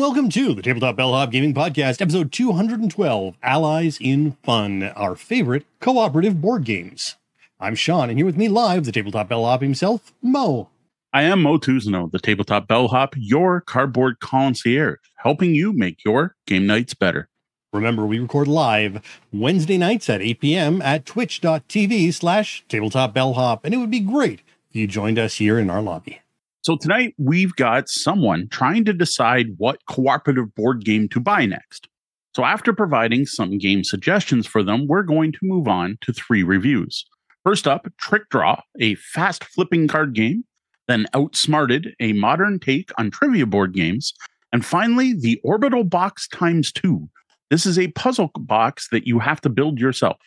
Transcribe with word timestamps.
And 0.00 0.06
welcome 0.06 0.30
to 0.30 0.54
the 0.54 0.62
Tabletop 0.62 0.96
Bellhop 0.96 1.30
Gaming 1.30 1.52
Podcast, 1.52 2.00
episode 2.00 2.32
212 2.32 3.36
Allies 3.42 3.98
in 4.00 4.32
Fun, 4.42 4.82
our 4.82 5.14
favorite 5.14 5.66
cooperative 5.78 6.40
board 6.40 6.64
games. 6.64 7.16
I'm 7.60 7.74
Sean, 7.74 8.08
and 8.08 8.18
here 8.18 8.24
with 8.24 8.38
me 8.38 8.48
live, 8.48 8.86
the 8.86 8.92
Tabletop 8.92 9.28
Bellhop 9.28 9.60
himself, 9.60 10.14
Moe. 10.22 10.70
I 11.12 11.24
am 11.24 11.42
Moe 11.42 11.58
Tousignant, 11.58 12.12
the 12.12 12.18
Tabletop 12.18 12.66
Bellhop, 12.66 13.12
your 13.18 13.60
cardboard 13.60 14.20
concierge, 14.20 15.00
helping 15.16 15.54
you 15.54 15.74
make 15.74 16.02
your 16.02 16.34
game 16.46 16.66
nights 16.66 16.94
better. 16.94 17.28
Remember, 17.74 18.06
we 18.06 18.20
record 18.20 18.48
live 18.48 19.02
Wednesday 19.34 19.76
nights 19.76 20.08
at 20.08 20.22
8 20.22 20.40
p.m. 20.40 20.80
at 20.80 21.04
twitch.tv 21.04 22.14
slash 22.14 22.64
tabletop 22.70 23.12
bellhop, 23.12 23.66
and 23.66 23.74
it 23.74 23.76
would 23.76 23.90
be 23.90 24.00
great 24.00 24.40
if 24.70 24.76
you 24.76 24.86
joined 24.86 25.18
us 25.18 25.34
here 25.34 25.58
in 25.58 25.68
our 25.68 25.82
lobby. 25.82 26.22
So 26.62 26.76
tonight 26.76 27.14
we've 27.16 27.56
got 27.56 27.88
someone 27.88 28.46
trying 28.50 28.84
to 28.84 28.92
decide 28.92 29.54
what 29.56 29.86
cooperative 29.88 30.54
board 30.54 30.84
game 30.84 31.08
to 31.08 31.18
buy 31.18 31.46
next. 31.46 31.88
So 32.36 32.44
after 32.44 32.74
providing 32.74 33.24
some 33.24 33.56
game 33.56 33.82
suggestions 33.82 34.46
for 34.46 34.62
them, 34.62 34.86
we're 34.86 35.02
going 35.02 35.32
to 35.32 35.38
move 35.42 35.66
on 35.66 35.96
to 36.02 36.12
three 36.12 36.42
reviews. 36.42 37.06
First 37.44 37.66
up, 37.66 37.88
Trickdraw, 38.00 38.60
a 38.78 38.94
fast 38.96 39.44
flipping 39.44 39.88
card 39.88 40.14
game, 40.14 40.44
then 40.86 41.06
Outsmarted, 41.14 41.94
a 41.98 42.12
modern 42.12 42.60
take 42.60 42.90
on 42.98 43.10
trivia 43.10 43.46
board 43.46 43.72
games, 43.72 44.12
and 44.52 44.64
finally, 44.64 45.14
the 45.14 45.40
Orbital 45.42 45.84
Box 45.84 46.28
times 46.28 46.72
2. 46.72 47.08
This 47.48 47.64
is 47.64 47.78
a 47.78 47.88
puzzle 47.92 48.30
box 48.36 48.88
that 48.90 49.06
you 49.06 49.18
have 49.18 49.40
to 49.40 49.48
build 49.48 49.78
yourself. 49.78 50.18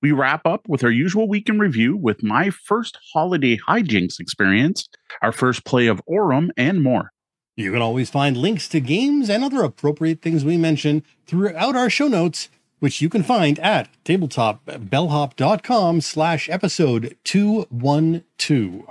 We 0.00 0.12
wrap 0.12 0.46
up 0.46 0.68
with 0.68 0.84
our 0.84 0.92
usual 0.92 1.28
week 1.28 1.48
in 1.48 1.58
review 1.58 1.96
with 1.96 2.22
my 2.22 2.50
first 2.50 2.96
Holiday 3.12 3.58
Hijinx 3.58 4.20
experience, 4.20 4.88
our 5.22 5.32
first 5.32 5.64
play 5.64 5.88
of 5.88 6.00
Aurum, 6.06 6.52
and 6.56 6.84
more. 6.84 7.10
You 7.56 7.72
can 7.72 7.82
always 7.82 8.08
find 8.08 8.36
links 8.36 8.68
to 8.68 8.78
games 8.78 9.28
and 9.28 9.42
other 9.42 9.64
appropriate 9.64 10.22
things 10.22 10.44
we 10.44 10.56
mention 10.56 11.02
throughout 11.26 11.74
our 11.74 11.90
show 11.90 12.06
notes, 12.06 12.48
which 12.78 13.02
you 13.02 13.08
can 13.08 13.24
find 13.24 13.58
at 13.58 13.88
tabletopbellhop.com 14.04 16.00
slash 16.00 16.48
episode 16.48 17.16
212. 17.24 18.82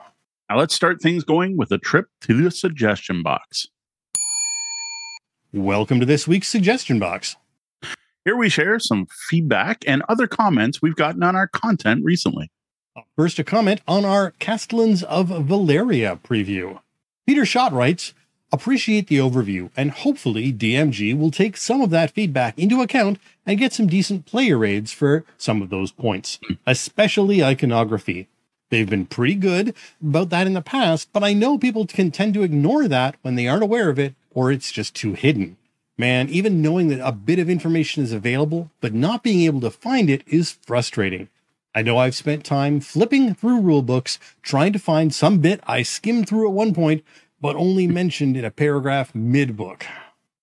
Now 0.49 0.57
let's 0.57 0.75
start 0.75 1.01
things 1.01 1.23
going 1.23 1.55
with 1.55 1.71
a 1.71 1.77
trip 1.77 2.07
to 2.21 2.33
the 2.33 2.51
suggestion 2.51 3.23
box. 3.23 3.67
Welcome 5.53 6.01
to 6.01 6.05
this 6.05 6.27
week's 6.27 6.49
suggestion 6.49 6.99
box. 6.99 7.37
Here 8.27 8.35
we 8.35 8.49
share 8.49 8.77
some 8.77 9.07
feedback 9.29 9.85
and 9.87 10.03
other 10.09 10.27
comments 10.27 10.81
we've 10.81 10.97
gotten 10.97 11.23
on 11.23 11.37
our 11.37 11.47
content 11.47 12.03
recently. 12.03 12.51
First, 13.15 13.39
a 13.39 13.43
comment 13.45 13.79
on 13.87 14.03
our 14.03 14.31
Castellans 14.31 15.01
of 15.01 15.29
Valeria 15.29 16.19
preview. 16.21 16.81
Peter 17.25 17.45
Schott 17.45 17.71
writes, 17.71 18.13
Appreciate 18.51 19.07
the 19.07 19.19
overview, 19.19 19.69
and 19.77 19.91
hopefully 19.91 20.51
DMG 20.51 21.17
will 21.17 21.31
take 21.31 21.55
some 21.55 21.79
of 21.79 21.89
that 21.91 22.11
feedback 22.11 22.59
into 22.59 22.81
account 22.81 23.17
and 23.45 23.57
get 23.57 23.71
some 23.71 23.87
decent 23.87 24.25
player 24.25 24.65
aids 24.65 24.91
for 24.91 25.23
some 25.37 25.61
of 25.61 25.69
those 25.69 25.93
points, 25.93 26.37
especially 26.65 27.41
iconography. 27.41 28.27
They've 28.69 28.89
been 28.89 29.05
pretty 29.05 29.35
good 29.35 29.73
about 30.05 30.31
that 30.31 30.47
in 30.47 30.53
the 30.53 30.61
past, 30.61 31.07
but 31.13 31.23
I 31.23 31.31
know 31.31 31.57
people 31.57 31.87
can 31.87 32.11
tend 32.11 32.33
to 32.33 32.43
ignore 32.43 32.89
that 32.89 33.15
when 33.21 33.35
they 33.35 33.47
aren't 33.47 33.63
aware 33.63 33.87
of 33.87 33.97
it 33.97 34.15
or 34.31 34.51
it's 34.51 34.73
just 34.73 34.93
too 34.95 35.13
hidden. 35.13 35.55
Man, 35.99 36.29
even 36.29 36.61
knowing 36.61 36.89
that 36.89 37.05
a 37.05 37.11
bit 37.11 37.39
of 37.39 37.49
information 37.49 38.03
is 38.03 38.11
available, 38.11 38.69
but 38.81 38.93
not 38.93 39.23
being 39.23 39.41
able 39.41 39.61
to 39.61 39.71
find 39.71 40.11
it 40.11 40.21
is 40.27 40.51
frustrating. 40.51 41.27
I 41.73 41.81
know 41.81 41.97
I've 41.97 42.13
spent 42.13 42.43
time 42.43 42.81
flipping 42.81 43.33
through 43.33 43.61
rulebooks 43.61 44.19
trying 44.43 44.73
to 44.73 44.79
find 44.79 45.13
some 45.13 45.39
bit 45.39 45.59
I 45.65 45.81
skimmed 45.81 46.29
through 46.29 46.47
at 46.47 46.53
one 46.53 46.75
point, 46.75 47.03
but 47.41 47.55
only 47.55 47.87
mentioned 47.87 48.37
in 48.37 48.45
a 48.45 48.51
paragraph 48.51 49.15
mid 49.15 49.57
book. 49.57 49.87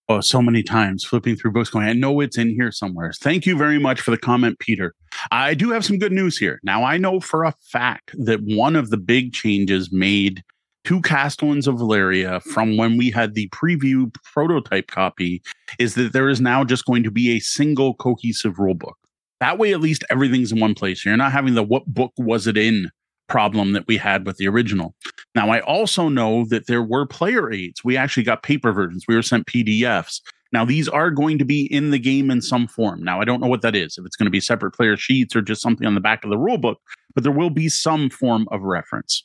Oh, 0.08 0.20
so 0.20 0.42
many 0.42 0.64
times 0.64 1.04
flipping 1.04 1.36
through 1.36 1.52
books 1.52 1.70
going, 1.70 1.86
I 1.86 1.92
know 1.92 2.20
it's 2.20 2.36
in 2.36 2.50
here 2.50 2.72
somewhere. 2.72 3.12
Thank 3.20 3.46
you 3.46 3.56
very 3.56 3.78
much 3.78 4.00
for 4.00 4.10
the 4.10 4.18
comment, 4.18 4.58
Peter. 4.58 4.92
I 5.30 5.54
do 5.54 5.70
have 5.70 5.84
some 5.84 5.98
good 5.98 6.12
news 6.12 6.36
here. 6.36 6.60
Now, 6.64 6.84
I 6.84 6.98
know 6.98 7.20
for 7.20 7.44
a 7.44 7.54
fact 7.60 8.14
that 8.18 8.40
one 8.42 8.74
of 8.76 8.90
the 8.90 8.96
big 8.96 9.32
changes 9.32 9.92
made 9.92 10.42
to 10.84 11.00
Castellans 11.00 11.66
of 11.66 11.78
Valeria 11.78 12.40
from 12.40 12.76
when 12.76 12.96
we 12.96 13.10
had 13.10 13.34
the 13.34 13.48
preview 13.48 14.14
prototype 14.32 14.86
copy 14.88 15.42
is 15.78 15.94
that 15.94 16.12
there 16.12 16.28
is 16.28 16.40
now 16.40 16.62
just 16.62 16.84
going 16.84 17.02
to 17.02 17.10
be 17.10 17.30
a 17.30 17.40
single 17.40 17.94
cohesive 17.94 18.56
rulebook. 18.56 18.94
That 19.40 19.58
way, 19.58 19.72
at 19.72 19.80
least 19.80 20.04
everything's 20.10 20.52
in 20.52 20.60
one 20.60 20.74
place. 20.74 21.04
You're 21.04 21.16
not 21.16 21.32
having 21.32 21.54
the 21.54 21.62
what 21.62 21.86
book 21.86 22.12
was 22.18 22.46
it 22.46 22.56
in 22.56 22.90
problem 23.28 23.72
that 23.72 23.86
we 23.86 23.96
had 23.96 24.26
with 24.26 24.36
the 24.36 24.46
original. 24.46 24.94
Now, 25.34 25.50
I 25.50 25.60
also 25.60 26.08
know 26.08 26.44
that 26.50 26.66
there 26.66 26.82
were 26.82 27.06
player 27.06 27.50
aids. 27.50 27.82
We 27.82 27.96
actually 27.96 28.22
got 28.22 28.42
paper 28.42 28.72
versions, 28.72 29.04
we 29.08 29.14
were 29.14 29.22
sent 29.22 29.46
PDFs. 29.46 30.20
Now, 30.52 30.64
these 30.64 30.88
are 30.88 31.10
going 31.10 31.38
to 31.38 31.44
be 31.44 31.66
in 31.72 31.90
the 31.90 31.98
game 31.98 32.30
in 32.30 32.40
some 32.40 32.68
form. 32.68 33.02
Now, 33.02 33.20
I 33.20 33.24
don't 33.24 33.40
know 33.40 33.48
what 33.48 33.62
that 33.62 33.74
is, 33.74 33.98
if 33.98 34.06
it's 34.06 34.14
going 34.14 34.26
to 34.26 34.30
be 34.30 34.38
separate 34.38 34.70
player 34.70 34.96
sheets 34.96 35.34
or 35.34 35.42
just 35.42 35.60
something 35.60 35.84
on 35.84 35.96
the 35.96 36.00
back 36.00 36.22
of 36.22 36.30
the 36.30 36.36
rulebook, 36.36 36.76
but 37.14 37.24
there 37.24 37.32
will 37.32 37.50
be 37.50 37.68
some 37.68 38.08
form 38.08 38.46
of 38.52 38.62
reference 38.62 39.24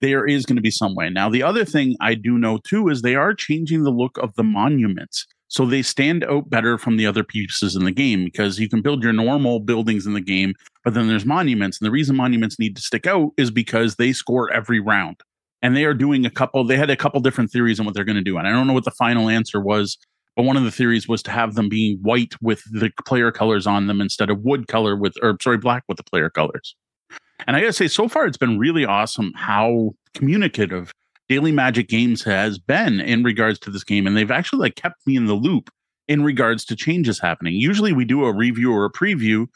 there 0.00 0.26
is 0.26 0.46
going 0.46 0.56
to 0.56 0.62
be 0.62 0.70
some 0.70 0.94
way. 0.94 1.10
Now, 1.10 1.28
the 1.28 1.42
other 1.42 1.64
thing 1.64 1.96
I 2.00 2.14
do 2.14 2.38
know 2.38 2.58
too 2.58 2.88
is 2.88 3.02
they 3.02 3.16
are 3.16 3.34
changing 3.34 3.84
the 3.84 3.90
look 3.90 4.18
of 4.18 4.34
the 4.34 4.42
mm. 4.42 4.52
monuments. 4.52 5.26
So 5.48 5.64
they 5.64 5.80
stand 5.80 6.24
out 6.24 6.50
better 6.50 6.76
from 6.76 6.98
the 6.98 7.06
other 7.06 7.24
pieces 7.24 7.74
in 7.74 7.84
the 7.84 7.90
game 7.92 8.24
because 8.24 8.60
you 8.60 8.68
can 8.68 8.82
build 8.82 9.02
your 9.02 9.14
normal 9.14 9.60
buildings 9.60 10.06
in 10.06 10.12
the 10.12 10.20
game, 10.20 10.54
but 10.84 10.92
then 10.92 11.08
there's 11.08 11.24
monuments. 11.24 11.80
And 11.80 11.86
the 11.86 11.90
reason 11.90 12.16
monuments 12.16 12.58
need 12.58 12.76
to 12.76 12.82
stick 12.82 13.06
out 13.06 13.30
is 13.38 13.50
because 13.50 13.96
they 13.96 14.12
score 14.12 14.52
every 14.52 14.78
round. 14.78 15.16
And 15.62 15.74
they 15.74 15.84
are 15.84 15.94
doing 15.94 16.26
a 16.26 16.30
couple, 16.30 16.64
they 16.64 16.76
had 16.76 16.90
a 16.90 16.96
couple 16.96 17.20
different 17.20 17.50
theories 17.50 17.80
on 17.80 17.86
what 17.86 17.94
they're 17.94 18.04
going 18.04 18.16
to 18.16 18.22
do. 18.22 18.36
And 18.36 18.46
I 18.46 18.50
don't 18.50 18.66
know 18.66 18.74
what 18.74 18.84
the 18.84 18.90
final 18.92 19.30
answer 19.30 19.58
was, 19.58 19.96
but 20.36 20.44
one 20.44 20.58
of 20.58 20.64
the 20.64 20.70
theories 20.70 21.08
was 21.08 21.22
to 21.24 21.30
have 21.30 21.54
them 21.54 21.68
being 21.68 21.98
white 22.02 22.34
with 22.42 22.62
the 22.70 22.90
player 23.06 23.32
colors 23.32 23.66
on 23.66 23.86
them 23.86 24.00
instead 24.02 24.30
of 24.30 24.42
wood 24.42 24.68
color 24.68 24.94
with, 24.94 25.14
or 25.22 25.36
sorry, 25.42 25.58
black 25.58 25.82
with 25.88 25.96
the 25.96 26.04
player 26.04 26.28
colors. 26.28 26.76
And 27.46 27.56
I 27.56 27.60
gotta 27.60 27.72
say, 27.72 27.88
so 27.88 28.08
far 28.08 28.26
it's 28.26 28.36
been 28.36 28.58
really 28.58 28.84
awesome 28.84 29.32
how 29.36 29.92
communicative 30.14 30.92
Daily 31.28 31.52
Magic 31.52 31.88
Games 31.88 32.22
has 32.24 32.58
been 32.58 33.00
in 33.00 33.22
regards 33.22 33.58
to 33.60 33.70
this 33.70 33.84
game, 33.84 34.06
and 34.06 34.16
they've 34.16 34.30
actually 34.30 34.60
like 34.60 34.76
kept 34.76 35.06
me 35.06 35.16
in 35.16 35.26
the 35.26 35.34
loop 35.34 35.70
in 36.08 36.24
regards 36.24 36.64
to 36.64 36.76
changes 36.76 37.20
happening. 37.20 37.54
Usually 37.54 37.92
we 37.92 38.04
do 38.04 38.24
a 38.24 38.34
review 38.34 38.72
or 38.72 38.86
a 38.86 38.92
preview. 38.92 39.46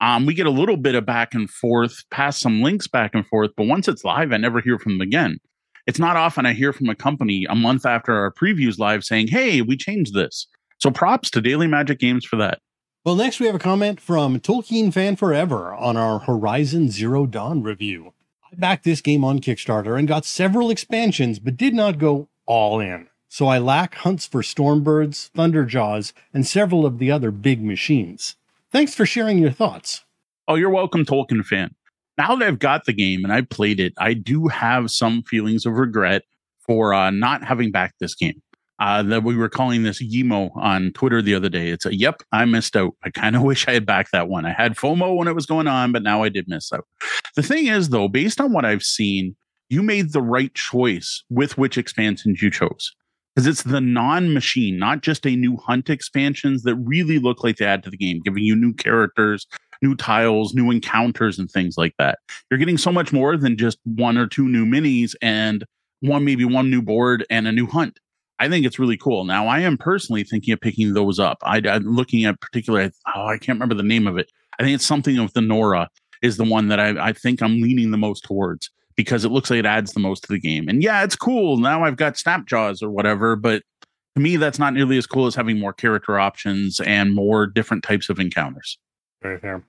Um, 0.00 0.26
we 0.26 0.34
get 0.34 0.46
a 0.46 0.50
little 0.50 0.76
bit 0.76 0.94
of 0.94 1.06
back 1.06 1.32
and 1.32 1.48
forth, 1.48 2.04
pass 2.10 2.38
some 2.38 2.60
links 2.60 2.86
back 2.86 3.14
and 3.14 3.26
forth, 3.26 3.50
but 3.56 3.66
once 3.66 3.88
it's 3.88 4.04
live, 4.04 4.32
I 4.32 4.36
never 4.36 4.60
hear 4.60 4.78
from 4.78 4.98
them 4.98 5.00
again. 5.00 5.38
It's 5.86 5.98
not 5.98 6.16
often 6.16 6.46
I 6.46 6.52
hear 6.52 6.72
from 6.72 6.88
a 6.88 6.94
company 6.94 7.46
a 7.48 7.54
month 7.54 7.86
after 7.86 8.14
our 8.14 8.32
previews 8.32 8.78
live 8.78 9.04
saying, 9.04 9.28
Hey, 9.28 9.62
we 9.62 9.76
changed 9.76 10.14
this. 10.14 10.46
So 10.78 10.90
props 10.90 11.30
to 11.30 11.40
Daily 11.40 11.66
Magic 11.66 11.98
Games 11.98 12.24
for 12.24 12.36
that. 12.36 12.58
Well, 13.04 13.16
next 13.16 13.40
we 13.40 13.46
have 13.46 13.56
a 13.56 13.58
comment 13.58 14.00
from 14.00 14.38
Tolkien 14.38 14.92
Fan 14.92 15.16
Forever 15.16 15.74
on 15.74 15.96
our 15.96 16.20
Horizon 16.20 16.88
Zero 16.88 17.26
Dawn 17.26 17.60
review. 17.60 18.12
I 18.44 18.54
backed 18.54 18.84
this 18.84 19.00
game 19.00 19.24
on 19.24 19.40
Kickstarter 19.40 19.98
and 19.98 20.06
got 20.06 20.24
several 20.24 20.70
expansions, 20.70 21.40
but 21.40 21.56
did 21.56 21.74
not 21.74 21.98
go 21.98 22.28
all 22.46 22.78
in. 22.78 23.08
So 23.28 23.48
I 23.48 23.58
lack 23.58 23.96
hunts 23.96 24.26
for 24.26 24.40
Stormbirds, 24.40 25.32
Thunderjaws, 25.32 26.12
and 26.32 26.46
several 26.46 26.86
of 26.86 27.00
the 27.00 27.10
other 27.10 27.32
big 27.32 27.60
machines. 27.60 28.36
Thanks 28.70 28.94
for 28.94 29.04
sharing 29.04 29.38
your 29.38 29.50
thoughts. 29.50 30.04
Oh, 30.46 30.54
you're 30.54 30.70
welcome, 30.70 31.04
Tolkien 31.04 31.44
fan. 31.44 31.74
Now 32.16 32.36
that 32.36 32.46
I've 32.46 32.60
got 32.60 32.84
the 32.84 32.92
game 32.92 33.24
and 33.24 33.32
I've 33.32 33.48
played 33.48 33.80
it, 33.80 33.94
I 33.98 34.14
do 34.14 34.46
have 34.46 34.92
some 34.92 35.24
feelings 35.24 35.66
of 35.66 35.72
regret 35.72 36.22
for 36.60 36.94
uh, 36.94 37.10
not 37.10 37.42
having 37.42 37.72
backed 37.72 37.98
this 37.98 38.14
game 38.14 38.42
uh, 38.78 39.02
that 39.02 39.22
we 39.22 39.36
were 39.36 39.48
calling 39.48 39.82
this 39.82 40.02
Yimo 40.02 40.50
on 40.56 40.92
Twitter 40.92 41.22
the 41.22 41.34
other 41.34 41.48
day. 41.48 41.68
It's 41.68 41.86
a 41.86 41.94
yep, 41.94 42.22
I 42.32 42.44
missed 42.44 42.76
out. 42.76 42.94
I 43.04 43.10
kind 43.10 43.36
of 43.36 43.42
wish 43.42 43.68
I 43.68 43.72
had 43.72 43.86
backed 43.86 44.12
that 44.12 44.28
one. 44.28 44.46
I 44.46 44.52
had 44.52 44.76
FOMO 44.76 45.16
when 45.16 45.28
it 45.28 45.34
was 45.34 45.46
going 45.46 45.68
on, 45.68 45.92
but 45.92 46.02
now 46.02 46.22
I 46.22 46.28
did 46.28 46.48
miss 46.48 46.72
out. 46.72 46.86
The 47.36 47.42
thing 47.42 47.66
is, 47.66 47.90
though, 47.90 48.08
based 48.08 48.40
on 48.40 48.52
what 48.52 48.64
I've 48.64 48.82
seen, 48.82 49.36
you 49.68 49.82
made 49.82 50.12
the 50.12 50.22
right 50.22 50.52
choice 50.54 51.22
with 51.30 51.56
which 51.56 51.78
expansions 51.78 52.42
you 52.42 52.50
chose. 52.50 52.92
Because 53.34 53.46
it's 53.46 53.62
the 53.62 53.80
non 53.80 54.34
machine, 54.34 54.78
not 54.78 55.00
just 55.00 55.26
a 55.26 55.36
new 55.36 55.56
hunt 55.56 55.88
expansions 55.88 56.64
that 56.64 56.74
really 56.74 57.18
look 57.18 57.42
like 57.42 57.56
they 57.56 57.64
add 57.64 57.82
to 57.84 57.90
the 57.90 57.96
game, 57.96 58.20
giving 58.22 58.44
you 58.44 58.54
new 58.54 58.74
characters, 58.74 59.46
new 59.80 59.94
tiles, 59.94 60.54
new 60.54 60.70
encounters, 60.70 61.38
and 61.38 61.50
things 61.50 61.78
like 61.78 61.94
that. 61.98 62.18
You're 62.50 62.58
getting 62.58 62.76
so 62.76 62.92
much 62.92 63.10
more 63.10 63.38
than 63.38 63.56
just 63.56 63.78
one 63.84 64.18
or 64.18 64.26
two 64.26 64.48
new 64.48 64.66
minis 64.66 65.14
and 65.22 65.64
one, 66.00 66.24
maybe 66.24 66.44
one 66.44 66.68
new 66.68 66.82
board 66.82 67.24
and 67.30 67.48
a 67.48 67.52
new 67.52 67.66
hunt 67.66 67.98
I 68.42 68.48
think 68.48 68.66
it's 68.66 68.80
really 68.80 68.96
cool. 68.96 69.24
Now, 69.24 69.46
I 69.46 69.60
am 69.60 69.78
personally 69.78 70.24
thinking 70.24 70.52
of 70.52 70.60
picking 70.60 70.94
those 70.94 71.20
up. 71.20 71.38
I, 71.44 71.58
am 71.58 71.84
looking 71.84 72.24
at 72.24 72.40
particular. 72.40 72.90
Oh, 73.14 73.26
I 73.26 73.38
can't 73.38 73.54
remember 73.54 73.76
the 73.76 73.84
name 73.84 74.08
of 74.08 74.18
it. 74.18 74.32
I 74.58 74.64
think 74.64 74.74
it's 74.74 74.84
something 74.84 75.22
with 75.22 75.32
the 75.34 75.40
Nora 75.40 75.88
is 76.22 76.38
the 76.38 76.44
one 76.44 76.66
that 76.66 76.80
I, 76.80 77.10
I 77.10 77.12
think 77.12 77.40
I'm 77.40 77.62
leaning 77.62 77.92
the 77.92 77.98
most 77.98 78.24
towards 78.24 78.68
because 78.96 79.24
it 79.24 79.30
looks 79.30 79.48
like 79.48 79.60
it 79.60 79.66
adds 79.66 79.92
the 79.92 80.00
most 80.00 80.24
to 80.24 80.32
the 80.32 80.40
game. 80.40 80.68
And 80.68 80.82
yeah, 80.82 81.04
it's 81.04 81.14
cool. 81.14 81.56
Now 81.56 81.84
I've 81.84 81.96
got 81.96 82.14
Snapjaws 82.14 82.82
or 82.82 82.90
whatever, 82.90 83.36
but 83.36 83.62
to 84.16 84.20
me, 84.20 84.34
that's 84.34 84.58
not 84.58 84.74
nearly 84.74 84.98
as 84.98 85.06
cool 85.06 85.26
as 85.26 85.36
having 85.36 85.60
more 85.60 85.72
character 85.72 86.18
options 86.18 86.80
and 86.80 87.14
more 87.14 87.46
different 87.46 87.84
types 87.84 88.08
of 88.08 88.18
encounters. 88.18 88.76
Very 89.22 89.38
fair. 89.38 89.62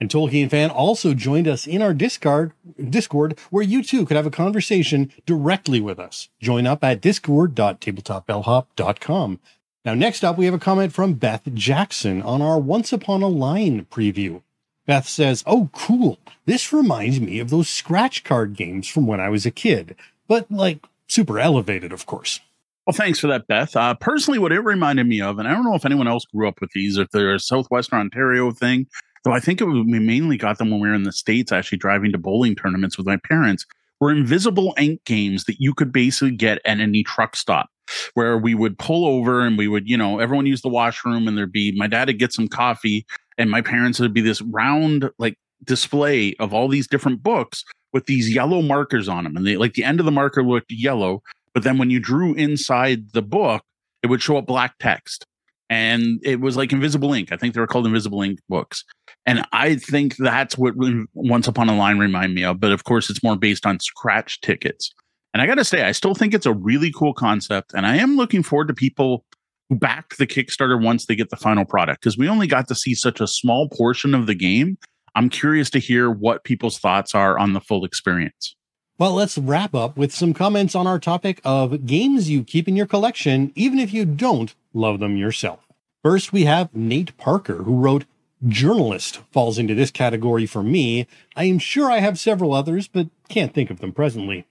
And 0.00 0.08
Tolkien 0.08 0.48
fan 0.48 0.70
also 0.70 1.12
joined 1.12 1.46
us 1.46 1.66
in 1.66 1.82
our 1.82 1.92
Discord, 1.92 2.52
Discord, 2.88 3.38
where 3.50 3.62
you 3.62 3.82
too 3.82 4.06
could 4.06 4.16
have 4.16 4.26
a 4.26 4.30
conversation 4.30 5.12
directly 5.26 5.80
with 5.80 5.98
us. 5.98 6.30
Join 6.40 6.66
up 6.66 6.82
at 6.82 7.02
discord.tabletopbellhop.com. 7.02 9.40
Now, 9.84 9.94
next 9.94 10.24
up, 10.24 10.38
we 10.38 10.46
have 10.46 10.54
a 10.54 10.58
comment 10.58 10.92
from 10.92 11.14
Beth 11.14 11.42
Jackson 11.52 12.22
on 12.22 12.42
our 12.42 12.58
Once 12.58 12.92
Upon 12.92 13.22
a 13.22 13.28
Line 13.28 13.86
preview. 13.90 14.42
Beth 14.86 15.06
says, 15.06 15.44
Oh, 15.46 15.68
cool. 15.72 16.18
This 16.46 16.72
reminds 16.72 17.20
me 17.20 17.38
of 17.38 17.50
those 17.50 17.68
scratch 17.68 18.24
card 18.24 18.54
games 18.54 18.88
from 18.88 19.06
when 19.06 19.20
I 19.20 19.28
was 19.28 19.46
a 19.46 19.50
kid, 19.50 19.94
but 20.26 20.50
like 20.50 20.86
super 21.06 21.38
elevated, 21.38 21.92
of 21.92 22.06
course. 22.06 22.40
Well, 22.86 22.94
thanks 22.94 23.20
for 23.20 23.26
that, 23.28 23.46
Beth. 23.46 23.76
Uh, 23.76 23.94
personally, 23.94 24.38
what 24.38 24.52
it 24.52 24.60
reminded 24.60 25.06
me 25.06 25.20
of, 25.20 25.38
and 25.38 25.46
I 25.46 25.52
don't 25.52 25.64
know 25.64 25.74
if 25.74 25.86
anyone 25.86 26.08
else 26.08 26.24
grew 26.24 26.48
up 26.48 26.60
with 26.60 26.70
these, 26.72 26.96
if 26.96 27.10
they're 27.10 27.34
a 27.34 27.38
Southwestern 27.38 28.00
Ontario 28.00 28.50
thing, 28.50 28.86
though 29.24 29.32
I 29.32 29.40
think 29.40 29.60
it 29.60 29.64
was, 29.64 29.84
we 29.86 29.98
mainly 29.98 30.36
got 30.36 30.58
them 30.58 30.70
when 30.70 30.80
we 30.80 30.88
were 30.88 30.94
in 30.94 31.02
the 31.04 31.12
States, 31.12 31.52
actually 31.52 31.78
driving 31.78 32.12
to 32.12 32.18
bowling 32.18 32.54
tournaments 32.54 32.96
with 32.96 33.06
my 33.06 33.18
parents, 33.28 33.66
were 34.00 34.10
invisible 34.10 34.74
ink 34.78 35.04
games 35.04 35.44
that 35.44 35.60
you 35.60 35.74
could 35.74 35.92
basically 35.92 36.34
get 36.34 36.60
at 36.64 36.80
any 36.80 37.02
truck 37.02 37.36
stop 37.36 37.68
where 38.14 38.38
we 38.38 38.54
would 38.54 38.78
pull 38.78 39.04
over 39.04 39.40
and 39.40 39.58
we 39.58 39.68
would, 39.68 39.88
you 39.88 39.96
know, 39.96 40.18
everyone 40.20 40.46
use 40.46 40.62
the 40.62 40.68
washroom 40.68 41.28
and 41.28 41.36
there'd 41.36 41.52
be 41.52 41.72
my 41.72 41.86
dad 41.86 42.08
would 42.08 42.18
get 42.18 42.32
some 42.32 42.48
coffee 42.48 43.04
and 43.36 43.50
my 43.50 43.60
parents 43.60 43.98
would 44.00 44.14
be 44.14 44.20
this 44.20 44.40
round 44.42 45.10
like 45.18 45.36
display 45.64 46.34
of 46.38 46.54
all 46.54 46.68
these 46.68 46.86
different 46.86 47.22
books 47.22 47.64
with 47.92 48.06
these 48.06 48.32
yellow 48.32 48.62
markers 48.62 49.08
on 49.08 49.24
them. 49.24 49.36
And 49.36 49.46
they 49.46 49.56
like 49.56 49.74
the 49.74 49.84
end 49.84 50.00
of 50.00 50.06
the 50.06 50.12
marker 50.12 50.42
looked 50.42 50.70
yellow, 50.70 51.22
but 51.52 51.64
then 51.64 51.78
when 51.78 51.90
you 51.90 52.00
drew 52.00 52.34
inside 52.34 53.12
the 53.12 53.22
book, 53.22 53.62
it 54.02 54.06
would 54.06 54.22
show 54.22 54.36
up 54.36 54.46
black 54.46 54.74
text. 54.78 55.26
And 55.70 56.20
it 56.24 56.40
was 56.40 56.56
like 56.56 56.72
invisible 56.72 57.14
ink. 57.14 57.30
I 57.30 57.36
think 57.36 57.54
they 57.54 57.60
were 57.60 57.66
called 57.68 57.86
invisible 57.86 58.22
ink 58.22 58.40
books. 58.48 58.84
And 59.24 59.46
I 59.52 59.76
think 59.76 60.16
that's 60.16 60.58
what 60.58 60.74
Once 61.14 61.46
Upon 61.46 61.68
a 61.68 61.76
Line 61.76 61.98
remind 61.98 62.34
me 62.34 62.42
of. 62.42 62.58
But 62.58 62.72
of 62.72 62.84
course, 62.84 63.08
it's 63.08 63.22
more 63.22 63.36
based 63.36 63.64
on 63.64 63.78
scratch 63.78 64.40
tickets. 64.40 64.92
And 65.32 65.40
I 65.40 65.46
got 65.46 65.54
to 65.54 65.64
say, 65.64 65.84
I 65.84 65.92
still 65.92 66.14
think 66.14 66.34
it's 66.34 66.46
a 66.46 66.52
really 66.52 66.90
cool 66.90 67.14
concept. 67.14 67.72
And 67.72 67.86
I 67.86 67.96
am 67.96 68.16
looking 68.16 68.42
forward 68.42 68.66
to 68.66 68.74
people 68.74 69.24
who 69.68 69.76
back 69.76 70.16
the 70.16 70.26
Kickstarter 70.26 70.82
once 70.82 71.06
they 71.06 71.14
get 71.14 71.30
the 71.30 71.36
final 71.36 71.64
product 71.64 72.02
because 72.02 72.18
we 72.18 72.28
only 72.28 72.48
got 72.48 72.66
to 72.66 72.74
see 72.74 72.94
such 72.94 73.20
a 73.20 73.28
small 73.28 73.68
portion 73.68 74.12
of 74.12 74.26
the 74.26 74.34
game. 74.34 74.76
I'm 75.14 75.28
curious 75.28 75.70
to 75.70 75.78
hear 75.78 76.10
what 76.10 76.42
people's 76.42 76.78
thoughts 76.78 77.14
are 77.14 77.38
on 77.38 77.52
the 77.52 77.60
full 77.60 77.84
experience. 77.84 78.56
Well, 79.00 79.14
let's 79.14 79.38
wrap 79.38 79.74
up 79.74 79.96
with 79.96 80.12
some 80.12 80.34
comments 80.34 80.74
on 80.74 80.86
our 80.86 80.98
topic 80.98 81.40
of 81.42 81.86
games 81.86 82.28
you 82.28 82.44
keep 82.44 82.68
in 82.68 82.76
your 82.76 82.84
collection, 82.84 83.50
even 83.54 83.78
if 83.78 83.94
you 83.94 84.04
don't 84.04 84.54
love 84.74 85.00
them 85.00 85.16
yourself. 85.16 85.66
First, 86.02 86.34
we 86.34 86.44
have 86.44 86.74
Nate 86.74 87.16
Parker, 87.16 87.62
who 87.62 87.78
wrote, 87.78 88.04
Journalist 88.46 89.22
falls 89.32 89.56
into 89.58 89.74
this 89.74 89.90
category 89.90 90.44
for 90.44 90.62
me. 90.62 91.06
I 91.34 91.44
am 91.44 91.58
sure 91.58 91.90
I 91.90 92.00
have 92.00 92.18
several 92.18 92.52
others, 92.52 92.88
but 92.88 93.06
can't 93.30 93.54
think 93.54 93.70
of 93.70 93.80
them 93.80 93.94
presently. 93.94 94.44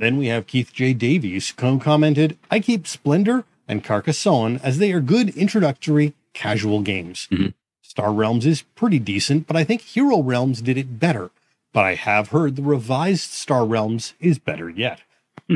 Then 0.00 0.16
we 0.16 0.26
have 0.26 0.48
Keith 0.48 0.72
J. 0.72 0.92
Davies, 0.92 1.54
who 1.60 1.78
commented, 1.78 2.36
I 2.50 2.58
keep 2.58 2.84
Splendor 2.84 3.44
and 3.68 3.84
Carcassonne 3.84 4.58
as 4.64 4.78
they 4.78 4.90
are 4.90 5.00
good 5.00 5.28
introductory 5.36 6.14
casual 6.34 6.80
games. 6.80 7.28
Mm-hmm. 7.30 7.50
Star 7.82 8.12
Realms 8.12 8.44
is 8.44 8.62
pretty 8.74 8.98
decent, 8.98 9.46
but 9.46 9.56
I 9.56 9.62
think 9.62 9.82
Hero 9.82 10.20
Realms 10.20 10.62
did 10.62 10.76
it 10.76 10.98
better. 10.98 11.30
But 11.78 11.84
I 11.84 11.94
have 11.94 12.30
heard 12.30 12.56
the 12.56 12.62
revised 12.62 13.30
Star 13.30 13.64
Realms 13.64 14.14
is 14.18 14.40
better 14.40 14.68
yet. 14.68 15.02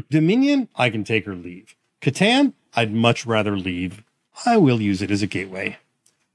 Dominion, 0.09 0.69
I 0.77 0.89
can 0.89 1.03
take 1.03 1.27
or 1.27 1.35
leave. 1.35 1.75
Catan, 2.01 2.53
I'd 2.77 2.95
much 2.95 3.27
rather 3.27 3.57
leave. 3.57 4.05
I 4.47 4.57
will 4.57 4.81
use 4.81 5.03
it 5.03 5.11
as 5.11 5.23
a 5.23 5.27
gateway. 5.27 5.79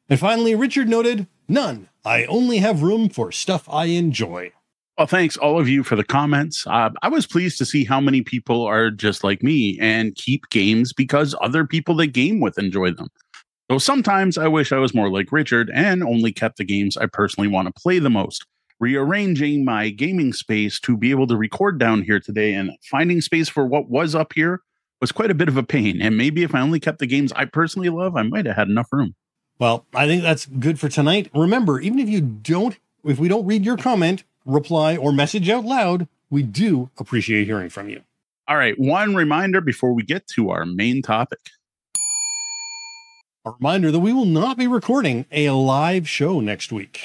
And 0.10 0.20
finally, 0.20 0.56
Richard 0.56 0.90
noted, 0.90 1.28
None. 1.48 1.88
I 2.04 2.26
only 2.26 2.58
have 2.58 2.82
room 2.82 3.08
for 3.08 3.32
stuff 3.32 3.64
I 3.70 3.86
enjoy. 3.86 4.52
Well, 4.98 5.08
thanks 5.08 5.38
all 5.38 5.58
of 5.58 5.70
you 5.70 5.84
for 5.84 5.96
the 5.96 6.04
comments. 6.04 6.68
Uh, 6.68 6.90
I 7.02 7.08
was 7.08 7.26
pleased 7.26 7.58
to 7.60 7.66
see 7.66 7.86
how 7.86 8.02
many 8.02 8.22
people 8.22 8.64
are 8.64 8.92
just 8.92 9.24
like 9.24 9.42
me 9.42 9.80
and 9.80 10.16
keep 10.16 10.50
games 10.50 10.92
because 10.92 11.34
other 11.40 11.66
people 11.66 11.96
they 11.96 12.08
game 12.08 12.42
with 12.42 12.60
enjoy 12.60 12.92
them. 12.92 13.08
Though 13.70 13.78
sometimes 13.78 14.38
I 14.38 14.50
wish 14.50 14.74
I 14.74 14.80
was 14.80 14.94
more 14.94 15.10
like 15.10 15.32
Richard 15.32 15.72
and 15.74 16.04
only 16.04 16.34
kept 16.34 16.58
the 16.58 16.66
games 16.66 16.98
I 16.98 17.06
personally 17.06 17.48
want 17.48 17.74
to 17.74 17.82
play 17.82 18.00
the 18.00 18.10
most. 18.10 18.46
Rearranging 18.80 19.66
my 19.66 19.90
gaming 19.90 20.34
space 20.34 20.80
to 20.82 20.96
be 20.96 21.10
able 21.10 21.26
to 21.28 21.36
record 21.36 21.80
down 21.80 22.04
here 22.04 22.20
today 22.20 22.54
and 22.54 22.72
finding 22.84 23.22
space 23.22 23.50
for 23.50 23.66
what 23.66 23.90
was 23.90 24.14
up 24.14 24.34
here 24.34 24.62
was 25.02 25.12
quite 25.12 25.32
a 25.32 25.36
bit 25.36 25.48
of 25.48 25.58
a 25.58 25.64
pain. 25.64 26.02
And 26.02 26.18
maybe 26.18 26.44
if 26.44 26.54
I 26.54 26.62
only 26.62 26.80
kept 26.80 27.00
the 27.00 27.08
games 27.08 27.34
I 27.34 27.46
personally 27.46 27.90
love, 27.90 28.16
I 28.16 28.24
might 28.24 28.46
have 28.46 28.56
had 28.56 28.68
enough 28.68 28.92
room. 28.92 29.16
Well, 29.60 29.86
I 29.96 30.06
think 30.06 30.22
that's 30.22 30.46
good 30.46 30.80
for 30.80 30.90
tonight. 30.90 31.30
Remember, 31.34 31.80
even 31.80 31.98
if 31.98 32.08
you 32.08 32.22
don't, 32.22 32.78
if 33.04 33.18
we 33.18 33.28
don't 33.28 33.46
read 33.46 33.66
your 33.66 33.78
comment, 33.78 34.24
reply, 34.46 34.96
or 34.96 35.12
message 35.12 35.50
out 35.50 35.66
loud, 35.66 36.08
we 36.30 36.44
do 36.44 36.90
appreciate 37.00 37.46
hearing 37.46 37.70
from 37.70 37.90
you. 37.90 38.02
All 38.48 38.58
right. 38.58 38.78
One 38.80 39.16
reminder 39.16 39.62
before 39.62 39.94
we 39.94 40.04
get 40.04 40.28
to 40.36 40.52
our 40.52 40.66
main 40.66 41.02
topic. 41.02 41.40
A 43.46 43.52
reminder 43.52 43.92
that 43.92 44.00
we 44.00 44.14
will 44.14 44.26
not 44.26 44.58
be 44.58 44.68
recording 44.68 45.26
a 45.32 45.50
live 45.50 46.08
show 46.08 46.40
next 46.40 46.72
week. 46.72 47.02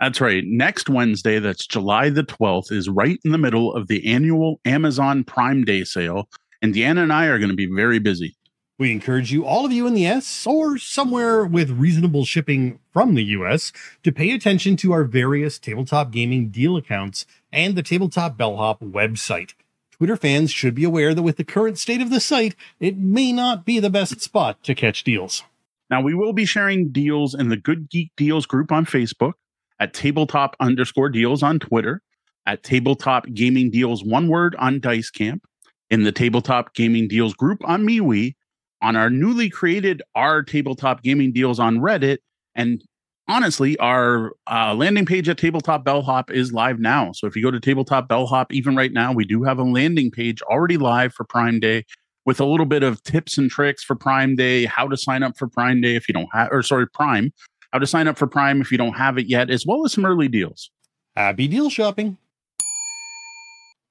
That's 0.00 0.20
right. 0.20 0.44
Next 0.44 0.90
Wednesday, 0.90 1.38
that's 1.38 1.66
July 1.66 2.10
the 2.10 2.22
12th, 2.22 2.70
is 2.70 2.88
right 2.88 3.18
in 3.24 3.32
the 3.32 3.38
middle 3.38 3.72
of 3.74 3.88
the 3.88 4.06
annual 4.12 4.60
Amazon 4.64 5.24
Prime 5.24 5.64
Day 5.64 5.84
sale. 5.84 6.28
And 6.60 6.74
Deanna 6.74 7.02
and 7.02 7.12
I 7.12 7.26
are 7.26 7.38
going 7.38 7.50
to 7.50 7.56
be 7.56 7.66
very 7.66 7.98
busy. 7.98 8.36
We 8.78 8.92
encourage 8.92 9.32
you, 9.32 9.46
all 9.46 9.64
of 9.64 9.72
you 9.72 9.86
in 9.86 9.94
the 9.94 10.06
S 10.06 10.46
or 10.46 10.76
somewhere 10.76 11.46
with 11.46 11.70
reasonable 11.70 12.26
shipping 12.26 12.78
from 12.92 13.14
the 13.14 13.24
US, 13.24 13.72
to 14.02 14.12
pay 14.12 14.32
attention 14.32 14.76
to 14.76 14.92
our 14.92 15.04
various 15.04 15.58
tabletop 15.58 16.10
gaming 16.10 16.50
deal 16.50 16.76
accounts 16.76 17.24
and 17.50 17.74
the 17.74 17.82
Tabletop 17.82 18.36
Bellhop 18.36 18.82
website. 18.82 19.54
Twitter 19.92 20.16
fans 20.16 20.50
should 20.50 20.74
be 20.74 20.84
aware 20.84 21.14
that 21.14 21.22
with 21.22 21.38
the 21.38 21.44
current 21.44 21.78
state 21.78 22.02
of 22.02 22.10
the 22.10 22.20
site, 22.20 22.54
it 22.78 22.98
may 22.98 23.32
not 23.32 23.64
be 23.64 23.80
the 23.80 23.88
best 23.88 24.20
spot 24.20 24.62
to 24.64 24.74
catch 24.74 25.04
deals. 25.04 25.42
Now, 25.88 26.02
we 26.02 26.12
will 26.12 26.34
be 26.34 26.44
sharing 26.44 26.90
deals 26.90 27.34
in 27.34 27.48
the 27.48 27.56
Good 27.56 27.88
Geek 27.88 28.10
Deals 28.14 28.44
group 28.44 28.70
on 28.70 28.84
Facebook, 28.84 29.34
at 29.80 29.94
tabletop 29.94 30.56
underscore 30.60 31.08
deals 31.08 31.42
on 31.42 31.58
Twitter, 31.58 32.02
at 32.46 32.62
tabletop 32.62 33.26
gaming 33.34 33.70
deals 33.70 34.04
one 34.04 34.28
word 34.28 34.54
on 34.58 34.80
Dice 34.80 35.10
Camp, 35.10 35.44
in 35.90 36.02
the 36.02 36.12
tabletop 36.12 36.74
gaming 36.74 37.08
deals 37.08 37.34
group 37.34 37.60
on 37.64 37.84
MeWe, 37.84 38.34
on 38.82 38.96
our 38.96 39.10
newly 39.10 39.48
created 39.48 40.02
our 40.14 40.42
tabletop 40.42 41.02
gaming 41.02 41.32
deals 41.32 41.58
on 41.58 41.78
Reddit. 41.78 42.18
And 42.54 42.82
honestly, 43.28 43.76
our 43.78 44.32
uh, 44.50 44.74
landing 44.74 45.06
page 45.06 45.28
at 45.28 45.38
Tabletop 45.38 45.84
Bellhop 45.84 46.30
is 46.30 46.52
live 46.52 46.78
now. 46.78 47.12
So 47.12 47.26
if 47.26 47.36
you 47.36 47.42
go 47.42 47.50
to 47.50 47.60
Tabletop 47.60 48.08
Bellhop, 48.08 48.52
even 48.52 48.76
right 48.76 48.92
now, 48.92 49.12
we 49.12 49.24
do 49.24 49.42
have 49.44 49.58
a 49.58 49.62
landing 49.64 50.10
page 50.10 50.42
already 50.42 50.76
live 50.76 51.12
for 51.14 51.24
Prime 51.24 51.60
Day 51.60 51.84
with 52.24 52.40
a 52.40 52.44
little 52.44 52.66
bit 52.66 52.82
of 52.82 53.02
tips 53.04 53.38
and 53.38 53.50
tricks 53.50 53.84
for 53.84 53.94
Prime 53.94 54.34
Day, 54.36 54.66
how 54.66 54.88
to 54.88 54.96
sign 54.96 55.22
up 55.22 55.36
for 55.38 55.48
Prime 55.48 55.80
Day 55.80 55.94
if 55.94 56.08
you 56.08 56.12
don't 56.12 56.28
have, 56.32 56.48
or 56.50 56.62
sorry, 56.62 56.88
Prime, 56.88 57.32
how 57.72 57.78
to 57.78 57.86
sign 57.86 58.08
up 58.08 58.18
for 58.18 58.26
Prime 58.26 58.60
if 58.60 58.70
you 58.72 58.78
don't 58.78 58.94
have 58.94 59.18
it 59.18 59.26
yet, 59.26 59.50
as 59.50 59.66
well 59.66 59.84
as 59.84 59.92
some 59.92 60.04
early 60.04 60.28
deals. 60.28 60.70
Happy 61.16 61.48
deal 61.48 61.70
shopping. 61.70 62.18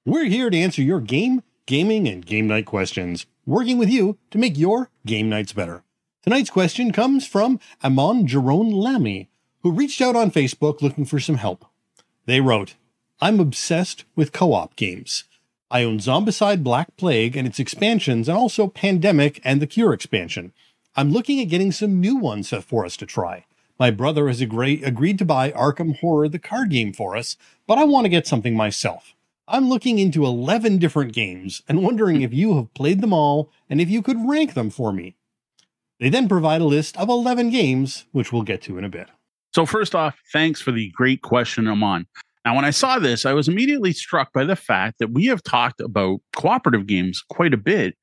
We're 0.06 0.26
here 0.26 0.50
to 0.50 0.58
answer 0.58 0.82
your 0.82 1.02
game, 1.02 1.42
gaming, 1.66 2.08
and 2.08 2.26
game 2.26 2.48
night 2.48 2.66
questions 2.66 3.26
working 3.46 3.78
with 3.78 3.90
you 3.90 4.18
to 4.32 4.38
make 4.38 4.58
your 4.58 4.90
game 5.06 5.30
nights 5.30 5.54
better. 5.54 5.84
Tonight's 6.24 6.50
question 6.50 6.92
comes 6.92 7.28
from 7.28 7.60
Amon 7.84 8.26
Jerome 8.26 8.72
Lamy, 8.72 9.30
who 9.62 9.72
reached 9.72 10.02
out 10.02 10.16
on 10.16 10.32
Facebook 10.32 10.82
looking 10.82 11.06
for 11.06 11.20
some 11.20 11.36
help. 11.36 11.66
They 12.26 12.42
wrote, 12.42 12.76
I'm 13.22 13.40
obsessed 13.40 14.06
with 14.16 14.32
co 14.32 14.54
op 14.54 14.76
games. 14.76 15.26
I 15.70 15.84
own 15.84 16.00
Zombicide 16.00 16.64
Black 16.64 16.96
Plague 16.98 17.36
and 17.36 17.48
its 17.48 17.60
expansions, 17.60 18.30
and 18.30 18.38
also 18.38 18.68
Pandemic 18.68 19.40
and 19.44 19.62
the 19.62 19.68
Cure 19.68 19.94
expansion. 19.94 20.54
I'm 20.96 21.12
looking 21.12 21.40
at 21.40 21.50
getting 21.50 21.72
some 21.72 22.00
new 22.00 22.16
ones 22.16 22.50
for 22.50 22.86
us 22.86 22.96
to 22.98 23.06
try. 23.06 23.46
My 23.78 23.92
brother 23.92 24.28
has 24.28 24.40
agree- 24.40 24.84
agreed 24.84 25.18
to 25.20 25.26
buy 25.26 25.52
Arkham 25.52 26.00
Horror, 26.00 26.30
the 26.30 26.40
card 26.40 26.70
game, 26.70 26.94
for 26.94 27.16
us, 27.18 27.36
but 27.68 27.78
I 27.78 27.84
want 27.84 28.06
to 28.06 28.10
get 28.10 28.26
something 28.26 28.56
myself. 28.56 29.14
I'm 29.48 29.70
looking 29.70 30.00
into 30.00 30.26
11 30.26 30.78
different 30.78 31.14
games 31.14 31.62
and 31.68 31.84
wondering 31.84 32.22
if 32.22 32.34
you 32.34 32.56
have 32.56 32.74
played 32.74 33.02
them 33.02 33.14
all 33.14 33.52
and 33.70 33.82
if 33.82 33.90
you 33.90 34.02
could 34.02 34.18
rank 34.28 34.54
them 34.54 34.70
for 34.70 34.92
me. 34.92 35.16
They 36.00 36.10
then 36.10 36.28
provide 36.28 36.62
a 36.62 36.66
list 36.66 36.98
of 36.98 37.10
11 37.10 37.52
games, 37.52 38.06
which 38.12 38.32
we'll 38.32 38.42
get 38.42 38.62
to 38.64 38.78
in 38.78 38.84
a 38.84 38.90
bit. 38.90 39.10
So, 39.54 39.66
first 39.66 39.94
off, 39.94 40.18
thanks 40.34 40.62
for 40.62 40.72
the 40.72 40.90
great 40.92 41.22
question, 41.22 41.68
Amon. 41.68 42.08
Now, 42.44 42.56
when 42.56 42.66
I 42.66 42.72
saw 42.72 43.00
this, 43.00 43.26
I 43.26 43.34
was 43.34 43.48
immediately 43.48 43.92
struck 43.92 44.34
by 44.34 44.44
the 44.44 44.56
fact 44.56 45.00
that 45.00 45.12
we 45.12 45.26
have 45.28 45.44
talked 45.44 45.80
about 45.80 46.20
cooperative 46.36 46.88
games 46.88 47.24
quite 47.30 47.54
a 47.54 47.58
bit. 47.58 47.96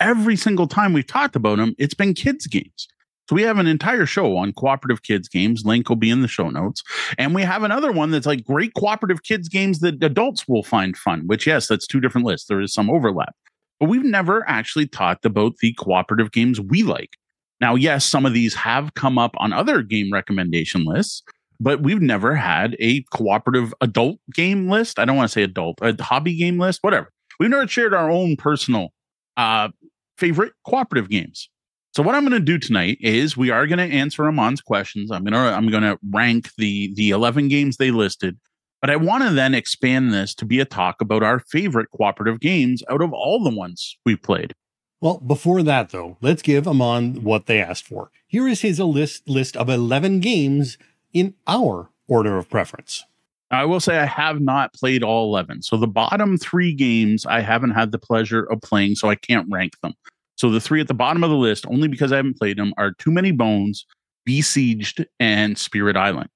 Every 0.00 0.36
single 0.36 0.66
time 0.66 0.92
we've 0.92 1.06
talked 1.06 1.36
about 1.36 1.58
them, 1.58 1.74
it's 1.78 1.94
been 1.94 2.14
kids' 2.14 2.46
games. 2.46 2.88
So 3.28 3.34
we 3.34 3.42
have 3.42 3.58
an 3.58 3.66
entire 3.66 4.06
show 4.06 4.36
on 4.36 4.52
cooperative 4.52 5.02
kids 5.02 5.28
games. 5.28 5.62
Link 5.64 5.88
will 5.88 5.96
be 5.96 6.10
in 6.10 6.22
the 6.22 6.28
show 6.28 6.48
notes. 6.48 6.82
And 7.18 7.34
we 7.34 7.42
have 7.42 7.64
another 7.64 7.90
one 7.90 8.10
that's 8.10 8.26
like 8.26 8.44
great 8.44 8.74
cooperative 8.74 9.22
kids 9.24 9.48
games 9.48 9.80
that 9.80 10.02
adults 10.02 10.46
will 10.46 10.62
find 10.62 10.96
fun, 10.96 11.26
which, 11.26 11.46
yes, 11.46 11.66
that's 11.66 11.86
two 11.86 12.00
different 12.00 12.26
lists. 12.26 12.46
There 12.46 12.60
is 12.60 12.72
some 12.72 12.88
overlap. 12.88 13.34
But 13.80 13.88
we've 13.88 14.04
never 14.04 14.48
actually 14.48 14.86
talked 14.86 15.24
about 15.24 15.56
the 15.60 15.74
cooperative 15.74 16.30
games 16.32 16.60
we 16.60 16.82
like. 16.82 17.16
Now, 17.60 17.74
yes, 17.74 18.04
some 18.04 18.26
of 18.26 18.32
these 18.32 18.54
have 18.54 18.94
come 18.94 19.18
up 19.18 19.34
on 19.38 19.52
other 19.52 19.82
game 19.82 20.12
recommendation 20.12 20.84
lists, 20.84 21.22
but 21.58 21.82
we've 21.82 22.02
never 22.02 22.34
had 22.34 22.76
a 22.80 23.02
cooperative 23.12 23.74
adult 23.80 24.18
game 24.34 24.68
list. 24.68 24.98
I 24.98 25.04
don't 25.04 25.16
want 25.16 25.30
to 25.30 25.32
say 25.32 25.42
adult, 25.42 25.78
a 25.82 26.00
hobby 26.02 26.36
game 26.36 26.58
list, 26.58 26.82
whatever. 26.82 27.10
We've 27.40 27.50
never 27.50 27.66
shared 27.66 27.94
our 27.94 28.10
own 28.10 28.36
personal 28.36 28.92
uh, 29.36 29.70
favorite 30.16 30.52
cooperative 30.66 31.08
games. 31.08 31.48
So 31.96 32.02
what 32.02 32.14
I'm 32.14 32.28
going 32.28 32.38
to 32.38 32.40
do 32.40 32.58
tonight 32.58 32.98
is 33.00 33.38
we 33.38 33.48
are 33.48 33.66
going 33.66 33.78
to 33.78 33.96
answer 33.96 34.26
Amon's 34.26 34.60
questions. 34.60 35.10
I'm 35.10 35.24
going 35.24 35.32
to 35.32 35.38
I'm 35.38 35.70
going 35.70 35.82
to 35.82 35.98
rank 36.10 36.50
the 36.58 36.92
the 36.92 37.08
11 37.08 37.48
games 37.48 37.78
they 37.78 37.90
listed, 37.90 38.36
but 38.82 38.90
I 38.90 38.96
want 38.96 39.24
to 39.24 39.30
then 39.30 39.54
expand 39.54 40.12
this 40.12 40.34
to 40.34 40.44
be 40.44 40.60
a 40.60 40.66
talk 40.66 41.00
about 41.00 41.22
our 41.22 41.38
favorite 41.38 41.88
cooperative 41.90 42.38
games 42.38 42.82
out 42.90 43.00
of 43.00 43.14
all 43.14 43.42
the 43.42 43.48
ones 43.48 43.96
we've 44.04 44.20
played. 44.20 44.52
Well, 45.00 45.20
before 45.20 45.62
that 45.62 45.88
though, 45.88 46.18
let's 46.20 46.42
give 46.42 46.68
Amon 46.68 47.24
what 47.24 47.46
they 47.46 47.62
asked 47.62 47.86
for. 47.86 48.10
Here 48.26 48.46
is 48.46 48.60
his 48.60 48.78
list 48.78 49.26
list 49.26 49.56
of 49.56 49.70
11 49.70 50.20
games 50.20 50.76
in 51.14 51.32
our 51.46 51.88
order 52.06 52.36
of 52.36 52.50
preference. 52.50 53.06
I 53.50 53.64
will 53.64 53.80
say 53.80 53.96
I 53.96 54.04
have 54.04 54.38
not 54.38 54.74
played 54.74 55.02
all 55.02 55.34
11. 55.34 55.62
So 55.62 55.78
the 55.78 55.86
bottom 55.86 56.36
3 56.36 56.74
games 56.74 57.24
I 57.24 57.40
haven't 57.40 57.70
had 57.70 57.90
the 57.90 57.98
pleasure 57.98 58.42
of 58.42 58.60
playing 58.60 58.96
so 58.96 59.08
I 59.08 59.14
can't 59.14 59.48
rank 59.50 59.80
them. 59.80 59.94
So 60.36 60.50
the 60.50 60.60
three 60.60 60.80
at 60.80 60.88
the 60.88 60.94
bottom 60.94 61.24
of 61.24 61.30
the 61.30 61.36
list, 61.36 61.66
only 61.68 61.88
because 61.88 62.12
I 62.12 62.16
haven't 62.16 62.38
played 62.38 62.58
them, 62.58 62.72
are 62.76 62.92
Too 62.92 63.10
Many 63.10 63.32
Bones, 63.32 63.86
Besieged, 64.24 65.04
and 65.18 65.58
Spirit 65.58 65.96
Island. 65.96 66.28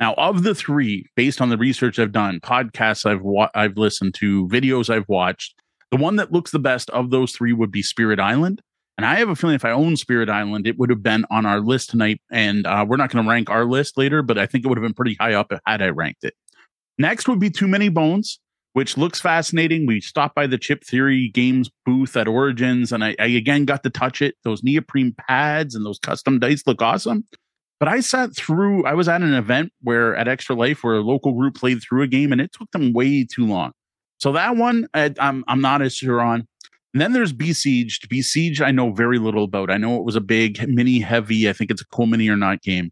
Now, 0.00 0.14
of 0.14 0.42
the 0.42 0.54
three, 0.54 1.06
based 1.14 1.40
on 1.40 1.48
the 1.48 1.56
research 1.56 1.98
I've 1.98 2.12
done, 2.12 2.40
podcasts 2.40 3.06
I've 3.06 3.22
wa- 3.22 3.50
I've 3.54 3.76
listened 3.76 4.14
to, 4.14 4.48
videos 4.48 4.90
I've 4.90 5.08
watched, 5.08 5.54
the 5.90 5.96
one 5.96 6.16
that 6.16 6.32
looks 6.32 6.50
the 6.50 6.58
best 6.58 6.90
of 6.90 7.10
those 7.10 7.32
three 7.32 7.52
would 7.52 7.70
be 7.70 7.82
Spirit 7.82 8.18
Island. 8.18 8.62
And 8.96 9.06
I 9.06 9.16
have 9.16 9.28
a 9.28 9.36
feeling 9.36 9.54
if 9.54 9.64
I 9.64 9.70
owned 9.70 9.98
Spirit 9.98 10.28
Island, 10.28 10.66
it 10.66 10.78
would 10.78 10.90
have 10.90 11.02
been 11.02 11.24
on 11.30 11.46
our 11.46 11.60
list 11.60 11.90
tonight. 11.90 12.20
And 12.30 12.66
uh, 12.66 12.84
we're 12.88 12.96
not 12.96 13.10
going 13.10 13.24
to 13.24 13.30
rank 13.30 13.48
our 13.48 13.64
list 13.64 13.96
later, 13.96 14.22
but 14.22 14.38
I 14.38 14.46
think 14.46 14.64
it 14.64 14.68
would 14.68 14.78
have 14.78 14.82
been 14.82 14.94
pretty 14.94 15.16
high 15.20 15.34
up 15.34 15.52
had 15.66 15.82
I 15.82 15.90
ranked 15.90 16.24
it. 16.24 16.34
Next 16.98 17.28
would 17.28 17.38
be 17.38 17.50
Too 17.50 17.68
Many 17.68 17.88
Bones 17.88 18.40
which 18.72 18.96
looks 18.96 19.20
fascinating. 19.20 19.86
We 19.86 20.00
stopped 20.00 20.34
by 20.34 20.46
the 20.46 20.58
Chip 20.58 20.84
Theory 20.84 21.28
Games 21.28 21.70
booth 21.84 22.16
at 22.16 22.28
Origins, 22.28 22.92
and 22.92 23.04
I, 23.04 23.14
I, 23.18 23.26
again 23.26 23.64
got 23.64 23.82
to 23.82 23.90
touch 23.90 24.22
it. 24.22 24.36
Those 24.44 24.62
neoprene 24.62 25.14
pads 25.28 25.74
and 25.74 25.84
those 25.84 25.98
custom 25.98 26.38
dice 26.38 26.62
look 26.66 26.80
awesome. 26.80 27.24
But 27.78 27.88
I 27.88 28.00
sat 28.00 28.34
through. 28.36 28.84
I 28.86 28.94
was 28.94 29.08
at 29.08 29.22
an 29.22 29.34
event 29.34 29.72
where 29.82 30.14
at 30.14 30.28
Extra 30.28 30.54
Life, 30.54 30.84
where 30.84 30.94
a 30.94 31.00
local 31.00 31.32
group 31.32 31.56
played 31.56 31.82
through 31.82 32.02
a 32.02 32.06
game, 32.06 32.32
and 32.32 32.40
it 32.40 32.52
took 32.52 32.70
them 32.70 32.92
way 32.92 33.24
too 33.24 33.46
long. 33.46 33.72
So 34.18 34.32
that 34.32 34.56
one, 34.56 34.86
I, 34.94 35.12
I'm 35.18 35.44
I'm 35.48 35.60
not 35.60 35.82
as 35.82 35.94
sure 35.96 36.20
on. 36.20 36.46
And 36.94 37.00
then 37.00 37.12
there's 37.12 37.32
Besieged. 37.32 38.08
Besieged, 38.08 38.62
I 38.62 38.70
know 38.70 38.92
very 38.92 39.18
little 39.18 39.44
about. 39.44 39.70
I 39.70 39.78
know 39.78 39.96
it 39.96 40.04
was 40.04 40.16
a 40.16 40.20
big 40.20 40.66
mini 40.68 41.00
heavy. 41.00 41.48
I 41.48 41.52
think 41.52 41.70
it's 41.70 41.80
a 41.80 41.86
cool 41.86 42.06
mini 42.06 42.28
or 42.28 42.36
not 42.36 42.62
game. 42.62 42.90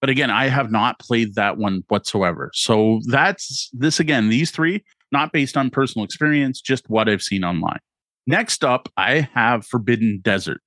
But 0.00 0.10
again, 0.10 0.30
I 0.30 0.48
have 0.48 0.72
not 0.72 0.98
played 0.98 1.36
that 1.36 1.58
one 1.58 1.84
whatsoever. 1.88 2.50
So 2.54 3.00
that's 3.06 3.70
this 3.72 4.00
again. 4.00 4.30
These 4.30 4.50
three 4.50 4.82
not 5.12 5.32
based 5.32 5.56
on 5.56 5.70
personal 5.70 6.04
experience, 6.04 6.60
just 6.60 6.88
what 6.88 7.08
I've 7.08 7.22
seen 7.22 7.44
online. 7.44 7.78
Next 8.26 8.64
up, 8.64 8.88
I 8.96 9.28
have 9.34 9.66
Forbidden 9.66 10.20
Desert. 10.22 10.60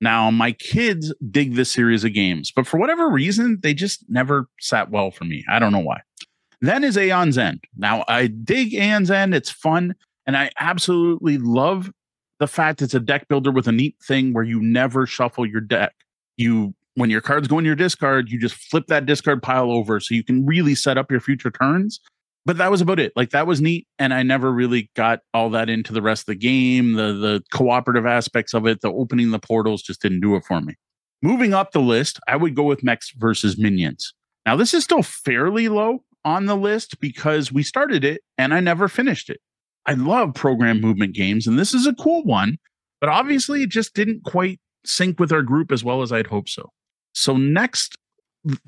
Now, 0.00 0.30
my 0.30 0.52
kids 0.52 1.14
dig 1.30 1.54
this 1.54 1.70
series 1.70 2.04
of 2.04 2.12
games, 2.12 2.52
but 2.54 2.66
for 2.66 2.78
whatever 2.78 3.08
reason, 3.08 3.58
they 3.62 3.74
just 3.74 4.04
never 4.08 4.48
sat 4.60 4.90
well 4.90 5.10
for 5.10 5.24
me. 5.24 5.44
I 5.50 5.58
don't 5.58 5.72
know 5.72 5.78
why. 5.78 6.00
Then 6.60 6.84
is 6.84 6.96
Aeon's 6.96 7.38
End. 7.38 7.62
Now, 7.76 8.04
I 8.08 8.26
dig 8.26 8.74
Aeon's 8.74 9.10
End. 9.10 9.34
It's 9.34 9.50
fun. 9.50 9.94
And 10.26 10.36
I 10.36 10.50
absolutely 10.58 11.38
love 11.38 11.90
the 12.40 12.46
fact 12.46 12.82
it's 12.82 12.94
a 12.94 13.00
deck 13.00 13.28
builder 13.28 13.50
with 13.50 13.68
a 13.68 13.72
neat 13.72 13.96
thing 14.06 14.32
where 14.32 14.44
you 14.44 14.60
never 14.60 15.06
shuffle 15.06 15.46
your 15.46 15.60
deck. 15.60 15.94
You, 16.36 16.74
when 16.94 17.10
your 17.10 17.20
cards 17.20 17.48
go 17.48 17.58
in 17.58 17.64
your 17.64 17.74
discard, 17.74 18.30
you 18.30 18.40
just 18.40 18.54
flip 18.54 18.86
that 18.88 19.06
discard 19.06 19.42
pile 19.42 19.70
over 19.70 20.00
so 20.00 20.14
you 20.14 20.24
can 20.24 20.44
really 20.46 20.74
set 20.74 20.98
up 20.98 21.10
your 21.10 21.20
future 21.20 21.50
turns 21.50 22.00
but 22.46 22.58
that 22.58 22.70
was 22.70 22.80
about 22.80 22.98
it. 22.98 23.12
Like 23.16 23.30
that 23.30 23.46
was 23.46 23.60
neat, 23.60 23.86
and 23.98 24.12
I 24.12 24.22
never 24.22 24.52
really 24.52 24.90
got 24.94 25.20
all 25.32 25.50
that 25.50 25.70
into 25.70 25.92
the 25.92 26.02
rest 26.02 26.22
of 26.22 26.26
the 26.26 26.34
game. 26.34 26.94
The 26.94 27.12
the 27.12 27.42
cooperative 27.52 28.06
aspects 28.06 28.54
of 28.54 28.66
it, 28.66 28.80
the 28.80 28.92
opening 28.92 29.30
the 29.30 29.38
portals, 29.38 29.82
just 29.82 30.02
didn't 30.02 30.20
do 30.20 30.36
it 30.36 30.44
for 30.44 30.60
me. 30.60 30.74
Moving 31.22 31.54
up 31.54 31.72
the 31.72 31.80
list, 31.80 32.20
I 32.28 32.36
would 32.36 32.54
go 32.54 32.64
with 32.64 32.84
Mechs 32.84 33.12
versus 33.16 33.56
Minions. 33.58 34.12
Now 34.44 34.56
this 34.56 34.74
is 34.74 34.84
still 34.84 35.02
fairly 35.02 35.68
low 35.68 36.04
on 36.24 36.46
the 36.46 36.56
list 36.56 37.00
because 37.00 37.52
we 37.52 37.62
started 37.62 38.04
it 38.04 38.22
and 38.38 38.52
I 38.52 38.60
never 38.60 38.88
finished 38.88 39.30
it. 39.30 39.40
I 39.86 39.92
love 39.92 40.34
program 40.34 40.80
movement 40.80 41.14
games, 41.14 41.46
and 41.46 41.58
this 41.58 41.74
is 41.74 41.86
a 41.86 41.94
cool 41.94 42.24
one, 42.24 42.56
but 43.00 43.10
obviously 43.10 43.62
it 43.62 43.70
just 43.70 43.94
didn't 43.94 44.24
quite 44.24 44.60
sync 44.84 45.18
with 45.20 45.32
our 45.32 45.42
group 45.42 45.72
as 45.72 45.84
well 45.84 46.02
as 46.02 46.12
I'd 46.12 46.26
hoped 46.26 46.50
so. 46.50 46.70
So 47.12 47.36
next, 47.36 47.96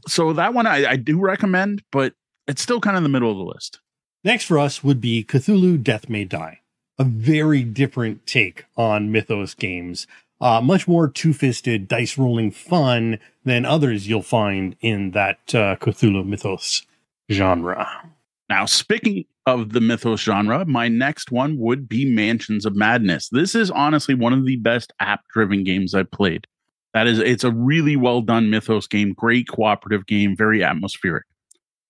so 0.06 0.32
that 0.34 0.54
one 0.54 0.66
I, 0.66 0.90
I 0.90 0.96
do 0.96 1.18
recommend, 1.18 1.82
but 1.90 2.12
it's 2.46 2.62
still 2.62 2.80
kind 2.80 2.96
of 2.96 2.98
in 2.98 3.02
the 3.04 3.08
middle 3.08 3.30
of 3.30 3.36
the 3.36 3.44
list. 3.44 3.80
Next 4.24 4.44
for 4.44 4.58
us 4.58 4.82
would 4.82 5.00
be 5.00 5.24
Cthulhu 5.24 5.82
Death 5.82 6.08
May 6.08 6.24
Die, 6.24 6.60
a 6.98 7.04
very 7.04 7.62
different 7.62 8.26
take 8.26 8.64
on 8.76 9.12
Mythos 9.12 9.54
games. 9.54 10.06
Uh, 10.40 10.60
much 10.60 10.86
more 10.86 11.08
two 11.08 11.32
fisted 11.32 11.88
dice 11.88 12.18
rolling 12.18 12.50
fun 12.50 13.18
than 13.44 13.64
others 13.64 14.08
you'll 14.08 14.22
find 14.22 14.76
in 14.80 15.12
that 15.12 15.38
uh, 15.54 15.76
Cthulhu 15.76 16.26
Mythos 16.26 16.82
genre. 17.30 18.10
Now, 18.48 18.66
speaking 18.66 19.24
of 19.46 19.72
the 19.72 19.80
Mythos 19.80 20.20
genre, 20.20 20.64
my 20.66 20.88
next 20.88 21.30
one 21.30 21.58
would 21.58 21.88
be 21.88 22.04
Mansions 22.04 22.66
of 22.66 22.76
Madness. 22.76 23.28
This 23.30 23.54
is 23.54 23.70
honestly 23.70 24.14
one 24.14 24.32
of 24.32 24.44
the 24.44 24.56
best 24.56 24.92
app 25.00 25.20
driven 25.32 25.64
games 25.64 25.94
I've 25.94 26.10
played. 26.10 26.46
That 26.94 27.06
is, 27.06 27.18
it's 27.18 27.44
a 27.44 27.50
really 27.50 27.96
well 27.96 28.22
done 28.22 28.50
Mythos 28.50 28.86
game, 28.86 29.12
great 29.12 29.48
cooperative 29.48 30.06
game, 30.06 30.36
very 30.36 30.64
atmospheric. 30.64 31.24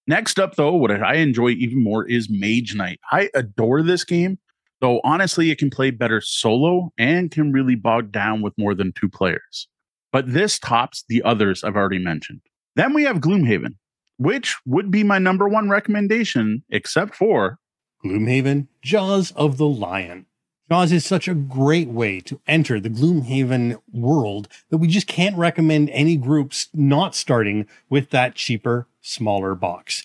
Next 0.07 0.39
up, 0.39 0.55
though, 0.55 0.75
what 0.75 0.91
I 0.91 1.17
enjoy 1.17 1.51
even 1.51 1.83
more 1.83 2.09
is 2.09 2.29
Mage 2.31 2.75
Knight. 2.75 3.01
I 3.11 3.29
adore 3.35 3.83
this 3.83 4.05
game, 4.05 4.39
though 4.81 5.01
honestly, 5.03 5.51
it 5.51 5.59
can 5.59 5.71
play 5.71 5.91
better 5.91 6.21
solo 6.21 6.93
and 6.97 7.31
can 7.31 7.53
really 7.53 7.75
bog 7.75 8.13
down 8.13 8.41
with 8.41 8.57
more 8.57 8.75
than 8.75 8.93
two 8.93 9.09
players. 9.09 9.69
But 10.13 10.33
this 10.33 10.59
tops 10.59 11.05
the 11.09 11.23
others 11.25 11.65
I've 11.65 11.77
already 11.77 11.99
mentioned. 11.99 12.41
Then 12.77 12.95
we 12.95 13.03
have 13.03 13.19
Gloomhaven, 13.19 13.75
which 14.19 14.57
would 14.65 14.91
be 14.91 15.03
my 15.03 15.19
number 15.19 15.49
one 15.49 15.69
recommendation, 15.69 16.63
except 16.71 17.15
for 17.15 17.59
Gloomhaven 18.05 18.69
Jaws 18.83 19.33
of 19.33 19.57
the 19.57 19.67
Lion. 19.67 20.27
Jaws 20.71 20.91
is 20.91 21.05
such 21.05 21.29
a 21.29 21.35
great 21.35 21.89
way 21.89 22.21
to 22.21 22.41
enter 22.47 22.81
the 22.81 22.91
Gloomhaven 22.91 23.81
world 23.93 24.49
that 24.71 24.79
we 24.79 24.89
just 24.89 25.07
can't 25.07 25.37
recommend 25.37 25.91
any 25.91 26.17
groups 26.17 26.69
not 26.75 27.15
starting 27.15 27.67
with 27.89 28.11
that 28.11 28.35
cheaper, 28.35 28.89
smaller 29.07 29.55
box. 29.55 30.05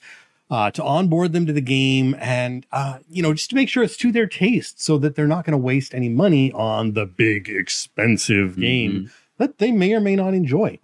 Uh, 0.49 0.69
to 0.69 0.83
onboard 0.83 1.31
them 1.31 1.45
to 1.45 1.53
the 1.53 1.61
game 1.61 2.13
and, 2.19 2.65
uh, 2.73 2.99
you 3.09 3.23
know, 3.23 3.33
just 3.33 3.49
to 3.49 3.55
make 3.55 3.69
sure 3.69 3.83
it's 3.83 3.95
to 3.95 4.11
their 4.11 4.27
taste 4.27 4.83
so 4.83 4.97
that 4.97 5.15
they're 5.15 5.25
not 5.25 5.45
going 5.45 5.53
to 5.53 5.57
waste 5.57 5.93
any 5.93 6.09
money 6.09 6.51
on 6.51 6.91
the 6.91 7.05
big, 7.05 7.47
expensive 7.47 8.59
game 8.59 8.91
mm-hmm. 8.91 9.05
that 9.37 9.59
they 9.59 9.71
may 9.71 9.93
or 9.93 10.01
may 10.01 10.13
not 10.13 10.33
enjoy. 10.33 10.77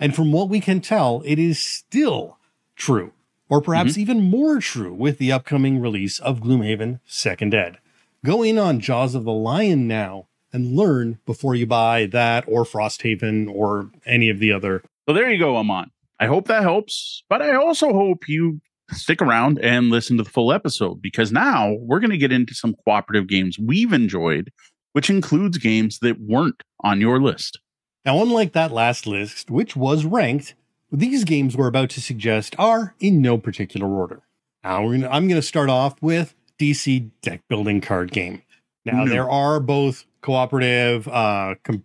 And 0.00 0.12
from 0.12 0.32
what 0.32 0.48
we 0.48 0.58
can 0.58 0.80
tell, 0.80 1.22
it 1.24 1.38
is 1.38 1.62
still 1.62 2.38
true, 2.74 3.12
or 3.48 3.60
perhaps 3.60 3.92
mm-hmm. 3.92 4.00
even 4.00 4.22
more 4.28 4.58
true 4.58 4.92
with 4.92 5.18
the 5.18 5.30
upcoming 5.30 5.78
release 5.78 6.18
of 6.18 6.40
Gloomhaven 6.40 6.98
Second 7.06 7.54
Ed. 7.54 7.78
Go 8.24 8.42
in 8.42 8.58
on 8.58 8.80
Jaws 8.80 9.14
of 9.14 9.22
the 9.22 9.32
Lion 9.32 9.86
now 9.86 10.26
and 10.52 10.76
learn 10.76 11.20
before 11.26 11.54
you 11.54 11.64
buy 11.64 12.06
that 12.06 12.44
or 12.48 12.64
Frosthaven 12.64 13.48
or 13.48 13.90
any 14.04 14.30
of 14.30 14.40
the 14.40 14.50
other. 14.50 14.82
So 15.06 15.14
there 15.14 15.30
you 15.30 15.38
go, 15.38 15.56
Amon. 15.56 15.92
I 16.18 16.26
hope 16.26 16.48
that 16.48 16.62
helps, 16.62 17.22
but 17.28 17.42
I 17.42 17.54
also 17.54 17.92
hope 17.92 18.28
you 18.28 18.60
stick 18.92 19.20
around 19.20 19.58
and 19.58 19.90
listen 19.90 20.16
to 20.16 20.22
the 20.22 20.30
full 20.30 20.52
episode 20.52 21.02
because 21.02 21.32
now 21.32 21.74
we're 21.80 22.00
going 22.00 22.10
to 22.10 22.16
get 22.16 22.32
into 22.32 22.54
some 22.54 22.74
cooperative 22.84 23.26
games 23.26 23.58
we've 23.58 23.92
enjoyed, 23.92 24.52
which 24.92 25.10
includes 25.10 25.58
games 25.58 25.98
that 26.00 26.20
weren't 26.20 26.62
on 26.80 27.00
your 27.00 27.20
list. 27.20 27.60
Now, 28.04 28.22
unlike 28.22 28.52
that 28.52 28.70
last 28.70 29.06
list, 29.06 29.50
which 29.50 29.76
was 29.76 30.04
ranked, 30.04 30.54
these 30.92 31.24
games 31.24 31.56
we're 31.56 31.66
about 31.66 31.90
to 31.90 32.00
suggest 32.00 32.54
are 32.58 32.94
in 33.00 33.20
no 33.20 33.36
particular 33.36 33.88
order. 33.88 34.22
Now, 34.62 34.82
gonna, 34.88 35.08
I'm 35.08 35.28
going 35.28 35.40
to 35.40 35.46
start 35.46 35.68
off 35.68 36.00
with 36.00 36.34
DC 36.58 37.10
deck 37.22 37.42
building 37.48 37.80
card 37.80 38.12
game. 38.12 38.42
Now, 38.84 39.04
no. 39.04 39.10
there 39.10 39.28
are 39.28 39.58
both 39.58 40.06
cooperative, 40.22 41.08
uh, 41.08 41.56
com- 41.64 41.84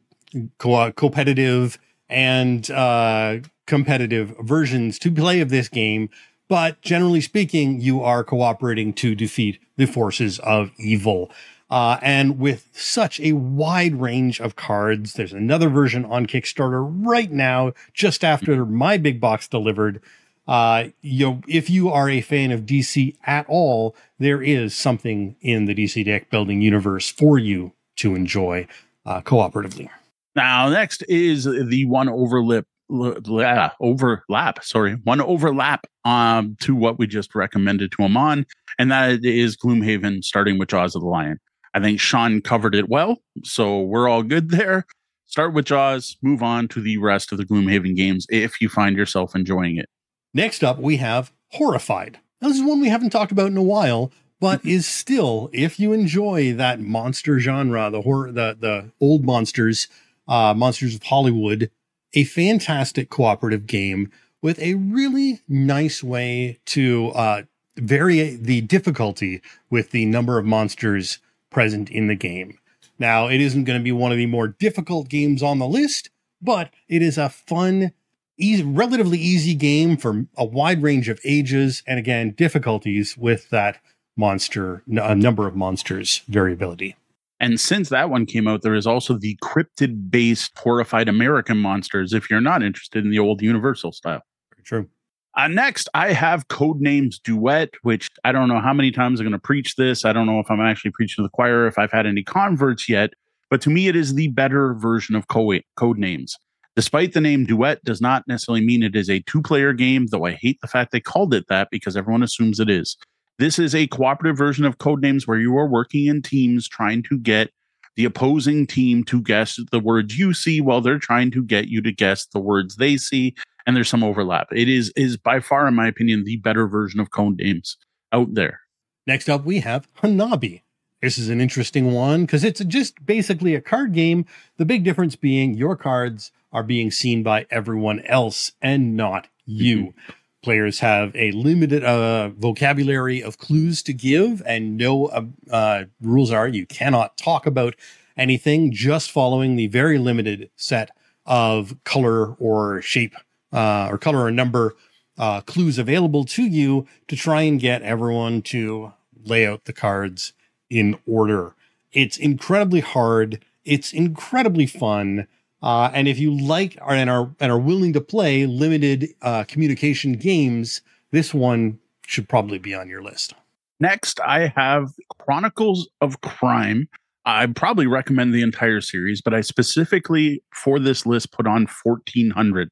co- 0.60 0.92
competitive, 0.92 1.80
and 2.08 2.70
uh, 2.70 3.40
competitive 3.72 4.36
versions 4.42 5.00
to 5.00 5.10
play 5.10 5.40
of 5.40 5.48
this 5.50 5.70
game. 5.70 6.10
But 6.50 6.82
generally 6.82 7.22
speaking, 7.22 7.80
you 7.80 8.04
are 8.04 8.22
cooperating 8.22 8.92
to 8.96 9.16
defeat 9.16 9.60
the 9.78 9.86
forces 9.86 10.40
of 10.40 10.72
evil. 10.78 11.32
Uh, 11.70 11.98
and 12.02 12.38
with 12.38 12.68
such 12.74 13.22
a 13.22 13.32
wide 13.32 13.96
range 13.96 14.42
of 14.42 14.58
cards, 14.58 15.14
there's 15.14 15.32
another 15.32 15.70
version 15.70 16.04
on 16.04 16.26
Kickstarter 16.26 16.86
right 16.86 17.32
now, 17.32 17.72
just 17.94 18.26
after 18.26 18.66
my 18.66 18.98
big 18.98 19.22
box 19.22 19.48
delivered. 19.48 20.02
Uh, 20.46 20.90
you 21.00 21.26
know, 21.26 21.42
if 21.48 21.70
you 21.70 21.90
are 21.90 22.10
a 22.10 22.20
fan 22.20 22.52
of 22.52 22.66
DC 22.66 23.16
at 23.24 23.46
all, 23.48 23.96
there 24.20 24.42
is 24.44 24.76
something 24.76 25.38
in 25.40 25.64
the 25.64 25.74
DC 25.74 26.04
deck 26.04 26.30
building 26.30 26.62
universe 26.62 27.10
for 27.10 27.40
you 27.40 27.72
to 27.96 28.16
enjoy 28.16 28.68
uh, 29.06 29.22
cooperatively. 29.22 29.88
Now, 30.36 30.68
next 30.68 31.06
is 31.08 31.46
the 31.46 31.86
one 31.86 32.08
overlip 32.08 32.66
overlap. 32.92 34.64
Sorry, 34.64 34.94
one 35.04 35.22
overlap 35.22 35.88
um, 36.06 36.56
to 36.62 36.76
what 36.76 37.00
we 37.00 37.08
just 37.08 37.34
recommended 37.36 37.92
to 37.94 38.04
Amon, 38.04 38.46
and 38.78 38.92
that 38.92 39.24
is 39.24 39.58
Gloomhaven, 39.58 40.24
starting 40.24 40.58
with 40.58 40.70
Jaws 40.70 40.96
of 40.96 41.02
the 41.02 41.08
Lion. 41.08 41.40
I 41.74 41.80
think 41.80 42.00
Sean 42.00 42.42
covered 42.42 42.76
it 42.76 42.90
well, 42.90 43.22
so 43.44 43.82
we're 43.82 44.10
all 44.10 44.24
good 44.24 44.50
there. 44.50 44.86
Start 45.26 45.54
with 45.54 45.66
Jaws, 45.66 46.18
move 46.22 46.44
on 46.44 46.68
to 46.70 46.82
the 46.82 46.98
rest 46.98 47.32
of 47.32 47.38
the 47.38 47.46
Gloomhaven 47.46 47.96
games 47.96 48.28
if 48.30 48.60
you 48.60 48.68
find 48.68 48.98
yourself 48.98 49.34
enjoying 49.34 49.78
it. 49.78 49.88
Next 50.34 50.64
up, 50.64 50.80
we 50.80 50.98
have 50.98 51.32
Horrified. 51.54 52.18
Now, 52.42 52.48
this 52.48 52.58
is 52.58 52.64
one 52.64 52.80
we 52.80 52.88
haven't 52.88 53.10
talked 53.10 53.32
about 53.32 53.48
in 53.48 53.58
a 53.58 53.62
while, 53.62 54.12
but 54.40 54.66
is 54.66 54.88
still, 54.88 55.50
if 55.54 55.80
you 55.80 55.92
enjoy 55.92 56.54
that 56.54 56.80
monster 56.80 57.40
genre, 57.40 57.90
the 57.90 58.02
horror, 58.02 58.32
the 58.32 58.58
the 58.60 58.92
old 59.02 59.24
monsters, 59.26 59.88
uh, 60.28 60.54
monsters 60.54 60.96
of 60.96 61.04
Hollywood, 61.04 61.70
a 62.14 62.24
fantastic 62.24 63.10
cooperative 63.10 63.68
game 63.68 64.12
with 64.42 64.60
a 64.60 64.76
really 64.76 65.42
nice 65.48 66.04
way 66.04 66.60
to 66.66 67.10
uh, 67.10 67.44
vary 67.78 68.36
the 68.36 68.62
difficulty 68.62 69.42
with 69.70 69.92
the 69.92 70.06
number 70.06 70.38
of 70.38 70.46
monsters 70.46 71.20
present 71.50 71.90
in 71.90 72.08
the 72.08 72.16
game. 72.16 72.58
Now, 72.98 73.28
it 73.28 73.42
isn't 73.42 73.64
going 73.64 73.80
to 73.80 73.84
be 73.84 73.92
one 73.92 74.12
of 74.12 74.18
the 74.18 74.26
more 74.26 74.48
difficult 74.48 75.10
games 75.10 75.42
on 75.42 75.60
the 75.60 75.68
list, 75.68 76.10
but 76.42 76.72
it 76.88 77.02
is 77.02 77.18
a 77.18 77.30
fun, 77.30 77.94
easy, 78.38 78.64
relatively 78.64 79.18
easy 79.18 79.56
game 79.56 79.98
for 79.98 80.26
a 80.38 80.46
wide 80.46 80.82
range 80.84 81.10
of 81.10 81.20
ages 81.24 81.84
and 81.88 81.98
again, 82.00 82.32
difficulties 82.32 83.18
with 83.18 83.50
that 83.50 83.80
monster, 84.16 84.84
a 84.88 85.16
number 85.16 85.48
of 85.48 85.56
monsters 85.56 86.22
variability. 86.28 86.96
And 87.42 87.60
since 87.60 87.90
that 87.90 88.12
one 88.12 88.28
came 88.28 88.48
out, 88.48 88.62
there 88.62 88.76
is 88.76 88.86
also 88.86 89.18
the 89.18 89.36
cryptid 89.44 90.12
based 90.12 90.56
horrified 90.56 91.10
American 91.10 91.58
monsters 91.58 92.14
if 92.14 92.30
you're 92.30 92.40
not 92.40 92.62
interested 92.62 93.04
in 93.04 93.10
the 93.10 93.18
old 93.18 93.42
Universal 93.42 93.94
style. 93.94 94.22
Very 94.54 94.64
true. 94.64 94.90
Uh, 95.36 95.48
next, 95.48 95.90
I 95.96 96.14
have 96.14 96.48
Codenames 96.50 97.16
Duet, 97.24 97.70
which 97.82 98.08
I 98.24 98.32
don't 98.32 98.48
know 98.48 98.60
how 98.60 98.74
many 98.74 98.92
times 98.92 99.20
I'm 99.20 99.26
going 99.26 99.32
to 99.32 99.40
preach 99.40 99.76
this. 99.76 100.06
I 100.06 100.14
don't 100.14 100.28
know 100.28 100.40
if 100.40 100.52
I'm 100.52 100.62
actually 100.62 100.92
preaching 100.92 101.24
to 101.24 101.24
the 101.24 101.32
choir, 101.32 101.66
if 101.66 101.80
I've 101.80 101.92
had 101.92 102.06
any 102.06 102.24
converts 102.24 102.88
yet, 102.88 103.14
but 103.50 103.60
to 103.62 103.72
me, 103.72 103.88
it 103.88 103.96
is 103.96 104.14
the 104.14 104.28
better 104.28 104.76
version 104.76 105.16
of 105.16 105.28
Codenames. 105.28 106.34
Despite 106.76 107.14
the 107.14 107.22
name 107.22 107.46
Duet 107.46 107.84
does 107.84 108.02
not 108.02 108.28
necessarily 108.28 108.64
mean 108.64 108.84
it 108.84 108.96
is 108.96 109.10
a 109.10 109.22
two 109.22 109.42
player 109.42 109.74
game, 109.74 110.08
though 110.08 110.26
I 110.26 110.34
hate 110.34 110.60
the 110.62 110.68
fact 110.68 110.92
they 110.92 111.02
called 111.02 111.34
it 111.34 111.46
that 111.50 111.70
because 111.72 111.98
everyone 111.98 112.24
assumes 112.24 112.60
it 112.60 112.70
is. 112.70 112.98
This 113.40 113.58
is 113.58 113.74
a 113.74 113.88
cooperative 113.88 114.38
version 114.38 114.66
of 114.66 114.78
Codenames 114.78 115.28
where 115.28 115.40
you 115.40 115.58
are 115.58 115.68
working 115.68 116.06
in 116.08 116.22
teams 116.22 116.68
trying 116.68 117.04
to 117.04 117.18
get 117.18 117.52
the 117.96 118.06
opposing 118.06 118.68
team 118.68 119.04
to 119.06 119.22
guess 119.22 119.60
the 119.72 119.80
words 119.80 120.18
you 120.18 120.34
see 120.34 120.62
while 120.62 120.82
they're 120.82 121.00
trying 121.00 121.32
to 121.32 121.44
get 121.44 121.68
you 121.68 121.82
to 121.82 121.92
guess 121.92 122.26
the 122.28 122.40
words 122.40 122.76
they 122.76 122.98
see. 122.98 123.36
And 123.66 123.76
there's 123.76 123.90
some 123.90 124.04
overlap. 124.04 124.48
It 124.52 124.70
is 124.70 124.92
is 124.96 125.18
by 125.18 125.40
far, 125.40 125.68
in 125.68 125.76
my 125.76 125.88
opinion, 125.88 126.24
the 126.24 126.38
better 126.38 126.68
version 126.68 127.00
of 127.00 127.10
Codenames 127.10 127.76
out 128.12 128.34
there. 128.34 128.62
Next 129.08 129.30
up, 129.30 129.46
we 129.46 129.60
have 129.60 129.88
Hanabi. 129.96 130.62
This 131.02 131.18
is 131.18 131.30
an 131.30 131.42
interesting 131.42 131.94
one 131.94 132.26
because 132.26 132.44
it's 132.44 132.64
just 132.66 133.04
basically 133.06 133.56
a 133.56 133.62
card 133.62 133.94
game. 133.94 134.26
The 134.58 134.66
big 134.66 134.84
difference 134.84 135.16
being 135.16 135.56
your 135.56 135.76
cards 135.76 136.32
are 136.54 136.64
being 136.64 136.92
seen 136.92 137.24
by 137.24 137.48
everyone 137.50 138.02
else 138.02 138.52
and 138.62 138.96
not 138.96 139.28
you. 139.46 139.78
Mm-hmm. 139.78 140.12
Players 140.44 140.80
have 140.80 141.16
a 141.16 141.32
limited 141.32 141.84
uh, 141.84 142.30
vocabulary 142.30 143.22
of 143.22 143.38
clues 143.38 143.84
to 143.84 143.94
give, 143.94 144.42
and 144.46 144.76
no 144.76 145.06
uh, 145.06 145.26
uh, 145.52 145.84
rules 146.02 146.32
are 146.32 146.48
you 146.48 146.66
cannot 146.66 147.16
talk 147.16 147.46
about 147.46 147.76
anything, 148.18 148.72
just 148.72 149.12
following 149.12 149.56
the 149.56 149.68
very 149.68 150.00
limited 150.00 150.50
set 150.56 150.90
of 151.28 151.76
color 151.84 152.34
or 152.34 152.82
shape 152.82 153.14
uh, 153.54 153.88
or 153.92 154.00
color 154.00 154.26
or 154.26 154.32
number 154.32 154.76
uh, 155.18 155.42
clues 155.42 155.78
available 155.78 156.26
to 156.26 156.44
you 156.44 156.88
to 157.08 157.16
try 157.16 157.44
and 157.44 157.60
get 157.60 157.84
everyone 157.84 158.42
to 158.42 158.94
lay 159.24 159.46
out 159.46 159.66
the 159.66 159.74
cards 159.74 160.34
in 160.72 160.98
order. 161.06 161.54
It's 161.92 162.18
incredibly 162.18 162.80
hard. 162.80 163.46
It's 163.64 163.94
incredibly 163.94 164.66
fun. 164.66 165.28
Uh, 165.62 165.92
and 165.94 166.08
if 166.08 166.18
you 166.18 166.36
like 166.36 166.78
and 166.88 167.10
are 167.10 167.32
and 167.40 167.52
are 167.52 167.60
willing 167.60 167.94
to 167.94 168.02
play 168.02 168.46
limited 168.46 169.10
uh, 169.22 169.44
communication 169.44 170.14
games, 170.14 170.82
this 171.12 171.34
one 171.34 171.80
should 172.06 172.28
probably 172.28 172.58
be 172.58 172.74
on 172.74 172.90
your 172.90 173.04
list. 173.04 173.34
Next, 173.80 174.20
I 174.22 174.54
have 174.56 174.92
Chronicles 175.20 175.90
of 176.02 176.22
Crime. 176.22 176.88
I 177.26 177.46
probably 177.48 177.88
recommend 177.88 178.34
the 178.34 178.42
entire 178.42 178.82
series, 178.82 179.22
but 179.22 179.34
I 179.34 179.42
specifically 179.42 180.44
for 180.54 180.80
this 180.80 181.06
list 181.06 181.32
put 181.32 181.48
on 181.48 181.68
1400. 181.84 182.70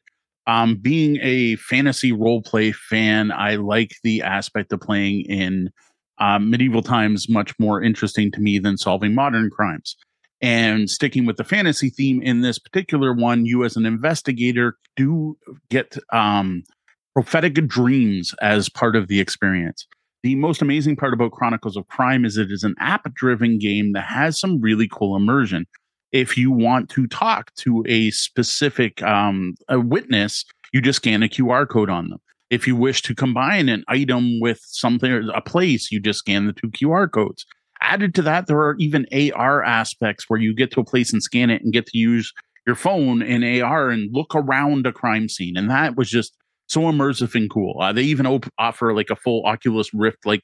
Um, 0.48 0.76
being 0.76 1.20
a 1.22 1.58
fantasy 1.58 2.12
role 2.12 2.42
play 2.42 2.72
fan, 2.72 3.32
I 3.32 3.56
like 3.56 3.92
the 4.04 4.24
aspect 4.24 4.74
of 4.74 4.82
playing 4.82 5.26
in 5.26 5.70
um, 6.18 6.50
medieval 6.50 6.82
times 6.82 7.30
much 7.30 7.54
more 7.60 7.82
interesting 7.84 8.32
to 8.32 8.40
me 8.40 8.58
than 8.58 8.78
solving 8.78 9.14
modern 9.14 9.52
crimes. 9.52 9.96
And 10.42 10.90
sticking 10.90 11.26
with 11.26 11.38
the 11.38 11.44
fantasy 11.44 11.90
theme 11.90 12.22
in 12.22 12.42
this 12.42 12.60
particular 12.60 13.14
one, 13.14 13.46
you 13.46 13.66
as 13.66 13.76
an 13.76 13.86
investigator 13.86 14.78
do 14.96 15.38
get 15.70 15.98
um, 16.14 16.64
prophetic 17.14 17.56
dreams 17.68 18.34
as 18.42 18.70
part 18.70 18.96
of 18.96 19.08
the 19.08 19.20
experience. 19.20 19.86
The 20.24 20.36
most 20.36 20.62
amazing 20.62 20.98
part 20.98 21.14
about 21.14 21.32
Chronicles 21.32 21.78
of 21.78 21.88
Crime 21.88 22.26
is 22.26 22.38
it 22.38 22.52
is 22.52 22.64
an 22.64 22.76
app 22.80 23.14
driven 23.14 23.58
game 23.58 23.94
that 23.94 24.06
has 24.06 24.40
some 24.40 24.60
really 24.60 24.88
cool 24.92 25.16
immersion. 25.16 25.66
If 26.12 26.38
you 26.38 26.52
want 26.52 26.90
to 26.92 27.08
talk 27.08 27.54
to 27.56 27.84
a 27.88 28.12
specific 28.12 29.02
um, 29.04 29.56
a 29.70 29.80
witness, 29.80 30.44
you 30.74 30.82
just 30.82 30.98
scan 30.98 31.24
a 31.24 31.30
QR 31.30 31.68
code 31.68 31.90
on 31.90 32.10
them. 32.10 32.20
If 32.50 32.68
you 32.68 32.76
wish 32.76 33.02
to 33.04 33.16
combine 33.16 33.70
an 33.70 33.84
item 33.88 34.40
with 34.40 34.60
something, 34.64 35.30
a 35.34 35.42
place, 35.42 35.92
you 35.92 36.00
just 36.00 36.20
scan 36.20 36.48
the 36.48 36.54
two 36.54 36.70
QR 36.70 37.10
codes. 37.10 37.46
Added 37.82 38.14
to 38.16 38.22
that, 38.24 38.48
there 38.48 38.60
are 38.60 38.76
even 38.80 39.08
AR 39.34 39.64
aspects 39.64 40.26
where 40.28 40.40
you 40.40 40.54
get 40.54 40.72
to 40.72 40.82
a 40.82 40.86
place 40.86 41.14
and 41.14 41.24
scan 41.24 41.50
it 41.50 41.62
and 41.62 41.74
get 41.74 41.86
to 41.88 41.98
use 41.98 42.34
your 42.68 42.76
phone 42.76 43.22
in 43.22 43.62
AR 43.62 43.90
and 43.90 44.14
look 44.14 44.36
around 44.36 44.86
a 44.86 44.92
crime 44.92 45.30
scene. 45.30 45.58
And 45.58 45.70
that 45.70 45.96
was 45.96 46.10
just 46.10 46.36
so 46.68 46.82
immersive 46.82 47.36
and 47.36 47.50
cool. 47.50 47.80
Uh, 47.82 47.94
they 47.94 48.04
even 48.04 48.28
op- 48.28 48.52
offer 48.60 48.94
like 48.94 49.10
a 49.10 49.16
full 49.16 49.46
Oculus 49.46 49.94
Rift 49.94 50.26
like 50.26 50.44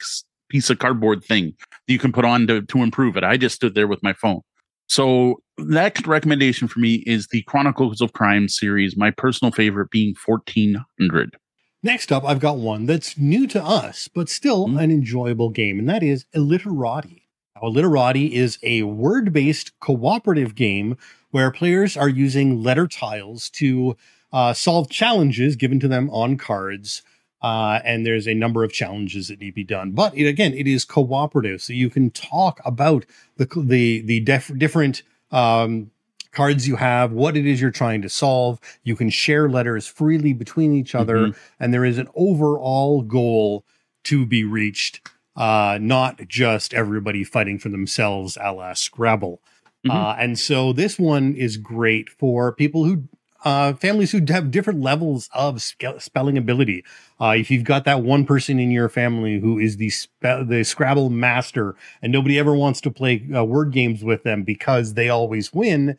piece 0.50 0.70
of 0.70 0.80
cardboard 0.80 1.24
thing 1.24 1.54
that 1.70 1.94
you 1.94 2.00
can 2.00 2.12
put 2.12 2.26
on 2.26 2.48
to, 2.48 2.62
to 2.62 2.80
improve 2.80 3.18
it. 3.18 3.24
I 3.24 3.38
just 3.38 3.56
stood 3.56 3.76
there 3.76 3.88
with 3.88 4.02
my 4.02 4.14
phone. 4.14 4.42
So 4.88 5.42
next 5.58 6.08
recommendation 6.08 6.68
for 6.68 6.80
me 6.80 7.04
is 7.06 7.28
the 7.28 7.42
Chronicles 7.44 8.02
of 8.02 8.14
Crime 8.14 8.48
series, 8.48 8.96
my 8.96 9.12
personal 9.12 9.52
favorite 9.52 9.90
being 9.90 10.16
1400. 10.26 11.36
Next 11.84 12.12
up, 12.12 12.24
I've 12.24 12.40
got 12.40 12.58
one 12.58 12.86
that's 12.86 13.18
new 13.18 13.46
to 13.48 13.64
us, 13.64 14.08
but 14.08 14.30
still 14.30 14.68
mm-hmm. 14.68 14.78
an 14.78 14.92
enjoyable 14.92 15.50
game, 15.50 15.78
and 15.78 15.88
that 15.90 16.02
is 16.02 16.26
Illiterati. 16.34 17.25
Now, 17.56 17.70
Illiterati 17.70 18.34
is 18.34 18.58
a 18.64 18.84
word 18.84 19.32
based 19.32 19.80
cooperative 19.80 20.56
game 20.56 20.98
where 21.32 21.52
players 21.52 21.96
are 21.96 22.10
using 22.10 22.62
letter 22.62 22.88
tiles 22.88 23.50
to 23.52 23.96
uh, 24.34 24.54
solve 24.54 24.90
challenges 24.90 25.56
given 25.56 25.80
to 25.80 25.88
them 25.88 26.10
on 26.10 26.38
cards. 26.38 27.02
Uh, 27.42 27.80
and 27.86 28.06
there's 28.06 28.28
a 28.28 28.34
number 28.34 28.64
of 28.64 28.72
challenges 28.72 29.28
that 29.28 29.40
need 29.40 29.52
to 29.52 29.56
be 29.56 29.64
done. 29.64 29.92
But 29.92 30.18
it, 30.18 30.26
again, 30.26 30.54
it 30.54 30.68
is 30.68 30.84
cooperative, 30.84 31.62
so 31.62 31.74
you 31.74 31.90
can 31.90 32.10
talk 32.10 32.60
about 32.66 33.06
the 33.38 33.48
the 33.56 34.02
the 34.02 34.20
def- 34.22 34.58
different 34.58 35.04
um, 35.32 35.92
cards 36.32 36.68
you 36.68 36.78
have, 36.78 37.12
what 37.12 37.38
it 37.38 37.46
is 37.46 37.62
you're 37.62 37.72
trying 37.72 38.02
to 38.02 38.10
solve. 38.10 38.60
You 38.84 38.96
can 38.96 39.12
share 39.12 39.48
letters 39.48 39.86
freely 39.86 40.34
between 40.34 40.74
each 40.74 40.96
other, 40.96 41.18
mm-hmm. 41.18 41.40
and 41.60 41.72
there 41.72 41.86
is 41.86 42.00
an 42.00 42.08
overall 42.16 43.04
goal 43.04 43.64
to 44.06 44.26
be 44.26 44.44
reached 44.44 45.08
uh, 45.36 45.78
not 45.82 46.28
just 46.28 46.74
everybody 46.74 47.24
fighting 47.24 47.60
for 47.60 47.70
themselves 47.70 48.38
a 48.42 48.52
la 48.52 48.74
Scrabble. 48.74 49.42
Mm-hmm. 49.86 49.92
Uh, 49.92 50.16
and 50.18 50.40
so 50.40 50.74
this 50.74 50.98
one 50.98 51.36
is 51.36 51.58
great 51.58 52.10
for 52.10 52.54
people 52.54 52.86
who, 52.86 53.04
uh, 53.44 53.74
families 53.74 54.12
who 54.12 54.22
have 54.30 54.50
different 54.50 54.82
levels 54.82 55.30
of 55.34 55.62
spe- 55.62 56.00
spelling 56.00 56.38
ability. 56.38 56.84
Uh, 57.20 57.36
if 57.38 57.52
you've 57.52 57.64
got 57.64 57.86
that 57.86 58.02
one 58.02 58.26
person 58.26 58.60
in 58.60 58.72
your 58.72 58.90
family 58.90 59.40
who 59.40 59.60
is 59.60 59.78
the 59.78 59.90
spe- 59.90 60.48
the 60.48 60.64
Scrabble 60.64 61.10
master 61.12 61.76
and 62.02 62.12
nobody 62.12 62.40
ever 62.40 62.56
wants 62.56 62.82
to 62.82 62.92
play 62.92 63.28
uh, 63.36 63.44
word 63.44 63.72
games 63.72 64.04
with 64.04 64.24
them 64.24 64.44
because 64.44 64.96
they 64.96 65.10
always 65.10 65.54
win, 65.54 65.98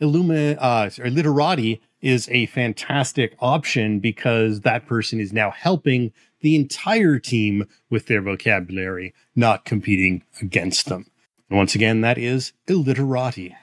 Illumi- 0.00 0.58
uh, 0.60 0.90
or 1.02 1.08
Literati 1.08 1.80
is 2.02 2.28
a 2.30 2.46
fantastic 2.46 3.34
option 3.38 4.00
because 4.00 4.60
that 4.60 4.86
person 4.86 5.20
is 5.20 5.32
now 5.32 5.50
helping 5.52 6.12
the 6.42 6.56
entire 6.56 7.18
team 7.18 7.66
with 7.90 8.06
their 8.06 8.20
vocabulary, 8.20 9.14
not 9.34 9.64
competing 9.64 10.22
against 10.40 10.86
them. 10.86 11.06
And 11.48 11.56
once 11.56 11.74
again, 11.74 12.00
that 12.02 12.18
is 12.18 12.52
illiterati. 12.66 13.56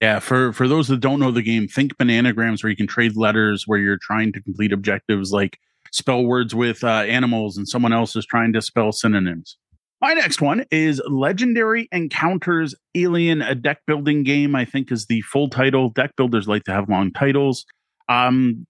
Yeah, 0.00 0.18
for 0.18 0.52
for 0.52 0.68
those 0.68 0.88
that 0.88 1.00
don't 1.00 1.20
know 1.20 1.30
the 1.30 1.42
game, 1.42 1.68
think 1.68 1.96
bananagrams 1.96 2.62
where 2.62 2.70
you 2.70 2.76
can 2.76 2.86
trade 2.86 3.16
letters 3.16 3.64
where 3.66 3.78
you're 3.78 3.98
trying 3.98 4.32
to 4.32 4.42
complete 4.42 4.72
objectives 4.72 5.32
like 5.32 5.58
spell 5.90 6.24
words 6.24 6.54
with 6.54 6.84
uh, 6.84 6.88
animals 6.88 7.56
and 7.56 7.68
someone 7.68 7.92
else 7.92 8.14
is 8.14 8.26
trying 8.26 8.52
to 8.52 8.60
spell 8.60 8.92
synonyms. 8.92 9.56
My 10.02 10.12
next 10.12 10.42
one 10.42 10.64
is 10.70 11.00
Legendary 11.08 11.88
Encounters 11.90 12.74
Alien, 12.94 13.40
a 13.40 13.54
deck 13.54 13.78
building 13.86 14.24
game, 14.24 14.54
I 14.54 14.66
think 14.66 14.92
is 14.92 15.06
the 15.06 15.22
full 15.22 15.48
title. 15.48 15.88
Deck 15.88 16.14
builders 16.16 16.46
like 16.46 16.64
to 16.64 16.72
have 16.72 16.90
long 16.90 17.12
titles. 17.12 17.64
Um, 18.08 18.66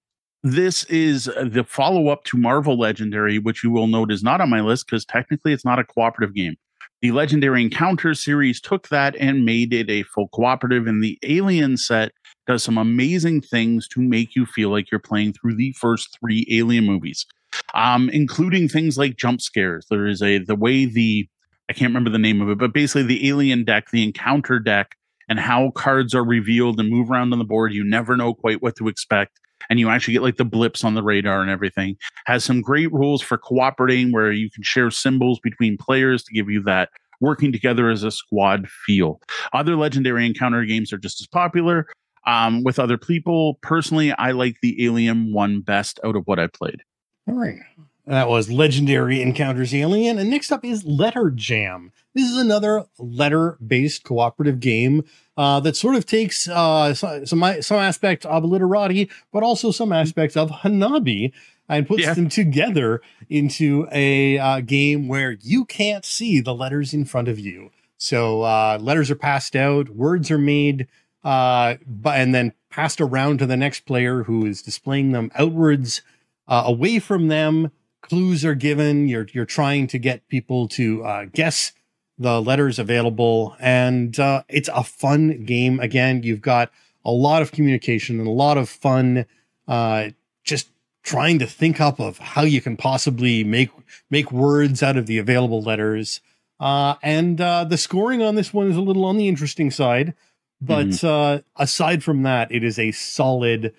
this 0.46 0.84
is 0.84 1.24
the 1.24 1.64
follow 1.66 2.08
up 2.08 2.22
to 2.24 2.36
Marvel 2.36 2.78
Legendary, 2.78 3.38
which 3.38 3.64
you 3.64 3.70
will 3.70 3.88
note 3.88 4.12
is 4.12 4.22
not 4.22 4.40
on 4.40 4.48
my 4.48 4.60
list 4.60 4.86
because 4.86 5.04
technically 5.04 5.52
it's 5.52 5.64
not 5.64 5.80
a 5.80 5.84
cooperative 5.84 6.34
game. 6.34 6.56
The 7.02 7.10
Legendary 7.10 7.62
Encounter 7.62 8.14
series 8.14 8.60
took 8.60 8.88
that 8.88 9.16
and 9.16 9.44
made 9.44 9.72
it 9.72 9.90
a 9.90 10.04
full 10.04 10.28
cooperative, 10.28 10.86
and 10.86 11.02
the 11.02 11.18
Alien 11.24 11.76
set 11.76 12.12
does 12.46 12.62
some 12.62 12.78
amazing 12.78 13.40
things 13.40 13.88
to 13.88 14.00
make 14.00 14.36
you 14.36 14.46
feel 14.46 14.70
like 14.70 14.90
you're 14.90 15.00
playing 15.00 15.32
through 15.32 15.56
the 15.56 15.72
first 15.72 16.16
three 16.18 16.46
Alien 16.50 16.86
movies, 16.86 17.26
um, 17.74 18.08
including 18.10 18.68
things 18.68 18.96
like 18.96 19.16
jump 19.16 19.40
scares. 19.40 19.86
There 19.90 20.06
is 20.06 20.22
a 20.22 20.38
the 20.38 20.54
way 20.54 20.84
the 20.84 21.28
I 21.68 21.72
can't 21.72 21.90
remember 21.90 22.10
the 22.10 22.18
name 22.18 22.40
of 22.40 22.48
it, 22.50 22.58
but 22.58 22.72
basically 22.72 23.02
the 23.02 23.28
Alien 23.28 23.64
deck, 23.64 23.90
the 23.90 24.04
Encounter 24.04 24.60
deck, 24.60 24.94
and 25.28 25.40
how 25.40 25.72
cards 25.72 26.14
are 26.14 26.24
revealed 26.24 26.78
and 26.78 26.88
move 26.88 27.10
around 27.10 27.32
on 27.32 27.40
the 27.40 27.44
board. 27.44 27.72
You 27.72 27.82
never 27.82 28.16
know 28.16 28.32
quite 28.32 28.62
what 28.62 28.76
to 28.76 28.86
expect. 28.86 29.40
And 29.70 29.78
you 29.78 29.88
actually 29.88 30.14
get 30.14 30.22
like 30.22 30.36
the 30.36 30.44
blips 30.44 30.84
on 30.84 30.94
the 30.94 31.02
radar 31.02 31.40
and 31.42 31.50
everything. 31.50 31.96
Has 32.26 32.44
some 32.44 32.60
great 32.60 32.92
rules 32.92 33.22
for 33.22 33.38
cooperating 33.38 34.12
where 34.12 34.32
you 34.32 34.50
can 34.50 34.62
share 34.62 34.90
symbols 34.90 35.40
between 35.40 35.76
players 35.76 36.22
to 36.24 36.32
give 36.32 36.48
you 36.48 36.62
that 36.64 36.90
working 37.20 37.52
together 37.52 37.88
as 37.90 38.02
a 38.02 38.10
squad 38.10 38.68
feel. 38.68 39.20
Other 39.52 39.76
legendary 39.76 40.26
encounter 40.26 40.64
games 40.64 40.92
are 40.92 40.98
just 40.98 41.20
as 41.20 41.26
popular 41.26 41.86
um, 42.26 42.62
with 42.62 42.78
other 42.78 42.98
people. 42.98 43.58
Personally, 43.62 44.12
I 44.12 44.32
like 44.32 44.56
the 44.60 44.84
Alien 44.84 45.32
one 45.32 45.60
best 45.60 45.98
out 46.04 46.16
of 46.16 46.24
what 46.26 46.38
I 46.38 46.48
played. 46.48 46.82
All 47.28 47.34
right. 47.34 47.58
That 48.06 48.28
was 48.28 48.48
Legendary 48.48 49.20
Encounters 49.20 49.74
Alien. 49.74 50.18
And 50.18 50.30
next 50.30 50.52
up 50.52 50.64
is 50.64 50.84
Letter 50.84 51.30
Jam. 51.34 51.90
This 52.14 52.30
is 52.30 52.36
another 52.36 52.86
letter 52.98 53.58
based 53.66 54.04
cooperative 54.04 54.60
game 54.60 55.04
uh, 55.36 55.58
that 55.60 55.76
sort 55.76 55.96
of 55.96 56.06
takes 56.06 56.48
uh, 56.48 56.94
some, 56.94 57.62
some 57.62 57.78
aspect 57.78 58.24
of 58.24 58.44
literati, 58.44 59.10
but 59.32 59.42
also 59.42 59.72
some 59.72 59.92
aspects 59.92 60.36
of 60.36 60.50
Hanabi 60.50 61.32
and 61.68 61.88
puts 61.88 62.02
yeah. 62.02 62.14
them 62.14 62.28
together 62.28 63.02
into 63.28 63.88
a 63.90 64.38
uh, 64.38 64.60
game 64.60 65.08
where 65.08 65.32
you 65.42 65.64
can't 65.64 66.04
see 66.04 66.40
the 66.40 66.54
letters 66.54 66.94
in 66.94 67.04
front 67.04 67.26
of 67.26 67.40
you. 67.40 67.70
So 67.98 68.42
uh, 68.42 68.78
letters 68.80 69.10
are 69.10 69.16
passed 69.16 69.56
out, 69.56 69.88
words 69.88 70.30
are 70.30 70.38
made, 70.38 70.86
uh, 71.24 71.74
and 72.04 72.32
then 72.32 72.52
passed 72.70 73.00
around 73.00 73.38
to 73.38 73.46
the 73.46 73.56
next 73.56 73.80
player 73.80 74.22
who 74.22 74.46
is 74.46 74.62
displaying 74.62 75.10
them 75.10 75.32
outwards, 75.34 76.02
uh, 76.46 76.62
away 76.66 77.00
from 77.00 77.26
them 77.26 77.72
clues 78.08 78.44
are 78.44 78.54
given. 78.54 79.08
You're 79.08 79.26
you're 79.32 79.44
trying 79.44 79.86
to 79.88 79.98
get 79.98 80.28
people 80.28 80.68
to 80.68 81.04
uh, 81.04 81.24
guess 81.32 81.72
the 82.18 82.40
letters 82.40 82.78
available, 82.78 83.56
and 83.58 84.18
uh, 84.18 84.42
it's 84.48 84.70
a 84.72 84.82
fun 84.82 85.44
game. 85.44 85.80
Again, 85.80 86.22
you've 86.22 86.40
got 86.40 86.70
a 87.04 87.10
lot 87.10 87.42
of 87.42 87.52
communication 87.52 88.18
and 88.18 88.28
a 88.28 88.32
lot 88.32 88.56
of 88.56 88.68
fun. 88.68 89.26
Uh, 89.68 90.10
just 90.44 90.68
trying 91.02 91.38
to 91.38 91.46
think 91.46 91.80
up 91.80 92.00
of 92.00 92.18
how 92.18 92.42
you 92.42 92.60
can 92.60 92.76
possibly 92.76 93.44
make 93.44 93.70
make 94.10 94.30
words 94.32 94.82
out 94.82 94.96
of 94.96 95.06
the 95.06 95.18
available 95.18 95.62
letters. 95.62 96.20
Uh, 96.58 96.94
and 97.02 97.40
uh, 97.40 97.64
the 97.64 97.76
scoring 97.76 98.22
on 98.22 98.34
this 98.34 98.54
one 98.54 98.70
is 98.70 98.76
a 98.76 98.80
little 98.80 99.04
on 99.04 99.18
the 99.18 99.28
interesting 99.28 99.70
side, 99.70 100.14
but 100.60 100.86
mm-hmm. 100.86 101.62
aside 101.62 102.02
from 102.02 102.22
that, 102.22 102.50
it 102.50 102.64
is 102.64 102.78
a 102.78 102.92
solid 102.92 103.74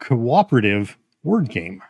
cooperative 0.00 0.98
word 1.22 1.48
game. 1.50 1.82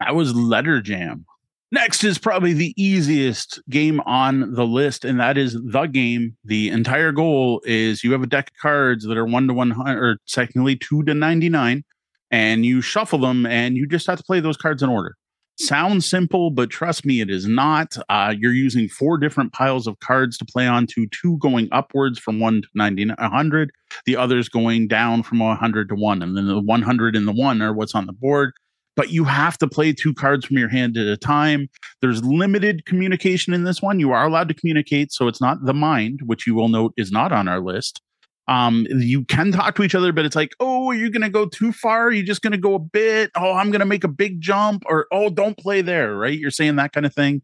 That 0.00 0.14
was 0.14 0.34
Letter 0.34 0.80
Jam. 0.80 1.26
Next 1.70 2.02
is 2.02 2.16
probably 2.16 2.54
the 2.54 2.72
easiest 2.82 3.60
game 3.68 4.00
on 4.06 4.54
the 4.54 4.64
list, 4.64 5.04
and 5.04 5.20
that 5.20 5.36
is 5.36 5.52
the 5.52 5.86
game. 5.86 6.34
The 6.44 6.70
entire 6.70 7.12
goal 7.12 7.60
is 7.66 8.02
you 8.02 8.12
have 8.12 8.22
a 8.22 8.26
deck 8.26 8.50
of 8.50 8.56
cards 8.56 9.04
that 9.04 9.18
are 9.18 9.26
one 9.26 9.46
to 9.48 9.54
one 9.54 9.72
hundred, 9.72 10.02
or 10.02 10.18
technically 10.26 10.76
two 10.76 11.02
to 11.02 11.12
ninety 11.12 11.50
nine, 11.50 11.84
and 12.30 12.64
you 12.64 12.80
shuffle 12.80 13.18
them, 13.18 13.44
and 13.44 13.76
you 13.76 13.86
just 13.86 14.06
have 14.06 14.18
to 14.18 14.24
play 14.24 14.40
those 14.40 14.56
cards 14.56 14.82
in 14.82 14.88
order. 14.88 15.14
Sounds 15.58 16.06
simple, 16.06 16.50
but 16.50 16.70
trust 16.70 17.04
me, 17.04 17.20
it 17.20 17.28
is 17.28 17.46
not. 17.46 17.96
Uh, 18.08 18.32
you're 18.38 18.52
using 18.52 18.88
four 18.88 19.18
different 19.18 19.52
piles 19.52 19.86
of 19.86 19.98
cards 19.98 20.38
to 20.38 20.46
play 20.46 20.66
on 20.66 20.86
to 20.86 21.06
two 21.08 21.36
going 21.38 21.68
upwards 21.72 22.18
from 22.18 22.38
one 22.38 22.62
to 22.62 22.68
90, 22.76 23.08
100, 23.08 23.72
the 24.06 24.16
others 24.16 24.48
going 24.48 24.86
down 24.86 25.24
from 25.24 25.40
100 25.40 25.88
to 25.88 25.96
one. 25.96 26.22
And 26.22 26.36
then 26.36 26.46
the 26.46 26.60
100 26.60 27.16
and 27.16 27.26
the 27.26 27.32
one 27.32 27.60
are 27.60 27.74
what's 27.74 27.96
on 27.96 28.06
the 28.06 28.12
board 28.12 28.52
but 28.98 29.12
you 29.12 29.22
have 29.22 29.56
to 29.56 29.68
play 29.68 29.92
two 29.92 30.12
cards 30.12 30.44
from 30.44 30.58
your 30.58 30.68
hand 30.68 30.96
at 30.96 31.06
a 31.06 31.16
time. 31.16 31.68
There's 32.02 32.24
limited 32.24 32.84
communication 32.84 33.54
in 33.54 33.62
this 33.62 33.80
one. 33.80 34.00
You 34.00 34.10
are 34.10 34.26
allowed 34.26 34.48
to 34.48 34.54
communicate, 34.54 35.12
so 35.12 35.28
it's 35.28 35.40
not 35.40 35.64
the 35.64 35.72
mind, 35.72 36.22
which 36.26 36.48
you 36.48 36.56
will 36.56 36.66
note 36.66 36.94
is 36.96 37.12
not 37.12 37.30
on 37.30 37.46
our 37.46 37.60
list. 37.60 38.02
Um, 38.48 38.88
you 38.90 39.24
can 39.24 39.52
talk 39.52 39.76
to 39.76 39.84
each 39.84 39.94
other, 39.94 40.12
but 40.12 40.24
it's 40.24 40.34
like, 40.34 40.50
oh, 40.58 40.88
are 40.88 40.96
you 40.96 41.12
going 41.12 41.22
to 41.22 41.30
go 41.30 41.46
too 41.46 41.70
far? 41.70 42.08
Are 42.08 42.10
you 42.10 42.24
just 42.24 42.42
going 42.42 42.54
to 42.54 42.58
go 42.58 42.74
a 42.74 42.80
bit? 42.80 43.30
Oh, 43.36 43.52
I'm 43.52 43.70
going 43.70 43.78
to 43.78 43.86
make 43.86 44.02
a 44.02 44.08
big 44.08 44.40
jump, 44.40 44.82
or 44.86 45.06
oh, 45.12 45.30
don't 45.30 45.56
play 45.56 45.80
there, 45.80 46.16
right? 46.16 46.36
You're 46.36 46.50
saying 46.50 46.74
that 46.74 46.92
kind 46.92 47.06
of 47.06 47.14
thing. 47.14 47.40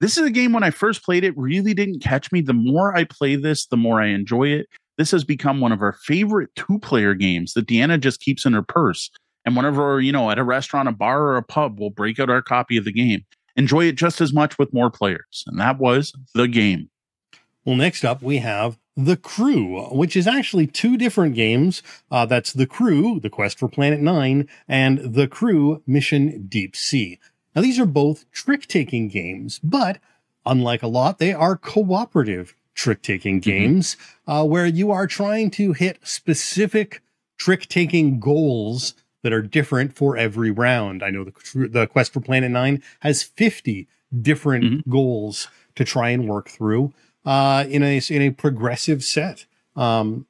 This 0.00 0.18
is 0.18 0.26
a 0.26 0.30
game 0.30 0.52
when 0.52 0.64
I 0.64 0.70
first 0.70 1.04
played 1.04 1.22
it, 1.22 1.38
really 1.38 1.72
didn't 1.72 2.02
catch 2.02 2.32
me. 2.32 2.40
The 2.40 2.52
more 2.52 2.96
I 2.96 3.04
play 3.04 3.36
this, 3.36 3.66
the 3.66 3.76
more 3.76 4.02
I 4.02 4.08
enjoy 4.08 4.48
it. 4.48 4.66
This 4.98 5.12
has 5.12 5.22
become 5.22 5.60
one 5.60 5.70
of 5.70 5.82
our 5.82 5.92
favorite 5.92 6.50
two 6.56 6.80
player 6.80 7.14
games 7.14 7.52
that 7.52 7.68
Deanna 7.68 8.00
just 8.00 8.18
keeps 8.18 8.44
in 8.44 8.54
her 8.54 8.62
purse 8.62 9.08
and 9.46 9.56
whenever, 9.56 10.00
you 10.00 10.10
know, 10.10 10.30
at 10.30 10.38
a 10.38 10.44
restaurant, 10.44 10.88
a 10.88 10.92
bar, 10.92 11.22
or 11.22 11.36
a 11.36 11.42
pub, 11.42 11.78
we'll 11.78 11.90
break 11.90 12.18
out 12.18 12.28
our 12.28 12.42
copy 12.42 12.76
of 12.76 12.84
the 12.84 12.92
game. 12.92 13.24
Enjoy 13.54 13.84
it 13.84 13.94
just 13.94 14.20
as 14.20 14.32
much 14.32 14.58
with 14.58 14.74
more 14.74 14.90
players. 14.90 15.44
And 15.46 15.58
that 15.60 15.78
was 15.78 16.12
the 16.34 16.48
game. 16.48 16.90
Well, 17.64 17.76
next 17.76 18.04
up, 18.04 18.22
we 18.22 18.38
have 18.38 18.76
The 18.96 19.16
Crew, 19.16 19.86
which 19.94 20.16
is 20.16 20.26
actually 20.26 20.66
two 20.66 20.96
different 20.96 21.36
games. 21.36 21.82
Uh, 22.10 22.26
that's 22.26 22.52
The 22.52 22.66
Crew, 22.66 23.20
The 23.20 23.30
Quest 23.30 23.58
for 23.58 23.68
Planet 23.68 24.00
Nine, 24.00 24.48
and 24.68 25.14
The 25.14 25.28
Crew 25.28 25.82
Mission 25.86 26.46
Deep 26.48 26.74
Sea. 26.74 27.18
Now, 27.54 27.62
these 27.62 27.78
are 27.78 27.86
both 27.86 28.30
trick 28.32 28.66
taking 28.66 29.08
games, 29.08 29.60
but 29.62 29.98
unlike 30.44 30.82
a 30.82 30.88
lot, 30.88 31.18
they 31.18 31.32
are 31.32 31.56
cooperative 31.56 32.54
trick 32.74 33.00
taking 33.00 33.40
mm-hmm. 33.40 33.50
games 33.50 33.96
uh, 34.26 34.44
where 34.44 34.66
you 34.66 34.90
are 34.90 35.06
trying 35.06 35.50
to 35.52 35.72
hit 35.72 35.98
specific 36.02 37.00
trick 37.38 37.68
taking 37.68 38.18
goals 38.20 38.94
that 39.26 39.32
are 39.32 39.42
different 39.42 39.92
for 39.92 40.16
every 40.16 40.52
round. 40.52 41.02
I 41.02 41.10
know 41.10 41.24
the 41.24 41.68
the 41.68 41.88
Quest 41.88 42.12
for 42.12 42.20
Planet 42.20 42.52
Nine 42.52 42.80
has 43.00 43.24
fifty 43.24 43.88
different 44.22 44.64
mm-hmm. 44.64 44.90
goals 44.90 45.48
to 45.74 45.84
try 45.84 46.10
and 46.10 46.28
work 46.28 46.48
through 46.48 46.92
uh, 47.24 47.64
in 47.68 47.82
a 47.82 48.00
in 48.08 48.22
a 48.22 48.30
progressive 48.30 49.02
set. 49.02 49.46
Um, 49.74 50.26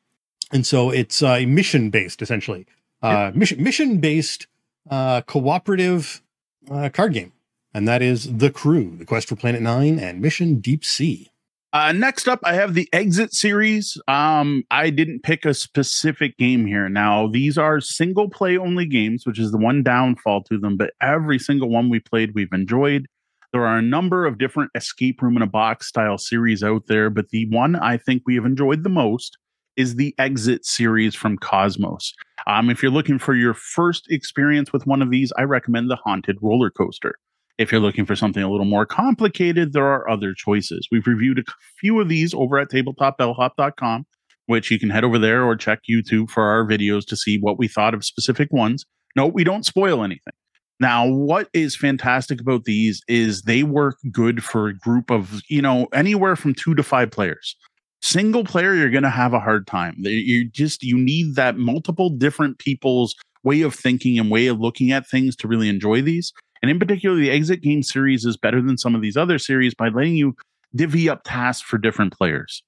and 0.50 0.66
so 0.66 0.88
it's 0.88 1.22
uh, 1.22 1.44
mission 1.46 1.90
based 1.90 2.22
essentially, 2.22 2.66
uh, 3.02 3.32
mission 3.34 3.62
mission 3.62 3.98
based 3.98 4.46
uh, 4.88 5.20
cooperative 5.20 6.22
uh, 6.70 6.88
card 6.88 7.12
game, 7.12 7.32
and 7.74 7.86
that 7.86 8.00
is 8.00 8.38
the 8.38 8.50
Crew, 8.50 8.96
the 8.96 9.04
Quest 9.04 9.28
for 9.28 9.36
Planet 9.36 9.60
Nine, 9.60 9.98
and 9.98 10.22
Mission 10.22 10.60
Deep 10.60 10.86
Sea. 10.86 11.28
Uh, 11.76 11.92
next 11.92 12.26
up, 12.26 12.40
I 12.42 12.54
have 12.54 12.72
the 12.72 12.88
Exit 12.94 13.34
series. 13.34 14.00
Um, 14.08 14.64
I 14.70 14.88
didn't 14.88 15.22
pick 15.22 15.44
a 15.44 15.52
specific 15.52 16.38
game 16.38 16.64
here. 16.64 16.88
Now, 16.88 17.28
these 17.28 17.58
are 17.58 17.82
single 17.82 18.30
play 18.30 18.56
only 18.56 18.86
games, 18.86 19.26
which 19.26 19.38
is 19.38 19.52
the 19.52 19.58
one 19.58 19.82
downfall 19.82 20.44
to 20.44 20.56
them, 20.56 20.78
but 20.78 20.94
every 21.02 21.38
single 21.38 21.68
one 21.68 21.90
we 21.90 22.00
played, 22.00 22.32
we've 22.34 22.54
enjoyed. 22.54 23.04
There 23.52 23.66
are 23.66 23.76
a 23.76 23.82
number 23.82 24.24
of 24.24 24.38
different 24.38 24.70
escape 24.74 25.20
room 25.20 25.36
in 25.36 25.42
a 25.42 25.46
box 25.46 25.86
style 25.86 26.16
series 26.16 26.62
out 26.62 26.86
there, 26.86 27.10
but 27.10 27.28
the 27.28 27.46
one 27.50 27.76
I 27.76 27.98
think 27.98 28.22
we 28.24 28.36
have 28.36 28.46
enjoyed 28.46 28.82
the 28.82 28.88
most 28.88 29.36
is 29.76 29.96
the 29.96 30.14
Exit 30.18 30.64
series 30.64 31.14
from 31.14 31.36
Kosmos. 31.36 32.14
Um, 32.46 32.70
if 32.70 32.82
you're 32.82 32.90
looking 32.90 33.18
for 33.18 33.34
your 33.34 33.52
first 33.52 34.10
experience 34.10 34.72
with 34.72 34.86
one 34.86 35.02
of 35.02 35.10
these, 35.10 35.30
I 35.36 35.42
recommend 35.42 35.90
the 35.90 35.96
Haunted 35.96 36.38
Roller 36.40 36.70
Coaster. 36.70 37.16
If 37.58 37.72
you're 37.72 37.80
looking 37.80 38.04
for 38.04 38.16
something 38.16 38.42
a 38.42 38.50
little 38.50 38.66
more 38.66 38.84
complicated, 38.84 39.72
there 39.72 39.86
are 39.86 40.08
other 40.10 40.34
choices. 40.34 40.86
We've 40.92 41.06
reviewed 41.06 41.38
a 41.38 41.44
few 41.80 42.00
of 42.00 42.08
these 42.08 42.34
over 42.34 42.58
at 42.58 42.68
tabletopbellhop.com, 42.68 44.06
which 44.46 44.70
you 44.70 44.78
can 44.78 44.90
head 44.90 45.04
over 45.04 45.18
there 45.18 45.42
or 45.44 45.56
check 45.56 45.80
YouTube 45.90 46.30
for 46.30 46.44
our 46.44 46.66
videos 46.66 47.06
to 47.06 47.16
see 47.16 47.38
what 47.38 47.58
we 47.58 47.66
thought 47.66 47.94
of 47.94 48.04
specific 48.04 48.52
ones. 48.52 48.84
No, 49.14 49.26
we 49.26 49.44
don't 49.44 49.64
spoil 49.64 50.04
anything. 50.04 50.34
Now, 50.78 51.08
what 51.08 51.48
is 51.54 51.74
fantastic 51.74 52.40
about 52.40 52.64
these 52.64 53.00
is 53.08 53.42
they 53.42 53.62
work 53.62 53.96
good 54.12 54.44
for 54.44 54.68
a 54.68 54.76
group 54.76 55.10
of, 55.10 55.40
you 55.48 55.62
know, 55.62 55.86
anywhere 55.94 56.36
from 56.36 56.54
two 56.54 56.74
to 56.74 56.82
five 56.82 57.10
players. 57.10 57.56
Single 58.02 58.44
player, 58.44 58.74
you're 58.74 58.90
going 58.90 59.02
to 59.02 59.08
have 59.08 59.32
a 59.32 59.40
hard 59.40 59.66
time. 59.66 59.94
You 59.98 60.48
just, 60.50 60.82
you 60.82 60.98
need 60.98 61.34
that 61.36 61.56
multiple 61.56 62.10
different 62.10 62.58
people's 62.58 63.14
way 63.42 63.62
of 63.62 63.74
thinking 63.74 64.18
and 64.18 64.30
way 64.30 64.48
of 64.48 64.60
looking 64.60 64.92
at 64.92 65.08
things 65.08 65.34
to 65.36 65.48
really 65.48 65.70
enjoy 65.70 66.02
these. 66.02 66.32
And 66.62 66.70
in 66.70 66.78
particular, 66.78 67.16
the 67.16 67.30
exit 67.30 67.62
game 67.62 67.82
series 67.82 68.24
is 68.24 68.36
better 68.36 68.60
than 68.62 68.78
some 68.78 68.94
of 68.94 69.02
these 69.02 69.16
other 69.16 69.38
series 69.38 69.74
by 69.74 69.88
letting 69.88 70.16
you 70.16 70.36
divvy 70.74 71.08
up 71.08 71.22
tasks 71.24 71.62
for 71.62 71.78
different 71.78 72.12
players. 72.12 72.62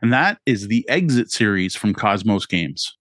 And 0.00 0.12
that 0.12 0.38
is 0.46 0.68
the 0.68 0.88
exit 0.88 1.30
series 1.30 1.74
from 1.74 1.94
Kosmos 1.94 2.48
Games. 2.48 2.96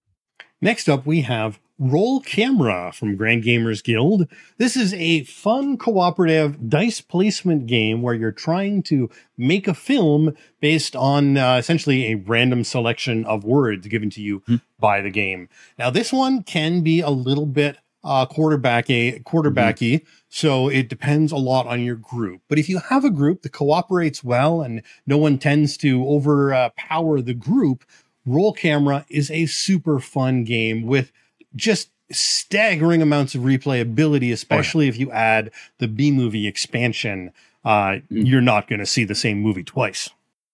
Next 0.62 0.90
up, 0.90 1.06
we 1.06 1.22
have 1.22 1.60
Roll 1.80 2.22
Camera 2.22 2.92
from 2.92 3.16
Grand 3.16 3.44
Gamers 3.44 3.84
Guild. 3.84 4.28
This 4.58 4.76
is 4.76 4.96
a 4.96 5.24
fun 5.26 5.78
cooperative 5.78 6.70
dice 6.70 7.02
placement 7.02 7.68
game 7.68 8.02
where 8.02 8.16
you're 8.16 8.32
trying 8.32 8.82
to 8.84 9.12
make 9.38 9.68
a 9.68 9.76
film 9.76 10.36
based 10.60 10.96
on 10.96 11.38
uh, 11.38 11.58
essentially 11.58 12.12
a 12.12 12.16
random 12.16 12.64
selection 12.64 13.26
of 13.26 13.44
words 13.44 13.86
given 13.88 14.10
to 14.12 14.22
you 14.22 14.40
mm-hmm. 14.42 14.56
by 14.80 15.02
the 15.02 15.12
game. 15.12 15.50
Now, 15.78 15.92
this 15.92 16.12
one 16.12 16.42
can 16.42 16.82
be 16.82 17.02
a 17.02 17.12
little 17.12 17.46
bit 17.46 17.78
uh, 18.08 18.26
quarterback 18.26 18.90
a 18.90 19.20
quarterbacky. 19.20 20.06
So 20.30 20.70
it 20.70 20.88
depends 20.88 21.32
a 21.32 21.38
lot 21.38 21.68
on 21.68 21.84
your 21.84 21.98
group. 21.98 22.42
But 22.48 22.58
if 22.58 22.70
you 22.70 22.80
have 22.80 23.04
a 23.04 23.10
group 23.10 23.42
that 23.42 23.52
cooperates 23.52 24.24
well 24.24 24.62
and 24.62 24.82
no 25.06 25.18
one 25.18 25.38
tends 25.38 25.76
to 25.78 26.08
overpower 26.08 27.22
the 27.22 27.34
group, 27.34 27.84
Roll 28.26 28.54
Camera 28.54 29.06
is 29.10 29.30
a 29.30 29.46
super 29.46 30.00
fun 30.00 30.46
game 30.46 30.84
with 30.84 31.12
just 31.56 31.90
staggering 32.10 33.02
amounts 33.02 33.36
of 33.36 33.42
replayability, 33.42 34.32
especially 34.32 34.86
oh, 34.86 34.88
yeah. 34.88 34.90
if 34.90 35.00
you 35.00 35.12
add 35.12 35.52
the 35.80 35.88
B 35.88 36.12
movie 36.12 36.48
expansion. 36.48 37.32
Uh, 37.66 38.00
mm. 38.00 38.02
You're 38.10 38.42
not 38.42 38.70
going 38.70 38.80
to 38.80 38.86
see 38.86 39.04
the 39.04 39.16
same 39.16 39.42
movie 39.42 39.64
twice. 39.64 40.10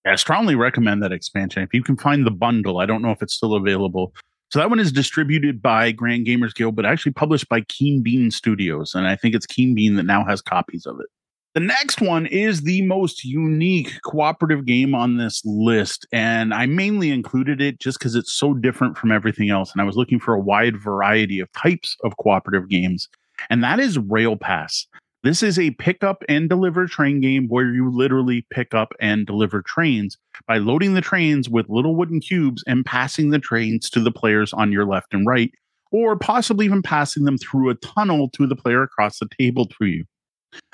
I 0.06 0.16
strongly 0.16 0.54
recommend 0.54 1.02
that 1.02 1.12
expansion. 1.12 1.62
If 1.62 1.72
you 1.72 1.82
can 1.82 1.96
find 1.96 2.26
the 2.26 2.30
bundle, 2.30 2.78
I 2.78 2.86
don't 2.86 3.00
know 3.00 3.12
if 3.12 3.22
it's 3.22 3.34
still 3.34 3.54
available. 3.54 4.12
So 4.54 4.60
that 4.60 4.70
one 4.70 4.78
is 4.78 4.92
distributed 4.92 5.60
by 5.60 5.90
Grand 5.90 6.28
Gamers 6.28 6.54
Guild, 6.54 6.76
but 6.76 6.86
actually 6.86 7.10
published 7.10 7.48
by 7.48 7.62
Keen 7.62 8.04
Bean 8.04 8.30
Studios. 8.30 8.94
And 8.94 9.04
I 9.04 9.16
think 9.16 9.34
it's 9.34 9.46
Keen 9.46 9.74
Bean 9.74 9.96
that 9.96 10.04
now 10.04 10.24
has 10.24 10.40
copies 10.40 10.86
of 10.86 11.00
it. 11.00 11.06
The 11.54 11.60
next 11.60 12.00
one 12.00 12.26
is 12.26 12.62
the 12.62 12.82
most 12.82 13.24
unique 13.24 14.00
cooperative 14.04 14.64
game 14.64 14.94
on 14.94 15.16
this 15.16 15.42
list. 15.44 16.06
And 16.12 16.54
I 16.54 16.66
mainly 16.66 17.10
included 17.10 17.60
it 17.60 17.80
just 17.80 17.98
because 17.98 18.14
it's 18.14 18.32
so 18.32 18.54
different 18.54 18.96
from 18.96 19.10
everything 19.10 19.50
else. 19.50 19.72
And 19.72 19.80
I 19.80 19.84
was 19.84 19.96
looking 19.96 20.20
for 20.20 20.34
a 20.34 20.40
wide 20.40 20.80
variety 20.80 21.40
of 21.40 21.50
types 21.50 21.96
of 22.04 22.16
cooperative 22.18 22.68
games. 22.68 23.08
And 23.50 23.64
that 23.64 23.80
is 23.80 23.98
Rail 23.98 24.36
Pass. 24.36 24.86
This 25.24 25.42
is 25.42 25.58
a 25.58 25.70
pick 25.70 26.04
up 26.04 26.22
and 26.28 26.50
deliver 26.50 26.86
train 26.86 27.18
game 27.18 27.48
where 27.48 27.72
you 27.72 27.90
literally 27.90 28.44
pick 28.50 28.74
up 28.74 28.92
and 29.00 29.26
deliver 29.26 29.62
trains 29.62 30.18
by 30.46 30.58
loading 30.58 30.92
the 30.92 31.00
trains 31.00 31.48
with 31.48 31.70
little 31.70 31.96
wooden 31.96 32.20
cubes 32.20 32.62
and 32.66 32.84
passing 32.84 33.30
the 33.30 33.38
trains 33.38 33.88
to 33.88 34.00
the 34.00 34.12
players 34.12 34.52
on 34.52 34.70
your 34.70 34.84
left 34.84 35.14
and 35.14 35.26
right, 35.26 35.50
or 35.90 36.14
possibly 36.14 36.66
even 36.66 36.82
passing 36.82 37.24
them 37.24 37.38
through 37.38 37.70
a 37.70 37.74
tunnel 37.76 38.28
to 38.34 38.46
the 38.46 38.54
player 38.54 38.82
across 38.82 39.18
the 39.18 39.28
table 39.38 39.64
to 39.64 39.86
you. 39.86 40.04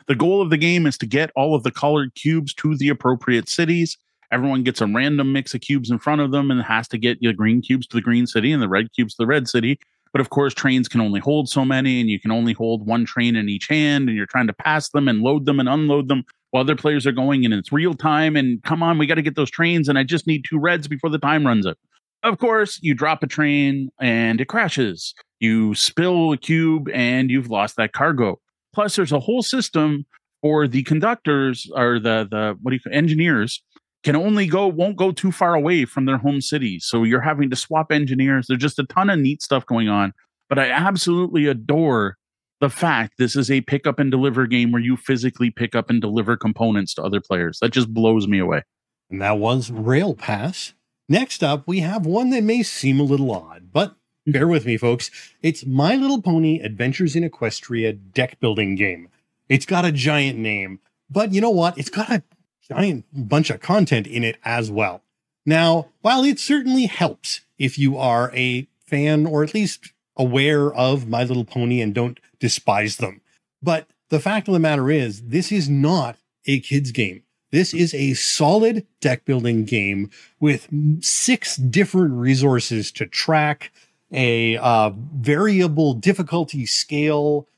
The 0.08 0.16
goal 0.16 0.42
of 0.42 0.50
the 0.50 0.58
game 0.58 0.84
is 0.84 0.98
to 0.98 1.06
get 1.06 1.30
all 1.36 1.54
of 1.54 1.62
the 1.62 1.70
colored 1.70 2.16
cubes 2.16 2.52
to 2.54 2.76
the 2.76 2.88
appropriate 2.88 3.48
cities. 3.48 3.96
Everyone 4.32 4.64
gets 4.64 4.80
a 4.80 4.86
random 4.88 5.32
mix 5.32 5.54
of 5.54 5.60
cubes 5.60 5.92
in 5.92 6.00
front 6.00 6.22
of 6.22 6.32
them 6.32 6.50
and 6.50 6.60
has 6.60 6.88
to 6.88 6.98
get 6.98 7.20
the 7.20 7.32
green 7.32 7.62
cubes 7.62 7.86
to 7.86 7.98
the 7.98 8.02
green 8.02 8.26
city 8.26 8.50
and 8.50 8.60
the 8.60 8.68
red 8.68 8.88
cubes 8.96 9.14
to 9.14 9.22
the 9.22 9.28
red 9.28 9.46
city. 9.46 9.78
But 10.12 10.20
of 10.20 10.30
course, 10.30 10.54
trains 10.54 10.88
can 10.88 11.00
only 11.00 11.20
hold 11.20 11.48
so 11.48 11.64
many, 11.64 12.00
and 12.00 12.10
you 12.10 12.18
can 12.18 12.32
only 12.32 12.52
hold 12.52 12.86
one 12.86 13.04
train 13.04 13.36
in 13.36 13.48
each 13.48 13.68
hand, 13.68 14.08
and 14.08 14.16
you're 14.16 14.26
trying 14.26 14.48
to 14.48 14.52
pass 14.52 14.88
them 14.88 15.08
and 15.08 15.20
load 15.20 15.46
them 15.46 15.60
and 15.60 15.68
unload 15.68 16.08
them 16.08 16.24
while 16.50 16.62
other 16.62 16.76
players 16.76 17.06
are 17.06 17.12
going, 17.12 17.44
and 17.44 17.54
it's 17.54 17.72
real 17.72 17.94
time. 17.94 18.36
And 18.36 18.62
come 18.64 18.82
on, 18.82 18.98
we 18.98 19.06
got 19.06 19.14
to 19.14 19.22
get 19.22 19.36
those 19.36 19.50
trains, 19.50 19.88
and 19.88 19.98
I 19.98 20.02
just 20.02 20.26
need 20.26 20.44
two 20.44 20.58
reds 20.58 20.88
before 20.88 21.10
the 21.10 21.18
time 21.18 21.46
runs 21.46 21.66
out. 21.66 21.78
Of 22.22 22.38
course, 22.38 22.78
you 22.82 22.94
drop 22.94 23.22
a 23.22 23.26
train 23.26 23.90
and 23.98 24.40
it 24.40 24.48
crashes. 24.48 25.14
You 25.38 25.74
spill 25.74 26.32
a 26.32 26.36
cube 26.36 26.88
and 26.92 27.30
you've 27.30 27.48
lost 27.48 27.76
that 27.76 27.92
cargo. 27.92 28.40
Plus, 28.74 28.96
there's 28.96 29.12
a 29.12 29.20
whole 29.20 29.42
system 29.42 30.04
for 30.42 30.68
the 30.68 30.82
conductors 30.82 31.70
or 31.74 31.98
the 31.98 32.26
the 32.30 32.58
what 32.62 32.70
do 32.70 32.76
you 32.76 32.80
call 32.80 32.92
engineers 32.92 33.62
can 34.02 34.16
only 34.16 34.46
go 34.46 34.66
won't 34.66 34.96
go 34.96 35.12
too 35.12 35.32
far 35.32 35.54
away 35.54 35.84
from 35.84 36.06
their 36.06 36.18
home 36.18 36.40
cities. 36.40 36.84
So 36.86 37.04
you're 37.04 37.20
having 37.20 37.50
to 37.50 37.56
swap 37.56 37.92
engineers. 37.92 38.46
There's 38.46 38.60
just 38.60 38.78
a 38.78 38.84
ton 38.84 39.10
of 39.10 39.18
neat 39.18 39.42
stuff 39.42 39.66
going 39.66 39.88
on. 39.88 40.12
But 40.48 40.58
I 40.58 40.70
absolutely 40.70 41.46
adore 41.46 42.16
the 42.60 42.70
fact 42.70 43.14
this 43.18 43.36
is 43.36 43.50
a 43.50 43.60
pick 43.60 43.86
up 43.86 43.98
and 43.98 44.10
deliver 44.10 44.46
game 44.46 44.72
where 44.72 44.82
you 44.82 44.96
physically 44.96 45.50
pick 45.50 45.74
up 45.74 45.90
and 45.90 46.00
deliver 46.00 46.36
components 46.36 46.94
to 46.94 47.02
other 47.02 47.20
players. 47.20 47.58
That 47.60 47.70
just 47.70 47.92
blows 47.92 48.26
me 48.26 48.38
away. 48.38 48.62
And 49.10 49.22
that 49.22 49.38
was 49.38 49.70
Rail 49.70 50.14
Pass. 50.14 50.74
Next 51.08 51.42
up, 51.42 51.66
we 51.66 51.80
have 51.80 52.06
one 52.06 52.30
that 52.30 52.44
may 52.44 52.62
seem 52.62 53.00
a 53.00 53.04
little 53.04 53.32
odd, 53.32 53.72
but 53.72 53.96
Bear 54.26 54.46
with 54.46 54.66
me, 54.66 54.76
folks. 54.76 55.10
It's 55.42 55.64
My 55.64 55.96
Little 55.96 56.20
Pony 56.20 56.60
Adventures 56.60 57.16
in 57.16 57.28
Equestria 57.28 57.98
deck 58.12 58.38
building 58.38 58.76
game. 58.76 59.08
It's 59.48 59.64
got 59.64 59.86
a 59.86 59.92
giant 59.92 60.38
name, 60.38 60.78
but 61.08 61.32
you 61.32 61.40
know 61.40 61.50
what? 61.50 61.78
It's 61.78 61.88
got 61.88 62.10
a 62.10 62.22
giant 62.70 63.04
bunch 63.12 63.50
of 63.50 63.60
content 63.60 64.06
in 64.06 64.24
it 64.24 64.38
as 64.44 64.70
well. 64.70 65.02
Now, 65.44 65.88
while 66.00 66.24
it 66.24 66.38
certainly 66.38 66.86
helps 66.86 67.40
if 67.58 67.78
you 67.78 67.98
are 67.98 68.30
a 68.34 68.68
fan 68.86 69.26
or 69.26 69.42
at 69.42 69.54
least 69.54 69.92
aware 70.16 70.72
of 70.72 71.08
My 71.08 71.24
Little 71.24 71.44
Pony 71.44 71.80
and 71.80 71.94
don't 71.94 72.20
despise 72.38 72.96
them, 72.96 73.20
but 73.62 73.88
the 74.10 74.20
fact 74.20 74.48
of 74.48 74.54
the 74.54 74.60
matter 74.60 74.90
is, 74.90 75.22
this 75.22 75.52
is 75.52 75.68
not 75.68 76.16
a 76.46 76.60
kid's 76.60 76.90
game. 76.90 77.22
This 77.52 77.74
is 77.74 77.94
a 77.94 78.14
solid 78.14 78.86
deck 79.00 79.24
building 79.24 79.64
game 79.64 80.10
with 80.38 80.68
six 81.00 81.56
different 81.56 82.14
resources 82.14 82.92
to 82.92 83.06
track, 83.06 83.72
a 84.12 84.56
uh, 84.56 84.90
variable 85.14 85.94
difficulty 85.94 86.66
scale. 86.66 87.48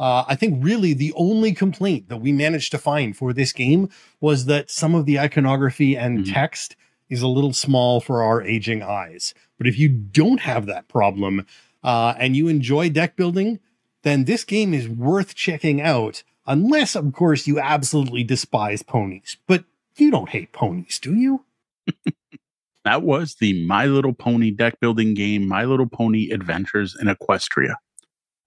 Uh, 0.00 0.24
I 0.26 0.34
think 0.34 0.64
really 0.64 0.94
the 0.94 1.12
only 1.14 1.52
complaint 1.52 2.08
that 2.08 2.16
we 2.22 2.32
managed 2.32 2.72
to 2.72 2.78
find 2.78 3.14
for 3.14 3.34
this 3.34 3.52
game 3.52 3.90
was 4.18 4.46
that 4.46 4.70
some 4.70 4.94
of 4.94 5.04
the 5.04 5.20
iconography 5.20 5.94
and 5.94 6.20
mm-hmm. 6.20 6.32
text 6.32 6.74
is 7.10 7.20
a 7.20 7.28
little 7.28 7.52
small 7.52 8.00
for 8.00 8.22
our 8.22 8.40
aging 8.40 8.82
eyes. 8.82 9.34
But 9.58 9.66
if 9.66 9.78
you 9.78 9.90
don't 9.90 10.40
have 10.40 10.64
that 10.66 10.88
problem 10.88 11.46
uh, 11.84 12.14
and 12.18 12.34
you 12.34 12.48
enjoy 12.48 12.88
deck 12.88 13.14
building, 13.14 13.60
then 14.02 14.24
this 14.24 14.42
game 14.42 14.72
is 14.72 14.88
worth 14.88 15.34
checking 15.34 15.82
out. 15.82 16.22
Unless, 16.46 16.96
of 16.96 17.12
course, 17.12 17.46
you 17.46 17.60
absolutely 17.60 18.24
despise 18.24 18.82
ponies. 18.82 19.36
But 19.46 19.64
you 19.96 20.10
don't 20.10 20.30
hate 20.30 20.52
ponies, 20.52 20.98
do 20.98 21.14
you? 21.14 21.44
That 22.84 23.02
was 23.02 23.34
the 23.34 23.66
My 23.66 23.84
Little 23.84 24.14
Pony 24.14 24.50
deck 24.50 24.80
building 24.80 25.12
game, 25.12 25.46
My 25.46 25.64
Little 25.64 25.86
Pony 25.86 26.30
Adventures 26.30 26.96
in 26.98 27.08
Equestria. 27.08 27.74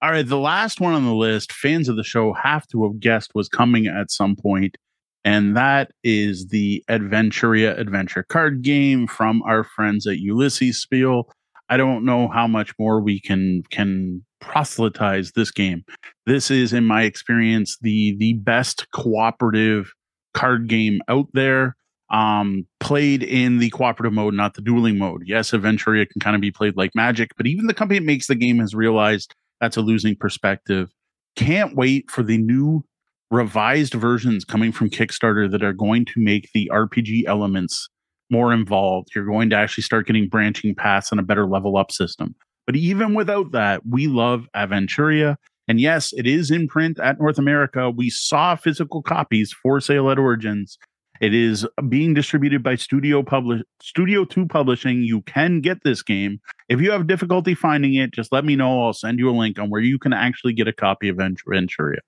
All 0.03 0.11
right, 0.11 0.27
the 0.27 0.37
last 0.37 0.81
one 0.81 0.93
on 0.93 1.05
the 1.05 1.15
list, 1.15 1.53
fans 1.53 1.87
of 1.87 1.95
the 1.95 2.03
show 2.03 2.33
have 2.33 2.67
to 2.67 2.83
have 2.83 2.99
guessed 2.99 3.31
was 3.35 3.47
coming 3.47 3.87
at 3.87 4.11
some 4.11 4.35
point, 4.35 4.75
and 5.23 5.55
that 5.55 5.91
is 6.03 6.47
the 6.47 6.83
Aventuria 6.89 7.79
adventure 7.79 8.23
card 8.23 8.63
game 8.63 9.07
from 9.07 9.41
our 9.43 9.63
friends 9.63 10.05
at 10.05 10.17
Ulisses 10.17 10.73
Spiel. 10.73 11.31
I 11.69 11.77
don't 11.77 12.03
know 12.03 12.27
how 12.27 12.47
much 12.47 12.73
more 12.77 12.99
we 12.99 13.21
can 13.21 13.63
can 13.71 14.25
proselytize 14.41 15.31
this 15.31 15.51
game. 15.51 15.85
This 16.25 16.51
is, 16.51 16.73
in 16.73 16.83
my 16.83 17.03
experience, 17.03 17.77
the 17.79 18.17
the 18.17 18.33
best 18.33 18.91
cooperative 18.91 19.93
card 20.33 20.67
game 20.67 20.99
out 21.07 21.29
there 21.31 21.77
um, 22.09 22.67
played 22.81 23.23
in 23.23 23.59
the 23.59 23.69
cooperative 23.69 24.11
mode, 24.11 24.33
not 24.33 24.55
the 24.55 24.61
dueling 24.61 24.97
mode. 24.97 25.23
Yes, 25.25 25.51
Aventuria 25.51 26.09
can 26.09 26.19
kind 26.19 26.35
of 26.35 26.41
be 26.41 26.51
played 26.51 26.75
like 26.75 26.91
Magic, 26.93 27.31
but 27.37 27.47
even 27.47 27.67
the 27.67 27.73
company 27.73 27.99
that 27.99 28.05
makes 28.05 28.27
the 28.27 28.35
game 28.35 28.59
has 28.59 28.75
realized 28.75 29.33
that's 29.63 29.77
a 29.77 29.81
losing 29.81 30.13
perspective. 30.13 30.89
Can't 31.37 31.73
wait 31.73 32.11
for 32.11 32.21
the 32.21 32.37
new 32.37 32.83
revised 33.31 33.93
versions 33.93 34.43
coming 34.43 34.73
from 34.73 34.89
Kickstarter 34.89 35.49
that 35.49 35.63
are 35.63 35.71
going 35.71 36.03
to 36.05 36.13
make 36.17 36.49
the 36.53 36.69
RPG 36.73 37.23
elements 37.27 37.87
more 38.29 38.51
involved. 38.51 39.07
You're 39.15 39.25
going 39.25 39.49
to 39.51 39.55
actually 39.55 39.83
start 39.83 40.05
getting 40.05 40.27
branching 40.27 40.75
paths 40.75 41.11
and 41.11 41.19
a 41.19 41.23
better 41.23 41.47
level 41.47 41.77
up 41.77 41.93
system. 41.93 42.35
But 42.65 42.75
even 42.75 43.13
without 43.13 43.53
that, 43.53 43.83
we 43.89 44.07
love 44.07 44.47
Aventuria. 44.53 45.37
And 45.69 45.79
yes, 45.79 46.11
it 46.11 46.27
is 46.27 46.51
in 46.51 46.67
print 46.67 46.99
at 46.99 47.19
North 47.19 47.37
America. 47.37 47.89
We 47.89 48.09
saw 48.09 48.57
physical 48.57 49.01
copies 49.01 49.55
for 49.63 49.79
sale 49.79 50.11
at 50.11 50.19
Origins. 50.19 50.77
It 51.23 51.33
is 51.33 51.65
being 51.87 52.13
distributed 52.13 52.63
by 52.63 52.75
Studio 52.75 53.23
Publish 53.23 53.61
Studio 53.81 54.25
2 54.25 54.45
Publishing. 54.45 55.03
You 55.03 55.21
can 55.21 55.61
get 55.61 55.81
this 55.85 56.01
game. 56.01 56.41
If 56.67 56.81
you 56.81 56.91
have 56.91 57.07
difficulty 57.07 57.55
finding 57.55 57.93
it, 57.93 58.11
just 58.11 58.33
let 58.33 58.43
me 58.43 58.57
know. 58.57 58.83
I'll 58.83 58.91
send 58.91 59.19
you 59.19 59.29
a 59.29 59.31
link 59.31 59.57
on 59.57 59.69
where 59.69 59.79
you 59.79 59.97
can 59.97 60.11
actually 60.11 60.51
get 60.51 60.67
a 60.67 60.73
copy 60.73 61.07
of 61.07 61.15
Aventuria. 61.15 61.99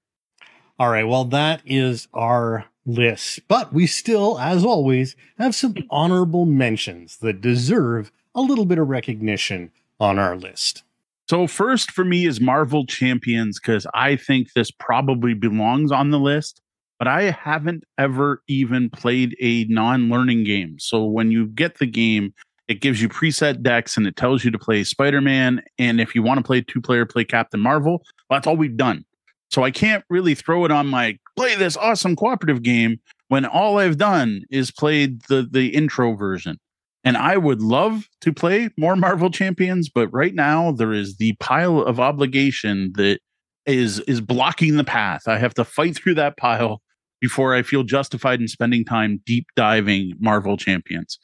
All 0.78 0.90
right, 0.90 1.08
well 1.08 1.24
that 1.24 1.62
is 1.66 2.10
our 2.14 2.66
list, 2.86 3.40
but 3.48 3.72
we 3.72 3.88
still 3.88 4.38
as 4.38 4.66
always 4.66 5.16
have 5.38 5.56
some 5.56 5.76
honorable 5.90 6.46
mentions 6.46 7.16
that 7.20 7.40
deserve 7.40 8.12
a 8.36 8.42
little 8.42 8.66
bit 8.66 8.80
of 8.80 8.90
recognition 8.90 9.72
on 9.98 10.20
our 10.20 10.36
list. 10.36 10.84
So 11.30 11.48
first 11.48 11.90
for 11.90 12.04
me 12.04 12.26
is 12.26 12.42
Marvel 12.42 12.86
Champions 12.86 13.60
cuz 13.60 13.88
I 13.94 14.18
think 14.18 14.52
this 14.52 14.72
probably 14.72 15.34
belongs 15.34 15.94
on 15.94 16.10
the 16.12 16.20
list 16.20 16.62
but 17.00 17.08
I 17.08 17.32
haven't 17.32 17.84
ever 17.98 18.42
even 18.48 18.90
played 18.90 19.36
a 19.40 19.66
non 19.66 20.10
learning 20.10 20.44
game. 20.44 20.78
So 20.80 21.04
when 21.04 21.32
you 21.32 21.48
get 21.48 21.80
the 21.80 21.86
game, 21.86 22.34
it 22.68 22.82
gives 22.82 23.02
you 23.02 23.10
preset 23.10 23.62
decks 23.62 23.96
and 23.96 24.08
it 24.08 24.16
tells 24.16 24.44
you 24.44 24.52
to 24.52 24.60
play 24.60 24.84
Spider 24.84 25.22
Man. 25.22 25.62
And 25.78 26.02
if 26.02 26.16
you 26.16 26.24
want 26.24 26.40
to 26.40 26.44
play 26.44 26.62
two 26.62 26.82
player, 26.82 27.06
play 27.06 27.26
Captain 27.26 27.60
Marvel. 27.60 28.04
Well, 28.30 28.38
that's 28.38 28.48
all 28.48 28.58
we've 28.58 28.78
done. 28.78 29.06
So 29.52 29.64
I 29.64 29.72
can't 29.72 30.04
really 30.10 30.36
throw 30.36 30.66
it 30.66 30.72
on 30.72 30.88
my 30.88 31.18
play 31.36 31.56
this 31.56 31.78
awesome 31.78 32.16
cooperative 32.16 32.64
game 32.64 33.00
when 33.28 33.46
all 33.46 33.78
I've 33.78 33.98
done 33.98 34.44
is 34.50 34.72
played 34.72 35.22
the 35.24 35.48
the 35.50 35.68
intro 35.68 36.16
version. 36.16 36.58
And 37.04 37.18
I 37.18 37.38
would 37.38 37.62
love 37.62 38.10
to 38.22 38.34
play 38.34 38.70
more 38.78 38.96
Marvel 38.96 39.30
Champions, 39.30 39.90
but 39.90 40.08
right 40.08 40.34
now 40.34 40.72
there 40.72 40.92
is 40.92 41.18
the 41.18 41.34
pile 41.40 41.82
of 41.82 42.00
obligation 42.00 42.94
that 42.96 43.20
is 43.68 44.00
is 44.02 44.22
blocking 44.22 44.78
the 44.78 44.84
path. 44.84 45.28
I 45.28 45.38
have 45.38 45.54
to 45.56 45.64
fight 45.64 45.96
through 45.96 46.16
that 46.16 46.38
pile 46.38 46.82
before 47.22 47.56
I 47.56 47.62
feel 47.64 47.84
justified 47.84 48.42
in 48.42 48.48
spending 48.48 48.86
time 48.86 49.22
deep 49.26 49.48
diving 49.56 50.14
Marvel 50.20 50.58
Champions. 50.58 51.20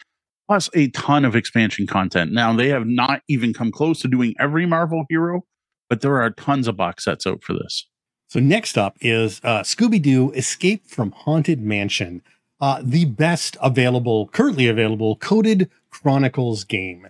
Plus, 0.48 0.70
a 0.74 0.90
ton 0.90 1.24
of 1.24 1.36
expansion 1.36 1.88
content. 1.88 2.32
Now, 2.32 2.54
they 2.54 2.70
have 2.70 2.86
not 2.86 3.22
even 3.30 3.54
come 3.54 3.72
close 3.72 4.02
to 4.02 4.08
doing 4.08 4.36
every 4.40 4.66
Marvel 4.66 5.06
hero, 5.10 5.46
but 5.90 6.02
there 6.02 6.22
are 6.22 6.30
tons 6.30 6.68
of 6.68 6.76
box 6.76 7.06
sets 7.06 7.26
out 7.26 7.44
for 7.44 7.54
this. 7.54 7.88
So 8.28 8.40
next 8.40 8.78
up 8.78 8.98
is 9.02 9.42
uh, 9.44 9.62
Scooby 9.62 10.02
Doo 10.02 10.32
Escape 10.32 10.88
from 10.88 11.12
Haunted 11.12 11.62
Mansion, 11.62 12.22
uh, 12.62 12.82
the 12.84 13.06
best 13.06 13.58
available, 13.62 14.28
currently 14.28 14.68
available 14.68 15.18
coded 15.18 15.70
Chronicles 15.90 16.64
game. 16.64 17.08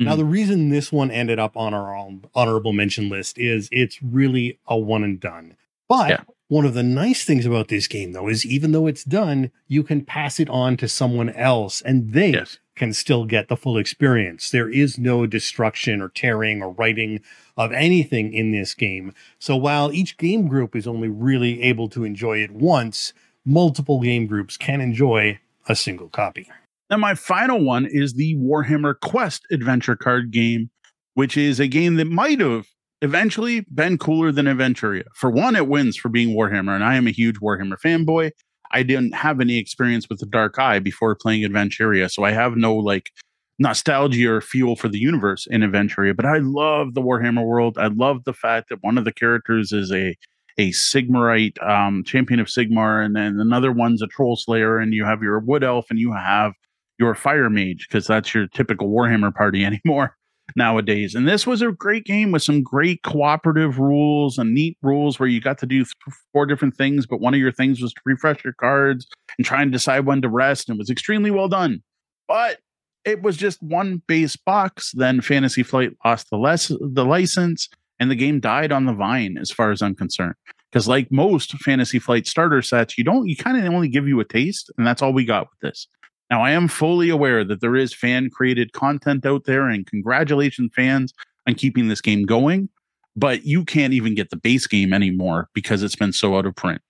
Mm-hmm. 0.00 0.04
Now, 0.04 0.16
the 0.16 0.24
reason 0.24 0.70
this 0.70 0.90
one 0.90 1.10
ended 1.10 1.38
up 1.38 1.56
on 1.56 1.74
our 1.74 2.10
honorable 2.34 2.72
mention 2.72 3.08
list 3.08 3.38
is 3.38 3.68
it's 3.70 4.02
really 4.02 4.58
a 4.66 4.76
one 4.76 5.04
and 5.04 5.20
done. 5.20 5.56
But 5.88 6.10
yeah. 6.10 6.20
One 6.48 6.66
of 6.66 6.74
the 6.74 6.82
nice 6.82 7.24
things 7.24 7.46
about 7.46 7.68
this 7.68 7.86
game, 7.86 8.12
though, 8.12 8.28
is 8.28 8.44
even 8.44 8.72
though 8.72 8.86
it's 8.86 9.04
done, 9.04 9.50
you 9.66 9.82
can 9.82 10.04
pass 10.04 10.38
it 10.38 10.50
on 10.50 10.76
to 10.76 10.88
someone 10.88 11.30
else 11.30 11.80
and 11.80 12.12
they 12.12 12.32
yes. 12.32 12.58
can 12.76 12.92
still 12.92 13.24
get 13.24 13.48
the 13.48 13.56
full 13.56 13.78
experience. 13.78 14.50
There 14.50 14.68
is 14.68 14.98
no 14.98 15.26
destruction 15.26 16.02
or 16.02 16.10
tearing 16.10 16.62
or 16.62 16.70
writing 16.70 17.20
of 17.56 17.72
anything 17.72 18.34
in 18.34 18.52
this 18.52 18.74
game. 18.74 19.14
So 19.38 19.56
while 19.56 19.92
each 19.92 20.18
game 20.18 20.48
group 20.48 20.76
is 20.76 20.86
only 20.86 21.08
really 21.08 21.62
able 21.62 21.88
to 21.90 22.04
enjoy 22.04 22.38
it 22.38 22.50
once, 22.50 23.14
multiple 23.44 24.00
game 24.00 24.26
groups 24.26 24.56
can 24.56 24.80
enjoy 24.80 25.38
a 25.66 25.74
single 25.74 26.08
copy. 26.08 26.50
And 26.90 27.00
my 27.00 27.14
final 27.14 27.64
one 27.64 27.86
is 27.86 28.14
the 28.14 28.36
Warhammer 28.36 29.00
Quest 29.00 29.46
adventure 29.50 29.96
card 29.96 30.30
game, 30.30 30.70
which 31.14 31.36
is 31.36 31.58
a 31.58 31.66
game 31.66 31.94
that 31.96 32.06
might 32.06 32.40
have 32.40 32.66
eventually 33.04 33.60
been 33.72 33.98
cooler 33.98 34.32
than 34.32 34.46
Aventuria. 34.46 35.04
For 35.14 35.30
one, 35.30 35.54
it 35.54 35.68
wins 35.68 35.96
for 35.96 36.08
being 36.08 36.34
Warhammer, 36.34 36.74
and 36.74 36.82
I 36.82 36.96
am 36.96 37.06
a 37.06 37.10
huge 37.12 37.36
Warhammer 37.36 37.76
fanboy. 37.78 38.30
I 38.70 38.82
didn't 38.82 39.14
have 39.14 39.40
any 39.40 39.58
experience 39.58 40.08
with 40.08 40.18
the 40.18 40.26
Dark 40.26 40.58
Eye 40.58 40.78
before 40.78 41.14
playing 41.14 41.42
Aventuria, 41.42 42.10
so 42.10 42.24
I 42.24 42.32
have 42.32 42.56
no 42.56 42.74
like 42.74 43.10
nostalgia 43.58 44.32
or 44.32 44.40
fuel 44.40 44.74
for 44.74 44.88
the 44.88 44.98
universe 44.98 45.46
in 45.48 45.60
Aventuria. 45.60 46.16
But 46.16 46.24
I 46.24 46.38
love 46.38 46.94
the 46.94 47.02
Warhammer 47.02 47.44
world. 47.44 47.78
I 47.78 47.88
love 47.88 48.24
the 48.24 48.32
fact 48.32 48.70
that 48.70 48.82
one 48.82 48.98
of 48.98 49.04
the 49.04 49.12
characters 49.12 49.70
is 49.70 49.92
a 49.92 50.16
a 50.56 50.70
Sigmarite 50.70 51.60
um, 51.68 52.04
champion 52.04 52.40
of 52.40 52.46
Sigmar, 52.46 53.04
and 53.04 53.14
then 53.14 53.38
another 53.40 53.72
one's 53.72 54.02
a 54.02 54.06
Troll 54.06 54.36
Slayer, 54.36 54.78
and 54.78 54.94
you 54.94 55.04
have 55.04 55.20
your 55.20 55.40
Wood 55.40 55.64
Elf, 55.64 55.86
and 55.90 55.98
you 55.98 56.12
have 56.12 56.52
your 56.98 57.14
Fire 57.14 57.50
Mage 57.50 57.86
because 57.88 58.06
that's 58.06 58.34
your 58.34 58.46
typical 58.46 58.88
Warhammer 58.88 59.34
party 59.34 59.64
anymore 59.84 60.16
nowadays. 60.56 61.14
And 61.14 61.26
this 61.26 61.46
was 61.46 61.62
a 61.62 61.72
great 61.72 62.04
game 62.04 62.30
with 62.30 62.42
some 62.42 62.62
great 62.62 63.02
cooperative 63.02 63.78
rules 63.78 64.38
and 64.38 64.54
neat 64.54 64.76
rules 64.82 65.18
where 65.18 65.28
you 65.28 65.40
got 65.40 65.58
to 65.58 65.66
do 65.66 65.84
four 66.32 66.46
different 66.46 66.76
things, 66.76 67.06
but 67.06 67.20
one 67.20 67.34
of 67.34 67.40
your 67.40 67.52
things 67.52 67.80
was 67.80 67.92
to 67.92 68.00
refresh 68.04 68.44
your 68.44 68.52
cards 68.54 69.06
and 69.38 69.46
try 69.46 69.62
and 69.62 69.72
decide 69.72 70.06
when 70.06 70.22
to 70.22 70.28
rest. 70.28 70.68
And 70.68 70.76
it 70.76 70.78
was 70.78 70.90
extremely 70.90 71.30
well 71.30 71.48
done. 71.48 71.82
But 72.28 72.58
it 73.04 73.22
was 73.22 73.36
just 73.36 73.62
one 73.62 74.02
base 74.06 74.36
box. 74.36 74.92
Then 74.92 75.20
Fantasy 75.20 75.62
Flight 75.62 75.92
lost 76.04 76.30
the 76.30 76.38
less 76.38 76.68
the 76.68 77.04
license, 77.04 77.68
and 78.00 78.10
the 78.10 78.16
game 78.16 78.40
died 78.40 78.72
on 78.72 78.86
the 78.86 78.94
vine, 78.94 79.36
as 79.38 79.50
far 79.50 79.70
as 79.70 79.82
I'm 79.82 79.94
concerned. 79.94 80.34
Because 80.70 80.88
like 80.88 81.12
most 81.12 81.52
Fantasy 81.58 81.98
Flight 81.98 82.26
starter 82.26 82.62
sets, 82.62 82.98
you 82.98 83.04
don't 83.04 83.28
you 83.28 83.36
kind 83.36 83.58
of 83.58 83.72
only 83.72 83.88
give 83.88 84.08
you 84.08 84.20
a 84.20 84.24
taste, 84.24 84.70
and 84.76 84.86
that's 84.86 85.02
all 85.02 85.12
we 85.12 85.24
got 85.24 85.48
with 85.50 85.60
this. 85.60 85.86
Now 86.30 86.42
I 86.42 86.52
am 86.52 86.68
fully 86.68 87.10
aware 87.10 87.44
that 87.44 87.60
there 87.60 87.76
is 87.76 87.94
fan 87.94 88.30
created 88.30 88.72
content 88.72 89.26
out 89.26 89.44
there, 89.44 89.68
and 89.68 89.86
congratulations, 89.86 90.72
fans, 90.74 91.12
on 91.46 91.54
keeping 91.54 91.88
this 91.88 92.00
game 92.00 92.24
going. 92.24 92.68
But 93.16 93.44
you 93.44 93.64
can't 93.64 93.92
even 93.92 94.14
get 94.14 94.30
the 94.30 94.36
base 94.36 94.66
game 94.66 94.92
anymore 94.92 95.48
because 95.54 95.82
it's 95.82 95.94
been 95.94 96.12
so 96.12 96.36
out 96.36 96.46
of 96.46 96.56
print. 96.56 96.82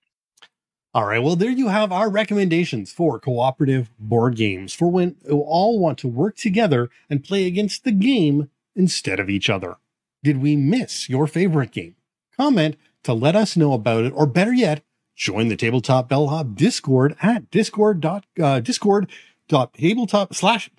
All 0.95 1.05
right. 1.05 1.21
Well, 1.21 1.35
there 1.35 1.51
you 1.51 1.67
have 1.67 1.91
our 1.91 2.09
recommendations 2.09 2.89
for 2.89 3.19
cooperative 3.19 3.91
board 3.99 4.37
games 4.37 4.73
for 4.73 4.89
when 4.89 5.17
you 5.27 5.41
all 5.41 5.77
want 5.77 5.97
to 5.99 6.07
work 6.07 6.37
together 6.37 6.89
and 7.09 7.21
play 7.21 7.45
against 7.45 7.83
the 7.83 7.91
game 7.91 8.49
instead 8.77 9.19
of 9.19 9.29
each 9.29 9.49
other. 9.49 9.75
Did 10.23 10.41
we 10.41 10.55
miss 10.55 11.09
your 11.09 11.27
favorite 11.27 11.71
game? 11.71 11.95
Comment 12.37 12.77
to 13.03 13.11
let 13.11 13.35
us 13.35 13.57
know 13.57 13.73
about 13.73 14.05
it, 14.05 14.13
or 14.15 14.25
better 14.25 14.53
yet, 14.53 14.84
join 15.15 15.47
the 15.47 15.55
Tabletop 15.55 16.09
Bellhop 16.09 16.55
Discord 16.55 17.15
at 17.21 17.49
discord 17.49 18.01
dot 18.01 18.25
uh, 18.41 18.59
discord 18.59 19.09
dot 19.47 19.73
tabletop 19.73 20.33
slash 20.35 20.69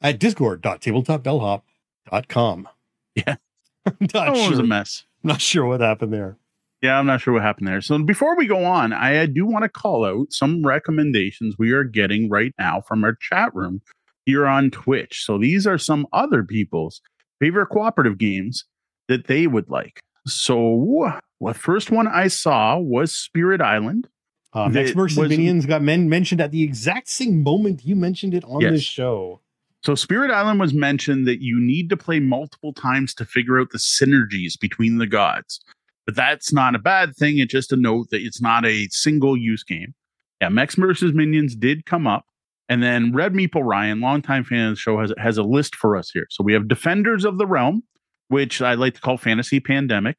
at 0.00 0.18
discord 0.18 0.62
dot 0.62 0.80
tabletopbellhop 0.80 1.62
dot 2.10 2.28
com. 2.28 2.68
Yeah, 3.14 3.36
that 3.84 4.36
sure. 4.36 4.50
was 4.50 4.58
a 4.58 4.62
mess. 4.62 5.04
I'm 5.24 5.28
not 5.28 5.40
sure 5.40 5.66
what 5.66 5.80
happened 5.80 6.12
there. 6.12 6.36
Yeah, 6.82 6.98
I'm 6.98 7.06
not 7.06 7.20
sure 7.20 7.34
what 7.34 7.42
happened 7.42 7.68
there. 7.68 7.80
So 7.80 7.98
before 7.98 8.36
we 8.36 8.46
go 8.46 8.64
on, 8.64 8.92
I 8.92 9.24
do 9.26 9.46
want 9.46 9.62
to 9.62 9.68
call 9.68 10.04
out 10.04 10.32
some 10.32 10.64
recommendations 10.64 11.56
we 11.58 11.72
are 11.72 11.84
getting 11.84 12.28
right 12.28 12.52
now 12.58 12.82
from 12.82 13.02
our 13.02 13.14
chat 13.14 13.54
room 13.54 13.80
here 14.26 14.46
on 14.46 14.70
Twitch. 14.70 15.24
So 15.24 15.38
these 15.38 15.66
are 15.66 15.78
some 15.78 16.06
other 16.12 16.44
people's 16.44 17.00
favorite 17.40 17.68
cooperative 17.68 18.18
games 18.18 18.64
that 19.08 19.26
they 19.26 19.46
would 19.46 19.70
like. 19.70 20.00
So 20.26 21.14
the 21.40 21.54
first 21.54 21.90
one 21.90 22.08
I 22.08 22.28
saw 22.28 22.78
was 22.78 23.12
Spirit 23.12 23.60
Island. 23.60 24.08
Um, 24.52 24.72
Mechs 24.72 24.92
versus 24.92 25.18
was, 25.18 25.28
Minions 25.28 25.66
got 25.66 25.82
men- 25.82 26.08
mentioned 26.08 26.40
at 26.40 26.50
the 26.50 26.62
exact 26.62 27.08
same 27.08 27.42
moment 27.42 27.84
you 27.84 27.94
mentioned 27.94 28.32
it 28.32 28.44
on 28.44 28.60
yes. 28.60 28.72
this 28.72 28.82
show. 28.82 29.40
So 29.84 29.94
Spirit 29.94 30.30
Island 30.30 30.58
was 30.58 30.72
mentioned 30.72 31.28
that 31.28 31.42
you 31.42 31.60
need 31.60 31.90
to 31.90 31.96
play 31.96 32.20
multiple 32.20 32.72
times 32.72 33.14
to 33.14 33.24
figure 33.24 33.60
out 33.60 33.70
the 33.70 33.78
synergies 33.78 34.58
between 34.58 34.98
the 34.98 35.06
gods. 35.06 35.60
But 36.06 36.16
that's 36.16 36.52
not 36.52 36.74
a 36.74 36.78
bad 36.78 37.14
thing. 37.14 37.38
It's 37.38 37.52
just 37.52 37.72
a 37.72 37.76
note 37.76 38.08
that 38.10 38.22
it's 38.22 38.40
not 38.40 38.64
a 38.64 38.88
single 38.90 39.36
use 39.36 39.62
game. 39.62 39.94
Yeah, 40.40 40.48
Mechs 40.48 40.74
versus 40.74 41.12
Minions 41.12 41.54
did 41.54 41.84
come 41.84 42.06
up. 42.06 42.24
And 42.68 42.82
then 42.82 43.12
Red 43.12 43.32
Meeple 43.32 43.64
Ryan, 43.64 44.00
longtime 44.00 44.44
fan 44.44 44.70
of 44.70 44.72
the 44.72 44.80
show, 44.80 44.98
has, 44.98 45.12
has 45.18 45.38
a 45.38 45.42
list 45.42 45.76
for 45.76 45.96
us 45.96 46.10
here. 46.10 46.26
So 46.30 46.42
we 46.42 46.52
have 46.52 46.66
Defenders 46.66 47.24
of 47.24 47.38
the 47.38 47.46
Realm, 47.46 47.82
which 48.28 48.60
I 48.60 48.74
like 48.74 48.94
to 48.94 49.00
call 49.00 49.18
Fantasy 49.18 49.60
Pandemic. 49.60 50.16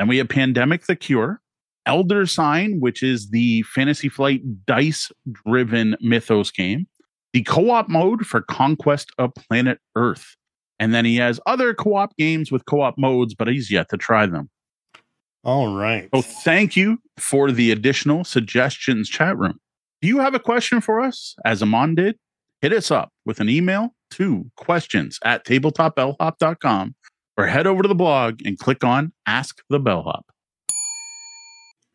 Then 0.00 0.08
we 0.08 0.16
have 0.16 0.30
Pandemic 0.30 0.86
the 0.86 0.96
Cure, 0.96 1.42
Elder 1.84 2.24
Sign, 2.24 2.80
which 2.80 3.02
is 3.02 3.28
the 3.32 3.60
Fantasy 3.64 4.08
Flight 4.08 4.40
dice 4.64 5.12
driven 5.30 5.94
mythos 6.00 6.50
game, 6.50 6.86
the 7.34 7.42
co 7.42 7.68
op 7.68 7.90
mode 7.90 8.26
for 8.26 8.40
Conquest 8.40 9.10
of 9.18 9.34
Planet 9.34 9.78
Earth. 9.96 10.36
And 10.78 10.94
then 10.94 11.04
he 11.04 11.16
has 11.16 11.38
other 11.44 11.74
co 11.74 11.96
op 11.96 12.16
games 12.16 12.50
with 12.50 12.64
co 12.64 12.80
op 12.80 12.96
modes, 12.96 13.34
but 13.34 13.46
he's 13.46 13.70
yet 13.70 13.90
to 13.90 13.98
try 13.98 14.24
them. 14.24 14.48
All 15.44 15.76
right. 15.76 16.08
So 16.14 16.22
thank 16.22 16.76
you 16.76 16.96
for 17.18 17.52
the 17.52 17.70
additional 17.70 18.24
suggestions, 18.24 19.06
chat 19.06 19.36
room. 19.36 19.60
Do 20.00 20.08
you 20.08 20.20
have 20.20 20.34
a 20.34 20.40
question 20.40 20.80
for 20.80 21.02
us, 21.02 21.36
as 21.44 21.62
Amon 21.62 21.94
did? 21.94 22.16
Hit 22.62 22.72
us 22.72 22.90
up 22.90 23.12
with 23.26 23.38
an 23.38 23.50
email 23.50 23.90
to 24.12 24.50
questions 24.56 25.18
at 25.26 25.44
tabletopbellhop.com 25.44 26.94
or 27.40 27.46
head 27.46 27.66
over 27.66 27.80
to 27.80 27.88
the 27.88 27.94
blog 27.94 28.42
and 28.44 28.58
click 28.58 28.84
on 28.84 29.12
Ask 29.24 29.62
the 29.70 29.80
Bellhop. 29.80 30.26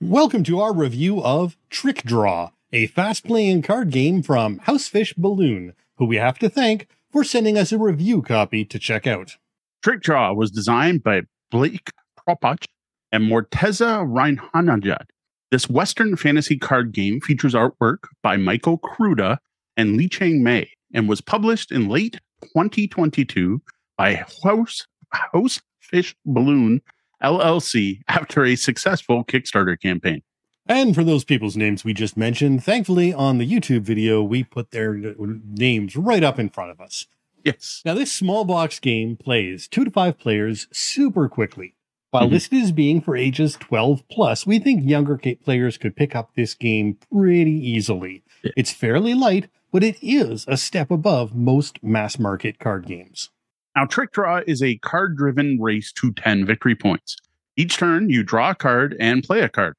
Welcome 0.02 0.44
to 0.46 0.60
our 0.60 0.74
review 0.74 1.22
of 1.22 1.56
Trickdraw, 1.70 2.52
a 2.74 2.88
fast 2.88 3.26
playing 3.26 3.62
card 3.62 3.92
game 3.92 4.24
from 4.24 4.58
Housefish 4.62 5.16
Balloon, 5.16 5.74
who 5.98 6.06
we 6.06 6.16
have 6.16 6.40
to 6.40 6.50
thank 6.50 6.88
for 7.12 7.24
sending 7.24 7.60
us 7.60 7.72
a 7.72 7.78
review 7.78 8.24
copy 8.24 8.66
to 8.66 8.80
check 8.80 9.06
out. 9.06 9.38
Trickdraw 9.86 10.36
was 10.36 10.50
designed 10.50 11.04
by 11.04 11.22
Blake 11.52 11.92
Propach 12.28 12.66
and 13.12 13.30
Morteza 13.30 14.04
Reinhanajad. 14.04 15.06
This 15.52 15.70
Western 15.70 16.16
fantasy 16.16 16.58
card 16.58 16.92
game 16.92 17.22
features 17.22 17.54
artwork 17.54 18.00
by 18.24 18.36
Michael 18.36 18.80
Kruda 18.80 19.38
and 19.78 19.96
Li 19.96 20.10
Chang 20.10 20.42
Mei 20.42 20.72
and 20.92 21.08
was 21.08 21.22
published 21.22 21.72
in 21.72 21.88
late 21.88 22.20
2022 22.42 23.62
by 23.96 24.26
House, 24.44 24.88
House 25.34 25.62
Fish 25.80 26.16
Balloon 26.26 26.82
LLC 27.22 28.02
after 28.08 28.46
a 28.46 28.56
successful 28.56 29.24
Kickstarter 29.24 29.80
campaign. 29.80 30.22
And 30.68 30.96
for 30.96 31.04
those 31.04 31.24
people's 31.24 31.56
names 31.56 31.84
we 31.84 31.94
just 31.94 32.18
mentioned, 32.18 32.64
thankfully 32.64 33.14
on 33.14 33.38
the 33.38 33.50
YouTube 33.50 33.82
video, 33.82 34.24
we 34.24 34.44
put 34.44 34.72
their 34.72 34.94
names 34.96 35.96
right 35.96 36.24
up 36.24 36.40
in 36.40 36.50
front 36.50 36.72
of 36.72 36.82
us. 36.82 37.06
Yes. 37.44 37.84
Now, 37.86 37.94
this 37.94 38.12
small 38.12 38.44
box 38.44 38.80
game 38.80 39.16
plays 39.16 39.68
two 39.68 39.86
to 39.86 39.92
five 39.92 40.18
players 40.18 40.68
super 40.72 41.30
quickly. 41.30 41.76
While 42.10 42.24
mm-hmm. 42.24 42.34
listed 42.34 42.64
as 42.64 42.72
being 42.72 43.02
for 43.02 43.16
ages 43.16 43.56
12 43.60 44.08
plus, 44.10 44.48
we 44.48 44.58
think 44.58 44.90
younger 44.90 45.18
players 45.18 45.78
could 45.78 45.96
pick 45.96 46.16
up 46.16 46.32
this 46.34 46.56
game 46.56 46.98
pretty 47.12 47.52
easily. 47.52 48.24
Yeah. 48.42 48.52
It's 48.58 48.72
fairly 48.72 49.14
light, 49.14 49.50
but 49.72 49.84
it 49.84 49.98
is 50.02 50.46
a 50.48 50.58
step 50.58 50.90
above 50.90 51.36
most 51.36 51.84
mass 51.84 52.18
market 52.18 52.58
card 52.58 52.88
games. 52.88 53.30
Now, 53.76 53.86
Trickdraw 53.86 54.44
is 54.48 54.64
a 54.64 54.78
card 54.78 55.18
driven 55.18 55.60
race 55.60 55.92
to 55.94 56.14
10 56.14 56.46
victory 56.46 56.76
points. 56.76 57.18
Each 57.58 57.78
turn, 57.78 58.10
you 58.10 58.24
draw 58.24 58.52
a 58.52 58.56
card 58.56 58.96
and 59.00 59.22
play 59.22 59.42
a 59.42 59.50
card. 59.50 59.76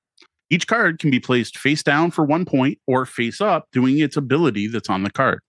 Each 0.50 0.66
card 0.66 0.98
can 0.98 1.10
be 1.10 1.18
placed 1.18 1.58
face 1.58 1.82
down 1.82 2.10
for 2.10 2.24
one 2.24 2.44
point 2.44 2.78
or 2.86 3.06
face 3.06 3.40
up, 3.40 3.68
doing 3.72 3.98
its 3.98 4.16
ability 4.16 4.68
that's 4.68 4.90
on 4.90 5.02
the 5.02 5.10
card. 5.10 5.40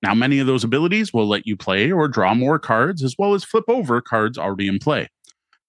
Now, 0.00 0.14
many 0.14 0.38
of 0.38 0.46
those 0.46 0.62
abilities 0.62 1.12
will 1.12 1.26
let 1.26 1.46
you 1.46 1.56
play 1.56 1.90
or 1.90 2.06
draw 2.06 2.34
more 2.34 2.60
cards, 2.60 3.02
as 3.02 3.16
well 3.18 3.34
as 3.34 3.42
flip 3.42 3.64
over 3.66 4.00
cards 4.00 4.38
already 4.38 4.68
in 4.68 4.78
play. 4.78 5.08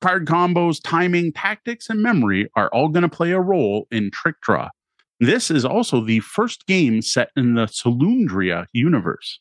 Card 0.01 0.27
combos, 0.27 0.79
timing, 0.81 1.33
tactics, 1.33 1.89
and 1.89 2.01
memory 2.01 2.47
are 2.55 2.69
all 2.69 2.89
going 2.89 3.03
to 3.03 3.09
play 3.09 3.31
a 3.31 3.41
role 3.41 3.87
in 3.91 4.11
Trickdraw. 4.11 4.69
This 5.19 5.51
is 5.51 5.65
also 5.65 5.99
the 5.99 6.21
first 6.21 6.67
game 6.67 7.01
set 7.01 7.31
in 7.35 7.55
the 7.55 7.65
Solundria 7.65 8.67
universe. 8.71 9.39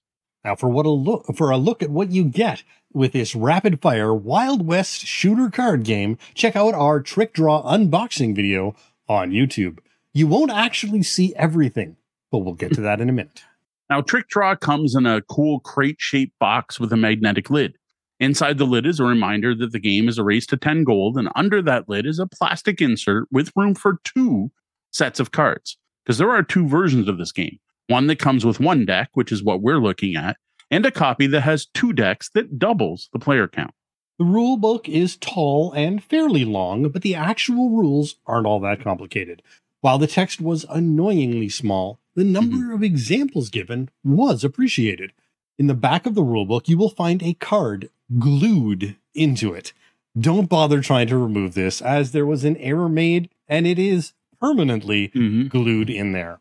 Now, 0.49 0.57
for 0.57 0.70
what 0.70 0.86
a 0.86 0.88
look 0.88 1.26
for 1.36 1.51
a 1.51 1.59
look 1.59 1.82
at 1.82 1.90
what 1.90 2.11
you 2.11 2.24
get 2.24 2.62
with 2.94 3.12
this 3.12 3.34
rapid 3.34 3.82
fire 3.82 4.14
Wild 4.14 4.66
West 4.66 5.05
shooter 5.05 5.51
card 5.51 5.84
game, 5.84 6.16
check 6.32 6.57
out 6.57 6.72
our 6.72 7.03
Trickdraw 7.03 7.66
unboxing 7.66 8.34
video 8.34 8.74
on 9.11 9.30
YouTube. 9.30 9.80
You 10.14 10.26
won't 10.26 10.51
actually 10.51 11.03
see 11.03 11.34
everything, 11.36 11.99
but 12.32 12.38
we'll 12.38 12.55
get 12.55 12.72
to 12.76 12.80
that 12.80 12.99
in 12.99 13.11
a 13.11 13.12
minute. 13.12 13.44
Now, 13.90 14.01
Trickdraw 14.01 14.59
comes 14.59 14.94
in 14.94 15.05
a 15.05 15.20
cool 15.20 15.61
crate 15.61 16.01
shaped 16.01 16.38
box 16.38 16.80
with 16.80 16.94
a 16.94 16.96
magnetic 16.96 17.51
lid. 17.51 17.76
Inside 18.18 18.57
the 18.57 18.64
lid 18.64 18.86
is 18.86 19.01
a 19.01 19.05
reminder 19.05 19.55
that 19.55 19.72
the 19.72 19.78
game 19.78 20.09
is 20.09 20.16
a 20.16 20.24
race 20.24 20.46
to 20.46 20.57
10 20.57 20.82
gold, 20.84 21.18
and 21.18 21.28
under 21.36 21.61
that 21.61 21.90
lid 21.90 22.07
is 22.07 22.18
a 22.18 22.26
plastic 22.26 22.80
insert 22.80 23.28
with 23.30 23.53
room 23.55 23.74
for 23.74 23.99
two 24.03 24.51
sets 24.92 25.20
of 25.20 25.30
cards. 25.30 25.76
Because 26.07 26.16
there 26.16 26.30
are 26.30 26.42
two 26.42 26.66
versions 26.66 27.07
of 27.07 27.18
this 27.18 27.32
game 27.32 27.59
one 27.89 28.07
that 28.07 28.18
comes 28.18 28.47
with 28.47 28.61
one 28.61 28.86
deck, 28.86 29.11
which 29.14 29.32
is 29.32 29.43
what 29.43 29.61
we're 29.61 29.80
looking 29.80 30.16
at, 30.16 30.36
and 30.70 30.86
a 30.86 30.91
copy 30.91 31.26
that 31.26 31.43
has 31.43 31.66
two 31.66 31.93
decks 31.93 32.28
that 32.30 32.59
doubles 32.59 33.09
the 33.12 33.18
player 33.18 33.49
count. 33.49 33.72
The 34.18 34.24
rule 34.24 34.57
book 34.57 34.89
is 34.89 35.16
tall 35.16 35.72
and 35.72 36.03
fairly 36.03 36.45
long, 36.45 36.89
but 36.89 37.03
the 37.03 37.14
actual 37.14 37.70
rules 37.70 38.16
aren't 38.26 38.47
all 38.47 38.61
that 38.61 38.82
complicated. 38.82 39.43
While 39.80 39.99
the 39.99 40.09
text 40.09 40.41
was 40.41 40.66
annoyingly 40.68 41.49
small, 41.49 42.01
the 42.16 42.24
number 42.24 42.57
mm-hmm. 42.57 42.72
of 42.72 42.82
examples 42.82 43.49
given 43.49 43.91
was 44.03 44.43
appreciated. 44.43 45.12
In 45.57 45.68
the 45.68 45.74
back 45.74 46.05
of 46.05 46.14
the 46.14 46.22
rulebook, 46.22 46.68
you 46.68 46.76
will 46.76 46.89
find 46.89 47.22
a 47.22 47.34
card 47.34 47.91
glued 48.18 48.97
into 49.14 49.55
it. 49.55 49.72
Don't 50.18 50.49
bother 50.49 50.80
trying 50.80 51.07
to 51.09 51.16
remove 51.16 51.55
this, 51.55 51.80
as 51.80 52.11
there 52.11 52.26
was 52.26 52.45
an 52.45 52.57
error 52.57 52.89
made 52.89 53.30
and 53.47 53.66
it 53.66 53.78
is 53.78 54.12
permanently 54.41 55.09
mm-hmm. 55.09 55.47
glued 55.47 55.91
in 55.91 56.12
there. 56.12 56.41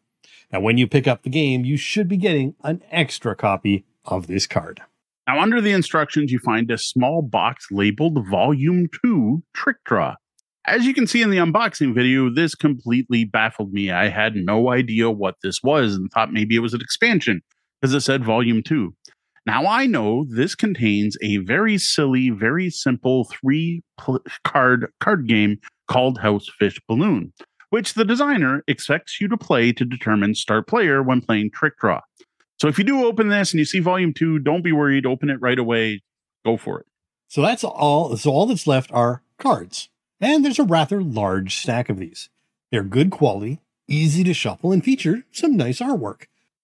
Now, 0.52 0.62
when 0.62 0.78
you 0.78 0.88
pick 0.88 1.08
up 1.08 1.24
the 1.24 1.30
game, 1.30 1.66
you 1.66 1.78
should 1.78 2.08
be 2.08 2.18
getting 2.18 2.56
an 2.64 2.82
extra 2.90 3.36
copy 3.36 3.86
of 4.06 4.28
this 4.28 4.48
card. 4.48 4.82
Now, 5.28 5.42
under 5.42 5.60
the 5.60 5.72
instructions, 5.72 6.32
you 6.32 6.40
find 6.40 6.72
a 6.72 6.78
small 6.78 7.22
box 7.22 7.68
labeled 7.70 8.26
Volume 8.30 8.88
2 9.04 9.44
Trickdraw. 9.56 10.16
As 10.66 10.86
you 10.86 10.94
can 10.94 11.08
see 11.08 11.22
in 11.22 11.30
the 11.30 11.38
unboxing 11.38 11.94
video, 11.94 12.30
this 12.30 12.56
completely 12.56 13.26
baffled 13.26 13.74
me. 13.74 13.92
I 13.92 14.08
had 14.08 14.36
no 14.36 14.70
idea 14.70 15.12
what 15.12 15.36
this 15.44 15.62
was 15.64 15.96
and 15.96 16.10
thought 16.12 16.32
maybe 16.32 16.56
it 16.56 16.60
was 16.60 16.74
an 16.74 16.82
expansion 16.82 17.42
because 17.82 17.94
it 17.94 18.02
said 18.02 18.24
Volume 18.24 18.64
2. 18.64 18.94
Now 19.46 19.66
I 19.66 19.86
know 19.86 20.26
this 20.30 20.56
contains 20.56 21.16
a 21.22 21.38
very 21.38 21.78
silly, 21.78 22.30
very 22.30 22.70
simple 22.70 23.26
three 23.26 23.82
pl- 23.98 24.20
card 24.44 24.92
card 25.00 25.26
game 25.26 25.60
called 25.88 26.20
House 26.20 26.50
Fish 26.60 26.82
Balloon, 26.86 27.32
which 27.70 27.94
the 27.94 28.06
designer 28.06 28.64
expects 28.68 29.20
you 29.20 29.28
to 29.28 29.38
play 29.38 29.72
to 29.74 29.86
determine 29.86 30.36
start 30.36 30.68
player 30.68 31.04
when 31.04 31.22
playing 31.22 31.52
Trickdraw. 31.52 32.02
So 32.60 32.68
if 32.68 32.78
you 32.78 32.84
do 32.84 33.06
open 33.06 33.30
this 33.30 33.52
and 33.52 33.60
you 33.60 33.66
see 33.66 33.80
volume 33.80 34.14
two, 34.14 34.40
don't 34.40 34.64
be 34.64 34.72
worried. 34.72 35.06
Open 35.06 35.30
it 35.30 35.42
right 35.42 35.60
away. 35.60 36.02
Go 36.44 36.58
for 36.58 36.80
it. 36.80 36.88
So 37.28 37.42
that's 37.42 37.64
all. 37.64 38.16
So 38.18 38.32
all 38.32 38.46
that's 38.46 38.68
left 38.68 38.92
are 38.92 39.22
cards. 39.38 39.90
And 40.20 40.44
there's 40.44 40.60
a 40.60 40.64
rather 40.64 41.02
large 41.02 41.56
stack 41.56 41.90
of 41.90 42.00
these. 42.00 42.30
They're 42.72 42.84
good 42.84 43.12
quality, 43.12 43.60
easy 43.88 44.24
to 44.24 44.34
shuffle, 44.34 44.72
and 44.72 44.84
feature 44.84 45.24
some 45.32 45.56
nice 45.56 45.80
artwork. 45.80 46.24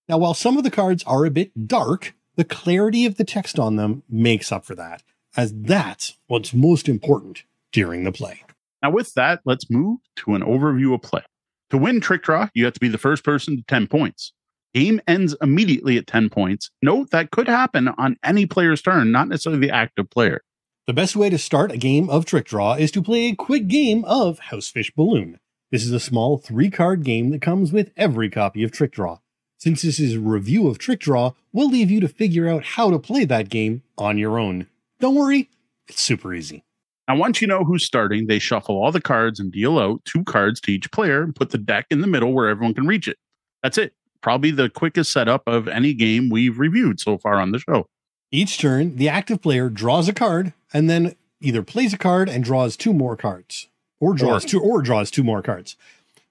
Now, 0.09 0.17
while 0.17 0.33
some 0.33 0.57
of 0.57 0.63
the 0.63 0.71
cards 0.71 1.03
are 1.05 1.25
a 1.25 1.31
bit 1.31 1.67
dark, 1.67 2.15
the 2.35 2.43
clarity 2.43 3.05
of 3.05 3.17
the 3.17 3.23
text 3.23 3.59
on 3.59 3.75
them 3.75 4.03
makes 4.09 4.51
up 4.51 4.65
for 4.65 4.75
that, 4.75 5.03
as 5.37 5.53
that's 5.53 6.17
what's 6.27 6.53
most 6.53 6.89
important 6.89 7.43
during 7.71 8.03
the 8.03 8.11
play. 8.11 8.43
Now, 8.83 8.91
with 8.91 9.13
that, 9.13 9.39
let's 9.45 9.71
move 9.71 9.99
to 10.17 10.35
an 10.35 10.41
overview 10.41 10.93
of 10.93 11.01
play. 11.01 11.21
To 11.69 11.77
win 11.77 12.01
Trickdraw, 12.01 12.49
you 12.53 12.65
have 12.65 12.73
to 12.73 12.79
be 12.81 12.89
the 12.89 12.97
first 12.97 13.23
person 13.23 13.55
to 13.55 13.63
10 13.63 13.87
points. 13.87 14.33
Game 14.73 14.99
ends 15.07 15.35
immediately 15.41 15.97
at 15.97 16.05
10 16.05 16.29
points. 16.29 16.69
Note 16.81 17.11
that 17.11 17.31
could 17.31 17.47
happen 17.47 17.87
on 17.87 18.17
any 18.23 18.45
player's 18.45 18.81
turn, 18.81 19.11
not 19.11 19.29
necessarily 19.29 19.65
the 19.65 19.73
active 19.73 20.09
player. 20.09 20.41
The 20.85 20.93
best 20.93 21.15
way 21.15 21.29
to 21.29 21.37
start 21.37 21.71
a 21.71 21.77
game 21.77 22.09
of 22.09 22.25
Trickdraw 22.25 22.77
is 22.77 22.91
to 22.91 23.01
play 23.01 23.27
a 23.27 23.35
quick 23.35 23.69
game 23.69 24.03
of 24.03 24.39
Housefish 24.51 24.93
Balloon. 24.93 25.39
This 25.71 25.85
is 25.85 25.91
a 25.91 25.99
small 25.99 26.37
three 26.37 26.69
card 26.69 27.03
game 27.03 27.29
that 27.29 27.41
comes 27.41 27.71
with 27.71 27.91
every 27.95 28.29
copy 28.29 28.63
of 28.63 28.71
Trickdraw. 28.71 29.19
Since 29.57 29.83
this 29.83 29.97
is 29.97 30.15
a 30.15 30.19
review 30.19 30.67
of 30.67 30.77
Trickdraw, 30.77 31.35
we'll 31.53 31.69
leave 31.69 31.89
you 31.89 32.01
to 32.01 32.09
figure 32.09 32.49
out 32.49 32.65
how 32.65 32.91
to 32.91 32.99
play 32.99 33.23
that 33.23 33.47
game 33.47 33.83
on 33.97 34.17
your 34.17 34.37
own. 34.37 34.67
Don't 34.99 35.15
worry, 35.15 35.49
it's 35.87 36.01
super 36.01 36.33
easy. 36.33 36.65
Now, 37.07 37.17
once 37.17 37.41
you 37.41 37.47
know 37.47 37.63
who's 37.63 37.83
starting, 37.83 38.27
they 38.27 38.39
shuffle 38.39 38.81
all 38.81 38.91
the 38.91 39.01
cards 39.01 39.39
and 39.39 39.51
deal 39.51 39.77
out 39.77 40.03
two 40.05 40.23
cards 40.23 40.61
to 40.61 40.71
each 40.71 40.91
player 40.91 41.21
and 41.21 41.35
put 41.35 41.49
the 41.49 41.57
deck 41.57 41.87
in 41.89 42.01
the 42.01 42.07
middle 42.07 42.31
where 42.31 42.47
everyone 42.47 42.73
can 42.73 42.87
reach 42.87 43.07
it. 43.07 43.17
That's 43.61 43.77
it. 43.77 43.93
Probably 44.21 44.51
the 44.51 44.69
quickest 44.69 45.11
setup 45.11 45.43
of 45.45 45.67
any 45.67 45.93
game 45.93 46.29
we've 46.29 46.57
reviewed 46.57 46.99
so 47.01 47.17
far 47.17 47.41
on 47.41 47.51
the 47.51 47.59
show. 47.59 47.87
Each 48.31 48.57
turn, 48.57 48.95
the 48.95 49.09
active 49.09 49.41
player 49.41 49.69
draws 49.69 50.07
a 50.07 50.13
card 50.13 50.53
and 50.73 50.89
then 50.89 51.15
either 51.41 51.61
plays 51.61 51.93
a 51.93 51.97
card 51.97 52.29
and 52.29 52.43
draws 52.43 52.77
two 52.77 52.93
more 52.93 53.17
cards, 53.17 53.67
or 53.99 54.13
draws 54.13 54.45
or, 54.45 54.47
two 54.47 54.61
or 54.61 54.81
draws 54.81 55.11
two 55.11 55.23
more 55.23 55.41
cards. 55.41 55.75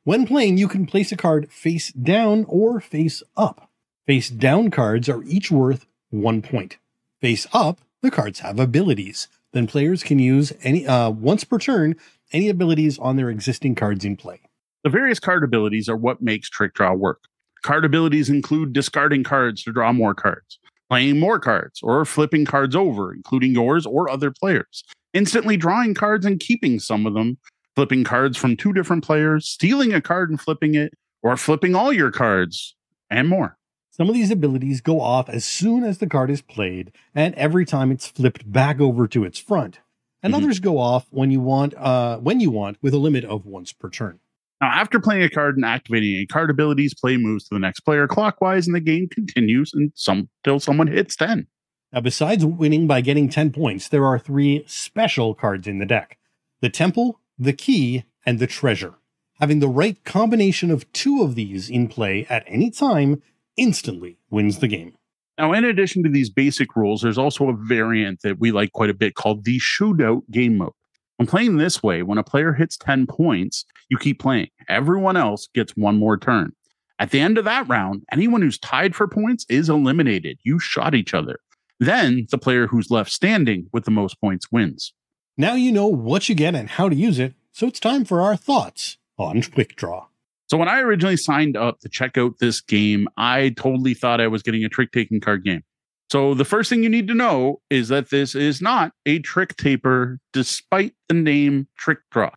When 0.05 0.27
playing, 0.27 0.57
you 0.57 0.69
can 0.69 0.87
place 0.87 1.13
a 1.13 1.17
card 1.17 1.53
face 1.53 1.93
down 1.93 2.45
or 2.49 2.81
face 2.81 3.23
up. 3.37 3.71
Face 4.07 4.31
down 4.31 4.71
cards 4.71 5.09
are 5.09 5.23
each 5.25 5.51
worth 5.51 5.87
one 6.11 6.43
point. 6.43 6.79
Face 7.21 7.47
up, 7.53 7.79
the 8.01 8.11
cards 8.11 8.41
have 8.41 8.59
abilities. 8.59 9.29
Then 9.53 9.67
players 9.67 10.03
can 10.03 10.19
use 10.19 10.53
any 10.63 10.87
uh, 10.87 11.11
once 11.11 11.45
per 11.45 11.59
turn 11.59 11.97
any 12.33 12.49
abilities 12.49 12.99
on 12.99 13.17
their 13.17 13.31
existing 13.31 13.75
cards 13.75 14.05
in 14.05 14.17
play. 14.17 14.41
The 14.85 14.91
various 14.91 15.21
card 15.21 15.45
abilities 15.45 15.89
are 15.89 15.97
what 15.97 16.23
makes 16.23 16.51
Trickdraw 16.51 16.97
work. 16.97 17.21
Card 17.63 17.85
abilities 17.85 18.29
include 18.29 18.73
discarding 18.73 19.23
cards 19.23 19.63
to 19.65 19.73
draw 19.73 19.93
more 19.93 20.15
cards, 20.15 20.59
playing 20.89 21.21
more 21.21 21.39
cards, 21.39 21.81
or 21.83 22.05
flipping 22.05 22.45
cards 22.45 22.75
over, 22.75 23.13
including 23.13 23.53
yours 23.53 23.87
or 23.87 24.11
other 24.11 24.33
players, 24.33 24.83
instantly 25.13 25.57
drawing 25.57 25.95
cards 25.95 26.27
and 26.27 26.41
keeping 26.41 26.81
some 26.81 27.07
of 27.07 27.15
them 27.15 27.39
flipping 27.77 28.05
cards 28.05 28.37
from 28.37 28.57
two 28.57 28.73
different 28.73 29.05
players, 29.05 29.49
stealing 29.49 29.95
a 29.95 30.01
card 30.01 30.31
and 30.31 30.41
flipping 30.41 30.75
it, 30.75 30.93
or 31.23 31.37
flipping 31.37 31.75
all 31.75 31.93
your 31.93 32.11
cards, 32.11 32.75
and 33.11 33.29
more. 33.29 33.57
Some 33.93 34.09
of 34.09 34.15
these 34.15 34.31
abilities 34.31 34.81
go 34.81 35.03
off 35.03 35.29
as 35.29 35.45
soon 35.45 35.85
as 35.85 35.99
the 35.99 36.07
card 36.07 36.31
is 36.31 36.41
played, 36.41 36.93
and 37.15 37.35
every 37.35 37.67
time 37.67 37.93
it's 37.93 38.07
flipped 38.07 38.51
back 38.51 38.81
over 38.81 39.07
to 39.07 39.23
its 39.23 39.39
front. 39.39 39.81
And 40.23 40.33
mm-hmm. 40.33 40.43
others 40.43 40.61
go 40.61 40.79
off 40.79 41.07
when 41.11 41.31
you 41.31 41.41
want, 41.41 41.75
uh, 41.75 42.17
when 42.17 42.41
you 42.41 42.51
want, 42.51 42.79
with 42.81 42.95
a 42.95 42.99
limit 42.99 43.23
of 43.27 43.45
once 43.45 43.75
per 43.75 43.91
turn. 43.91 44.19
Now, 44.63 44.69
after 44.69 44.99
playing 44.99 45.25
a 45.25 45.29
card 45.29 45.57
and 45.57 45.65
activating 45.67 46.15
a 46.15 46.27
card 46.27 46.49
abilities, 46.49 46.95
play 46.95 47.19
moves 47.19 47.45
to 47.45 47.55
the 47.55 47.61
next 47.61 47.81
player 47.81 48.09
clockwise, 48.09 48.67
and 48.67 48.75
the 48.75 48.81
game 48.81 49.09
continues 49.09 49.75
until 49.75 50.59
someone 50.59 50.87
hits 50.87 51.15
ten. 51.15 51.49
Now, 51.93 52.01
besides 52.01 52.47
winning 52.47 52.87
by 52.87 53.03
getting 53.03 53.29
ten 53.29 53.53
points, 53.53 53.89
there 53.89 54.07
are 54.07 54.19
three 54.19 54.65
special 54.67 55.35
cards 55.35 55.67
in 55.67 55.81
the 55.81 55.85
deck: 55.85 56.17
the 56.63 56.71
Temple, 56.71 57.21
the 57.39 57.53
key, 57.53 58.05
and 58.25 58.39
the 58.39 58.47
treasure. 58.47 58.95
Having 59.39 59.59
the 59.59 59.69
right 59.69 60.03
combination 60.05 60.71
of 60.71 60.91
two 60.95 61.23
of 61.23 61.35
these 61.35 61.69
in 61.69 61.89
play 61.89 62.25
at 62.31 62.45
any 62.47 62.71
time 62.71 63.21
instantly 63.57 64.19
wins 64.31 64.59
the 64.59 64.69
game. 64.69 64.95
Now, 65.39 65.53
in 65.53 65.65
addition 65.65 66.03
to 66.03 66.11
these 66.11 66.31
basic 66.31 66.77
rules, 66.77 67.03
there's 67.03 67.19
also 67.19 67.49
a 67.49 67.57
variant 67.57 68.21
that 68.23 68.39
we 68.39 68.53
like 68.53 68.73
quite 68.73 68.91
a 68.91 68.95
bit 68.95 69.15
called 69.15 69.45
the 69.45 69.59
shootout 69.59 70.23
game 70.31 70.59
mode. 70.59 70.73
When 71.17 71.27
playing 71.27 71.57
this 71.57 71.83
way, 71.83 72.03
when 72.03 72.19
a 72.19 72.25
player 72.25 72.53
hits 72.53 72.77
10 72.77 73.07
points, 73.07 73.65
you 73.89 73.97
keep 73.97 74.21
playing. 74.21 74.49
Everyone 74.69 75.17
else 75.17 75.49
gets 75.55 75.77
one 75.77 75.99
more 75.99 76.19
turn. 76.19 76.53
At 76.99 77.11
the 77.11 77.21
end 77.21 77.39
of 77.39 77.45
that 77.45 77.69
round, 77.69 78.05
anyone 78.13 78.43
who's 78.43 78.59
tied 78.59 78.95
for 78.95 79.09
points 79.09 79.47
is 79.49 79.69
eliminated. 79.69 80.39
You 80.45 80.59
shot 80.59 80.95
each 80.95 81.15
other. 81.15 81.39
Then 81.81 82.27
the 82.31 82.39
player 82.39 82.67
who's 82.67 82.91
left 82.91 83.11
standing 83.11 83.67
with 83.73 83.85
the 83.85 83.91
most 83.91 84.21
points 84.21 84.53
wins. 84.53 84.93
Now 85.37 85.55
you 85.55 85.73
know 85.73 85.89
what 85.89 86.29
you 86.29 86.35
get 86.35 86.55
and 86.55 86.69
how 86.69 86.89
to 86.89 86.95
use 86.95 87.19
it, 87.19 87.35
so 87.51 87.67
it's 87.67 87.81
time 87.81 88.05
for 88.05 88.21
our 88.21 88.37
thoughts 88.37 88.99
on 89.19 89.43
Quick 89.43 89.75
Draw. 89.77 90.07
So 90.53 90.59
when 90.59 90.69
I 90.69 90.81
originally 90.81 91.17
signed 91.17 91.57
up 91.57 91.81
to 91.81 91.89
check 91.89 92.19
out 92.19 92.35
this 92.39 92.61
game, 92.61 93.09
I 93.17 93.55
totally 93.57 93.95
thought 93.95 94.21
I 94.21 94.27
was 94.27 94.43
getting 94.43 94.67
a 94.67 94.69
trick 94.69 94.93
taking 94.93 95.19
card 95.19 95.45
game. 95.45 95.63
So 96.11 96.35
the 96.35 96.45
first 96.45 96.69
thing 96.69 96.83
you 96.83 96.91
need 96.91 97.09
to 97.09 97.15
know 97.15 97.63
is 97.71 97.89
that 97.89 98.11
this 98.11 98.35
is 98.35 98.61
not 98.61 98.93
a 99.07 99.21
trick 99.21 99.57
taper, 99.57 100.19
despite 100.35 100.93
the 101.09 101.15
name 101.15 101.69
Trick 101.79 102.01
Draw. 102.11 102.33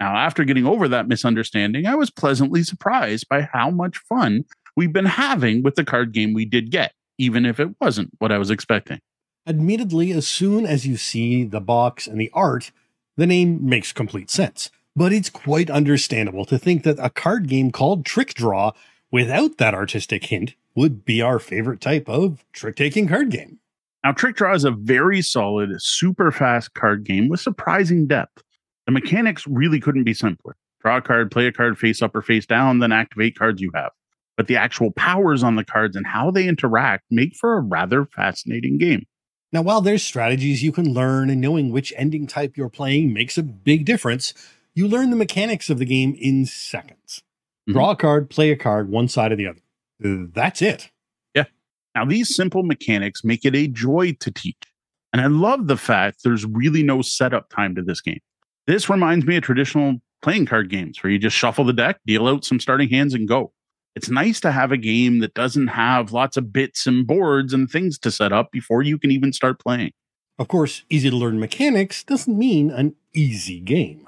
Now, 0.00 0.16
after 0.16 0.44
getting 0.44 0.64
over 0.64 0.88
that 0.88 1.08
misunderstanding, 1.08 1.84
I 1.84 1.94
was 1.94 2.10
pleasantly 2.10 2.62
surprised 2.62 3.28
by 3.28 3.42
how 3.52 3.70
much 3.70 3.98
fun 3.98 4.44
we've 4.74 4.94
been 4.94 5.04
having 5.04 5.62
with 5.62 5.74
the 5.74 5.84
card 5.84 6.14
game 6.14 6.32
we 6.32 6.46
did 6.46 6.70
get, 6.70 6.94
even 7.18 7.44
if 7.44 7.60
it 7.60 7.68
wasn't 7.82 8.12
what 8.18 8.32
I 8.32 8.38
was 8.38 8.50
expecting. 8.50 9.00
Admittedly, 9.46 10.10
as 10.12 10.26
soon 10.26 10.64
as 10.64 10.86
you 10.86 10.96
see 10.96 11.44
the 11.44 11.60
box 11.60 12.06
and 12.06 12.18
the 12.18 12.30
art, 12.32 12.70
the 13.18 13.26
name 13.26 13.58
makes 13.60 13.92
complete 13.92 14.30
sense. 14.30 14.70
But 14.98 15.12
it's 15.12 15.30
quite 15.30 15.70
understandable 15.70 16.44
to 16.46 16.58
think 16.58 16.82
that 16.82 16.98
a 16.98 17.08
card 17.08 17.46
game 17.46 17.70
called 17.70 18.04
Trickdraw, 18.04 18.74
without 19.12 19.58
that 19.58 19.72
artistic 19.72 20.24
hint, 20.24 20.56
would 20.74 21.04
be 21.04 21.22
our 21.22 21.38
favorite 21.38 21.80
type 21.80 22.08
of 22.08 22.44
trick 22.52 22.74
taking 22.74 23.06
card 23.06 23.30
game. 23.30 23.60
Now, 24.02 24.10
Trickdraw 24.10 24.56
is 24.56 24.64
a 24.64 24.72
very 24.72 25.22
solid, 25.22 25.70
super 25.80 26.32
fast 26.32 26.74
card 26.74 27.04
game 27.04 27.28
with 27.28 27.38
surprising 27.38 28.08
depth. 28.08 28.42
The 28.86 28.92
mechanics 28.92 29.46
really 29.46 29.78
couldn't 29.78 30.02
be 30.02 30.14
simpler. 30.14 30.56
Draw 30.82 30.96
a 30.96 31.02
card, 31.02 31.30
play 31.30 31.46
a 31.46 31.52
card 31.52 31.78
face 31.78 32.02
up 32.02 32.16
or 32.16 32.22
face 32.22 32.44
down, 32.44 32.80
then 32.80 32.90
activate 32.90 33.38
cards 33.38 33.60
you 33.60 33.70
have. 33.76 33.92
but 34.38 34.46
the 34.46 34.56
actual 34.56 34.92
powers 34.92 35.42
on 35.42 35.56
the 35.56 35.64
cards 35.64 35.96
and 35.96 36.06
how 36.06 36.30
they 36.30 36.46
interact 36.46 37.04
make 37.10 37.34
for 37.34 37.58
a 37.58 37.60
rather 37.60 38.06
fascinating 38.06 38.78
game. 38.78 39.04
Now, 39.52 39.62
while 39.62 39.80
there's 39.80 40.02
strategies 40.02 40.62
you 40.62 40.70
can 40.72 40.94
learn 40.94 41.28
and 41.28 41.40
knowing 41.40 41.72
which 41.72 41.92
ending 41.96 42.26
type 42.26 42.56
you're 42.56 42.68
playing 42.68 43.12
makes 43.12 43.36
a 43.36 43.42
big 43.42 43.84
difference, 43.84 44.32
you 44.78 44.86
learn 44.86 45.10
the 45.10 45.16
mechanics 45.16 45.68
of 45.70 45.78
the 45.78 45.84
game 45.84 46.14
in 46.20 46.46
seconds. 46.46 47.24
Mm-hmm. 47.68 47.72
Draw 47.72 47.90
a 47.90 47.96
card, 47.96 48.30
play 48.30 48.52
a 48.52 48.56
card, 48.56 48.88
one 48.88 49.08
side 49.08 49.32
or 49.32 49.36
the 49.36 49.48
other. 49.48 49.60
That's 50.00 50.62
it. 50.62 50.90
Yeah. 51.34 51.46
Now, 51.96 52.04
these 52.04 52.34
simple 52.34 52.62
mechanics 52.62 53.24
make 53.24 53.44
it 53.44 53.56
a 53.56 53.66
joy 53.66 54.12
to 54.20 54.30
teach. 54.30 54.62
And 55.12 55.20
I 55.20 55.26
love 55.26 55.66
the 55.66 55.76
fact 55.76 56.22
there's 56.22 56.44
really 56.44 56.84
no 56.84 57.02
setup 57.02 57.50
time 57.50 57.74
to 57.74 57.82
this 57.82 58.00
game. 58.00 58.20
This 58.68 58.88
reminds 58.88 59.26
me 59.26 59.36
of 59.36 59.42
traditional 59.42 59.96
playing 60.22 60.46
card 60.46 60.70
games 60.70 61.02
where 61.02 61.10
you 61.10 61.18
just 61.18 61.36
shuffle 61.36 61.64
the 61.64 61.72
deck, 61.72 61.98
deal 62.06 62.28
out 62.28 62.44
some 62.44 62.60
starting 62.60 62.88
hands, 62.88 63.14
and 63.14 63.26
go. 63.26 63.52
It's 63.96 64.10
nice 64.10 64.38
to 64.40 64.52
have 64.52 64.70
a 64.70 64.76
game 64.76 65.18
that 65.18 65.34
doesn't 65.34 65.68
have 65.68 66.12
lots 66.12 66.36
of 66.36 66.52
bits 66.52 66.86
and 66.86 67.04
boards 67.04 67.52
and 67.52 67.68
things 67.68 67.98
to 67.98 68.12
set 68.12 68.32
up 68.32 68.52
before 68.52 68.82
you 68.82 68.96
can 68.96 69.10
even 69.10 69.32
start 69.32 69.58
playing. 69.58 69.90
Of 70.38 70.46
course, 70.46 70.84
easy 70.88 71.10
to 71.10 71.16
learn 71.16 71.40
mechanics 71.40 72.04
doesn't 72.04 72.38
mean 72.38 72.70
an 72.70 72.94
easy 73.12 73.58
game. 73.58 74.06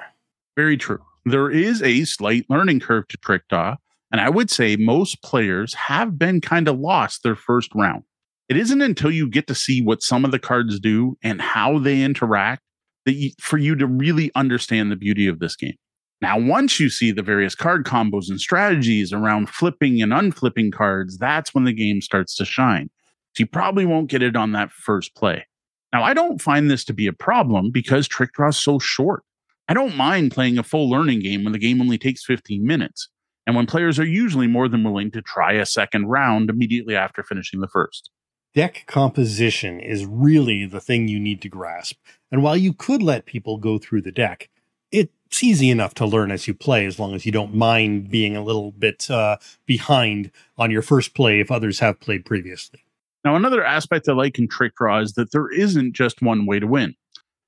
Very 0.57 0.76
true. 0.76 1.01
There 1.24 1.51
is 1.51 1.82
a 1.82 2.05
slight 2.05 2.46
learning 2.48 2.80
curve 2.80 3.09
to 3.09 3.16
Trick 3.18 3.42
and 3.51 4.20
I 4.20 4.28
would 4.28 4.51
say 4.51 4.76
most 4.76 5.22
players 5.22 5.74
have 5.74 6.18
been 6.18 6.40
kind 6.40 6.68
of 6.68 6.78
lost 6.78 7.22
their 7.22 7.36
first 7.36 7.70
round. 7.74 8.03
It 8.48 8.57
isn't 8.57 8.82
until 8.82 9.12
you 9.12 9.28
get 9.28 9.46
to 9.46 9.55
see 9.55 9.80
what 9.80 10.03
some 10.03 10.24
of 10.24 10.32
the 10.32 10.38
cards 10.38 10.80
do 10.80 11.16
and 11.22 11.40
how 11.40 11.78
they 11.78 12.03
interact 12.03 12.62
that 13.07 13.12
you, 13.12 13.30
for 13.40 13.59
you 13.59 13.76
to 13.76 13.86
really 13.86 14.32
understand 14.34 14.90
the 14.90 14.96
beauty 14.96 15.28
of 15.28 15.38
this 15.38 15.55
game. 15.55 15.76
Now, 16.20 16.38
once 16.38 16.80
you 16.80 16.90
see 16.90 17.12
the 17.12 17.22
various 17.22 17.55
card 17.55 17.86
combos 17.86 18.28
and 18.28 18.40
strategies 18.40 19.12
around 19.12 19.48
flipping 19.48 20.03
and 20.03 20.12
unflipping 20.12 20.72
cards, 20.72 21.16
that's 21.16 21.55
when 21.55 21.64
the 21.64 21.72
game 21.72 22.03
starts 22.03 22.34
to 22.36 22.44
shine. 22.44 22.90
So 23.36 23.42
you 23.42 23.46
probably 23.46 23.86
won't 23.86 24.11
get 24.11 24.22
it 24.22 24.36
on 24.36 24.53
that 24.53 24.72
first 24.72 25.14
play. 25.14 25.46
Now, 25.92 26.03
I 26.03 26.12
don't 26.12 26.42
find 26.42 26.70
this 26.70 26.84
to 26.86 26.92
be 26.92 27.07
a 27.07 27.12
problem 27.12 27.70
because 27.70 28.09
Trickdraw 28.09 28.51
is 28.51 28.59
so 28.59 28.78
short. 28.78 29.22
I 29.70 29.72
don't 29.72 29.96
mind 29.96 30.32
playing 30.32 30.58
a 30.58 30.64
full 30.64 30.90
learning 30.90 31.20
game 31.20 31.44
when 31.44 31.52
the 31.52 31.58
game 31.58 31.80
only 31.80 31.96
takes 31.96 32.24
15 32.24 32.66
minutes, 32.66 33.08
and 33.46 33.54
when 33.54 33.66
players 33.66 34.00
are 34.00 34.04
usually 34.04 34.48
more 34.48 34.68
than 34.68 34.82
willing 34.82 35.12
to 35.12 35.22
try 35.22 35.52
a 35.52 35.64
second 35.64 36.06
round 36.06 36.50
immediately 36.50 36.96
after 36.96 37.22
finishing 37.22 37.60
the 37.60 37.68
first. 37.68 38.10
Deck 38.52 38.82
composition 38.88 39.78
is 39.78 40.04
really 40.04 40.66
the 40.66 40.80
thing 40.80 41.06
you 41.06 41.20
need 41.20 41.40
to 41.42 41.48
grasp. 41.48 41.98
And 42.32 42.42
while 42.42 42.56
you 42.56 42.72
could 42.72 43.00
let 43.00 43.26
people 43.26 43.58
go 43.58 43.78
through 43.78 44.02
the 44.02 44.10
deck, 44.10 44.50
it's 44.90 45.40
easy 45.40 45.70
enough 45.70 45.94
to 45.94 46.04
learn 46.04 46.32
as 46.32 46.48
you 46.48 46.54
play 46.54 46.84
as 46.84 46.98
long 46.98 47.14
as 47.14 47.24
you 47.24 47.30
don't 47.30 47.54
mind 47.54 48.10
being 48.10 48.36
a 48.36 48.42
little 48.42 48.72
bit 48.72 49.08
uh, 49.08 49.36
behind 49.66 50.32
on 50.58 50.72
your 50.72 50.82
first 50.82 51.14
play 51.14 51.38
if 51.38 51.52
others 51.52 51.78
have 51.78 52.00
played 52.00 52.24
previously. 52.24 52.84
Now, 53.24 53.36
another 53.36 53.64
aspect 53.64 54.08
I 54.08 54.14
like 54.14 54.36
in 54.36 54.48
Trickdraw 54.48 55.00
is 55.04 55.12
that 55.12 55.30
there 55.30 55.48
isn't 55.48 55.92
just 55.92 56.22
one 56.22 56.44
way 56.44 56.58
to 56.58 56.66
win. 56.66 56.96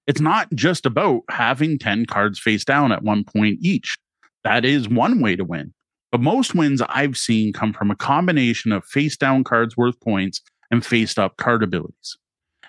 It's 0.06 0.20
not 0.20 0.48
just 0.54 0.84
about 0.86 1.22
having 1.30 1.78
10 1.78 2.06
cards 2.06 2.38
face 2.38 2.64
down 2.64 2.92
at 2.92 3.02
one 3.02 3.24
point 3.24 3.58
each. 3.62 3.96
That 4.44 4.64
is 4.64 4.88
one 4.88 5.20
way 5.20 5.36
to 5.36 5.44
win. 5.44 5.72
But 6.10 6.20
most 6.20 6.54
wins 6.54 6.82
I've 6.82 7.16
seen 7.16 7.52
come 7.52 7.72
from 7.72 7.90
a 7.90 7.96
combination 7.96 8.72
of 8.72 8.84
face 8.84 9.16
down 9.16 9.44
cards 9.44 9.76
worth 9.76 9.98
points 10.00 10.40
and 10.70 10.84
face 10.84 11.16
up 11.16 11.36
card 11.36 11.62
abilities. 11.62 12.16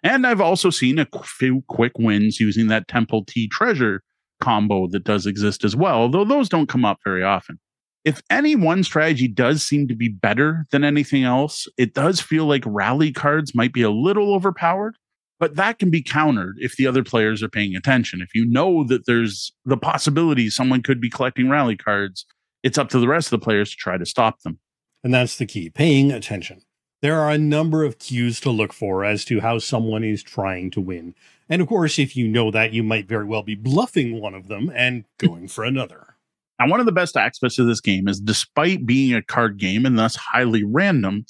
And 0.03 0.27
I've 0.27 0.41
also 0.41 0.69
seen 0.69 0.99
a 0.99 1.07
few 1.23 1.63
quick 1.67 1.93
wins 1.97 2.39
using 2.39 2.67
that 2.67 2.88
Temple 2.88 3.25
T 3.25 3.47
Treasure 3.47 4.03
combo 4.41 4.88
that 4.89 5.05
does 5.05 5.25
exist 5.25 5.63
as 5.63 5.75
well, 5.75 6.09
though 6.09 6.25
those 6.25 6.49
don't 6.49 6.69
come 6.69 6.86
up 6.86 6.99
very 7.03 7.23
often. 7.23 7.59
If 8.03 8.21
any 8.29 8.55
one 8.55 8.84
strategy 8.84 9.29
does 9.29 9.63
seem 9.63 9.88
to 9.88 9.95
be 9.95 10.09
better 10.09 10.65
than 10.71 10.84
anything 10.84 11.23
else, 11.23 11.67
it 11.77 11.93
does 11.93 12.19
feel 12.19 12.45
like 12.45 12.63
rally 12.65 13.13
cards 13.13 13.55
might 13.55 13.71
be 13.71 13.81
a 13.81 13.89
little 13.89 14.34
overpowered, 14.34 14.97
but 15.43 15.57
that 15.57 15.77
can 15.77 15.89
be 15.89 16.01
countered 16.01 16.55
if 16.61 16.77
the 16.77 16.87
other 16.87 17.03
players 17.03 17.43
are 17.43 17.49
paying 17.49 17.75
attention. 17.75 18.21
If 18.21 18.33
you 18.33 18.45
know 18.45 18.85
that 18.85 19.07
there's 19.07 19.51
the 19.65 19.75
possibility 19.75 20.49
someone 20.49 20.81
could 20.81 21.01
be 21.01 21.09
collecting 21.09 21.49
rally 21.49 21.75
cards, 21.75 22.25
it's 22.63 22.77
up 22.77 22.87
to 22.91 22.99
the 22.99 23.09
rest 23.09 23.27
of 23.27 23.41
the 23.41 23.43
players 23.43 23.71
to 23.71 23.75
try 23.75 23.97
to 23.97 24.05
stop 24.05 24.39
them. 24.43 24.59
And 25.03 25.13
that's 25.13 25.37
the 25.37 25.45
key 25.45 25.69
paying 25.69 26.13
attention. 26.13 26.61
There 27.01 27.19
are 27.19 27.29
a 27.29 27.37
number 27.37 27.83
of 27.83 27.99
cues 27.99 28.39
to 28.39 28.51
look 28.51 28.71
for 28.71 29.03
as 29.03 29.25
to 29.25 29.41
how 29.41 29.59
someone 29.59 30.05
is 30.05 30.23
trying 30.23 30.71
to 30.71 30.79
win. 30.79 31.13
And 31.49 31.61
of 31.61 31.67
course, 31.67 31.99
if 31.99 32.15
you 32.15 32.25
know 32.25 32.49
that, 32.49 32.71
you 32.71 32.81
might 32.81 33.09
very 33.09 33.25
well 33.25 33.43
be 33.43 33.55
bluffing 33.55 34.21
one 34.21 34.35
of 34.35 34.47
them 34.47 34.71
and 34.73 35.03
going 35.17 35.49
for 35.49 35.65
another. 35.65 36.15
Now, 36.57 36.69
one 36.69 36.79
of 36.79 36.85
the 36.85 36.93
best 36.93 37.17
aspects 37.17 37.59
of 37.59 37.67
this 37.67 37.81
game 37.81 38.07
is 38.07 38.21
despite 38.21 38.85
being 38.85 39.13
a 39.13 39.21
card 39.21 39.57
game 39.57 39.85
and 39.85 39.99
thus 39.99 40.15
highly 40.15 40.63
random, 40.63 41.25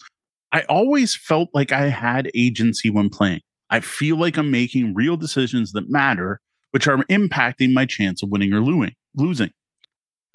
I 0.52 0.62
always 0.70 1.16
felt 1.16 1.50
like 1.52 1.72
I 1.72 1.88
had 1.88 2.30
agency 2.36 2.92
when 2.92 3.10
playing. 3.10 3.42
I 3.74 3.80
feel 3.80 4.18
like 4.18 4.38
I'm 4.38 4.52
making 4.52 4.94
real 4.94 5.18
decisions 5.18 5.72
that 5.72 5.90
matter, 5.90 6.40
which 6.70 6.88
are 6.88 6.98
impacting 7.06 7.74
my 7.74 7.88
chance 7.88 8.22
of 8.22 8.30
winning 8.30 8.54
or 8.54 8.62
losing. 9.16 9.50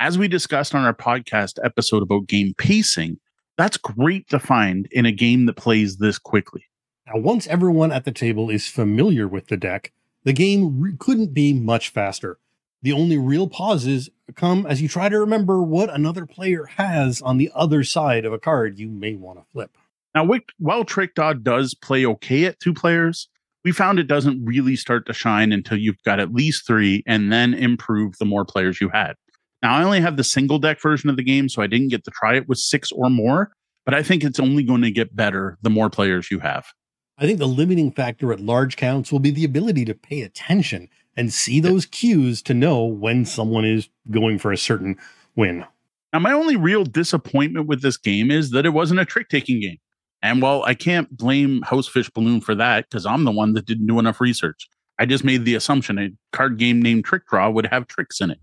As 0.01 0.18
we 0.18 0.26
discussed 0.26 0.74
on 0.74 0.84
our 0.84 0.93
podcast 0.93 1.61
episode 1.62 2.03
about 2.03 2.26
game 2.26 2.53
pacing, 2.59 3.20
that's 3.57 3.76
great 3.76 4.28
to 4.30 4.41
find 4.41 4.89
in 4.91 5.07
a 5.07 5.12
game 5.12 5.47
that 5.47 5.53
plays 5.55 5.99
this 5.99 6.18
quickly. 6.18 6.64
Now, 7.07 7.20
once 7.20 7.47
everyone 7.47 7.93
at 7.93 8.05
the 8.05 8.11
table 8.11 8.51
is 8.51 8.66
familiar 8.66 9.28
with 9.28 9.47
the 9.47 9.57
deck, 9.57 9.93
the 10.24 10.32
game 10.32 10.80
re- 10.80 10.97
couldn't 10.99 11.32
be 11.32 11.53
much 11.53 11.91
faster. 11.91 12.39
The 12.82 12.91
only 12.91 13.18
real 13.18 13.47
pauses 13.47 14.11
come 14.34 14.66
as 14.66 14.82
you 14.82 14.89
try 14.89 15.09
to 15.09 15.20
remember 15.20 15.62
what 15.62 15.95
another 15.95 16.26
player 16.26 16.64
has 16.64 17.22
on 17.22 17.39
the 17.39 17.53
other 17.55 17.84
side 17.84 18.24
of 18.24 18.32
a 18.32 18.41
card 18.41 18.80
you 18.80 18.89
may 18.89 19.14
want 19.14 19.39
to 19.39 19.45
flip. 19.53 19.78
Now, 20.15 20.27
while 20.59 20.85
Trickdraw 20.85 21.43
does 21.43 21.75
play 21.75 22.05
okay 22.07 22.47
at 22.47 22.61
two 22.61 22.75
players, 22.75 23.29
we 23.65 23.73
found 23.73 23.99
it 23.99 24.07
doesn't 24.07 24.45
really 24.45 24.77
start 24.77 25.07
to 25.07 25.13
shine 25.13 25.53
until 25.53 25.79
you've 25.79 26.03
got 26.05 26.21
at 26.21 26.33
least 26.33 26.67
three 26.67 27.03
and 27.07 27.33
then 27.33 27.55
improve 27.55 28.17
the 28.19 28.25
more 28.25 28.45
players 28.45 28.81
you 28.81 28.89
had. 28.89 29.15
Now, 29.63 29.77
I 29.77 29.83
only 29.83 30.01
have 30.01 30.17
the 30.17 30.25
single 30.25 30.59
deck 30.59 30.81
version 30.81 31.11
of 31.11 31.17
the 31.17 31.25
game, 31.25 31.49
so 31.49 31.63
I 31.63 31.67
didn't 31.67 31.89
get 31.89 32.05
to 32.05 32.11
try 32.13 32.37
it 32.37 32.49
with 32.49 32.59
six 32.59 32.93
or 32.93 33.11
more, 33.11 33.51
but 33.85 33.95
I 33.95 34.03
think 34.03 34.23
it's 34.23 34.41
only 34.41 34.63
going 34.63 34.83
to 34.83 34.91
get 34.91 35.17
better 35.17 35.59
the 35.63 35.71
more 35.71 35.91
players 35.91 36.31
you 36.31 36.39
have. 36.39 36.67
I 37.19 37.27
think 37.27 37.41
the 37.41 37.49
limiting 37.49 37.91
factor 37.91 38.33
at 38.33 38.39
large 38.39 38.77
counts 38.77 39.11
will 39.11 39.19
be 39.19 39.33
the 39.33 39.45
ability 39.45 39.85
to 39.87 39.95
pay 39.95 40.23
attention 40.23 40.89
and 41.17 41.33
see 41.33 41.59
those 41.59 41.85
cues 41.85 42.41
to 42.43 42.55
know 42.55 42.85
when 42.85 43.25
someone 43.25 43.65
is 43.65 43.89
going 44.11 44.39
for 44.39 44.53
a 44.53 44.57
certain 44.57 44.97
win. 45.35 45.65
Now, 46.13 46.21
my 46.21 46.33
only 46.33 46.55
real 46.55 46.85
disappointment 46.85 47.67
with 47.67 47.83
this 47.83 47.97
game 47.97 48.31
is 48.31 48.53
that 48.53 48.65
it 48.65 48.71
wasn't 48.71 49.01
a 49.01 49.05
trick 49.05 49.29
taking 49.29 49.61
game. 49.61 49.79
And 50.23 50.43
while 50.43 50.62
I 50.64 50.75
can't 50.75 51.16
blame 51.16 51.62
Housefish 51.62 52.12
Balloon 52.12 52.41
for 52.41 52.55
that, 52.57 52.89
because 52.89 53.07
I'm 53.07 53.25
the 53.25 53.31
one 53.31 53.53
that 53.55 53.66
didn't 53.66 53.87
do 53.87 53.99
enough 53.99 54.21
research, 54.21 54.69
I 54.99 55.07
just 55.07 55.25
made 55.25 55.45
the 55.45 55.55
assumption 55.55 55.99
a 55.99 56.11
card 56.33 56.59
game 56.59 56.83
named 56.83 57.07
Trickdraw 57.07 57.53
would 57.53 57.66
have 57.66 57.87
tricks 57.87 58.21
in 58.21 58.31
it. 58.31 58.41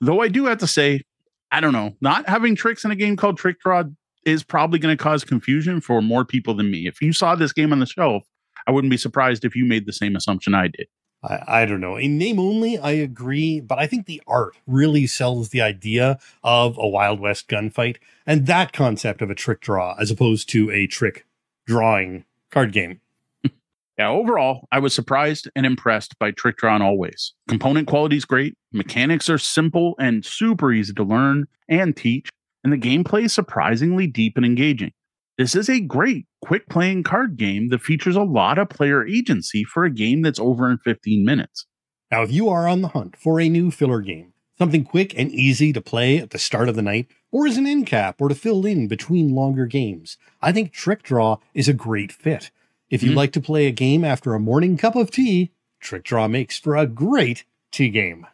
Though 0.00 0.20
I 0.20 0.28
do 0.28 0.46
have 0.46 0.58
to 0.58 0.66
say, 0.66 1.02
I 1.50 1.60
don't 1.60 1.72
know, 1.72 1.94
not 2.00 2.28
having 2.28 2.54
tricks 2.54 2.84
in 2.84 2.90
a 2.90 2.96
game 2.96 3.16
called 3.16 3.40
Trickdraw 3.40 3.92
is 4.24 4.42
probably 4.42 4.78
going 4.78 4.96
to 4.96 5.02
cause 5.02 5.24
confusion 5.24 5.80
for 5.80 6.02
more 6.02 6.24
people 6.24 6.54
than 6.54 6.70
me. 6.70 6.86
If 6.86 7.00
you 7.00 7.12
saw 7.12 7.34
this 7.34 7.52
game 7.52 7.72
on 7.72 7.80
the 7.80 7.86
shelf, 7.86 8.24
I 8.66 8.72
wouldn't 8.72 8.90
be 8.90 8.96
surprised 8.96 9.44
if 9.44 9.54
you 9.54 9.64
made 9.64 9.86
the 9.86 9.92
same 9.92 10.16
assumption 10.16 10.54
I 10.54 10.68
did. 10.68 10.86
I, 11.22 11.62
I, 11.62 11.66
don't 11.66 11.80
know. 11.80 11.96
In 11.96 12.18
name 12.18 12.38
only, 12.38 12.78
I 12.78 12.92
agree, 12.92 13.60
but 13.60 13.78
I 13.78 13.86
think 13.86 14.06
the 14.06 14.22
art 14.26 14.56
really 14.66 15.06
sells 15.06 15.48
the 15.48 15.62
idea 15.62 16.18
of 16.44 16.76
a 16.78 16.86
Wild 16.86 17.20
West 17.20 17.48
gunfight 17.48 17.96
and 18.26 18.46
that 18.46 18.72
concept 18.72 19.22
of 19.22 19.30
a 19.30 19.34
trick 19.34 19.60
draw 19.60 19.94
as 19.98 20.10
opposed 20.10 20.48
to 20.50 20.70
a 20.70 20.86
trick 20.86 21.26
drawing 21.66 22.24
card 22.50 22.72
game. 22.72 23.00
Yeah, 23.98 24.10
overall, 24.10 24.68
I 24.70 24.78
was 24.78 24.94
surprised 24.94 25.48
and 25.56 25.64
impressed 25.64 26.18
by 26.18 26.30
Trickdraw 26.30 26.76
in 26.76 26.82
all 26.82 26.98
ways. 26.98 27.32
Component 27.48 27.88
quality 27.88 28.18
is 28.18 28.26
great, 28.26 28.54
mechanics 28.70 29.30
are 29.30 29.38
simple 29.38 29.94
and 29.98 30.22
super 30.22 30.70
easy 30.70 30.92
to 30.92 31.02
learn 31.02 31.46
and 31.66 31.96
teach, 31.96 32.28
and 32.62 32.70
the 32.70 32.76
gameplay 32.76 33.24
is 33.24 33.32
surprisingly 33.32 34.06
deep 34.06 34.36
and 34.36 34.44
engaging. 34.44 34.92
This 35.38 35.54
is 35.54 35.68
a 35.68 35.80
great, 35.80 36.26
quick 36.40 36.66
playing 36.68 37.02
card 37.02 37.36
game 37.36 37.68
that 37.68 37.82
features 37.82 38.16
a 38.16 38.22
lot 38.22 38.58
of 38.58 38.70
player 38.70 39.06
agency 39.06 39.64
for 39.64 39.84
a 39.84 39.90
game 39.90 40.22
that's 40.22 40.40
over 40.40 40.70
in 40.70 40.78
15 40.78 41.26
minutes. 41.26 41.66
Now, 42.10 42.22
if 42.22 42.32
you 42.32 42.48
are 42.48 42.66
on 42.66 42.80
the 42.80 42.88
hunt 42.88 43.16
for 43.16 43.38
a 43.38 43.50
new 43.50 43.70
filler 43.70 44.00
game, 44.00 44.32
something 44.56 44.82
quick 44.82 45.12
and 45.18 45.30
easy 45.30 45.74
to 45.74 45.80
play 45.82 46.16
at 46.16 46.30
the 46.30 46.38
start 46.38 46.70
of 46.70 46.74
the 46.74 46.80
night, 46.80 47.08
or 47.30 47.46
as 47.46 47.58
an 47.58 47.66
end 47.66 47.86
cap, 47.86 48.18
or 48.18 48.30
to 48.30 48.34
fill 48.34 48.64
in 48.64 48.88
between 48.88 49.34
longer 49.34 49.66
games, 49.66 50.16
I 50.40 50.52
think 50.52 50.72
Trickdraw 50.72 51.38
is 51.52 51.68
a 51.68 51.74
great 51.74 52.12
fit. 52.12 52.50
If 52.88 53.02
you 53.02 53.10
mm-hmm. 53.10 53.18
like 53.18 53.32
to 53.32 53.40
play 53.40 53.66
a 53.66 53.72
game 53.72 54.04
after 54.04 54.32
a 54.32 54.40
morning 54.40 54.78
cup 54.78 54.96
of 54.96 55.10
tea, 55.10 55.50
Trickdraw 55.82 56.30
makes 56.30 56.58
for 56.58 56.76
a 56.76 56.86
great 56.86 57.44
tea 57.70 57.90
game. 57.90 58.26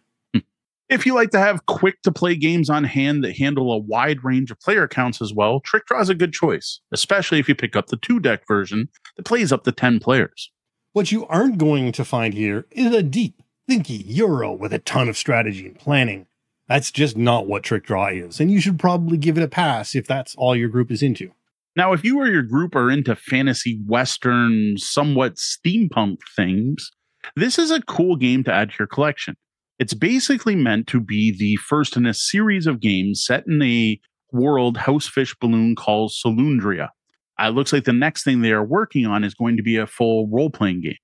If 0.92 1.06
you 1.06 1.14
like 1.14 1.30
to 1.30 1.38
have 1.38 1.64
quick 1.64 2.02
to 2.02 2.12
play 2.12 2.36
games 2.36 2.68
on 2.68 2.84
hand 2.84 3.24
that 3.24 3.38
handle 3.38 3.72
a 3.72 3.78
wide 3.78 4.22
range 4.22 4.50
of 4.50 4.60
player 4.60 4.86
counts 4.86 5.22
as 5.22 5.32
well, 5.32 5.58
Trickdraw 5.58 6.02
is 6.02 6.10
a 6.10 6.14
good 6.14 6.34
choice, 6.34 6.80
especially 6.92 7.38
if 7.38 7.48
you 7.48 7.54
pick 7.54 7.74
up 7.74 7.86
the 7.86 7.96
two 7.96 8.20
deck 8.20 8.46
version 8.46 8.90
that 9.16 9.24
plays 9.24 9.52
up 9.52 9.64
to 9.64 9.72
10 9.72 10.00
players. 10.00 10.50
What 10.92 11.10
you 11.10 11.26
aren't 11.28 11.56
going 11.56 11.92
to 11.92 12.04
find 12.04 12.34
here 12.34 12.66
is 12.72 12.94
a 12.94 13.02
deep, 13.02 13.42
thinky 13.70 14.02
Euro 14.04 14.52
with 14.52 14.74
a 14.74 14.80
ton 14.80 15.08
of 15.08 15.16
strategy 15.16 15.66
and 15.66 15.78
planning. 15.78 16.26
That's 16.68 16.90
just 16.90 17.16
not 17.16 17.46
what 17.46 17.62
Trickdraw 17.62 18.28
is, 18.28 18.38
and 18.38 18.50
you 18.50 18.60
should 18.60 18.78
probably 18.78 19.16
give 19.16 19.38
it 19.38 19.42
a 19.42 19.48
pass 19.48 19.94
if 19.94 20.06
that's 20.06 20.34
all 20.36 20.54
your 20.54 20.68
group 20.68 20.90
is 20.90 21.02
into. 21.02 21.32
Now, 21.74 21.94
if 21.94 22.04
you 22.04 22.18
or 22.20 22.26
your 22.26 22.42
group 22.42 22.76
are 22.76 22.90
into 22.90 23.16
fantasy, 23.16 23.80
western, 23.86 24.76
somewhat 24.76 25.36
steampunk 25.36 26.18
things, 26.36 26.92
this 27.34 27.58
is 27.58 27.70
a 27.70 27.80
cool 27.80 28.16
game 28.16 28.44
to 28.44 28.52
add 28.52 28.68
to 28.68 28.76
your 28.80 28.88
collection. 28.88 29.36
It's 29.82 29.94
basically 29.94 30.54
meant 30.54 30.86
to 30.86 31.00
be 31.00 31.36
the 31.36 31.56
first 31.56 31.96
in 31.96 32.06
a 32.06 32.14
series 32.14 32.68
of 32.68 32.78
games 32.78 33.24
set 33.24 33.48
in 33.48 33.60
a 33.62 34.00
world 34.30 34.76
Housefish 34.76 35.36
Balloon 35.40 35.74
calls 35.74 36.22
Solundria. 36.24 36.90
Uh, 37.36 37.48
it 37.48 37.54
looks 37.56 37.72
like 37.72 37.82
the 37.82 37.92
next 37.92 38.22
thing 38.22 38.42
they 38.42 38.52
are 38.52 38.62
working 38.62 39.06
on 39.06 39.24
is 39.24 39.34
going 39.34 39.56
to 39.56 39.62
be 39.64 39.76
a 39.76 39.88
full 39.88 40.28
role 40.28 40.50
playing 40.50 40.82
game. 40.82 40.98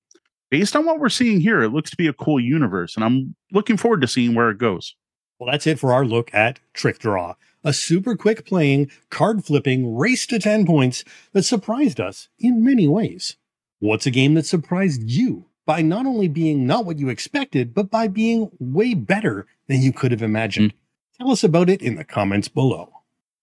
Based 0.48 0.76
on 0.76 0.84
what 0.84 1.00
we're 1.00 1.08
seeing 1.08 1.40
here, 1.40 1.60
it 1.60 1.70
looks 1.70 1.90
to 1.90 1.96
be 1.96 2.06
a 2.06 2.12
cool 2.12 2.38
universe, 2.38 2.94
and 2.94 3.04
I'm 3.04 3.34
looking 3.50 3.76
forward 3.76 4.00
to 4.02 4.06
seeing 4.06 4.36
where 4.36 4.48
it 4.48 4.58
goes. 4.58 4.94
Well, 5.40 5.50
that's 5.50 5.66
it 5.66 5.80
for 5.80 5.92
our 5.92 6.04
look 6.04 6.32
at 6.32 6.60
Trickdraw, 6.72 7.34
a 7.64 7.72
super 7.72 8.14
quick 8.14 8.46
playing, 8.46 8.92
card 9.10 9.44
flipping 9.44 9.96
race 9.96 10.24
to 10.28 10.38
10 10.38 10.66
points 10.66 11.02
that 11.32 11.42
surprised 11.42 11.98
us 11.98 12.28
in 12.38 12.64
many 12.64 12.86
ways. 12.86 13.38
What's 13.80 14.06
a 14.06 14.12
game 14.12 14.34
that 14.34 14.46
surprised 14.46 15.02
you 15.02 15.47
by 15.68 15.82
not 15.82 16.06
only 16.06 16.28
being 16.28 16.66
not 16.66 16.86
what 16.86 16.98
you 16.98 17.10
expected, 17.10 17.74
but 17.74 17.90
by 17.90 18.08
being 18.08 18.50
way 18.58 18.94
better 18.94 19.46
than 19.66 19.82
you 19.82 19.92
could 19.92 20.10
have 20.12 20.22
imagined? 20.22 20.72
Mm-hmm. 20.72 21.24
Tell 21.24 21.30
us 21.30 21.44
about 21.44 21.68
it 21.68 21.82
in 21.82 21.96
the 21.96 22.04
comments 22.04 22.48
below. 22.48 22.90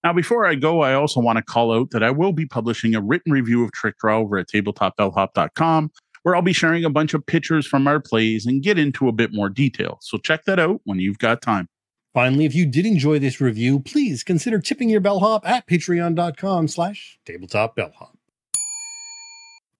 Now, 0.02 0.12
before 0.12 0.44
I 0.44 0.56
go, 0.56 0.80
I 0.80 0.94
also 0.94 1.20
want 1.20 1.36
to 1.36 1.44
call 1.44 1.72
out 1.72 1.90
that 1.90 2.02
I 2.02 2.10
will 2.10 2.32
be 2.32 2.44
publishing 2.44 2.96
a 2.96 3.00
written 3.00 3.30
review 3.30 3.62
of 3.62 3.70
Trickdraw 3.70 4.22
over 4.22 4.38
at 4.38 4.48
tabletopbellhop.com, 4.48 5.92
where 6.24 6.34
I'll 6.34 6.42
be 6.42 6.52
sharing 6.52 6.84
a 6.84 6.90
bunch 6.90 7.14
of 7.14 7.24
pictures 7.24 7.64
from 7.64 7.86
our 7.86 8.00
plays 8.00 8.44
and 8.44 8.60
get 8.60 8.76
into 8.76 9.06
a 9.06 9.12
bit 9.12 9.32
more 9.32 9.48
detail. 9.48 9.98
So 10.00 10.18
check 10.18 10.46
that 10.46 10.58
out 10.58 10.80
when 10.82 10.98
you've 10.98 11.18
got 11.18 11.42
time. 11.42 11.68
Finally, 12.12 12.44
if 12.44 12.56
you 12.56 12.66
did 12.66 12.86
enjoy 12.86 13.20
this 13.20 13.40
review, 13.40 13.78
please 13.78 14.24
consider 14.24 14.58
tipping 14.58 14.90
your 14.90 15.00
bellhop 15.00 15.48
at 15.48 15.64
patreon.com 15.68 16.66
slash 16.66 17.20
tabletopbellhop. 17.24 18.15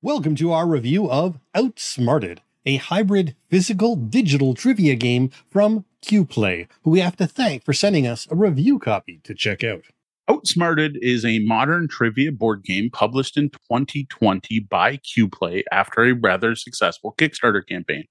Welcome 0.07 0.37
to 0.37 0.53
our 0.53 0.69
review 0.69 1.11
of 1.11 1.41
Outsmarted, 1.53 2.41
a 2.65 2.77
hybrid 2.77 3.35
physical 3.51 3.97
digital 3.97 4.55
trivia 4.55 4.95
game 4.95 5.31
from 5.51 5.85
QPlay, 6.05 6.69
who 6.85 6.91
we 6.91 7.01
have 7.01 7.17
to 7.17 7.27
thank 7.27 7.65
for 7.65 7.73
sending 7.73 8.07
us 8.07 8.29
a 8.31 8.37
review 8.37 8.79
copy 8.79 9.19
to 9.25 9.35
check 9.35 9.65
out. 9.65 9.83
Outsmarted 10.29 10.97
is 11.03 11.25
a 11.25 11.41
modern 11.41 11.89
trivia 11.89 12.31
board 12.31 12.63
game 12.63 12.89
published 12.89 13.37
in 13.37 13.51
2020 13.51 14.61
by 14.61 14.99
QPlay 14.99 15.65
after 15.73 16.05
a 16.05 16.13
rather 16.13 16.55
successful 16.55 17.13
Kickstarter 17.19 17.67
campaign. 17.67 18.05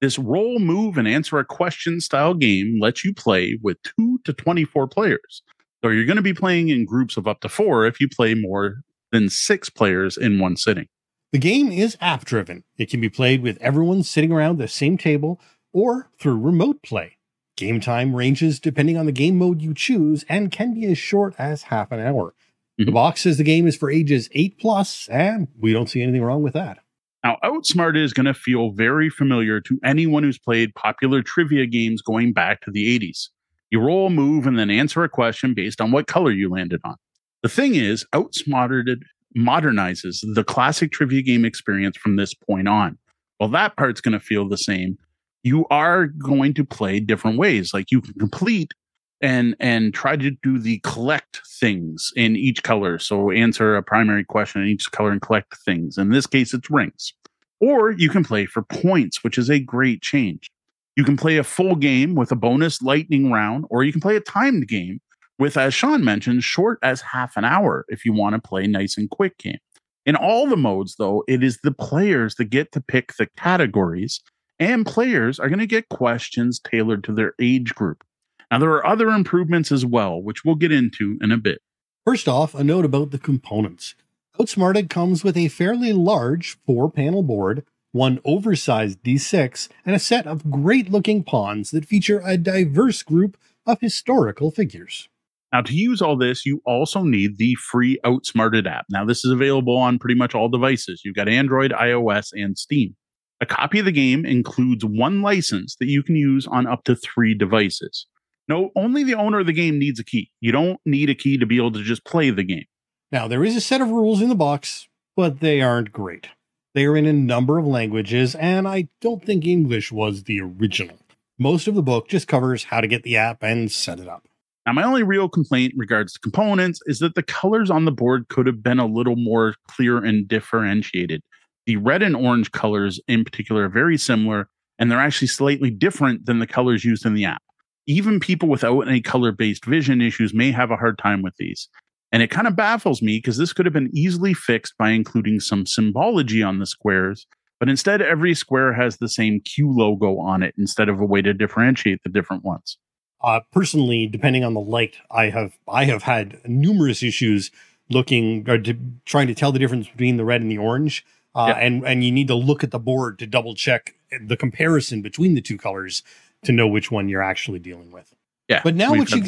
This 0.00 0.18
roll, 0.18 0.58
move, 0.58 0.96
and 0.96 1.06
answer 1.06 1.38
a 1.38 1.44
question 1.44 2.00
style 2.00 2.32
game 2.32 2.78
lets 2.80 3.04
you 3.04 3.12
play 3.12 3.58
with 3.62 3.76
2 3.98 4.20
to 4.24 4.32
24 4.32 4.88
players. 4.88 5.42
So 5.84 5.90
you're 5.90 6.06
going 6.06 6.16
to 6.16 6.22
be 6.22 6.32
playing 6.32 6.70
in 6.70 6.86
groups 6.86 7.18
of 7.18 7.28
up 7.28 7.40
to 7.40 7.50
4 7.50 7.84
if 7.84 8.00
you 8.00 8.08
play 8.08 8.32
more 8.32 8.76
than 9.12 9.28
6 9.28 9.68
players 9.68 10.16
in 10.16 10.38
one 10.38 10.56
sitting. 10.56 10.86
The 11.32 11.38
game 11.38 11.72
is 11.72 11.96
app 12.00 12.24
driven. 12.24 12.64
It 12.78 12.88
can 12.88 13.00
be 13.00 13.08
played 13.08 13.42
with 13.42 13.58
everyone 13.60 14.04
sitting 14.04 14.30
around 14.30 14.58
the 14.58 14.68
same 14.68 14.96
table 14.96 15.40
or 15.72 16.08
through 16.20 16.38
remote 16.38 16.82
play. 16.82 17.16
Game 17.56 17.80
time 17.80 18.14
ranges 18.14 18.60
depending 18.60 18.96
on 18.96 19.06
the 19.06 19.12
game 19.12 19.36
mode 19.36 19.60
you 19.60 19.74
choose 19.74 20.24
and 20.28 20.52
can 20.52 20.74
be 20.74 20.84
as 20.86 20.98
short 20.98 21.34
as 21.38 21.64
half 21.64 21.90
an 21.90 22.00
hour. 22.00 22.34
Mm-hmm. 22.78 22.86
The 22.86 22.92
box 22.92 23.22
says 23.22 23.38
the 23.38 23.44
game 23.44 23.66
is 23.66 23.76
for 23.76 23.90
ages 23.90 24.28
8 24.32 24.58
plus, 24.58 25.08
and 25.08 25.48
we 25.58 25.72
don't 25.72 25.88
see 25.88 26.02
anything 26.02 26.22
wrong 26.22 26.42
with 26.42 26.52
that. 26.52 26.78
Now, 27.24 27.38
Outsmart 27.42 27.96
is 27.96 28.12
going 28.12 28.26
to 28.26 28.34
feel 28.34 28.70
very 28.70 29.10
familiar 29.10 29.60
to 29.62 29.80
anyone 29.82 30.22
who's 30.22 30.38
played 30.38 30.74
popular 30.74 31.22
trivia 31.22 31.66
games 31.66 32.02
going 32.02 32.32
back 32.32 32.60
to 32.62 32.70
the 32.70 32.98
80s. 32.98 33.30
You 33.70 33.80
roll 33.80 34.06
a 34.06 34.10
move 34.10 34.46
and 34.46 34.58
then 34.58 34.70
answer 34.70 35.02
a 35.02 35.08
question 35.08 35.54
based 35.54 35.80
on 35.80 35.90
what 35.90 36.06
color 36.06 36.30
you 36.30 36.50
landed 36.50 36.80
on. 36.84 36.96
The 37.42 37.48
thing 37.48 37.74
is, 37.74 38.06
Outsmarted 38.12 39.02
modernizes 39.36 40.24
the 40.34 40.44
classic 40.44 40.92
trivia 40.92 41.22
game 41.22 41.44
experience 41.44 41.96
from 41.96 42.16
this 42.16 42.34
point 42.34 42.68
on. 42.68 42.98
Well, 43.38 43.50
that 43.50 43.76
part's 43.76 44.00
going 44.00 44.18
to 44.18 44.20
feel 44.20 44.48
the 44.48 44.58
same, 44.58 44.96
you 45.42 45.66
are 45.70 46.06
going 46.06 46.54
to 46.54 46.64
play 46.64 47.00
different 47.00 47.38
ways. 47.38 47.72
Like 47.72 47.90
you 47.90 48.00
can 48.00 48.14
complete 48.14 48.72
and 49.20 49.56
and 49.60 49.94
try 49.94 50.16
to 50.16 50.30
do 50.42 50.58
the 50.58 50.80
collect 50.80 51.40
things 51.60 52.12
in 52.16 52.36
each 52.36 52.62
color. 52.62 52.98
So 52.98 53.30
answer 53.30 53.76
a 53.76 53.82
primary 53.82 54.24
question 54.24 54.62
in 54.62 54.68
each 54.68 54.90
color 54.90 55.10
and 55.10 55.22
collect 55.22 55.56
things. 55.64 55.98
In 55.98 56.10
this 56.10 56.26
case, 56.26 56.52
it's 56.52 56.70
rings. 56.70 57.12
Or 57.60 57.90
you 57.90 58.10
can 58.10 58.24
play 58.24 58.46
for 58.46 58.62
points, 58.62 59.24
which 59.24 59.38
is 59.38 59.48
a 59.48 59.58
great 59.58 60.02
change. 60.02 60.50
You 60.96 61.04
can 61.04 61.16
play 61.16 61.36
a 61.36 61.44
full 61.44 61.74
game 61.74 62.14
with 62.14 62.32
a 62.32 62.36
bonus 62.36 62.82
lightning 62.82 63.30
round, 63.30 63.66
or 63.70 63.84
you 63.84 63.92
can 63.92 64.00
play 64.00 64.16
a 64.16 64.20
timed 64.20 64.66
game 64.68 65.00
with, 65.38 65.56
as 65.56 65.74
Sean 65.74 66.04
mentioned, 66.04 66.44
short 66.44 66.78
as 66.82 67.00
half 67.00 67.36
an 67.36 67.44
hour 67.44 67.84
if 67.88 68.04
you 68.04 68.12
want 68.12 68.34
to 68.34 68.48
play 68.48 68.66
nice 68.66 68.96
and 68.96 69.10
quick 69.10 69.38
game. 69.38 69.58
In 70.04 70.16
all 70.16 70.46
the 70.46 70.56
modes, 70.56 70.96
though, 70.98 71.24
it 71.26 71.42
is 71.42 71.58
the 71.58 71.72
players 71.72 72.36
that 72.36 72.46
get 72.46 72.72
to 72.72 72.80
pick 72.80 73.14
the 73.16 73.26
categories 73.36 74.20
and 74.58 74.86
players 74.86 75.38
are 75.38 75.48
going 75.48 75.58
to 75.58 75.66
get 75.66 75.88
questions 75.88 76.58
tailored 76.60 77.04
to 77.04 77.12
their 77.12 77.34
age 77.40 77.74
group. 77.74 78.04
Now, 78.50 78.58
there 78.58 78.70
are 78.70 78.86
other 78.86 79.08
improvements 79.08 79.72
as 79.72 79.84
well, 79.84 80.22
which 80.22 80.44
we'll 80.44 80.54
get 80.54 80.72
into 80.72 81.18
in 81.20 81.32
a 81.32 81.36
bit. 81.36 81.60
First 82.04 82.28
off, 82.28 82.54
a 82.54 82.62
note 82.62 82.84
about 82.84 83.10
the 83.10 83.18
components. 83.18 83.94
Outsmarted 84.40 84.88
comes 84.88 85.24
with 85.24 85.36
a 85.36 85.48
fairly 85.48 85.92
large 85.92 86.58
four 86.64 86.90
panel 86.90 87.22
board, 87.22 87.64
one 87.92 88.20
oversized 88.24 89.02
D6, 89.02 89.68
and 89.84 89.96
a 89.96 89.98
set 89.98 90.26
of 90.26 90.50
great 90.50 90.90
looking 90.90 91.24
pawns 91.24 91.70
that 91.70 91.86
feature 91.86 92.22
a 92.24 92.36
diverse 92.36 93.02
group 93.02 93.36
of 93.66 93.80
historical 93.80 94.50
figures. 94.50 95.08
Now, 95.52 95.62
to 95.62 95.74
use 95.74 96.02
all 96.02 96.16
this, 96.16 96.44
you 96.44 96.60
also 96.66 97.02
need 97.02 97.38
the 97.38 97.54
free 97.54 97.98
Outsmarted 98.04 98.66
app. 98.66 98.86
Now, 98.90 99.04
this 99.04 99.24
is 99.24 99.30
available 99.30 99.76
on 99.76 99.98
pretty 99.98 100.18
much 100.18 100.34
all 100.34 100.48
devices. 100.48 101.02
You've 101.04 101.14
got 101.14 101.28
Android, 101.28 101.72
iOS, 101.72 102.28
and 102.32 102.58
Steam. 102.58 102.96
A 103.40 103.46
copy 103.46 103.78
of 103.78 103.84
the 103.84 103.92
game 103.92 104.24
includes 104.24 104.84
one 104.84 105.22
license 105.22 105.76
that 105.78 105.88
you 105.88 106.02
can 106.02 106.16
use 106.16 106.46
on 106.46 106.66
up 106.66 106.84
to 106.84 106.96
three 106.96 107.34
devices. 107.34 108.06
No, 108.48 108.70
only 108.76 109.04
the 109.04 109.14
owner 109.14 109.40
of 109.40 109.46
the 109.46 109.52
game 109.52 109.78
needs 109.78 110.00
a 110.00 110.04
key. 110.04 110.30
You 110.40 110.52
don't 110.52 110.80
need 110.84 111.10
a 111.10 111.14
key 111.14 111.36
to 111.38 111.46
be 111.46 111.56
able 111.56 111.72
to 111.72 111.82
just 111.82 112.04
play 112.04 112.30
the 112.30 112.44
game. 112.44 112.64
Now, 113.12 113.28
there 113.28 113.44
is 113.44 113.56
a 113.56 113.60
set 113.60 113.80
of 113.80 113.90
rules 113.90 114.20
in 114.20 114.28
the 114.28 114.34
box, 114.34 114.88
but 115.16 115.40
they 115.40 115.60
aren't 115.60 115.92
great. 115.92 116.28
They 116.74 116.84
are 116.84 116.96
in 116.96 117.06
a 117.06 117.12
number 117.12 117.58
of 117.58 117.66
languages, 117.66 118.34
and 118.34 118.68
I 118.68 118.88
don't 119.00 119.24
think 119.24 119.46
English 119.46 119.90
was 119.90 120.24
the 120.24 120.40
original. 120.40 120.98
Most 121.38 121.68
of 121.68 121.74
the 121.74 121.82
book 121.82 122.08
just 122.08 122.28
covers 122.28 122.64
how 122.64 122.80
to 122.80 122.86
get 122.86 123.02
the 123.02 123.16
app 123.16 123.42
and 123.42 123.70
set 123.70 124.00
it 124.00 124.08
up. 124.08 124.26
Now, 124.66 124.72
my 124.72 124.82
only 124.82 125.04
real 125.04 125.28
complaint 125.28 125.74
regards 125.76 126.12
to 126.12 126.18
components 126.18 126.80
is 126.86 126.98
that 126.98 127.14
the 127.14 127.22
colors 127.22 127.70
on 127.70 127.84
the 127.84 127.92
board 127.92 128.26
could 128.28 128.48
have 128.48 128.64
been 128.64 128.80
a 128.80 128.86
little 128.86 129.14
more 129.14 129.54
clear 129.68 130.04
and 130.04 130.26
differentiated. 130.26 131.22
The 131.66 131.76
red 131.76 132.02
and 132.02 132.16
orange 132.16 132.50
colors, 132.50 133.00
in 133.06 133.24
particular, 133.24 133.66
are 133.66 133.68
very 133.68 133.96
similar, 133.96 134.48
and 134.78 134.90
they're 134.90 135.00
actually 135.00 135.28
slightly 135.28 135.70
different 135.70 136.26
than 136.26 136.40
the 136.40 136.48
colors 136.48 136.84
used 136.84 137.06
in 137.06 137.14
the 137.14 137.24
app. 137.24 137.42
Even 137.86 138.18
people 138.18 138.48
without 138.48 138.80
any 138.80 139.00
color 139.00 139.30
based 139.30 139.64
vision 139.64 140.00
issues 140.00 140.34
may 140.34 140.50
have 140.50 140.72
a 140.72 140.76
hard 140.76 140.98
time 140.98 141.22
with 141.22 141.36
these. 141.38 141.68
And 142.10 142.20
it 142.22 142.30
kind 142.30 142.48
of 142.48 142.56
baffles 142.56 143.02
me 143.02 143.18
because 143.18 143.36
this 143.36 143.52
could 143.52 143.66
have 143.66 143.72
been 143.72 143.90
easily 143.94 144.34
fixed 144.34 144.74
by 144.78 144.90
including 144.90 145.38
some 145.38 145.66
symbology 145.66 146.42
on 146.42 146.58
the 146.58 146.66
squares, 146.66 147.26
but 147.60 147.68
instead, 147.68 148.02
every 148.02 148.34
square 148.34 148.72
has 148.72 148.96
the 148.96 149.08
same 149.08 149.40
Q 149.40 149.70
logo 149.70 150.18
on 150.18 150.42
it 150.42 150.54
instead 150.58 150.88
of 150.88 151.00
a 151.00 151.04
way 151.04 151.22
to 151.22 151.32
differentiate 151.32 152.02
the 152.02 152.10
different 152.10 152.44
ones. 152.44 152.78
Uh, 153.22 153.40
personally, 153.52 154.06
depending 154.06 154.44
on 154.44 154.54
the 154.54 154.60
light, 154.60 154.96
I 155.10 155.30
have 155.30 155.58
I 155.68 155.84
have 155.84 156.02
had 156.02 156.40
numerous 156.46 157.02
issues 157.02 157.50
looking 157.88 158.48
or 158.48 158.58
to, 158.58 158.76
trying 159.04 159.26
to 159.28 159.34
tell 159.34 159.52
the 159.52 159.58
difference 159.58 159.88
between 159.88 160.16
the 160.16 160.24
red 160.24 160.42
and 160.42 160.50
the 160.50 160.58
orange. 160.58 161.04
Uh, 161.34 161.48
yep. 161.48 161.58
and 161.60 161.86
and 161.86 162.04
you 162.04 162.10
need 162.10 162.28
to 162.28 162.34
look 162.34 162.64
at 162.64 162.70
the 162.70 162.78
board 162.78 163.18
to 163.18 163.26
double 163.26 163.54
check 163.54 163.94
the 164.20 164.36
comparison 164.36 165.02
between 165.02 165.34
the 165.34 165.40
two 165.40 165.58
colors 165.58 166.02
to 166.44 166.52
know 166.52 166.66
which 166.66 166.90
one 166.90 167.08
you're 167.08 167.22
actually 167.22 167.58
dealing 167.58 167.90
with. 167.90 168.14
Yeah. 168.48 168.60
But 168.62 168.74
now 168.74 168.94
what 168.94 169.10
you 169.10 169.22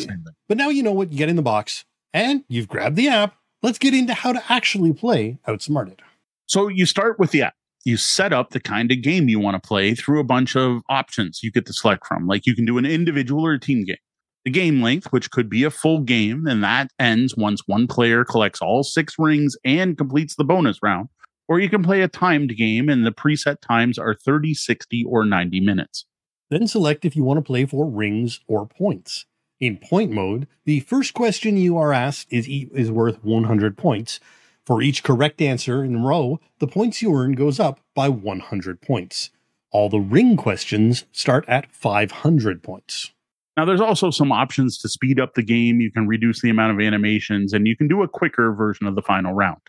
but 0.48 0.56
now 0.56 0.70
you 0.70 0.82
know 0.82 0.92
what 0.92 1.12
you 1.12 1.18
get 1.18 1.28
in 1.28 1.36
the 1.36 1.42
box 1.42 1.84
and 2.14 2.44
you've 2.48 2.68
grabbed 2.68 2.96
the 2.96 3.08
app. 3.08 3.34
Let's 3.62 3.78
get 3.78 3.92
into 3.92 4.14
how 4.14 4.32
to 4.32 4.42
actually 4.48 4.92
play 4.92 5.38
Outsmarted. 5.46 6.00
So 6.46 6.68
you 6.68 6.86
start 6.86 7.18
with 7.18 7.32
the 7.32 7.42
app. 7.42 7.54
You 7.88 7.96
set 7.96 8.32
up 8.32 8.50
the 8.50 8.60
kind 8.60 8.92
of 8.92 9.02
game 9.02 9.28
you 9.28 9.40
want 9.40 9.60
to 9.60 9.66
play 9.66 9.94
through 9.94 10.20
a 10.20 10.24
bunch 10.24 10.56
of 10.56 10.82
options 10.88 11.40
you 11.42 11.50
get 11.50 11.66
to 11.66 11.72
select 11.72 12.06
from. 12.06 12.26
Like 12.26 12.46
you 12.46 12.54
can 12.54 12.64
do 12.64 12.78
an 12.78 12.86
individual 12.86 13.46
or 13.46 13.54
a 13.54 13.60
team 13.60 13.84
game. 13.84 13.96
The 14.44 14.50
game 14.50 14.82
length, 14.82 15.06
which 15.10 15.30
could 15.30 15.48
be 15.48 15.64
a 15.64 15.70
full 15.70 16.00
game, 16.00 16.46
and 16.46 16.62
that 16.62 16.90
ends 16.98 17.36
once 17.36 17.62
one 17.66 17.86
player 17.86 18.24
collects 18.24 18.60
all 18.60 18.82
six 18.82 19.14
rings 19.18 19.56
and 19.64 19.98
completes 19.98 20.36
the 20.36 20.44
bonus 20.44 20.78
round 20.82 21.08
or 21.48 21.58
you 21.58 21.68
can 21.68 21.82
play 21.82 22.02
a 22.02 22.08
timed 22.08 22.54
game 22.56 22.88
and 22.88 23.04
the 23.04 23.10
preset 23.10 23.60
times 23.60 23.98
are 23.98 24.14
30, 24.14 24.54
60, 24.54 25.04
or 25.04 25.24
90 25.24 25.60
minutes. 25.60 26.04
Then 26.50 26.68
select 26.68 27.04
if 27.04 27.16
you 27.16 27.24
want 27.24 27.38
to 27.38 27.42
play 27.42 27.64
for 27.64 27.86
rings 27.86 28.40
or 28.46 28.66
points. 28.66 29.24
In 29.58 29.78
point 29.78 30.12
mode, 30.12 30.46
the 30.66 30.80
first 30.80 31.14
question 31.14 31.56
you 31.56 31.76
are 31.78 31.92
asked 31.92 32.28
is, 32.30 32.46
is 32.48 32.92
worth 32.92 33.24
100 33.24 33.76
points. 33.76 34.20
For 34.68 34.82
each 34.82 35.02
correct 35.02 35.40
answer 35.40 35.82
in 35.82 35.94
a 35.94 35.98
row, 35.98 36.40
the 36.58 36.66
points 36.66 37.00
you 37.00 37.16
earn 37.16 37.32
goes 37.32 37.58
up 37.58 37.80
by 37.94 38.10
100 38.10 38.82
points. 38.82 39.30
All 39.70 39.88
the 39.88 39.98
ring 39.98 40.36
questions 40.36 41.06
start 41.10 41.46
at 41.48 41.72
500 41.72 42.62
points. 42.62 43.12
Now, 43.56 43.64
there's 43.64 43.80
also 43.80 44.10
some 44.10 44.30
options 44.30 44.76
to 44.80 44.90
speed 44.90 45.18
up 45.18 45.32
the 45.32 45.42
game. 45.42 45.80
You 45.80 45.90
can 45.90 46.06
reduce 46.06 46.42
the 46.42 46.50
amount 46.50 46.74
of 46.74 46.86
animations 46.86 47.54
and 47.54 47.66
you 47.66 47.78
can 47.78 47.88
do 47.88 48.02
a 48.02 48.08
quicker 48.08 48.52
version 48.52 48.86
of 48.86 48.94
the 48.94 49.00
final 49.00 49.32
round. 49.32 49.62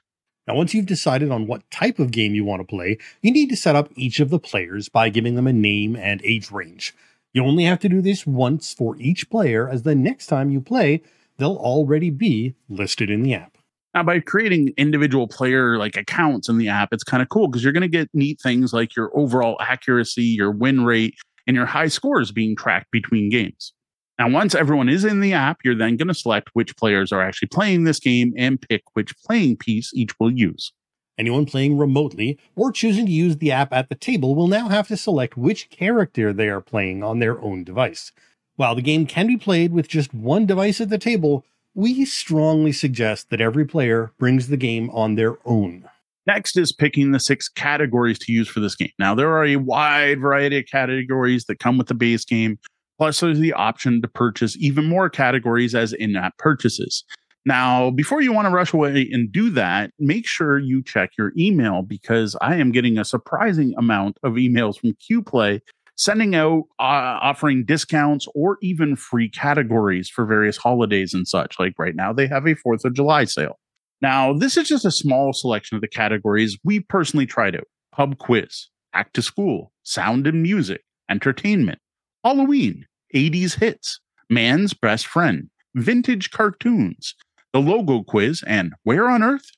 Now, 0.45 0.56
once 0.56 0.74
you've 0.74 0.86
decided 0.86 1.32
on 1.32 1.47
what 1.47 1.72
type 1.72 1.97
of 1.97 2.12
game 2.12 2.36
you 2.36 2.43
want 2.43 2.60
to 2.60 2.68
play, 2.68 2.97
you 3.22 3.32
need 3.32 3.47
to 3.52 3.56
set 3.56 3.78
up 3.78 3.88
each 3.95 4.20
of 4.20 4.30
the 4.30 4.38
players 4.38 4.89
by 4.89 5.08
giving 5.08 5.36
them 5.36 5.47
a 5.47 5.54
name 5.54 5.95
and 5.95 6.20
age 6.26 6.52
range. 6.52 6.93
You 7.32 7.45
only 7.45 7.64
have 7.64 7.80
to 7.80 7.88
do 7.88 8.02
this 8.02 8.28
once 8.28 8.74
for 8.74 8.97
each 8.97 9.30
player, 9.30 9.70
as 9.70 9.84
the 9.84 9.95
next 9.95 10.28
time 10.28 10.52
you 10.52 10.60
play, 10.60 11.04
they'll 11.38 11.56
already 11.56 12.10
be 12.10 12.56
listed 12.68 13.10
in 13.10 13.22
the 13.22 13.34
app. 13.34 13.59
Now, 13.94 14.04
by 14.04 14.20
creating 14.20 14.74
individual 14.78 15.28
player 15.28 15.78
like 15.78 15.98
accounts 15.98 16.48
in 16.48 16.60
the 16.60 16.70
app, 16.70 16.90
it's 16.92 17.04
kind 17.04 17.24
of 17.24 17.30
cool 17.30 17.48
because 17.48 17.64
you're 17.64 17.74
going 17.74 17.82
to 17.82 17.88
get 17.88 18.10
neat 18.14 18.40
things 18.40 18.72
like 18.72 18.96
your 18.96 19.10
overall 19.18 19.58
accuracy, 19.60 20.24
your 20.24 20.52
win 20.52 20.86
rate, 20.86 21.16
and 21.48 21.56
your 21.56 21.66
high 21.66 21.88
scores 21.88 22.32
being 22.32 22.56
tracked 22.56 22.92
between 22.92 23.30
games. 23.30 23.74
Now, 24.20 24.30
once 24.30 24.54
everyone 24.54 24.90
is 24.90 25.06
in 25.06 25.22
the 25.22 25.34
app, 25.34 25.60
you're 25.64 25.76
then 25.76 25.98
going 25.98 26.10
to 26.10 26.14
select 26.14 26.50
which 26.54 26.76
players 26.78 27.12
are 27.12 27.22
actually 27.22 27.48
playing 27.48 27.86
this 27.86 28.00
game 28.00 28.34
and 28.38 28.62
pick 28.62 28.84
which 28.94 29.18
playing 29.24 29.58
piece 29.58 29.92
each 29.94 30.12
will 30.20 30.32
use. 30.32 30.72
Anyone 31.18 31.46
playing 31.46 31.78
remotely 31.78 32.38
or 32.56 32.72
choosing 32.72 33.06
to 33.06 33.12
use 33.12 33.38
the 33.38 33.52
app 33.52 33.74
at 33.74 33.90
the 33.90 33.96
table 33.96 34.36
will 34.36 34.48
now 34.48 34.70
have 34.70 34.88
to 34.90 34.98
select 34.98 35.36
which 35.36 35.70
character 35.70 36.32
they 36.32 36.48
are 36.48 36.62
playing 36.62 37.02
on 37.02 37.20
their 37.20 37.42
own 37.42 37.64
device. 37.64 38.12
While 38.56 38.76
the 38.76 38.82
game 38.82 39.06
can 39.06 39.26
be 39.26 39.38
played 39.38 39.74
with 39.74 39.88
just 39.88 40.14
one 40.14 40.46
device 40.46 40.80
at 40.80 40.90
the 40.90 40.98
table, 40.98 41.46
we 41.76 42.05
strongly 42.05 42.72
suggest 42.72 43.30
that 43.30 43.41
every 43.41 43.65
player 43.65 44.11
brings 44.20 44.47
the 44.47 44.57
game 44.57 44.89
on 44.91 45.15
their 45.15 45.38
own. 45.45 45.86
Next 46.28 46.57
is 46.57 46.72
picking 46.72 47.11
the 47.11 47.20
six 47.20 47.47
categories 47.47 48.20
to 48.20 48.32
use 48.32 48.47
for 48.47 48.59
this 48.59 48.76
game. 48.76 48.91
Now, 48.99 49.15
there 49.15 49.32
are 49.36 49.45
a 49.45 49.55
wide 49.55 50.20
variety 50.20 50.59
of 50.59 50.65
categories 50.72 51.45
that 51.45 51.59
come 51.59 51.78
with 51.78 51.88
the 51.88 51.95
base 51.95 52.26
game, 52.26 52.59
Plus, 52.99 53.22
there's 53.22 53.39
the 53.39 53.53
option 53.53 54.01
to 54.01 54.09
purchase 54.09 54.57
even 54.57 54.86
more 54.86 55.09
categories 55.09 55.74
as 55.74 55.93
in 55.93 56.17
app 56.17 56.38
purchases. 56.38 57.05
Now, 57.45 57.91
before 57.91 58.22
you 58.22 58.34
want 58.34 58.47
to 58.47 58.53
rush 58.53 58.74
away 58.74 59.09
and 59.09 59.32
do 59.32 59.49
that, 59.51 59.91
make 59.99 60.28
sure 60.28 60.59
you 60.59 60.84
check 60.84 61.11
your 61.17 61.32
email 61.38 61.82
because 61.82 62.36
I 62.41 62.57
am 62.57 62.74
getting 62.74 62.97
a 62.97 63.05
surprising 63.05 63.74
amount 63.78 64.17
of 64.24 64.34
emails 64.34 64.78
from 64.78 64.97
QPlay 65.09 65.61
sending 66.00 66.34
out 66.34 66.64
uh, 66.80 67.20
offering 67.22 67.66
discounts 67.66 68.26
or 68.34 68.58
even 68.62 68.95
free 68.95 69.30
categories 69.30 70.10
for 70.10 70.26
various 70.26 70.56
holidays 70.56 71.14
and 71.14 71.28
such. 71.28 71.60
Like 71.60 71.74
right 71.78 71.93
now, 71.93 72.14
they 72.14 72.26
have 72.26 72.45
a 72.45 72.56
4th 72.56 72.86
of 72.86 72.93
July 72.93 73.26
sale. 73.26 73.60
Now, 74.02 74.32
this 74.32 74.56
is 74.56 74.70
just 74.70 74.86
a 74.86 74.91
small 74.91 75.34
selection 75.34 75.76
of 75.76 75.82
the 75.82 75.89
categories 75.89 76.58
we 76.64 76.80
personally 76.80 77.26
tried 77.26 77.58
out 77.58 77.66
pub 77.91 78.18
quiz, 78.18 78.68
back 78.93 79.12
to 79.12 79.22
school, 79.22 79.74
sound 79.84 80.26
and 80.26 80.41
music, 80.41 80.84
entertainment, 81.12 81.80
Halloween, 82.24 82.86
80s 83.14 83.60
hits, 83.60 84.00
man's 84.30 84.74
best 84.74 85.06
friend, 85.06 85.50
vintage 85.76 86.32
cartoons, 86.32 87.14
the 87.52 87.60
logo 87.60 88.04
quiz, 88.04 88.41
and 88.47 88.72
where 88.84 89.10
on 89.10 89.22
earth? 89.22 89.52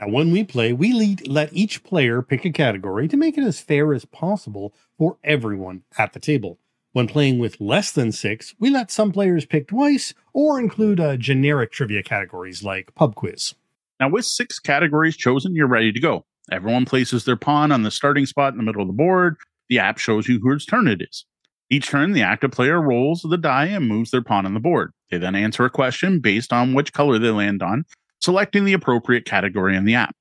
Now, 0.00 0.08
when 0.08 0.32
we 0.32 0.42
play, 0.42 0.72
we 0.72 0.92
lead, 0.92 1.28
let 1.28 1.52
each 1.52 1.84
player 1.84 2.20
pick 2.20 2.44
a 2.44 2.50
category 2.50 3.06
to 3.08 3.16
make 3.16 3.38
it 3.38 3.44
as 3.44 3.60
fair 3.60 3.94
as 3.94 4.04
possible 4.04 4.74
for 4.98 5.18
everyone 5.22 5.82
at 5.96 6.12
the 6.12 6.20
table. 6.20 6.58
When 6.92 7.06
playing 7.06 7.38
with 7.38 7.60
less 7.60 7.92
than 7.92 8.12
six, 8.12 8.54
we 8.58 8.70
let 8.70 8.90
some 8.90 9.12
players 9.12 9.46
pick 9.46 9.68
twice 9.68 10.12
or 10.32 10.58
include 10.58 11.00
uh, 11.00 11.16
generic 11.16 11.70
trivia 11.70 12.02
categories 12.02 12.62
like 12.62 12.94
pub 12.94 13.14
quiz. 13.14 13.54
Now, 14.00 14.08
with 14.08 14.24
six 14.24 14.58
categories 14.58 15.16
chosen, 15.16 15.54
you're 15.54 15.68
ready 15.68 15.92
to 15.92 16.00
go. 16.00 16.24
Everyone 16.50 16.84
places 16.84 17.24
their 17.24 17.36
pawn 17.36 17.72
on 17.72 17.82
the 17.82 17.90
starting 17.90 18.26
spot 18.26 18.52
in 18.52 18.58
the 18.58 18.64
middle 18.64 18.82
of 18.82 18.88
the 18.88 18.94
board. 18.94 19.36
The 19.68 19.78
app 19.78 19.98
shows 19.98 20.28
you 20.28 20.40
whose 20.40 20.66
turn 20.66 20.88
it 20.88 21.02
is. 21.02 21.24
Each 21.70 21.88
turn, 21.88 22.12
the 22.12 22.22
active 22.22 22.50
player 22.50 22.80
rolls 22.80 23.22
the 23.22 23.38
die 23.38 23.66
and 23.66 23.88
moves 23.88 24.10
their 24.10 24.22
pawn 24.22 24.44
on 24.44 24.54
the 24.54 24.60
board. 24.60 24.92
They 25.10 25.18
then 25.18 25.34
answer 25.34 25.64
a 25.64 25.70
question 25.70 26.20
based 26.20 26.52
on 26.52 26.74
which 26.74 26.92
color 26.92 27.18
they 27.18 27.30
land 27.30 27.62
on, 27.62 27.84
selecting 28.24 28.64
the 28.64 28.72
appropriate 28.72 29.24
category 29.24 29.76
in 29.76 29.84
the 29.84 29.94
app. 29.94 30.16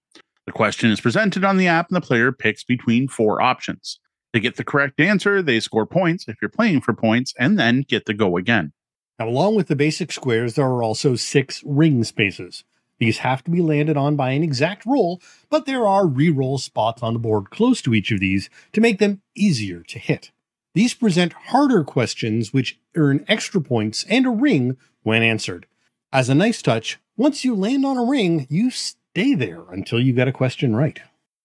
The 0.46 0.52
question 0.52 0.92
is 0.92 1.00
presented 1.00 1.46
on 1.46 1.58
the 1.58 1.68
app, 1.68 1.88
and 1.90 1.96
the 1.96 2.06
player 2.06 2.32
picks 2.32 2.64
between 2.64 3.08
four 3.08 3.42
options. 3.42 4.00
To 4.34 4.40
get 4.40 4.58
the 4.58 4.64
correct 4.64 5.00
answer, 5.00 5.42
they 5.42 5.60
score 5.60 5.86
points 5.86 6.28
if 6.28 6.36
you're 6.42 6.50
playing 6.50 6.82
for 6.82 6.94
points, 6.94 7.34
and 7.40 7.58
then 7.58 7.86
get 7.88 8.06
to 8.08 8.14
go 8.14 8.36
again. 8.36 8.74
Now, 9.20 9.30
along 9.30 9.56
with 9.56 9.68
the 9.68 9.76
basic 9.76 10.12
squares, 10.12 10.56
there 10.56 10.66
are 10.66 10.84
also 10.84 11.16
six 11.16 11.64
ring 11.66 12.04
spaces. 12.04 12.64
These 13.00 13.20
have 13.20 13.44
to 13.46 13.52
be 13.52 13.62
landed 13.62 13.96
on 13.96 14.16
by 14.16 14.32
an 14.32 14.44
exact 14.44 14.86
roll, 14.86 15.22
but 15.50 15.66
there 15.66 15.86
are 15.86 16.08
re-roll 16.08 16.58
spots 16.58 17.04
on 17.04 17.14
the 17.14 17.20
board 17.20 17.50
close 17.52 17.82
to 17.84 17.94
each 17.94 18.12
of 18.12 18.20
these 18.20 18.50
to 18.74 18.82
make 18.82 19.00
them 19.00 19.22
easier 19.36 19.82
to 19.84 20.00
hit. 20.00 20.32
These 20.74 20.94
present 20.94 21.34
harder 21.34 21.84
questions 21.84 22.52
which 22.52 22.80
earn 22.96 23.24
extra 23.28 23.62
points 23.62 24.04
and 24.10 24.26
a 24.26 24.30
ring 24.30 24.78
when 25.04 25.22
answered. 25.22 25.68
As 26.14 26.30
a 26.30 26.36
nice 26.36 26.62
touch, 26.62 27.00
once 27.18 27.44
you 27.44 27.56
land 27.56 27.84
on 27.84 27.98
a 27.98 28.04
ring, 28.04 28.46
you 28.48 28.70
stay 28.70 29.34
there 29.34 29.64
until 29.72 30.00
you 30.00 30.14
get 30.14 30.28
a 30.28 30.32
question 30.32 30.76
right. 30.76 31.00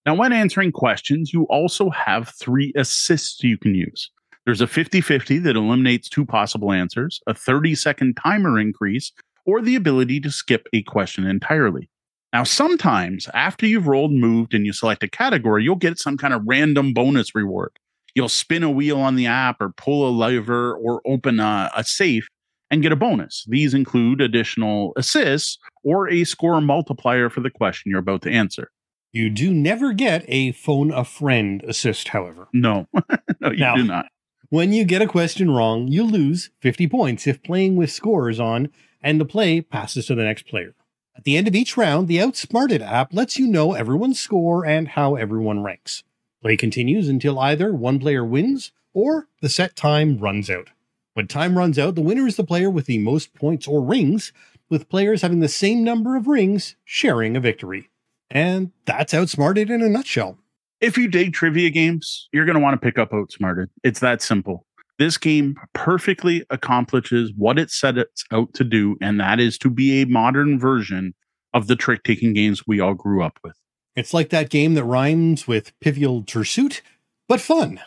Now, 0.04 0.14
when 0.14 0.30
answering 0.30 0.72
questions, 0.72 1.32
you 1.32 1.44
also 1.44 1.88
have 1.88 2.28
three 2.38 2.74
assists 2.76 3.42
you 3.42 3.56
can 3.56 3.74
use. 3.74 4.10
There's 4.44 4.60
a 4.60 4.66
50 4.66 5.00
50 5.00 5.38
that 5.38 5.56
eliminates 5.56 6.10
two 6.10 6.26
possible 6.26 6.70
answers, 6.70 7.18
a 7.26 7.32
30 7.32 7.76
second 7.76 8.18
timer 8.22 8.60
increase, 8.60 9.10
or 9.46 9.62
the 9.62 9.74
ability 9.74 10.20
to 10.20 10.30
skip 10.30 10.68
a 10.74 10.82
question 10.82 11.24
entirely. 11.24 11.88
Now, 12.34 12.44
sometimes 12.44 13.26
after 13.32 13.64
you've 13.64 13.88
rolled, 13.88 14.12
moved, 14.12 14.52
and 14.52 14.66
you 14.66 14.74
select 14.74 15.02
a 15.02 15.08
category, 15.08 15.64
you'll 15.64 15.76
get 15.76 15.98
some 15.98 16.18
kind 16.18 16.34
of 16.34 16.42
random 16.44 16.92
bonus 16.92 17.34
reward 17.34 17.78
you'll 18.14 18.28
spin 18.28 18.64
a 18.64 18.70
wheel 18.70 18.98
on 18.98 19.14
the 19.14 19.26
app 19.26 19.60
or 19.60 19.68
pull 19.70 20.08
a 20.08 20.10
lever 20.10 20.74
or 20.74 21.00
open 21.06 21.38
a, 21.38 21.70
a 21.76 21.84
safe 21.84 22.26
and 22.70 22.82
get 22.82 22.92
a 22.92 22.96
bonus. 22.96 23.44
These 23.48 23.74
include 23.74 24.20
additional 24.20 24.92
assists 24.96 25.58
or 25.82 26.08
a 26.08 26.24
score 26.24 26.60
multiplier 26.60 27.30
for 27.30 27.40
the 27.40 27.50
question 27.50 27.90
you're 27.90 28.00
about 28.00 28.22
to 28.22 28.30
answer. 28.30 28.70
You 29.12 29.30
do 29.30 29.52
never 29.54 29.92
get 29.92 30.24
a 30.28 30.52
phone 30.52 30.92
a 30.92 31.04
friend 31.04 31.62
assist, 31.66 32.08
however. 32.08 32.48
No, 32.52 32.86
no, 33.40 33.50
you 33.50 33.58
now, 33.58 33.76
do 33.76 33.84
not. 33.84 34.06
When 34.50 34.72
you 34.72 34.84
get 34.84 35.02
a 35.02 35.06
question 35.06 35.50
wrong, 35.50 35.88
you 35.88 36.04
lose 36.04 36.50
50 36.60 36.88
points 36.88 37.26
if 37.26 37.42
playing 37.42 37.76
with 37.76 37.90
scores 37.90 38.38
on 38.38 38.68
and 39.02 39.20
the 39.20 39.24
play 39.24 39.60
passes 39.60 40.06
to 40.06 40.14
the 40.14 40.24
next 40.24 40.46
player. 40.46 40.74
At 41.16 41.24
the 41.24 41.36
end 41.36 41.48
of 41.48 41.54
each 41.54 41.76
round, 41.76 42.06
the 42.06 42.20
Outsmarted 42.20 42.80
app 42.80 43.12
lets 43.12 43.38
you 43.38 43.46
know 43.46 43.72
everyone's 43.72 44.20
score 44.20 44.64
and 44.64 44.88
how 44.88 45.16
everyone 45.16 45.62
ranks. 45.62 46.04
Play 46.42 46.56
continues 46.56 47.08
until 47.08 47.38
either 47.40 47.74
one 47.74 47.98
player 47.98 48.24
wins 48.24 48.72
or 48.94 49.26
the 49.42 49.48
set 49.48 49.74
time 49.74 50.18
runs 50.18 50.48
out. 50.48 50.70
When 51.18 51.26
time 51.26 51.58
runs 51.58 51.80
out, 51.80 51.96
the 51.96 52.00
winner 52.00 52.28
is 52.28 52.36
the 52.36 52.44
player 52.44 52.70
with 52.70 52.86
the 52.86 52.98
most 52.98 53.34
points 53.34 53.66
or 53.66 53.82
rings, 53.82 54.32
with 54.68 54.88
players 54.88 55.20
having 55.20 55.40
the 55.40 55.48
same 55.48 55.82
number 55.82 56.14
of 56.14 56.28
rings 56.28 56.76
sharing 56.84 57.36
a 57.36 57.40
victory. 57.40 57.90
And 58.30 58.70
that's 58.84 59.12
Outsmarted 59.12 59.68
in 59.68 59.82
a 59.82 59.88
nutshell. 59.88 60.38
If 60.80 60.96
you 60.96 61.08
dig 61.08 61.32
trivia 61.32 61.70
games, 61.70 62.28
you're 62.32 62.44
going 62.44 62.54
to 62.54 62.62
want 62.62 62.80
to 62.80 62.86
pick 62.86 63.00
up 63.00 63.12
Outsmarted. 63.12 63.68
It's 63.82 63.98
that 63.98 64.22
simple. 64.22 64.64
This 65.00 65.18
game 65.18 65.56
perfectly 65.72 66.46
accomplishes 66.50 67.32
what 67.36 67.58
it 67.58 67.72
sets 67.72 68.24
out 68.30 68.54
to 68.54 68.62
do, 68.62 68.96
and 69.00 69.18
that 69.18 69.40
is 69.40 69.58
to 69.58 69.70
be 69.70 70.00
a 70.00 70.06
modern 70.06 70.56
version 70.56 71.16
of 71.52 71.66
the 71.66 71.74
trick 71.74 72.04
taking 72.04 72.32
games 72.32 72.62
we 72.64 72.78
all 72.78 72.94
grew 72.94 73.24
up 73.24 73.40
with. 73.42 73.56
It's 73.96 74.14
like 74.14 74.30
that 74.30 74.50
game 74.50 74.74
that 74.74 74.84
rhymes 74.84 75.48
with 75.48 75.72
Pivial 75.80 76.22
Pursuit, 76.22 76.80
but 77.26 77.40
fun. 77.40 77.80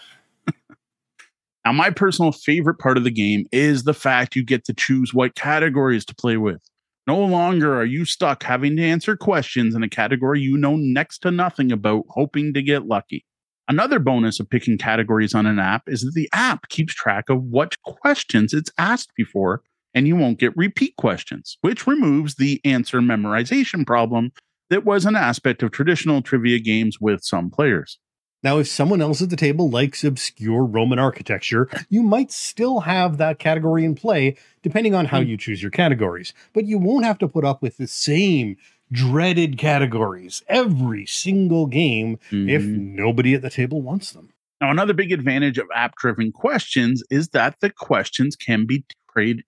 Now, 1.66 1.72
my 1.72 1.92
personal 1.92 2.32
favorite 2.32 2.80
part 2.80 2.98
of 2.98 3.04
the 3.04 3.12
game 3.12 3.46
is 3.52 3.84
the 3.84 3.94
fact 3.94 4.36
you 4.36 4.44
get 4.44 4.66
to 4.66 4.74
choose 4.74 5.14
what 5.14 5.36
categories 5.36 6.06
to 6.06 6.16
play 6.16 6.38
with. 6.38 6.62
No 7.08 7.20
longer 7.20 7.76
are 7.76 7.86
you 7.86 8.06
stuck 8.06 8.44
having 8.44 8.76
to 8.78 8.84
answer 8.84 9.16
questions 9.16 9.76
in 9.76 9.84
a 9.84 9.90
category 9.90 10.40
you 10.40 10.58
know 10.58 10.76
next 10.76 11.20
to 11.20 11.32
nothing 11.32 11.72
about, 11.72 12.06
hoping 12.10 12.54
to 12.54 12.64
get 12.64 12.88
lucky. 12.88 13.26
Another 13.68 14.00
bonus 14.00 14.40
of 14.40 14.50
picking 14.50 14.78
categories 14.78 15.36
on 15.36 15.46
an 15.46 15.60
app 15.60 15.84
is 15.88 16.02
that 16.02 16.14
the 16.16 16.30
app 16.34 16.68
keeps 16.70 16.94
track 16.94 17.30
of 17.30 17.44
what 17.44 17.82
questions 17.84 18.54
it's 18.54 18.72
asked 18.78 19.12
before, 19.16 19.62
and 19.94 20.08
you 20.08 20.16
won't 20.16 20.40
get 20.40 20.58
repeat 20.58 20.96
questions, 20.98 21.58
which 21.62 21.86
removes 21.86 22.36
the 22.36 22.60
answer 22.66 23.02
memorization 23.02 23.86
problem 23.86 24.32
that 24.70 24.84
was 24.84 25.06
an 25.06 25.16
aspect 25.16 25.62
of 25.62 25.72
traditional 25.72 26.22
trivia 26.22 26.60
games 26.60 27.00
with 27.00 27.24
some 27.24 27.52
players. 27.52 28.00
Now, 28.44 28.58
if 28.58 28.68
someone 28.68 29.02
else 29.02 29.22
at 29.22 29.30
the 29.30 29.36
table 29.36 29.70
likes 29.70 30.04
obscure 30.04 30.66
Roman 30.66 30.98
architecture, 30.98 31.70
you 31.90 32.02
might 32.02 32.32
still 32.32 32.82
have 32.82 33.18
that 33.18 33.38
category 33.38 33.86
in 33.86 33.94
play, 33.94 34.36
depending 34.64 34.96
on 34.96 35.06
how 35.06 35.22
hmm. 35.22 35.28
you 35.28 35.38
choose 35.38 35.62
your 35.62 35.72
categories. 35.72 36.34
But 36.54 36.66
you 36.66 36.80
won't 36.80 37.06
have 37.06 37.20
to 37.20 37.28
put 37.28 37.46
up 37.46 37.62
with 37.62 37.78
the 37.78 37.88
same 37.88 38.58
dreaded 38.92 39.58
categories 39.58 40.44
every 40.48 41.06
single 41.06 41.66
game 41.66 42.18
mm-hmm. 42.30 42.50
if 42.50 42.64
nobody 42.64 43.34
at 43.34 43.42
the 43.42 43.50
table 43.50 43.82
wants 43.82 44.12
them. 44.12 44.30
Now, 44.60 44.70
another 44.70 44.94
big 44.94 45.12
advantage 45.12 45.58
of 45.58 45.68
app 45.74 45.96
driven 45.96 46.32
questions 46.32 47.04
is 47.10 47.30
that 47.30 47.56
the 47.62 47.70
questions 47.70 48.36
can 48.36 48.66
be 48.66 48.84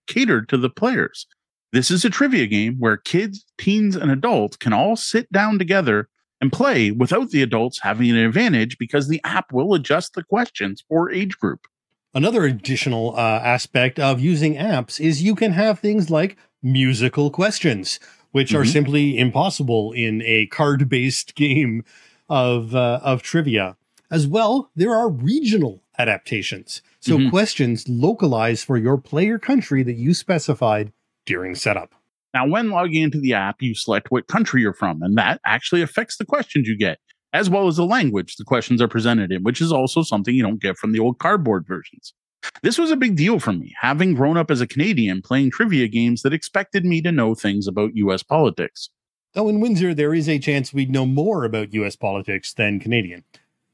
catered 0.06 0.48
to 0.48 0.56
the 0.56 0.70
players. 0.70 1.26
This 1.72 1.90
is 1.90 2.04
a 2.04 2.10
trivia 2.10 2.46
game 2.46 2.76
where 2.78 2.96
kids, 2.96 3.44
teens, 3.58 3.96
and 3.96 4.10
adults 4.10 4.56
can 4.56 4.72
all 4.72 4.96
sit 4.96 5.30
down 5.32 5.58
together 5.58 6.08
and 6.44 6.52
play 6.52 6.90
without 6.90 7.30
the 7.30 7.42
adults 7.42 7.80
having 7.80 8.10
an 8.10 8.18
advantage 8.18 8.76
because 8.76 9.08
the 9.08 9.20
app 9.24 9.50
will 9.50 9.72
adjust 9.72 10.12
the 10.12 10.22
questions 10.22 10.84
for 10.86 11.10
age 11.10 11.38
group. 11.38 11.66
Another 12.14 12.44
additional 12.44 13.16
uh, 13.16 13.40
aspect 13.42 13.98
of 13.98 14.20
using 14.20 14.54
apps 14.54 15.00
is 15.00 15.22
you 15.22 15.34
can 15.34 15.52
have 15.52 15.78
things 15.78 16.10
like 16.10 16.36
musical 16.62 17.30
questions, 17.30 17.98
which 18.32 18.50
mm-hmm. 18.50 18.58
are 18.58 18.64
simply 18.64 19.18
impossible 19.18 19.92
in 19.92 20.22
a 20.22 20.46
card 20.46 20.88
based 20.88 21.34
game 21.44 21.82
of, 22.28 22.74
uh, 22.74 23.00
of 23.02 23.22
trivia. 23.22 23.76
As 24.10 24.26
well, 24.26 24.70
there 24.76 24.94
are 24.94 25.08
regional 25.08 25.82
adaptations. 25.98 26.82
So 27.00 27.16
mm-hmm. 27.16 27.30
questions 27.30 27.88
localized 27.88 28.66
for 28.66 28.76
your 28.76 28.98
player 28.98 29.38
country 29.38 29.82
that 29.82 29.94
you 29.96 30.12
specified 30.12 30.92
during 31.24 31.54
setup. 31.54 31.94
Now, 32.34 32.48
when 32.48 32.70
logging 32.70 33.02
into 33.02 33.20
the 33.20 33.32
app, 33.32 33.62
you 33.62 33.76
select 33.76 34.10
what 34.10 34.26
country 34.26 34.60
you're 34.60 34.74
from, 34.74 35.02
and 35.02 35.16
that 35.16 35.40
actually 35.46 35.82
affects 35.82 36.16
the 36.16 36.24
questions 36.26 36.66
you 36.66 36.76
get, 36.76 36.98
as 37.32 37.48
well 37.48 37.68
as 37.68 37.76
the 37.76 37.86
language 37.86 38.34
the 38.36 38.44
questions 38.44 38.82
are 38.82 38.88
presented 38.88 39.30
in, 39.30 39.44
which 39.44 39.60
is 39.60 39.70
also 39.70 40.02
something 40.02 40.34
you 40.34 40.42
don't 40.42 40.60
get 40.60 40.76
from 40.76 40.90
the 40.90 40.98
old 40.98 41.20
cardboard 41.20 41.64
versions. 41.64 42.12
This 42.62 42.76
was 42.76 42.90
a 42.90 42.96
big 42.96 43.16
deal 43.16 43.38
for 43.38 43.52
me, 43.52 43.72
having 43.80 44.14
grown 44.14 44.36
up 44.36 44.50
as 44.50 44.60
a 44.60 44.66
Canadian 44.66 45.22
playing 45.22 45.52
trivia 45.52 45.86
games 45.86 46.22
that 46.22 46.34
expected 46.34 46.84
me 46.84 47.00
to 47.02 47.12
know 47.12 47.36
things 47.36 47.68
about 47.68 47.94
US 47.94 48.24
politics. 48.24 48.90
Though 49.34 49.48
in 49.48 49.60
Windsor, 49.60 49.94
there 49.94 50.12
is 50.12 50.28
a 50.28 50.38
chance 50.38 50.72
we'd 50.72 50.90
know 50.90 51.06
more 51.06 51.44
about 51.44 51.72
US 51.72 51.94
politics 51.94 52.52
than 52.52 52.80
Canadian. 52.80 53.22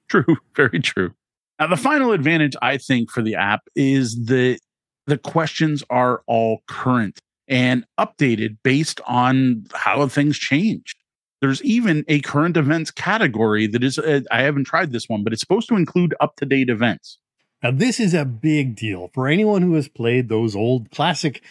True, 0.08 0.36
very 0.54 0.80
true. 0.80 1.14
Now, 1.58 1.66
the 1.66 1.76
final 1.76 2.12
advantage 2.12 2.56
I 2.60 2.76
think 2.76 3.10
for 3.10 3.22
the 3.22 3.36
app 3.36 3.62
is 3.74 4.26
that 4.26 4.60
the 5.06 5.18
questions 5.18 5.82
are 5.90 6.22
all 6.26 6.62
current 6.68 7.20
and 7.50 7.84
updated 7.98 8.56
based 8.62 9.00
on 9.06 9.66
how 9.74 10.06
things 10.06 10.38
change. 10.38 10.96
There's 11.40 11.62
even 11.62 12.04
a 12.06 12.20
current 12.20 12.56
events 12.56 12.90
category 12.90 13.66
that 13.66 13.82
is, 13.82 13.98
uh, 13.98 14.20
I 14.30 14.42
haven't 14.42 14.64
tried 14.64 14.92
this 14.92 15.08
one, 15.08 15.24
but 15.24 15.32
it's 15.32 15.40
supposed 15.40 15.68
to 15.68 15.76
include 15.76 16.14
up 16.20 16.36
to 16.36 16.46
date 16.46 16.70
events. 16.70 17.18
Now, 17.62 17.72
this 17.72 17.98
is 17.98 18.14
a 18.14 18.24
big 18.24 18.76
deal 18.76 19.10
for 19.12 19.26
anyone 19.26 19.62
who 19.62 19.74
has 19.74 19.88
played 19.88 20.28
those 20.28 20.54
old 20.54 20.90
classic 20.90 21.42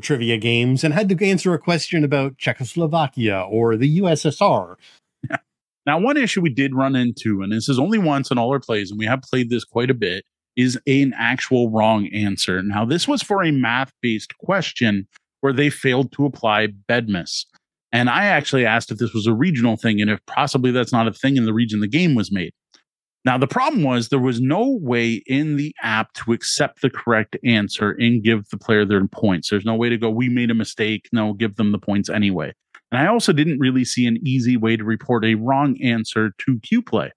trivia 0.00 0.36
games 0.36 0.84
and 0.84 0.92
had 0.92 1.08
to 1.08 1.24
answer 1.24 1.54
a 1.54 1.58
question 1.58 2.04
about 2.04 2.38
Czechoslovakia 2.38 3.40
or 3.48 3.76
the 3.76 4.00
USSR. 4.00 4.76
Yeah. 5.28 5.36
Now, 5.86 6.00
one 6.00 6.16
issue 6.16 6.40
we 6.40 6.50
did 6.50 6.74
run 6.74 6.96
into, 6.96 7.42
and 7.42 7.52
this 7.52 7.68
is 7.68 7.78
only 7.78 7.98
once 7.98 8.32
in 8.32 8.38
all 8.38 8.50
our 8.50 8.58
plays, 8.58 8.90
and 8.90 8.98
we 8.98 9.06
have 9.06 9.22
played 9.22 9.50
this 9.50 9.62
quite 9.62 9.88
a 9.88 9.94
bit, 9.94 10.24
is 10.56 10.76
an 10.88 11.14
actual 11.16 11.70
wrong 11.70 12.08
answer. 12.08 12.60
Now, 12.60 12.84
this 12.84 13.06
was 13.06 13.22
for 13.22 13.44
a 13.44 13.52
math 13.52 13.92
based 14.02 14.36
question 14.38 15.06
where 15.46 15.52
they 15.52 15.70
failed 15.70 16.10
to 16.10 16.26
apply 16.26 16.66
BEDMAS. 16.88 17.44
And 17.92 18.10
I 18.10 18.24
actually 18.24 18.66
asked 18.66 18.90
if 18.90 18.98
this 18.98 19.14
was 19.14 19.28
a 19.28 19.32
regional 19.32 19.76
thing 19.76 20.00
and 20.00 20.10
if 20.10 20.18
possibly 20.26 20.72
that's 20.72 20.90
not 20.90 21.06
a 21.06 21.12
thing 21.12 21.36
in 21.36 21.44
the 21.44 21.54
region 21.54 21.78
the 21.78 21.86
game 21.86 22.16
was 22.16 22.32
made. 22.32 22.52
Now, 23.24 23.38
the 23.38 23.46
problem 23.46 23.84
was 23.84 24.08
there 24.08 24.18
was 24.18 24.40
no 24.40 24.76
way 24.82 25.22
in 25.28 25.54
the 25.54 25.72
app 25.84 26.12
to 26.14 26.32
accept 26.32 26.82
the 26.82 26.90
correct 26.90 27.36
answer 27.44 27.92
and 27.92 28.24
give 28.24 28.48
the 28.48 28.58
player 28.58 28.84
their 28.84 29.06
points. 29.06 29.50
There's 29.50 29.64
no 29.64 29.76
way 29.76 29.88
to 29.88 29.96
go, 29.96 30.10
we 30.10 30.28
made 30.28 30.50
a 30.50 30.54
mistake. 30.54 31.08
No, 31.12 31.32
give 31.32 31.54
them 31.54 31.70
the 31.70 31.78
points 31.78 32.10
anyway. 32.10 32.52
And 32.90 33.00
I 33.00 33.06
also 33.06 33.32
didn't 33.32 33.60
really 33.60 33.84
see 33.84 34.04
an 34.08 34.18
easy 34.26 34.56
way 34.56 34.76
to 34.76 34.82
report 34.82 35.24
a 35.24 35.36
wrong 35.36 35.80
answer 35.80 36.32
to 36.38 36.58
QPlay. 36.58 37.10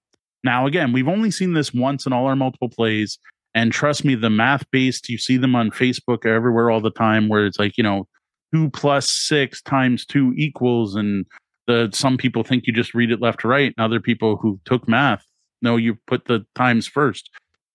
Now, 0.44 0.68
again, 0.68 0.92
we've 0.92 1.08
only 1.08 1.32
seen 1.32 1.54
this 1.54 1.74
once 1.74 2.06
in 2.06 2.14
all 2.14 2.28
our 2.28 2.36
multiple 2.36 2.70
plays. 2.70 3.18
And 3.56 3.72
trust 3.72 4.06
me, 4.06 4.14
the 4.14 4.30
math 4.30 4.70
based, 4.70 5.10
you 5.10 5.18
see 5.18 5.38
them 5.38 5.56
on 5.56 5.72
Facebook 5.72 6.28
everywhere 6.28 6.70
all 6.70 6.82
the 6.82 6.92
time 6.92 7.28
where 7.28 7.48
it's 7.48 7.58
like, 7.58 7.76
you 7.76 7.84
know, 7.84 8.08
two 8.54 8.70
plus 8.70 9.10
six 9.10 9.62
times 9.62 10.06
two 10.06 10.34
equals 10.36 10.96
and 10.96 11.26
the 11.68 11.90
some 11.94 12.18
people 12.18 12.44
think 12.44 12.66
you 12.66 12.74
just 12.74 12.94
read 12.94 13.12
it 13.12 13.22
left 13.22 13.42
to 13.42 13.48
right 13.48 13.74
and 13.78 13.86
other 13.86 14.00
people 14.00 14.38
who 14.38 14.60
took 14.66 14.88
math 14.88 15.26
know 15.62 15.76
you 15.76 15.98
put 16.08 16.26
the 16.26 16.46
times 16.56 16.88
first. 16.88 17.30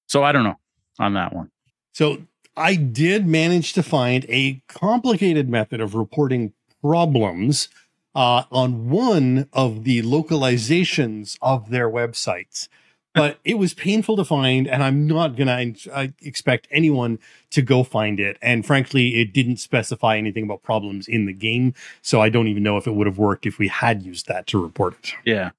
So 0.06 0.22
i 0.22 0.32
don't 0.32 0.44
know 0.44 0.58
on 0.98 1.14
that 1.14 1.34
one. 1.34 1.50
So 1.92 2.22
i 2.56 2.74
did 2.74 3.26
manage 3.26 3.72
to 3.74 3.82
find 3.82 4.26
a 4.28 4.62
complicated 4.68 5.48
method 5.48 5.80
of 5.80 5.94
reporting 5.94 6.52
problems 6.82 7.68
uh, 8.14 8.44
on 8.52 8.90
one 8.90 9.48
of 9.52 9.84
the 9.84 10.02
localizations 10.02 11.36
of 11.42 11.70
their 11.70 11.90
websites 11.90 12.68
but 13.14 13.38
it 13.44 13.54
was 13.54 13.72
painful 13.72 14.16
to 14.16 14.24
find 14.24 14.66
and 14.68 14.82
i'm 14.82 15.06
not 15.06 15.36
gonna 15.36 15.72
I 15.92 16.12
expect 16.20 16.68
anyone 16.70 17.18
to 17.50 17.62
go 17.62 17.84
find 17.84 18.20
it. 18.20 18.36
And 18.42 18.66
frankly 18.66 19.20
it 19.20 19.32
didn't 19.32 19.56
specify 19.58 20.16
anything 20.18 20.44
about 20.44 20.62
problems 20.62 21.08
in 21.08 21.24
the 21.24 21.32
game 21.32 21.72
so 22.02 22.20
i 22.20 22.28
don't 22.28 22.48
even 22.48 22.62
know 22.62 22.76
if 22.76 22.86
it 22.86 22.92
would 22.92 23.06
have 23.06 23.18
worked 23.18 23.46
if 23.46 23.58
we 23.58 23.68
had 23.68 24.02
used 24.02 24.26
that 24.26 24.46
to 24.48 24.62
report 24.62 24.94
it. 24.94 25.14
Yeah. 25.24 25.50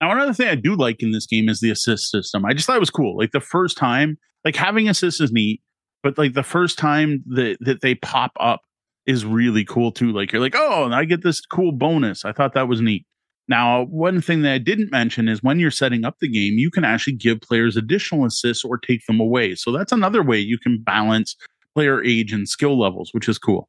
Now 0.00 0.10
another 0.10 0.34
thing 0.34 0.48
i 0.48 0.54
do 0.56 0.74
like 0.74 1.02
in 1.02 1.12
this 1.12 1.26
game 1.26 1.48
is 1.48 1.60
the 1.60 1.70
assist 1.70 2.10
system. 2.10 2.44
I 2.44 2.52
just 2.52 2.66
thought 2.66 2.76
it 2.76 2.80
was 2.80 2.90
cool. 2.90 3.16
Like 3.16 3.32
the 3.32 3.40
first 3.40 3.78
time 3.78 4.18
like 4.44 4.56
having 4.56 4.88
assists 4.88 5.20
is 5.20 5.32
neat 5.32 5.62
but 6.02 6.18
like 6.18 6.34
the 6.34 6.42
first 6.42 6.78
time 6.78 7.22
that 7.26 7.56
that 7.60 7.80
they 7.80 7.94
pop 7.94 8.32
up 8.38 8.62
is 9.06 9.24
really 9.24 9.64
cool 9.64 9.92
too. 9.92 10.12
Like 10.12 10.32
you're 10.32 10.42
like 10.42 10.56
oh 10.56 10.84
and 10.84 10.94
i 10.94 11.04
get 11.04 11.22
this 11.22 11.40
cool 11.40 11.72
bonus. 11.72 12.24
I 12.24 12.32
thought 12.32 12.54
that 12.54 12.68
was 12.68 12.80
neat 12.80 13.06
now, 13.46 13.84
one 13.84 14.20
thing 14.20 14.42
that 14.42 14.52
I 14.52 14.58
didn't 14.58 14.90
mention 14.90 15.28
is 15.28 15.42
when 15.42 15.58
you're 15.58 15.70
setting 15.70 16.04
up 16.04 16.18
the 16.18 16.28
game, 16.28 16.54
you 16.54 16.70
can 16.70 16.84
actually 16.84 17.14
give 17.14 17.40
players 17.40 17.76
additional 17.76 18.24
assists 18.24 18.64
or 18.64 18.78
take 18.78 19.04
them 19.06 19.20
away. 19.20 19.54
So 19.54 19.70
that's 19.70 19.92
another 19.92 20.22
way 20.22 20.38
you 20.38 20.58
can 20.58 20.82
balance 20.82 21.36
player 21.74 22.02
age 22.02 22.32
and 22.32 22.48
skill 22.48 22.78
levels, 22.78 23.10
which 23.12 23.28
is 23.28 23.38
cool. 23.38 23.68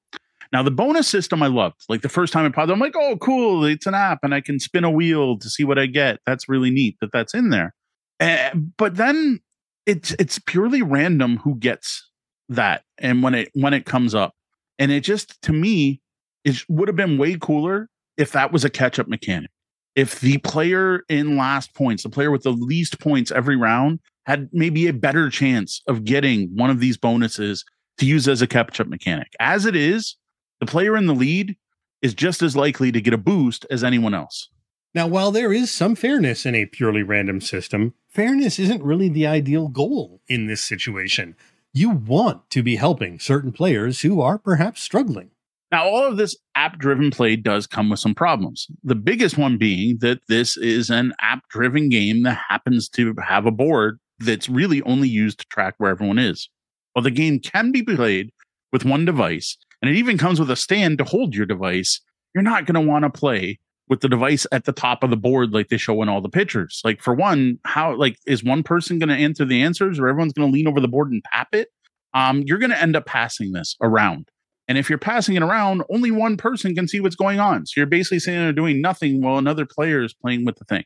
Now, 0.53 0.63
the 0.63 0.71
bonus 0.71 1.07
system 1.07 1.43
I 1.43 1.47
loved. 1.47 1.83
Like 1.89 2.01
the 2.01 2.09
first 2.09 2.31
time 2.31 2.45
I 2.45 2.49
popped, 2.49 2.71
I'm 2.71 2.79
like, 2.79 2.95
oh, 2.95 3.17
cool, 3.17 3.65
it's 3.65 3.87
an 3.87 3.93
app 3.93 4.19
and 4.23 4.33
I 4.33 4.39
can 4.39 4.59
spin 4.59 4.85
a 4.85 4.91
wheel 4.91 5.37
to 5.39 5.49
see 5.49 5.65
what 5.65 5.79
I 5.79 5.87
get. 5.87 6.19
That's 6.25 6.47
really 6.47 6.69
neat 6.69 6.95
that 7.01 7.11
that's 7.11 7.33
in 7.33 7.49
there. 7.49 7.73
Uh, 8.21 8.51
but 8.77 8.95
then 8.95 9.41
it's 9.85 10.15
it's 10.17 10.39
purely 10.39 10.81
random 10.81 11.37
who 11.37 11.55
gets 11.55 12.09
that 12.47 12.83
and 12.97 13.21
when 13.21 13.35
it 13.35 13.49
when 13.53 13.73
it 13.73 13.85
comes 13.85 14.15
up. 14.15 14.33
And 14.79 14.91
it 14.91 15.01
just 15.01 15.41
to 15.41 15.51
me, 15.51 15.99
it 16.45 16.63
would 16.69 16.87
have 16.87 16.95
been 16.95 17.17
way 17.17 17.37
cooler 17.37 17.89
if 18.15 18.31
that 18.31 18.53
was 18.53 18.63
a 18.63 18.69
catch 18.69 18.99
up 18.99 19.09
mechanic 19.09 19.49
if 19.95 20.19
the 20.19 20.37
player 20.39 21.03
in 21.09 21.37
last 21.37 21.73
points, 21.73 22.03
the 22.03 22.09
player 22.09 22.31
with 22.31 22.43
the 22.43 22.51
least 22.51 22.99
points 22.99 23.31
every 23.31 23.55
round, 23.55 23.99
had 24.25 24.49
maybe 24.51 24.87
a 24.87 24.93
better 24.93 25.29
chance 25.29 25.81
of 25.87 26.03
getting 26.03 26.49
one 26.55 26.69
of 26.69 26.79
these 26.79 26.97
bonuses 26.97 27.63
to 27.97 28.05
use 28.05 28.27
as 28.27 28.41
a 28.41 28.47
catch 28.47 28.79
up 28.79 28.87
mechanic. 28.87 29.33
As 29.39 29.65
it 29.65 29.75
is, 29.75 30.17
the 30.59 30.65
player 30.65 30.97
in 30.97 31.05
the 31.05 31.13
lead 31.13 31.55
is 32.01 32.13
just 32.13 32.41
as 32.41 32.55
likely 32.55 32.91
to 32.91 33.01
get 33.01 33.13
a 33.13 33.17
boost 33.17 33.65
as 33.69 33.83
anyone 33.83 34.13
else. 34.13 34.49
Now, 34.93 35.07
while 35.07 35.31
there 35.31 35.51
is 35.51 35.71
some 35.71 35.95
fairness 35.95 36.45
in 36.45 36.55
a 36.55 36.65
purely 36.65 37.03
random 37.03 37.41
system, 37.41 37.93
fairness 38.07 38.59
isn't 38.59 38.83
really 38.83 39.09
the 39.09 39.27
ideal 39.27 39.67
goal 39.67 40.21
in 40.27 40.47
this 40.47 40.61
situation. 40.61 41.35
You 41.73 41.89
want 41.89 42.49
to 42.51 42.63
be 42.63 42.77
helping 42.77 43.19
certain 43.19 43.51
players 43.51 44.01
who 44.01 44.21
are 44.21 44.37
perhaps 44.37 44.81
struggling. 44.81 45.31
Now, 45.71 45.85
all 45.85 46.05
of 46.05 46.17
this 46.17 46.37
app 46.55 46.77
driven 46.77 47.11
play 47.11 47.35
does 47.35 47.67
come 47.67 47.89
with 47.89 47.99
some 47.99 48.15
problems. 48.15 48.67
The 48.83 48.95
biggest 48.95 49.37
one 49.37 49.57
being 49.57 49.97
that 49.99 50.19
this 50.29 50.57
is 50.57 50.89
an 50.89 51.13
app 51.21 51.41
driven 51.49 51.89
game 51.89 52.23
that 52.23 52.39
happens 52.49 52.87
to 52.89 53.15
have 53.25 53.45
a 53.45 53.51
board 53.51 53.99
that's 54.19 54.47
really 54.47 54.81
only 54.83 55.09
used 55.09 55.39
to 55.39 55.45
track 55.47 55.75
where 55.77 55.91
everyone 55.91 56.19
is. 56.19 56.49
While 56.93 57.03
the 57.03 57.11
game 57.11 57.39
can 57.39 57.71
be 57.71 57.83
played 57.83 58.31
with 58.71 58.85
one 58.85 59.05
device, 59.05 59.57
and 59.81 59.91
it 59.91 59.97
even 59.97 60.17
comes 60.17 60.39
with 60.39 60.49
a 60.49 60.55
stand 60.55 60.97
to 60.99 61.03
hold 61.03 61.35
your 61.35 61.45
device, 61.45 61.99
you're 62.33 62.43
not 62.43 62.65
going 62.65 62.75
to 62.75 62.89
want 62.89 63.03
to 63.03 63.09
play 63.09 63.59
with 63.87 64.01
the 64.01 64.09
device 64.09 64.47
at 64.51 64.65
the 64.65 64.71
top 64.71 65.03
of 65.03 65.09
the 65.09 65.17
board 65.17 65.51
like 65.51 65.69
they 65.69 65.77
show 65.77 66.01
in 66.01 66.09
all 66.09 66.21
the 66.21 66.29
pictures. 66.29 66.81
Like 66.83 67.01
for 67.01 67.13
one, 67.13 67.59
how 67.65 67.95
like 67.95 68.17
is 68.25 68.43
one 68.43 68.63
person 68.63 68.99
going 68.99 69.09
to 69.09 69.15
answer 69.15 69.45
the 69.45 69.61
answers 69.61 69.99
or 69.99 70.07
everyone's 70.07 70.33
going 70.33 70.49
to 70.49 70.53
lean 70.53 70.67
over 70.67 70.79
the 70.79 70.87
board 70.87 71.11
and 71.11 71.23
tap 71.31 71.49
it? 71.53 71.69
Um, 72.13 72.43
you're 72.45 72.57
going 72.57 72.71
to 72.71 72.81
end 72.81 72.95
up 72.95 73.05
passing 73.05 73.51
this 73.51 73.75
around. 73.81 74.29
And 74.67 74.77
if 74.77 74.89
you're 74.89 74.97
passing 74.97 75.35
it 75.35 75.43
around, 75.43 75.83
only 75.89 76.11
one 76.11 76.37
person 76.37 76.73
can 76.73 76.87
see 76.87 76.99
what's 76.99 77.15
going 77.15 77.39
on. 77.39 77.65
So 77.65 77.79
you're 77.79 77.85
basically 77.85 78.19
sitting 78.19 78.39
there 78.39 78.53
doing 78.53 78.81
nothing 78.81 79.21
while 79.21 79.37
another 79.37 79.65
player 79.65 80.03
is 80.03 80.13
playing 80.13 80.45
with 80.45 80.57
the 80.57 80.65
thing. 80.65 80.83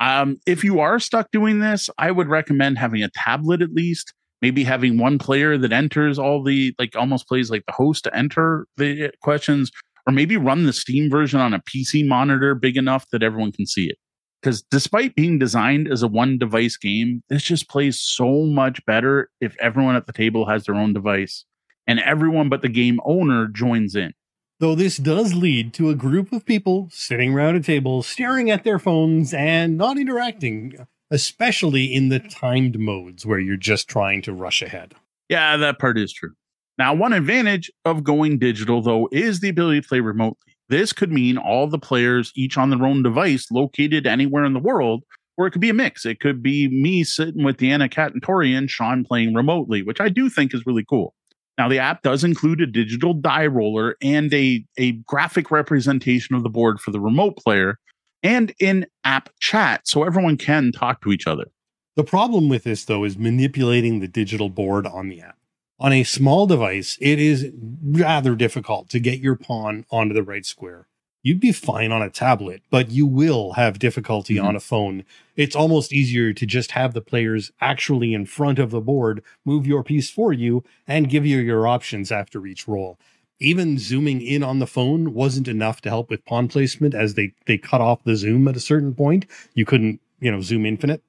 Um, 0.00 0.38
if 0.46 0.64
you 0.64 0.80
are 0.80 0.98
stuck 0.98 1.30
doing 1.30 1.60
this, 1.60 1.88
I 1.96 2.10
would 2.10 2.28
recommend 2.28 2.78
having 2.78 3.02
a 3.02 3.10
tablet 3.14 3.62
at 3.62 3.72
least. 3.72 4.12
Maybe 4.42 4.64
having 4.64 4.98
one 4.98 5.18
player 5.18 5.56
that 5.56 5.72
enters 5.72 6.18
all 6.18 6.42
the, 6.42 6.74
like 6.76 6.96
almost 6.96 7.28
plays 7.28 7.48
like 7.48 7.64
the 7.66 7.72
host 7.72 8.04
to 8.04 8.16
enter 8.16 8.66
the 8.76 9.12
questions, 9.22 9.70
or 10.04 10.12
maybe 10.12 10.36
run 10.36 10.66
the 10.66 10.72
Steam 10.72 11.08
version 11.08 11.38
on 11.38 11.54
a 11.54 11.60
PC 11.60 12.06
monitor 12.06 12.56
big 12.56 12.76
enough 12.76 13.06
that 13.12 13.22
everyone 13.22 13.52
can 13.52 13.66
see 13.66 13.86
it. 13.86 13.98
Because 14.42 14.62
despite 14.62 15.14
being 15.14 15.38
designed 15.38 15.86
as 15.86 16.02
a 16.02 16.08
one 16.08 16.38
device 16.38 16.76
game, 16.76 17.22
this 17.28 17.44
just 17.44 17.68
plays 17.68 18.00
so 18.00 18.42
much 18.42 18.84
better 18.84 19.30
if 19.40 19.56
everyone 19.60 19.94
at 19.94 20.06
the 20.06 20.12
table 20.12 20.48
has 20.48 20.64
their 20.64 20.74
own 20.74 20.92
device 20.92 21.44
and 21.92 22.00
everyone 22.00 22.48
but 22.48 22.62
the 22.62 22.70
game 22.70 22.98
owner 23.04 23.46
joins 23.46 23.94
in. 23.94 24.14
Though 24.60 24.74
this 24.74 24.96
does 24.96 25.34
lead 25.34 25.74
to 25.74 25.90
a 25.90 25.94
group 25.94 26.32
of 26.32 26.46
people 26.46 26.88
sitting 26.90 27.34
around 27.34 27.56
a 27.56 27.60
table 27.60 28.02
staring 28.02 28.50
at 28.50 28.64
their 28.64 28.78
phones 28.78 29.34
and 29.34 29.76
not 29.76 29.98
interacting, 29.98 30.86
especially 31.10 31.92
in 31.92 32.08
the 32.08 32.18
timed 32.18 32.78
modes 32.78 33.26
where 33.26 33.38
you're 33.38 33.58
just 33.58 33.88
trying 33.88 34.22
to 34.22 34.32
rush 34.32 34.62
ahead. 34.62 34.94
Yeah, 35.28 35.58
that 35.58 35.78
part 35.78 35.98
is 35.98 36.14
true. 36.14 36.32
Now, 36.78 36.94
one 36.94 37.12
advantage 37.12 37.70
of 37.84 38.04
going 38.04 38.38
digital, 38.38 38.80
though, 38.80 39.06
is 39.12 39.40
the 39.40 39.50
ability 39.50 39.82
to 39.82 39.88
play 39.88 40.00
remotely. 40.00 40.56
This 40.70 40.94
could 40.94 41.12
mean 41.12 41.36
all 41.36 41.66
the 41.66 41.78
players, 41.78 42.32
each 42.34 42.56
on 42.56 42.70
their 42.70 42.86
own 42.86 43.02
device, 43.02 43.50
located 43.50 44.06
anywhere 44.06 44.46
in 44.46 44.54
the 44.54 44.58
world, 44.58 45.02
or 45.36 45.46
it 45.46 45.50
could 45.50 45.60
be 45.60 45.68
a 45.68 45.74
mix. 45.74 46.06
It 46.06 46.20
could 46.20 46.42
be 46.42 46.68
me 46.68 47.04
sitting 47.04 47.44
with 47.44 47.58
Deanna 47.58 47.92
Catantorian, 47.92 48.70
Sean 48.70 49.04
playing 49.04 49.34
remotely, 49.34 49.82
which 49.82 50.00
I 50.00 50.08
do 50.08 50.30
think 50.30 50.54
is 50.54 50.64
really 50.64 50.86
cool. 50.88 51.14
Now, 51.58 51.68
the 51.68 51.78
app 51.78 52.02
does 52.02 52.24
include 52.24 52.60
a 52.60 52.66
digital 52.66 53.12
die 53.12 53.46
roller 53.46 53.96
and 54.00 54.32
a, 54.32 54.64
a 54.78 54.92
graphic 54.92 55.50
representation 55.50 56.34
of 56.34 56.42
the 56.42 56.48
board 56.48 56.80
for 56.80 56.90
the 56.90 57.00
remote 57.00 57.36
player 57.36 57.78
and 58.22 58.54
in 58.58 58.86
app 59.04 59.28
chat 59.40 59.86
so 59.86 60.04
everyone 60.04 60.36
can 60.36 60.72
talk 60.72 61.02
to 61.02 61.12
each 61.12 61.26
other. 61.26 61.50
The 61.96 62.04
problem 62.04 62.48
with 62.48 62.64
this, 62.64 62.84
though, 62.84 63.04
is 63.04 63.18
manipulating 63.18 64.00
the 64.00 64.08
digital 64.08 64.48
board 64.48 64.86
on 64.86 65.08
the 65.08 65.20
app. 65.20 65.36
On 65.78 65.92
a 65.92 66.04
small 66.04 66.46
device, 66.46 66.96
it 67.00 67.18
is 67.18 67.50
rather 67.82 68.34
difficult 68.34 68.88
to 68.90 69.00
get 69.00 69.18
your 69.18 69.36
pawn 69.36 69.84
onto 69.90 70.14
the 70.14 70.22
right 70.22 70.46
square. 70.46 70.86
You'd 71.24 71.38
be 71.38 71.52
fine 71.52 71.92
on 71.92 72.02
a 72.02 72.10
tablet, 72.10 72.62
but 72.68 72.90
you 72.90 73.06
will 73.06 73.52
have 73.52 73.78
difficulty 73.78 74.34
mm-hmm. 74.34 74.46
on 74.46 74.56
a 74.56 74.60
phone. 74.60 75.04
It's 75.36 75.54
almost 75.54 75.92
easier 75.92 76.32
to 76.32 76.46
just 76.46 76.72
have 76.72 76.94
the 76.94 77.00
players 77.00 77.52
actually 77.60 78.12
in 78.12 78.26
front 78.26 78.58
of 78.58 78.70
the 78.70 78.80
board 78.80 79.22
move 79.44 79.64
your 79.64 79.84
piece 79.84 80.10
for 80.10 80.32
you 80.32 80.64
and 80.86 81.08
give 81.08 81.24
you 81.24 81.38
your 81.38 81.68
options 81.68 82.10
after 82.10 82.44
each 82.44 82.66
roll. 82.66 82.98
Even 83.38 83.78
zooming 83.78 84.20
in 84.20 84.42
on 84.42 84.58
the 84.58 84.66
phone 84.66 85.14
wasn't 85.14 85.46
enough 85.46 85.80
to 85.82 85.88
help 85.88 86.10
with 86.10 86.24
pawn 86.24 86.48
placement 86.48 86.94
as 86.94 87.14
they, 87.14 87.32
they 87.46 87.56
cut 87.58 87.80
off 87.80 88.02
the 88.02 88.16
zoom 88.16 88.48
at 88.48 88.56
a 88.56 88.60
certain 88.60 88.94
point. 88.94 89.26
You 89.54 89.64
couldn't, 89.64 90.00
you 90.20 90.30
know, 90.30 90.40
zoom 90.40 90.66
infinite. 90.66 91.02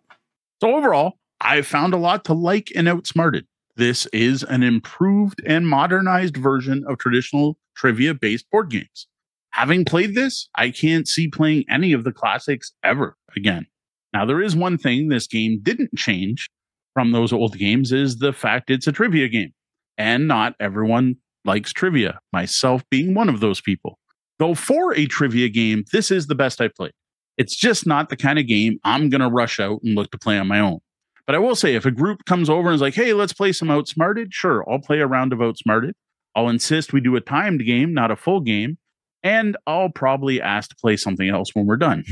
So 0.62 0.76
overall, 0.76 1.18
I 1.42 1.64
found 1.64 1.94
a 1.94 1.98
lot 1.98 2.24
to 2.26 2.34
like 2.34 2.72
and 2.76 2.88
outsmarted. 2.88 3.48
This 3.76 4.06
is 4.08 4.44
an 4.44 4.62
improved 4.62 5.42
and 5.46 5.68
modernized 5.68 6.38
version 6.38 6.84
of 6.88 7.00
traditional 7.00 7.58
trivia 7.76 8.14
based 8.14 8.50
board 8.52 8.70
games. 8.70 9.08
Having 9.54 9.86
played 9.86 10.16
this, 10.16 10.50
I 10.56 10.72
can't 10.72 11.08
see 11.08 11.28
playing 11.28 11.66
any 11.70 11.94
of 11.94 12.04
the 12.04 12.12
classics 12.12 12.72
ever 12.84 13.16
again. 13.36 13.68
Now, 14.12 14.26
there 14.26 14.42
is 14.42 14.56
one 14.56 14.80
thing 14.80 15.08
this 15.08 15.28
game 15.28 15.60
didn't 15.62 15.96
change 15.96 16.50
from 16.96 17.12
those 17.12 17.32
old 17.32 17.58
games 17.58 17.92
is 17.92 18.18
the 18.18 18.34
fact 18.34 18.72
it's 18.72 18.88
a 18.88 18.92
trivia 18.92 19.28
game. 19.28 19.52
And 19.98 20.28
not 20.28 20.56
everyone 20.60 21.18
likes 21.46 21.72
trivia, 21.72 22.20
myself 22.32 22.84
being 22.90 23.14
one 23.14 23.30
of 23.30 23.42
those 23.42 23.62
people. 23.62 24.00
Though 24.40 24.56
for 24.56 24.96
a 24.96 25.06
trivia 25.06 25.50
game, 25.50 25.84
this 25.92 26.10
is 26.10 26.26
the 26.26 26.36
best 26.36 26.60
I've 26.60 26.74
played. 26.74 26.94
It's 27.38 27.56
just 27.56 27.86
not 27.86 28.10
the 28.10 28.18
kind 28.18 28.40
of 28.40 28.48
game 28.48 28.80
I'm 28.84 29.10
going 29.10 29.22
to 29.22 29.30
rush 29.30 29.60
out 29.60 29.82
and 29.84 29.94
look 29.94 30.10
to 30.12 30.18
play 30.18 30.40
on 30.40 30.48
my 30.48 30.60
own. 30.60 30.80
But 31.28 31.36
I 31.36 31.40
will 31.40 31.56
say, 31.56 31.76
if 31.76 31.86
a 31.86 31.92
group 31.92 32.26
comes 32.26 32.50
over 32.50 32.70
and 32.70 32.76
is 32.76 32.82
like, 32.82 32.96
hey, 32.96 33.14
let's 33.14 33.34
play 33.34 33.52
some 33.52 33.70
Outsmarted, 33.70 34.34
sure, 34.34 34.68
I'll 34.68 34.80
play 34.80 35.00
a 35.00 35.08
round 35.08 35.32
of 35.32 35.42
Outsmarted. 35.42 35.94
I'll 36.36 36.50
insist 36.50 36.92
we 36.92 37.02
do 37.02 37.16
a 37.16 37.22
timed 37.22 37.64
game, 37.66 37.94
not 37.94 38.10
a 38.10 38.16
full 38.16 38.42
game. 38.42 38.78
And 39.24 39.56
I'll 39.66 39.90
probably 39.90 40.42
ask 40.42 40.70
to 40.70 40.76
play 40.76 40.98
something 40.98 41.30
else 41.30 41.56
when 41.56 41.66
we're 41.66 41.78
done. 41.78 42.04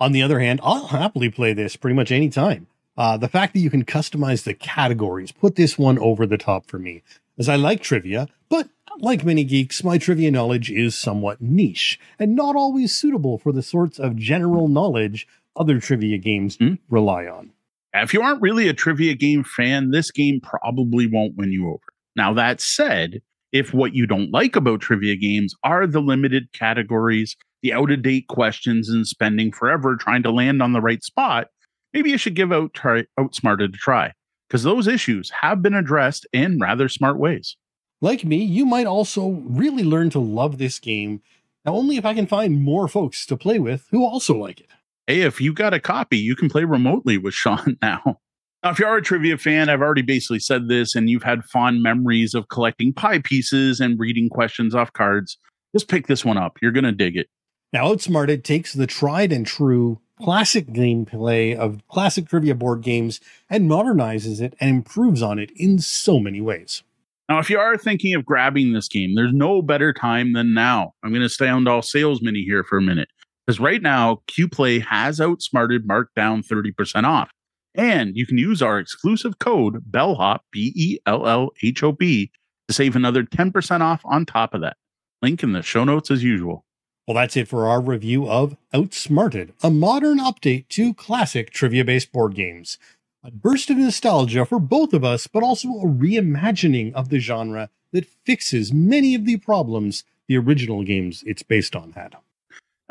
On 0.00 0.12
the 0.12 0.22
other 0.22 0.40
hand, 0.40 0.60
I'll 0.62 0.86
happily 0.88 1.30
play 1.30 1.52
this 1.52 1.76
pretty 1.76 1.94
much 1.94 2.12
any 2.12 2.28
time. 2.28 2.66
Uh, 2.96 3.16
the 3.16 3.28
fact 3.28 3.54
that 3.54 3.60
you 3.60 3.70
can 3.70 3.84
customize 3.84 4.44
the 4.44 4.52
categories 4.52 5.32
put 5.32 5.56
this 5.56 5.78
one 5.78 5.98
over 5.98 6.26
the 6.26 6.36
top 6.36 6.66
for 6.66 6.78
me, 6.78 7.02
as 7.38 7.48
I 7.48 7.56
like 7.56 7.80
trivia, 7.80 8.28
but 8.50 8.68
like 8.98 9.24
many 9.24 9.44
geeks, 9.44 9.82
my 9.82 9.96
trivia 9.96 10.30
knowledge 10.30 10.70
is 10.70 10.94
somewhat 10.94 11.40
niche 11.40 11.98
and 12.18 12.36
not 12.36 12.56
always 12.56 12.94
suitable 12.94 13.38
for 13.38 13.52
the 13.52 13.62
sorts 13.62 13.98
of 13.98 14.16
general 14.16 14.68
knowledge 14.68 15.26
other 15.56 15.80
trivia 15.80 16.18
games 16.18 16.56
mm. 16.58 16.78
rely 16.90 17.26
on. 17.26 17.50
If 17.94 18.14
you 18.14 18.22
aren't 18.22 18.42
really 18.42 18.68
a 18.68 18.74
trivia 18.74 19.14
game 19.14 19.44
fan, 19.44 19.90
this 19.90 20.10
game 20.10 20.40
probably 20.40 21.06
won't 21.06 21.36
win 21.36 21.52
you 21.52 21.68
over. 21.68 21.80
Now, 22.16 22.34
that 22.34 22.60
said, 22.60 23.22
if 23.52 23.74
what 23.74 23.94
you 23.94 24.06
don't 24.06 24.32
like 24.32 24.56
about 24.56 24.80
trivia 24.80 25.14
games 25.16 25.54
are 25.62 25.86
the 25.86 26.00
limited 26.00 26.52
categories, 26.52 27.36
the 27.62 27.72
out 27.72 27.90
of 27.90 28.02
date 28.02 28.26
questions, 28.28 28.88
and 28.88 29.06
spending 29.06 29.52
forever 29.52 29.96
trying 29.96 30.22
to 30.22 30.30
land 30.30 30.62
on 30.62 30.72
the 30.72 30.80
right 30.80 31.04
spot, 31.04 31.48
maybe 31.92 32.10
you 32.10 32.18
should 32.18 32.34
give 32.34 32.52
out 32.52 32.72
try, 32.74 33.04
Outsmarted 33.18 33.74
a 33.74 33.76
try 33.76 34.12
because 34.48 34.62
those 34.62 34.86
issues 34.86 35.30
have 35.30 35.62
been 35.62 35.74
addressed 35.74 36.26
in 36.32 36.58
rather 36.58 36.88
smart 36.88 37.18
ways. 37.18 37.56
Like 38.00 38.24
me, 38.24 38.36
you 38.36 38.66
might 38.66 38.86
also 38.86 39.42
really 39.46 39.84
learn 39.84 40.10
to 40.10 40.18
love 40.18 40.58
this 40.58 40.78
game. 40.78 41.22
Now, 41.64 41.74
only 41.74 41.96
if 41.96 42.04
I 42.04 42.14
can 42.14 42.26
find 42.26 42.62
more 42.62 42.88
folks 42.88 43.24
to 43.26 43.36
play 43.36 43.58
with 43.58 43.86
who 43.90 44.04
also 44.04 44.36
like 44.36 44.60
it. 44.60 44.68
Hey, 45.06 45.22
if 45.22 45.40
you 45.40 45.52
got 45.52 45.74
a 45.74 45.80
copy, 45.80 46.18
you 46.18 46.34
can 46.34 46.48
play 46.48 46.64
remotely 46.64 47.16
with 47.16 47.34
Sean 47.34 47.78
now. 47.82 48.20
Now, 48.62 48.70
if 48.70 48.78
you 48.78 48.86
are 48.86 48.96
a 48.96 49.02
trivia 49.02 49.38
fan, 49.38 49.68
I've 49.68 49.80
already 49.80 50.02
basically 50.02 50.38
said 50.38 50.68
this, 50.68 50.94
and 50.94 51.10
you've 51.10 51.24
had 51.24 51.44
fond 51.44 51.82
memories 51.82 52.32
of 52.32 52.48
collecting 52.48 52.92
pie 52.92 53.18
pieces 53.18 53.80
and 53.80 53.98
reading 53.98 54.28
questions 54.28 54.72
off 54.72 54.92
cards, 54.92 55.36
just 55.74 55.88
pick 55.88 56.06
this 56.06 56.24
one 56.24 56.38
up. 56.38 56.58
You're 56.62 56.70
going 56.70 56.84
to 56.84 56.92
dig 56.92 57.16
it. 57.16 57.28
Now, 57.72 57.86
Outsmarted 57.86 58.44
takes 58.44 58.72
the 58.72 58.86
tried 58.86 59.32
and 59.32 59.44
true 59.44 59.98
classic 60.20 60.68
gameplay 60.68 61.56
of 61.56 61.80
classic 61.88 62.28
trivia 62.28 62.54
board 62.54 62.82
games 62.82 63.18
and 63.50 63.68
modernizes 63.68 64.40
it 64.40 64.54
and 64.60 64.70
improves 64.70 65.22
on 65.22 65.40
it 65.40 65.50
in 65.56 65.80
so 65.80 66.20
many 66.20 66.40
ways. 66.40 66.84
Now, 67.28 67.40
if 67.40 67.50
you 67.50 67.58
are 67.58 67.76
thinking 67.76 68.14
of 68.14 68.24
grabbing 68.24 68.72
this 68.72 68.88
game, 68.88 69.16
there's 69.16 69.32
no 69.32 69.62
better 69.62 69.92
time 69.92 70.34
than 70.34 70.54
now. 70.54 70.94
I'm 71.02 71.10
going 71.10 71.22
to 71.22 71.28
stay 71.28 71.48
on 71.48 71.66
all 71.66 71.82
salesmen 71.82 72.36
here 72.36 72.62
for 72.62 72.78
a 72.78 72.82
minute 72.82 73.08
because 73.46 73.58
right 73.58 73.82
now, 73.82 74.22
QPlay 74.30 74.84
has 74.84 75.20
outsmarted 75.20 75.86
marked 75.86 76.14
down 76.14 76.42
30% 76.42 77.04
off. 77.04 77.30
And 77.74 78.16
you 78.16 78.26
can 78.26 78.38
use 78.38 78.60
our 78.60 78.78
exclusive 78.78 79.38
code 79.38 79.90
BELLHOP, 79.90 80.40
B 80.50 80.72
E 80.74 80.98
L 81.06 81.26
L 81.26 81.50
H 81.62 81.82
O 81.82 81.92
B, 81.92 82.30
to 82.68 82.74
save 82.74 82.94
another 82.94 83.22
10% 83.22 83.80
off 83.80 84.02
on 84.04 84.26
top 84.26 84.54
of 84.54 84.60
that. 84.60 84.76
Link 85.22 85.42
in 85.42 85.52
the 85.52 85.62
show 85.62 85.84
notes 85.84 86.10
as 86.10 86.22
usual. 86.22 86.64
Well, 87.06 87.16
that's 87.16 87.36
it 87.36 87.48
for 87.48 87.66
our 87.66 87.80
review 87.80 88.28
of 88.28 88.56
Outsmarted, 88.72 89.54
a 89.62 89.70
modern 89.70 90.18
update 90.18 90.68
to 90.68 90.94
classic 90.94 91.50
trivia 91.50 91.84
based 91.84 92.12
board 92.12 92.34
games 92.34 92.78
a 93.24 93.30
burst 93.30 93.70
of 93.70 93.76
nostalgia 93.76 94.44
for 94.44 94.58
both 94.58 94.92
of 94.92 95.04
us, 95.04 95.26
but 95.26 95.42
also 95.42 95.68
a 95.68 95.86
reimagining 95.86 96.92
of 96.92 97.08
the 97.08 97.20
genre 97.20 97.70
that 97.92 98.06
fixes 98.24 98.72
many 98.72 99.14
of 99.14 99.24
the 99.26 99.36
problems 99.36 100.04
the 100.28 100.36
original 100.36 100.82
games 100.82 101.22
it's 101.26 101.42
based 101.42 101.76
on 101.76 101.92
had. 101.92 102.16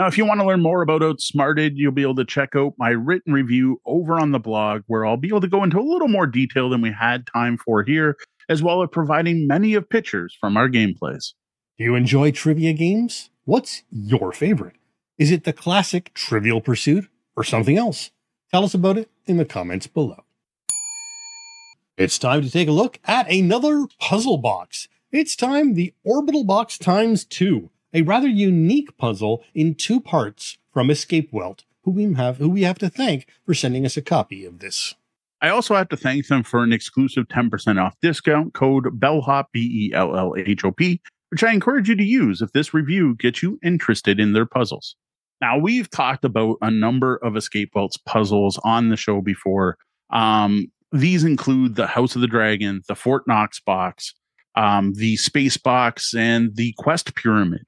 Now, 0.01 0.07
if 0.07 0.17
you 0.17 0.25
want 0.25 0.39
to 0.39 0.47
learn 0.47 0.63
more 0.63 0.81
about 0.81 1.03
Outsmarted, 1.03 1.77
you'll 1.77 1.91
be 1.91 2.01
able 2.01 2.15
to 2.15 2.25
check 2.25 2.55
out 2.55 2.73
my 2.75 2.89
written 2.89 3.33
review 3.33 3.79
over 3.85 4.19
on 4.19 4.31
the 4.31 4.39
blog, 4.39 4.81
where 4.87 5.05
I'll 5.05 5.15
be 5.15 5.27
able 5.27 5.41
to 5.41 5.47
go 5.47 5.63
into 5.63 5.79
a 5.79 5.85
little 5.85 6.07
more 6.07 6.25
detail 6.25 6.71
than 6.71 6.81
we 6.81 6.91
had 6.91 7.27
time 7.27 7.55
for 7.55 7.83
here, 7.83 8.17
as 8.49 8.63
well 8.63 8.81
as 8.81 8.89
providing 8.91 9.45
many 9.45 9.75
of 9.75 9.87
pictures 9.87 10.35
from 10.41 10.57
our 10.57 10.67
gameplays. 10.67 11.33
Do 11.77 11.83
you 11.83 11.93
enjoy 11.93 12.31
trivia 12.31 12.73
games? 12.73 13.29
What's 13.45 13.83
your 13.91 14.31
favorite? 14.31 14.77
Is 15.19 15.29
it 15.29 15.43
the 15.43 15.53
classic 15.53 16.15
Trivial 16.15 16.61
Pursuit 16.61 17.07
or 17.35 17.43
something 17.43 17.77
else? 17.77 18.09
Tell 18.49 18.63
us 18.63 18.73
about 18.73 18.97
it 18.97 19.11
in 19.27 19.37
the 19.37 19.45
comments 19.45 19.85
below. 19.85 20.23
It's 21.95 22.17
time 22.17 22.41
to 22.41 22.49
take 22.49 22.67
a 22.67 22.71
look 22.71 22.99
at 23.05 23.31
another 23.31 23.85
puzzle 23.99 24.39
box. 24.39 24.87
It's 25.11 25.35
time 25.35 25.75
the 25.75 25.93
Orbital 26.03 26.43
Box 26.43 26.79
times 26.79 27.23
two, 27.23 27.69
a 27.93 28.01
rather 28.01 28.27
unique 28.27 28.97
puzzle 28.97 29.43
in 29.53 29.75
two 29.75 29.99
parts 29.99 30.57
from 30.71 30.89
Escape 30.89 31.31
Welt, 31.31 31.63
who 31.83 31.91
we 31.91 32.13
have 32.13 32.37
who 32.37 32.49
we 32.49 32.63
have 32.63 32.79
to 32.79 32.89
thank 32.89 33.27
for 33.45 33.53
sending 33.53 33.85
us 33.85 33.97
a 33.97 34.01
copy 34.01 34.45
of 34.45 34.59
this. 34.59 34.95
I 35.41 35.49
also 35.49 35.75
have 35.75 35.89
to 35.89 35.97
thank 35.97 36.27
them 36.27 36.43
for 36.43 36.63
an 36.63 36.71
exclusive 36.71 37.27
10% 37.27 37.81
off 37.81 37.95
discount 38.01 38.53
code 38.53 38.99
BELLHOP, 38.99 39.45
B 39.51 39.89
E 39.89 39.93
L 39.95 40.15
L 40.15 40.35
H 40.37 40.63
O 40.63 40.71
P, 40.71 41.01
which 41.29 41.43
I 41.43 41.51
encourage 41.51 41.89
you 41.89 41.95
to 41.95 42.03
use 42.03 42.41
if 42.41 42.51
this 42.51 42.73
review 42.73 43.15
gets 43.15 43.41
you 43.41 43.59
interested 43.63 44.19
in 44.19 44.33
their 44.33 44.45
puzzles. 44.45 44.95
Now, 45.41 45.57
we've 45.57 45.89
talked 45.89 46.23
about 46.23 46.57
a 46.61 46.69
number 46.69 47.17
of 47.17 47.35
Escape 47.35 47.71
Welt's 47.73 47.97
puzzles 47.97 48.59
on 48.63 48.89
the 48.89 48.95
show 48.95 49.21
before. 49.21 49.77
Um, 50.11 50.71
these 50.91 51.23
include 51.23 51.75
the 51.75 51.87
House 51.87 52.13
of 52.13 52.21
the 52.21 52.27
Dragon, 52.27 52.83
the 52.87 52.95
Fort 52.95 53.23
Knox 53.27 53.59
box, 53.59 54.13
um, 54.55 54.93
the 54.93 55.15
Space 55.15 55.57
box, 55.57 56.13
and 56.13 56.55
the 56.55 56.75
Quest 56.77 57.15
Pyramid. 57.15 57.63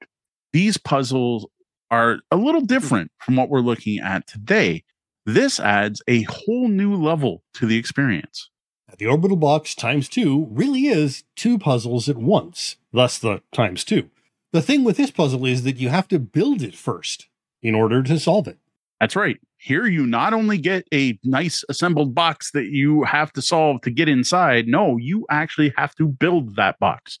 These 0.54 0.78
puzzles 0.78 1.48
are 1.90 2.20
a 2.30 2.36
little 2.36 2.60
different 2.60 3.10
from 3.18 3.34
what 3.34 3.48
we're 3.48 3.58
looking 3.58 3.98
at 3.98 4.28
today. 4.28 4.84
This 5.26 5.58
adds 5.58 6.00
a 6.06 6.22
whole 6.22 6.68
new 6.68 6.94
level 6.94 7.42
to 7.54 7.66
the 7.66 7.76
experience. 7.76 8.50
The 8.96 9.06
orbital 9.06 9.36
box 9.36 9.74
times 9.74 10.08
two 10.08 10.46
really 10.52 10.86
is 10.86 11.24
two 11.34 11.58
puzzles 11.58 12.08
at 12.08 12.18
once, 12.18 12.76
thus 12.92 13.18
the 13.18 13.42
times 13.52 13.82
two. 13.82 14.10
The 14.52 14.62
thing 14.62 14.84
with 14.84 14.96
this 14.96 15.10
puzzle 15.10 15.44
is 15.44 15.64
that 15.64 15.78
you 15.78 15.88
have 15.88 16.06
to 16.06 16.20
build 16.20 16.62
it 16.62 16.76
first 16.76 17.26
in 17.60 17.74
order 17.74 18.00
to 18.04 18.20
solve 18.20 18.46
it. 18.46 18.58
That's 19.00 19.16
right. 19.16 19.40
Here, 19.56 19.86
you 19.86 20.06
not 20.06 20.32
only 20.32 20.58
get 20.58 20.86
a 20.94 21.18
nice 21.24 21.64
assembled 21.68 22.14
box 22.14 22.52
that 22.52 22.66
you 22.66 23.02
have 23.02 23.32
to 23.32 23.42
solve 23.42 23.80
to 23.80 23.90
get 23.90 24.08
inside, 24.08 24.68
no, 24.68 24.98
you 24.98 25.26
actually 25.28 25.74
have 25.76 25.96
to 25.96 26.06
build 26.06 26.54
that 26.54 26.78
box. 26.78 27.18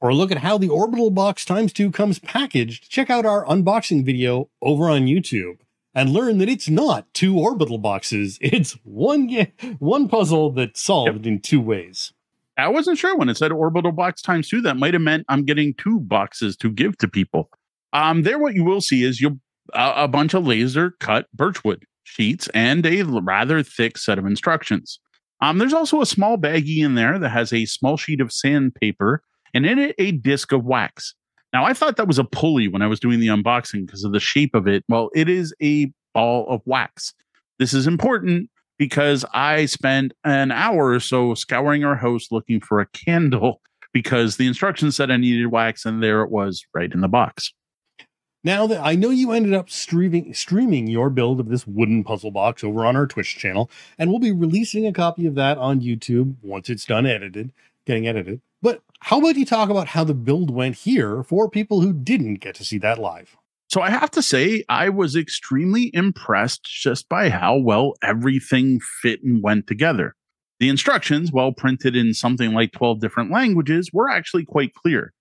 For 0.00 0.10
a 0.10 0.14
look 0.14 0.30
at 0.30 0.38
how 0.38 0.58
the 0.58 0.68
orbital 0.68 1.10
box 1.10 1.44
times 1.44 1.72
two 1.72 1.90
comes 1.90 2.18
packaged, 2.18 2.90
check 2.90 3.08
out 3.08 3.24
our 3.24 3.44
unboxing 3.46 4.04
video 4.04 4.50
over 4.60 4.90
on 4.90 5.06
YouTube 5.06 5.58
and 5.94 6.10
learn 6.10 6.36
that 6.38 6.50
it's 6.50 6.68
not 6.68 7.12
two 7.14 7.38
orbital 7.38 7.78
boxes. 7.78 8.38
It's 8.42 8.72
one 8.84 9.30
one 9.78 10.08
puzzle 10.08 10.52
that's 10.52 10.82
solved 10.82 11.24
yep. 11.24 11.26
in 11.26 11.40
two 11.40 11.60
ways. 11.60 12.12
I 12.58 12.68
wasn't 12.68 12.98
sure 12.98 13.16
when 13.16 13.28
it 13.28 13.36
said 13.36 13.52
orbital 13.52 13.92
box 13.92 14.22
times 14.22 14.48
two. 14.48 14.60
That 14.60 14.76
might 14.76 14.94
have 14.94 15.02
meant 15.02 15.24
I'm 15.28 15.44
getting 15.44 15.74
two 15.74 16.00
boxes 16.00 16.56
to 16.58 16.70
give 16.70 16.98
to 16.98 17.08
people. 17.08 17.50
Um, 17.92 18.22
there, 18.22 18.38
what 18.38 18.54
you 18.54 18.64
will 18.64 18.80
see 18.80 19.02
is 19.02 19.20
you'll 19.20 19.38
a, 19.72 20.04
a 20.04 20.08
bunch 20.08 20.34
of 20.34 20.46
laser 20.46 20.92
cut 21.00 21.26
birchwood. 21.32 21.84
sheets 22.04 22.48
and 22.54 22.84
a 22.86 23.02
rather 23.02 23.62
thick 23.62 23.98
set 23.98 24.18
of 24.18 24.26
instructions. 24.26 25.00
Um, 25.40 25.58
there's 25.58 25.74
also 25.74 26.00
a 26.00 26.06
small 26.06 26.38
baggie 26.38 26.84
in 26.84 26.94
there 26.94 27.18
that 27.18 27.30
has 27.30 27.52
a 27.52 27.66
small 27.66 27.96
sheet 27.96 28.20
of 28.20 28.32
sandpaper 28.32 29.22
and 29.54 29.66
in 29.66 29.78
it 29.78 29.94
a 29.98 30.12
disc 30.12 30.52
of 30.52 30.64
wax. 30.64 31.14
Now, 31.52 31.64
I 31.64 31.72
thought 31.72 31.96
that 31.96 32.08
was 32.08 32.18
a 32.18 32.24
pulley 32.24 32.68
when 32.68 32.82
I 32.82 32.86
was 32.86 33.00
doing 33.00 33.20
the 33.20 33.28
unboxing 33.28 33.86
because 33.86 34.04
of 34.04 34.12
the 34.12 34.20
shape 34.20 34.54
of 34.54 34.66
it. 34.66 34.84
Well, 34.88 35.10
it 35.14 35.28
is 35.28 35.54
a 35.62 35.90
ball 36.12 36.46
of 36.48 36.60
wax. 36.66 37.14
This 37.58 37.72
is 37.72 37.86
important 37.86 38.50
because 38.78 39.24
I 39.32 39.66
spent 39.66 40.12
an 40.24 40.52
hour 40.52 40.90
or 40.90 41.00
so 41.00 41.34
scouring 41.34 41.84
our 41.84 41.96
house 41.96 42.28
looking 42.30 42.60
for 42.60 42.80
a 42.80 42.86
candle 42.86 43.60
because 43.92 44.36
the 44.36 44.46
instructions 44.46 44.96
said 44.96 45.10
I 45.10 45.16
needed 45.16 45.46
wax, 45.46 45.86
and 45.86 46.02
there 46.02 46.22
it 46.22 46.30
was 46.30 46.64
right 46.74 46.92
in 46.92 47.00
the 47.00 47.08
box. 47.08 47.52
Now 48.44 48.66
that 48.68 48.84
I 48.84 48.94
know 48.94 49.10
you 49.10 49.32
ended 49.32 49.54
up 49.54 49.70
streaming 49.70 50.32
streaming 50.34 50.86
your 50.86 51.10
build 51.10 51.40
of 51.40 51.48
this 51.48 51.66
wooden 51.66 52.04
puzzle 52.04 52.30
box 52.30 52.62
over 52.62 52.84
on 52.84 52.94
our 52.94 53.06
Twitch 53.06 53.36
channel, 53.36 53.70
and 53.98 54.10
we'll 54.10 54.20
be 54.20 54.30
releasing 54.30 54.86
a 54.86 54.92
copy 54.92 55.26
of 55.26 55.34
that 55.34 55.58
on 55.58 55.80
YouTube 55.80 56.36
once 56.42 56.70
it's 56.70 56.84
done 56.84 57.06
edited, 57.06 57.50
getting 57.86 58.06
edited. 58.06 58.40
But 58.60 58.82
how 59.00 59.18
about 59.18 59.36
you 59.36 59.46
talk 59.46 59.70
about 59.70 59.88
how 59.88 60.04
the 60.04 60.14
build 60.14 60.50
went 60.50 60.76
here 60.76 61.22
for 61.22 61.48
people 61.48 61.80
who 61.80 61.92
didn't 61.92 62.40
get 62.40 62.54
to 62.56 62.64
see 62.64 62.78
that 62.78 62.98
live? 62.98 63.36
So 63.68 63.80
I 63.80 63.90
have 63.90 64.10
to 64.12 64.22
say, 64.22 64.64
I 64.68 64.88
was 64.88 65.16
extremely 65.16 65.90
impressed 65.92 66.64
just 66.64 67.08
by 67.08 67.30
how 67.30 67.56
well 67.56 67.94
everything 68.02 68.80
fit 69.02 69.22
and 69.22 69.42
went 69.42 69.66
together. 69.66 70.14
The 70.58 70.68
instructions, 70.68 71.32
while 71.32 71.52
printed 71.52 71.96
in 71.96 72.14
something 72.14 72.52
like 72.52 72.72
12 72.72 73.00
different 73.00 73.30
languages, 73.30 73.90
were 73.92 74.08
actually 74.08 74.44
quite 74.44 74.72
clear. 74.74 75.12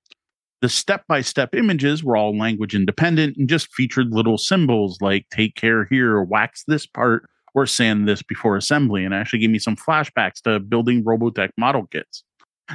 The 0.61 0.69
step 0.69 1.03
by 1.07 1.21
step 1.21 1.53
images 1.53 2.03
were 2.03 2.15
all 2.15 2.37
language 2.37 2.73
independent 2.73 3.35
and 3.35 3.49
just 3.49 3.73
featured 3.73 4.11
little 4.11 4.37
symbols 4.37 4.99
like 5.01 5.25
take 5.29 5.55
care 5.55 5.85
here, 5.85 6.23
wax 6.23 6.63
this 6.67 6.85
part, 6.85 7.27
or 7.53 7.65
sand 7.65 8.07
this 8.07 8.21
before 8.21 8.55
assembly, 8.55 9.03
and 9.03 9.13
actually 9.13 9.39
gave 9.39 9.49
me 9.49 9.59
some 9.59 9.75
flashbacks 9.75 10.41
to 10.43 10.59
building 10.59 11.03
Robotech 11.03 11.49
model 11.57 11.87
kits. 11.87 12.23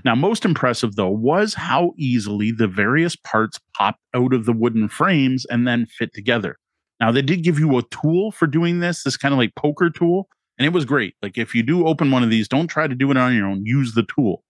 Now, 0.05 0.14
most 0.14 0.45
impressive 0.45 0.97
though 0.97 1.11
was 1.11 1.55
how 1.55 1.93
easily 1.97 2.53
the 2.53 2.68
various 2.68 3.16
parts 3.16 3.59
popped 3.76 4.01
out 4.14 4.32
of 4.32 4.47
the 4.47 4.53
wooden 4.53 4.88
frames 4.88 5.45
and 5.47 5.66
then 5.66 5.86
fit 5.86 6.14
together. 6.14 6.57
Now, 7.01 7.11
they 7.11 7.22
did 7.22 7.43
give 7.43 7.59
you 7.59 7.78
a 7.78 7.82
tool 7.84 8.30
for 8.30 8.47
doing 8.47 8.80
this, 8.80 9.03
this 9.03 9.16
kind 9.16 9.32
of 9.32 9.38
like 9.38 9.55
poker 9.57 9.91
tool, 9.91 10.28
and 10.59 10.66
it 10.66 10.72
was 10.72 10.84
great. 10.84 11.14
Like, 11.22 11.38
if 11.38 11.55
you 11.55 11.62
do 11.62 11.86
open 11.86 12.11
one 12.11 12.22
of 12.22 12.30
these, 12.30 12.47
don't 12.47 12.68
try 12.68 12.86
to 12.86 12.95
do 12.95 13.11
it 13.11 13.16
on 13.16 13.34
your 13.34 13.47
own, 13.47 13.64
use 13.64 13.95
the 13.95 14.03
tool. 14.05 14.45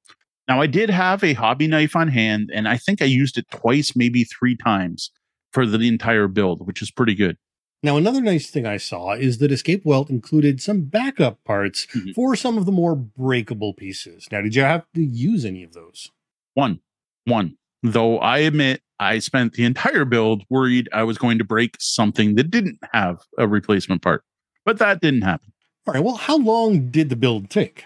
Now, 0.49 0.61
I 0.61 0.67
did 0.67 0.91
have 0.91 1.23
a 1.23 1.35
hobby 1.35 1.69
knife 1.69 1.95
on 1.95 2.09
hand, 2.09 2.51
and 2.53 2.67
I 2.67 2.77
think 2.77 3.01
I 3.01 3.05
used 3.05 3.39
it 3.39 3.49
twice, 3.53 3.95
maybe 3.95 4.25
three 4.25 4.57
times 4.57 5.13
for 5.53 5.65
the 5.65 5.79
entire 5.87 6.27
build, 6.27 6.67
which 6.67 6.83
is 6.83 6.91
pretty 6.91 7.15
good. 7.15 7.37
Now, 7.83 7.97
another 7.97 8.21
nice 8.21 8.51
thing 8.51 8.67
I 8.67 8.77
saw 8.77 9.13
is 9.13 9.39
that 9.39 9.51
Escape 9.51 9.87
Welt 9.87 10.11
included 10.11 10.61
some 10.61 10.83
backup 10.83 11.43
parts 11.45 11.87
mm-hmm. 11.87 12.11
for 12.13 12.37
some 12.37 12.59
of 12.59 12.67
the 12.67 12.73
more 12.73 12.95
breakable 12.95 13.73
pieces. 13.73 14.29
Now, 14.31 14.43
did 14.43 14.55
you 14.55 14.63
have 14.63 14.85
to 14.95 15.03
use 15.03 15.47
any 15.47 15.63
of 15.63 15.73
those? 15.73 16.11
One, 16.55 16.81
one. 17.25 17.57
Though 17.83 18.19
I 18.19 18.39
admit 18.39 18.83
I 18.99 19.19
spent 19.19 19.55
the 19.55 19.65
entire 19.65 20.05
build 20.05 20.45
worried 20.51 20.91
I 20.93 21.05
was 21.05 21.17
going 21.17 21.39
to 21.39 21.45
break 21.45 21.77
something 21.81 22.35
that 22.35 22.51
didn't 22.51 22.79
have 22.93 23.23
a 23.39 23.49
replacement 23.49 24.03
part, 24.03 24.25
but 24.67 24.79
that 24.79 25.01
didn't 25.01 25.23
happen. 25.23 25.51
All 25.87 25.95
right. 25.95 26.05
Well, 26.05 26.17
how 26.17 26.37
long 26.37 26.91
did 26.91 27.09
the 27.09 27.17
build 27.17 27.49
take? 27.49 27.85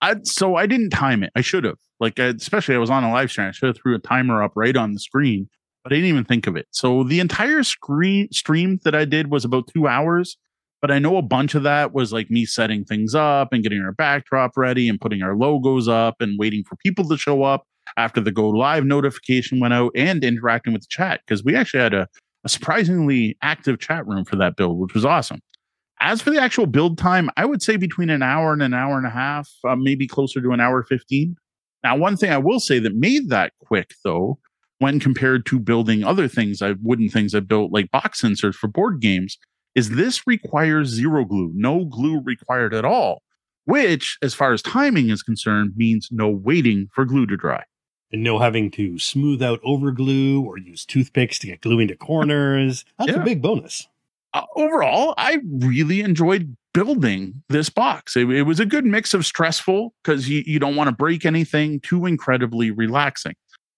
I, 0.00 0.16
so 0.22 0.56
I 0.56 0.66
didn't 0.66 0.90
time 0.90 1.22
it. 1.22 1.32
I 1.36 1.42
should 1.42 1.64
have. 1.64 1.78
Like, 2.00 2.18
especially 2.18 2.74
I 2.74 2.78
was 2.78 2.88
on 2.88 3.04
a 3.04 3.12
live 3.12 3.30
stream. 3.30 3.48
I 3.48 3.50
should 3.50 3.66
have 3.66 3.76
threw 3.76 3.94
a 3.94 3.98
timer 3.98 4.42
up 4.42 4.52
right 4.54 4.76
on 4.76 4.94
the 4.94 5.00
screen 5.00 5.50
but 5.84 5.92
I 5.92 5.96
didn't 5.96 6.08
even 6.08 6.24
think 6.24 6.46
of 6.46 6.56
it. 6.56 6.66
So 6.70 7.04
the 7.04 7.20
entire 7.20 7.62
screen 7.62 8.32
stream 8.32 8.80
that 8.84 8.94
I 8.94 9.04
did 9.04 9.30
was 9.30 9.44
about 9.44 9.68
two 9.68 9.86
hours, 9.86 10.38
but 10.80 10.90
I 10.90 10.98
know 10.98 11.18
a 11.18 11.22
bunch 11.22 11.54
of 11.54 11.62
that 11.62 11.92
was 11.92 12.12
like 12.12 12.30
me 12.30 12.46
setting 12.46 12.84
things 12.84 13.14
up 13.14 13.52
and 13.52 13.62
getting 13.62 13.82
our 13.82 13.92
backdrop 13.92 14.56
ready 14.56 14.88
and 14.88 15.00
putting 15.00 15.22
our 15.22 15.36
logos 15.36 15.86
up 15.86 16.16
and 16.20 16.38
waiting 16.38 16.64
for 16.64 16.76
people 16.76 17.06
to 17.10 17.18
show 17.18 17.42
up 17.42 17.66
after 17.98 18.20
the 18.20 18.32
go 18.32 18.48
live 18.48 18.84
notification 18.84 19.60
went 19.60 19.74
out 19.74 19.92
and 19.94 20.24
interacting 20.24 20.72
with 20.72 20.82
the 20.82 20.88
chat 20.88 21.20
because 21.26 21.44
we 21.44 21.54
actually 21.54 21.80
had 21.80 21.94
a, 21.94 22.08
a 22.44 22.48
surprisingly 22.48 23.36
active 23.42 23.78
chat 23.78 24.06
room 24.06 24.24
for 24.24 24.36
that 24.36 24.56
build, 24.56 24.78
which 24.78 24.94
was 24.94 25.04
awesome. 25.04 25.40
As 26.00 26.20
for 26.20 26.30
the 26.30 26.40
actual 26.40 26.66
build 26.66 26.98
time, 26.98 27.30
I 27.36 27.44
would 27.44 27.62
say 27.62 27.76
between 27.76 28.10
an 28.10 28.22
hour 28.22 28.52
and 28.52 28.62
an 28.62 28.74
hour 28.74 28.96
and 28.96 29.06
a 29.06 29.10
half, 29.10 29.48
uh, 29.66 29.76
maybe 29.76 30.06
closer 30.06 30.40
to 30.40 30.50
an 30.52 30.60
hour 30.60 30.82
15. 30.82 31.36
Now, 31.82 31.96
one 31.96 32.16
thing 32.16 32.30
I 32.30 32.38
will 32.38 32.60
say 32.60 32.78
that 32.78 32.94
made 32.94 33.28
that 33.28 33.52
quick, 33.60 33.92
though, 34.02 34.38
when 34.78 35.00
compared 35.00 35.46
to 35.46 35.58
building 35.58 36.04
other 36.04 36.28
things, 36.28 36.62
I 36.62 36.74
wooden 36.82 37.08
things 37.08 37.34
I've 37.34 37.48
built 37.48 37.72
like 37.72 37.90
box 37.90 38.24
inserts 38.24 38.56
for 38.56 38.68
board 38.68 39.00
games, 39.00 39.38
is 39.74 39.90
this 39.90 40.26
requires 40.26 40.88
zero 40.88 41.24
glue, 41.24 41.52
no 41.54 41.84
glue 41.84 42.20
required 42.20 42.74
at 42.74 42.84
all, 42.84 43.22
which, 43.64 44.18
as 44.22 44.34
far 44.34 44.52
as 44.52 44.62
timing 44.62 45.10
is 45.10 45.22
concerned, 45.22 45.72
means 45.76 46.08
no 46.10 46.28
waiting 46.28 46.88
for 46.92 47.04
glue 47.04 47.26
to 47.26 47.36
dry. 47.36 47.64
And 48.12 48.22
no 48.22 48.38
having 48.38 48.70
to 48.72 48.98
smooth 48.98 49.42
out 49.42 49.60
over 49.64 49.90
glue 49.90 50.42
or 50.42 50.58
use 50.58 50.84
toothpicks 50.84 51.38
to 51.40 51.48
get 51.48 51.60
glue 51.60 51.80
into 51.80 51.96
corners. 51.96 52.84
That's 52.98 53.12
yeah. 53.12 53.20
a 53.20 53.24
big 53.24 53.42
bonus. 53.42 53.88
Uh, 54.32 54.42
overall, 54.56 55.14
I 55.16 55.38
really 55.48 56.00
enjoyed 56.00 56.56
building 56.72 57.42
this 57.48 57.70
box. 57.70 58.16
It, 58.16 58.28
it 58.30 58.42
was 58.42 58.60
a 58.60 58.66
good 58.66 58.84
mix 58.84 59.14
of 59.14 59.24
stressful 59.24 59.94
because 60.02 60.28
you, 60.28 60.42
you 60.46 60.58
don't 60.58 60.76
want 60.76 60.88
to 60.88 60.94
break 60.94 61.24
anything, 61.24 61.80
too 61.80 62.06
incredibly 62.06 62.70
relaxing. 62.70 63.34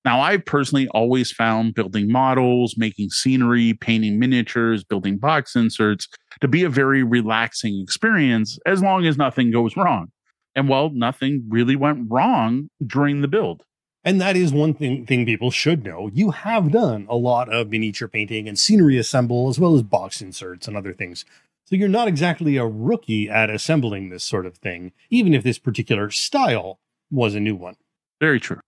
Now, 0.07 0.21
I 0.21 0.37
personally 0.37 0.87
always 0.91 1.33
found 1.33 1.75
building 1.75 2.13
models, 2.13 2.77
making 2.79 3.11
scenery, 3.11 3.75
painting 3.75 4.21
miniatures, 4.21 4.85
building 4.85 5.19
box 5.19 5.57
inserts 5.57 6.07
to 6.41 6.47
be 6.47 6.63
a 6.63 6.69
very 6.69 7.03
relaxing 7.03 7.81
experience 7.83 8.57
as 8.65 8.81
long 8.81 9.05
as 9.05 9.19
nothing 9.19 9.51
goes 9.51 9.77
wrong. 9.77 10.13
And 10.55 10.69
well, 10.69 10.91
nothing 10.91 11.47
really 11.49 11.75
went 11.75 12.07
wrong 12.09 12.69
during 12.87 13.21
the 13.21 13.27
build. 13.27 13.65
And 14.05 14.21
that 14.21 14.37
is 14.37 14.53
one 14.53 14.75
thing, 14.75 15.07
thing 15.07 15.27
people 15.27 15.51
should 15.51 15.85
know. 15.85 16.09
You 16.15 16.31
have 16.31 16.71
done 16.71 17.07
a 17.11 17.17
lot 17.17 17.53
of 17.53 17.71
miniature 17.71 18.07
painting 18.07 18.47
and 18.47 18.57
scenery 18.57 18.97
assemble, 18.99 19.49
as 19.49 19.59
well 19.59 19.75
as 19.75 19.83
box 19.83 20.23
inserts 20.23 20.69
and 20.69 20.77
other 20.77 20.93
things. 20.93 21.25
So 21.65 21.75
you're 21.75 21.89
not 21.89 22.07
exactly 22.07 22.57
a 22.57 22.65
rookie 22.65 23.29
at 23.29 23.51
assembling 23.51 24.11
this 24.11 24.23
sort 24.23 24.47
of 24.47 24.57
thing, 24.59 24.93
even 25.11 25.35
if 25.35 25.43
this 25.43 25.59
particular 25.59 26.13
style 26.13 26.79
was 27.11 27.35
a 27.35 27.41
new 27.41 27.57
one. 27.57 27.75
Very 28.21 28.39
true. 28.39 28.61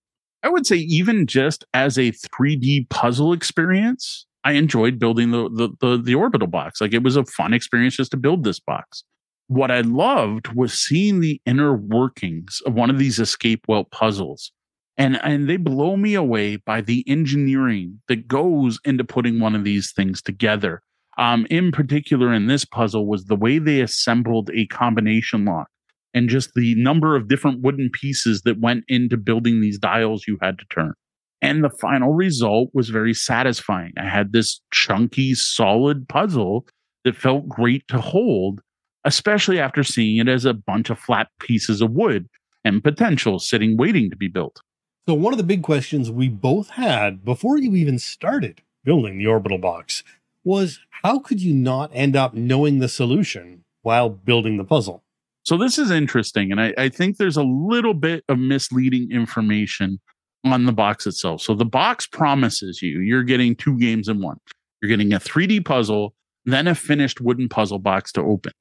I 0.43 0.49
would 0.49 0.65
say 0.65 0.77
even 0.77 1.27
just 1.27 1.65
as 1.73 1.97
a 1.97 2.11
3D 2.11 2.89
puzzle 2.89 3.33
experience, 3.33 4.25
I 4.43 4.53
enjoyed 4.53 4.99
building 4.99 5.31
the, 5.31 5.49
the 5.49 5.69
the 5.81 6.01
the, 6.01 6.15
orbital 6.15 6.47
box. 6.47 6.79
Like 6.79 6.93
it 6.93 7.03
was 7.03 7.15
a 7.15 7.25
fun 7.25 7.53
experience 7.53 7.95
just 7.97 8.11
to 8.11 8.17
build 8.17 8.43
this 8.43 8.59
box. 8.59 9.03
What 9.47 9.71
I 9.71 9.81
loved 9.81 10.49
was 10.55 10.73
seeing 10.73 11.19
the 11.19 11.41
inner 11.45 11.75
workings 11.75 12.61
of 12.65 12.73
one 12.73 12.89
of 12.89 12.99
these 12.99 13.19
escape 13.19 13.65
welt 13.67 13.91
puzzles. 13.91 14.51
And 14.97 15.19
and 15.23 15.49
they 15.49 15.57
blow 15.57 15.97
me 15.97 16.13
away 16.13 16.57
by 16.57 16.81
the 16.81 17.03
engineering 17.07 18.01
that 18.07 18.27
goes 18.27 18.79
into 18.85 19.03
putting 19.03 19.39
one 19.39 19.55
of 19.55 19.63
these 19.63 19.91
things 19.91 20.21
together. 20.21 20.81
Um, 21.17 21.45
in 21.49 21.73
particular, 21.73 22.33
in 22.33 22.47
this 22.47 22.63
puzzle, 22.63 23.05
was 23.05 23.25
the 23.25 23.35
way 23.35 23.59
they 23.59 23.81
assembled 23.81 24.49
a 24.53 24.67
combination 24.67 25.43
lock 25.43 25.67
and 26.13 26.29
just 26.29 26.53
the 26.55 26.75
number 26.75 27.15
of 27.15 27.27
different 27.27 27.61
wooden 27.61 27.89
pieces 27.91 28.41
that 28.43 28.59
went 28.59 28.83
into 28.87 29.17
building 29.17 29.61
these 29.61 29.77
dials 29.77 30.25
you 30.27 30.37
had 30.41 30.57
to 30.59 30.65
turn. 30.69 30.93
And 31.41 31.63
the 31.63 31.69
final 31.69 32.13
result 32.13 32.69
was 32.73 32.89
very 32.89 33.13
satisfying. 33.13 33.93
I 33.97 34.09
had 34.09 34.33
this 34.33 34.61
chunky, 34.71 35.33
solid 35.35 36.09
puzzle 36.09 36.67
that 37.05 37.15
felt 37.15 37.47
great 37.47 37.87
to 37.87 37.99
hold, 37.99 38.61
especially 39.05 39.59
after 39.59 39.83
seeing 39.83 40.17
it 40.17 40.27
as 40.27 40.45
a 40.45 40.53
bunch 40.53 40.89
of 40.89 40.99
flat 40.99 41.27
pieces 41.39 41.81
of 41.81 41.91
wood 41.91 42.27
and 42.65 42.83
potential 42.83 43.39
sitting 43.39 43.77
waiting 43.77 44.09
to 44.09 44.17
be 44.17 44.27
built. 44.27 44.61
So, 45.07 45.13
one 45.13 45.33
of 45.33 45.37
the 45.37 45.43
big 45.43 45.63
questions 45.63 46.11
we 46.11 46.27
both 46.27 46.71
had 46.71 47.23
before 47.23 47.57
you 47.57 47.73
even 47.75 47.97
started 47.97 48.61
building 48.83 49.17
the 49.17 49.27
orbital 49.27 49.57
box 49.57 50.03
was 50.43 50.79
how 51.03 51.19
could 51.19 51.41
you 51.41 51.53
not 51.53 51.89
end 51.93 52.15
up 52.15 52.33
knowing 52.33 52.79
the 52.79 52.89
solution 52.89 53.63
while 53.81 54.09
building 54.09 54.57
the 54.57 54.63
puzzle? 54.63 55.03
So 55.49 55.57
this 55.57 55.79
is 55.79 55.89
interesting. 55.89 56.51
And 56.51 56.61
I, 56.61 56.75
I 56.77 56.89
think 56.89 57.17
there's 57.17 57.35
a 57.35 57.41
little 57.41 57.95
bit 57.95 58.23
of 58.29 58.37
misleading 58.37 59.11
information 59.11 59.99
on 60.45 60.67
the 60.67 60.71
box 60.71 61.07
itself. 61.07 61.41
So 61.41 61.55
the 61.55 61.65
box 61.65 62.05
promises 62.05 62.83
you 62.83 62.99
you're 62.99 63.23
getting 63.23 63.55
two 63.55 63.75
games 63.79 64.07
in 64.07 64.21
one. 64.21 64.37
You're 64.79 64.89
getting 64.89 65.11
a 65.11 65.19
3D 65.19 65.65
puzzle, 65.65 66.13
then 66.45 66.67
a 66.67 66.75
finished 66.75 67.19
wooden 67.19 67.49
puzzle 67.49 67.79
box 67.79 68.11
to 68.11 68.21
open. 68.21 68.51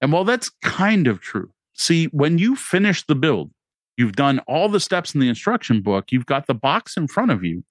And 0.00 0.12
while 0.12 0.22
that's 0.22 0.48
kind 0.62 1.08
of 1.08 1.20
true, 1.20 1.50
see, 1.74 2.04
when 2.12 2.38
you 2.38 2.54
finish 2.54 3.04
the 3.04 3.16
build, 3.16 3.50
you've 3.96 4.14
done 4.14 4.38
all 4.46 4.68
the 4.68 4.78
steps 4.78 5.16
in 5.16 5.20
the 5.20 5.28
instruction 5.28 5.82
book, 5.82 6.12
you've 6.12 6.26
got 6.26 6.46
the 6.46 6.54
box 6.54 6.96
in 6.96 7.08
front 7.08 7.32
of 7.32 7.42
you, 7.42 7.64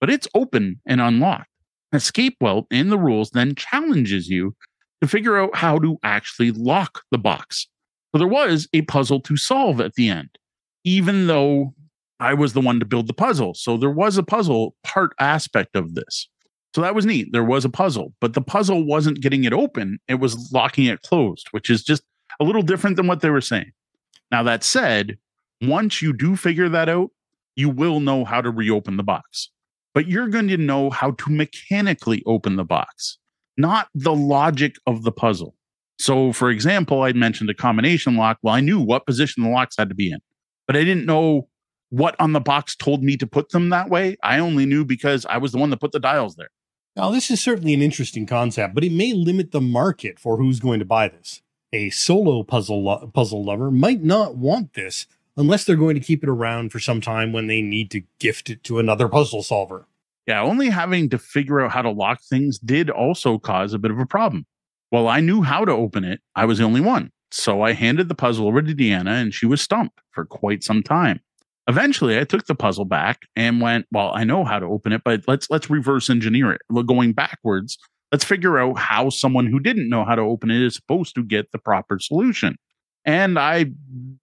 but 0.00 0.10
it's 0.10 0.26
open 0.34 0.80
and 0.88 1.00
unlocked. 1.00 1.46
Escape 1.92 2.36
Welt 2.40 2.66
in 2.72 2.88
the 2.88 2.98
rules 2.98 3.30
then 3.30 3.54
challenges 3.54 4.28
you 4.28 4.56
to 5.02 5.06
figure 5.06 5.38
out 5.38 5.54
how 5.54 5.78
to 5.78 5.98
actually 6.02 6.50
lock 6.50 7.02
the 7.12 7.18
box. 7.18 7.68
So 8.12 8.18
there 8.18 8.28
was 8.28 8.68
a 8.72 8.82
puzzle 8.82 9.20
to 9.20 9.36
solve 9.36 9.80
at 9.80 9.94
the 9.94 10.08
end, 10.08 10.30
even 10.84 11.26
though 11.26 11.74
I 12.20 12.34
was 12.34 12.52
the 12.52 12.60
one 12.60 12.80
to 12.80 12.86
build 12.86 13.06
the 13.06 13.14
puzzle. 13.14 13.54
So 13.54 13.76
there 13.76 13.90
was 13.90 14.16
a 14.16 14.22
puzzle 14.22 14.74
part 14.82 15.12
aspect 15.20 15.76
of 15.76 15.94
this. 15.94 16.28
So 16.74 16.80
that 16.80 16.94
was 16.94 17.06
neat. 17.06 17.32
There 17.32 17.44
was 17.44 17.64
a 17.64 17.70
puzzle, 17.70 18.12
but 18.20 18.34
the 18.34 18.42
puzzle 18.42 18.84
wasn't 18.84 19.20
getting 19.20 19.44
it 19.44 19.52
open, 19.52 19.98
it 20.08 20.16
was 20.16 20.50
locking 20.52 20.86
it 20.86 21.02
closed, 21.02 21.48
which 21.50 21.70
is 21.70 21.82
just 21.82 22.02
a 22.40 22.44
little 22.44 22.62
different 22.62 22.96
than 22.96 23.06
what 23.06 23.20
they 23.20 23.30
were 23.30 23.40
saying. 23.40 23.72
Now, 24.30 24.42
that 24.42 24.62
said, 24.62 25.18
once 25.62 26.02
you 26.02 26.12
do 26.12 26.36
figure 26.36 26.68
that 26.68 26.88
out, 26.88 27.10
you 27.56 27.68
will 27.68 28.00
know 28.00 28.24
how 28.24 28.40
to 28.40 28.50
reopen 28.50 28.96
the 28.96 29.02
box, 29.02 29.50
but 29.94 30.06
you're 30.06 30.28
going 30.28 30.48
to 30.48 30.56
know 30.56 30.90
how 30.90 31.12
to 31.12 31.30
mechanically 31.30 32.22
open 32.26 32.56
the 32.56 32.64
box, 32.64 33.18
not 33.56 33.88
the 33.94 34.14
logic 34.14 34.76
of 34.86 35.02
the 35.02 35.10
puzzle. 35.10 35.56
So, 35.98 36.32
for 36.32 36.50
example, 36.50 37.02
I'd 37.02 37.16
mentioned 37.16 37.50
a 37.50 37.54
combination 37.54 38.16
lock. 38.16 38.38
Well, 38.42 38.54
I 38.54 38.60
knew 38.60 38.80
what 38.80 39.06
position 39.06 39.42
the 39.42 39.50
locks 39.50 39.76
had 39.76 39.88
to 39.88 39.94
be 39.94 40.12
in, 40.12 40.20
but 40.66 40.76
I 40.76 40.84
didn't 40.84 41.06
know 41.06 41.48
what 41.90 42.14
on 42.20 42.32
the 42.32 42.40
box 42.40 42.76
told 42.76 43.02
me 43.02 43.16
to 43.16 43.26
put 43.26 43.50
them 43.50 43.70
that 43.70 43.88
way. 43.88 44.16
I 44.22 44.38
only 44.38 44.66
knew 44.66 44.84
because 44.84 45.26
I 45.26 45.38
was 45.38 45.52
the 45.52 45.58
one 45.58 45.70
that 45.70 45.80
put 45.80 45.92
the 45.92 46.00
dials 46.00 46.36
there. 46.36 46.50
Now, 46.96 47.10
this 47.10 47.30
is 47.30 47.42
certainly 47.42 47.74
an 47.74 47.82
interesting 47.82 48.26
concept, 48.26 48.74
but 48.74 48.84
it 48.84 48.92
may 48.92 49.12
limit 49.12 49.52
the 49.52 49.60
market 49.60 50.18
for 50.18 50.36
who's 50.36 50.60
going 50.60 50.80
to 50.80 50.84
buy 50.84 51.08
this. 51.08 51.42
A 51.72 51.90
solo 51.90 52.42
puzzle 52.42 52.82
lo- 52.82 53.10
puzzle 53.12 53.44
lover 53.44 53.70
might 53.70 54.02
not 54.02 54.36
want 54.36 54.74
this 54.74 55.06
unless 55.36 55.64
they're 55.64 55.76
going 55.76 55.94
to 55.94 56.00
keep 56.00 56.22
it 56.22 56.28
around 56.28 56.72
for 56.72 56.80
some 56.80 57.00
time 57.00 57.32
when 57.32 57.46
they 57.46 57.62
need 57.62 57.90
to 57.92 58.02
gift 58.18 58.50
it 58.50 58.64
to 58.64 58.78
another 58.78 59.08
puzzle 59.08 59.42
solver. 59.42 59.86
Yeah, 60.26 60.42
only 60.42 60.70
having 60.70 61.08
to 61.10 61.18
figure 61.18 61.60
out 61.60 61.70
how 61.70 61.82
to 61.82 61.90
lock 61.90 62.20
things 62.22 62.58
did 62.58 62.90
also 62.90 63.38
cause 63.38 63.72
a 63.72 63.78
bit 63.78 63.90
of 63.90 63.98
a 63.98 64.06
problem. 64.06 64.46
While 64.90 65.08
I 65.08 65.20
knew 65.20 65.42
how 65.42 65.64
to 65.64 65.72
open 65.72 66.04
it, 66.04 66.20
I 66.34 66.44
was 66.44 66.58
the 66.58 66.64
only 66.64 66.80
one. 66.80 67.10
So 67.30 67.62
I 67.62 67.72
handed 67.72 68.08
the 68.08 68.14
puzzle 68.14 68.46
over 68.46 68.62
to 68.62 68.74
Deanna 68.74 69.20
and 69.20 69.34
she 69.34 69.46
was 69.46 69.60
stumped 69.60 70.00
for 70.12 70.24
quite 70.24 70.64
some 70.64 70.82
time. 70.82 71.20
Eventually, 71.68 72.18
I 72.18 72.24
took 72.24 72.46
the 72.46 72.54
puzzle 72.54 72.86
back 72.86 73.26
and 73.36 73.60
went, 73.60 73.86
"Well, 73.92 74.10
I 74.14 74.24
know 74.24 74.44
how 74.44 74.58
to 74.58 74.64
open 74.64 74.92
it, 74.92 75.02
but 75.04 75.24
let's 75.28 75.50
let's 75.50 75.68
reverse 75.68 76.08
engineer 76.08 76.52
it. 76.52 76.62
Going 76.86 77.12
backwards, 77.12 77.76
let's 78.10 78.24
figure 78.24 78.58
out 78.58 78.78
how 78.78 79.10
someone 79.10 79.46
who 79.46 79.60
didn't 79.60 79.90
know 79.90 80.06
how 80.06 80.14
to 80.14 80.22
open 80.22 80.50
it 80.50 80.62
is 80.62 80.74
supposed 80.74 81.14
to 81.16 81.22
get 81.22 81.52
the 81.52 81.58
proper 81.58 81.98
solution." 81.98 82.56
And 83.04 83.38
I 83.38 83.66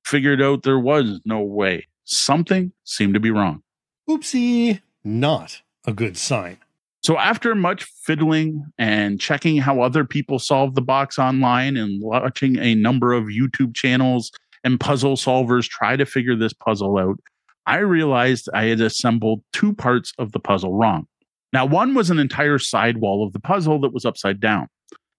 figured 0.04 0.42
out 0.42 0.64
there 0.64 0.80
was 0.80 1.22
no 1.26 1.42
way. 1.42 1.88
Something 2.04 2.72
seemed 2.84 3.14
to 3.14 3.20
be 3.20 3.32
wrong. 3.32 3.62
Oopsie, 4.10 4.82
not 5.04 5.62
a 5.86 5.94
good 5.94 6.18
sign. 6.18 6.58
So 7.06 7.20
after 7.20 7.54
much 7.54 7.84
fiddling 8.02 8.66
and 8.80 9.22
checking 9.22 9.58
how 9.58 9.80
other 9.80 10.04
people 10.04 10.40
solve 10.40 10.74
the 10.74 10.82
box 10.82 11.20
online 11.20 11.78
and 11.78 12.02
watching 12.02 12.58
a 12.58 12.74
number 12.74 13.14
of 13.14 13.26
YouTube 13.26 13.76
channels 13.76 14.32
and 14.64 14.80
puzzle 14.80 15.16
solvers 15.16 15.70
try 15.70 15.98
to 15.98 16.06
figure 16.08 16.36
this 16.36 16.52
puzzle 16.52 16.98
out, 16.98 17.20
I 17.68 17.78
realized 17.78 18.50
I 18.56 18.64
had 18.64 18.82
assembled 18.82 19.44
two 19.54 19.72
parts 19.72 20.14
of 20.18 20.32
the 20.32 20.40
puzzle 20.40 20.74
wrong. 20.74 21.06
Now, 21.54 21.68
one 21.68 21.94
was 21.94 22.10
an 22.10 22.18
entire 22.18 22.58
sidewall 22.58 23.24
of 23.24 23.34
the 23.34 23.40
puzzle 23.40 23.80
that 23.82 23.94
was 23.94 24.04
upside 24.04 24.40
down. 24.40 24.66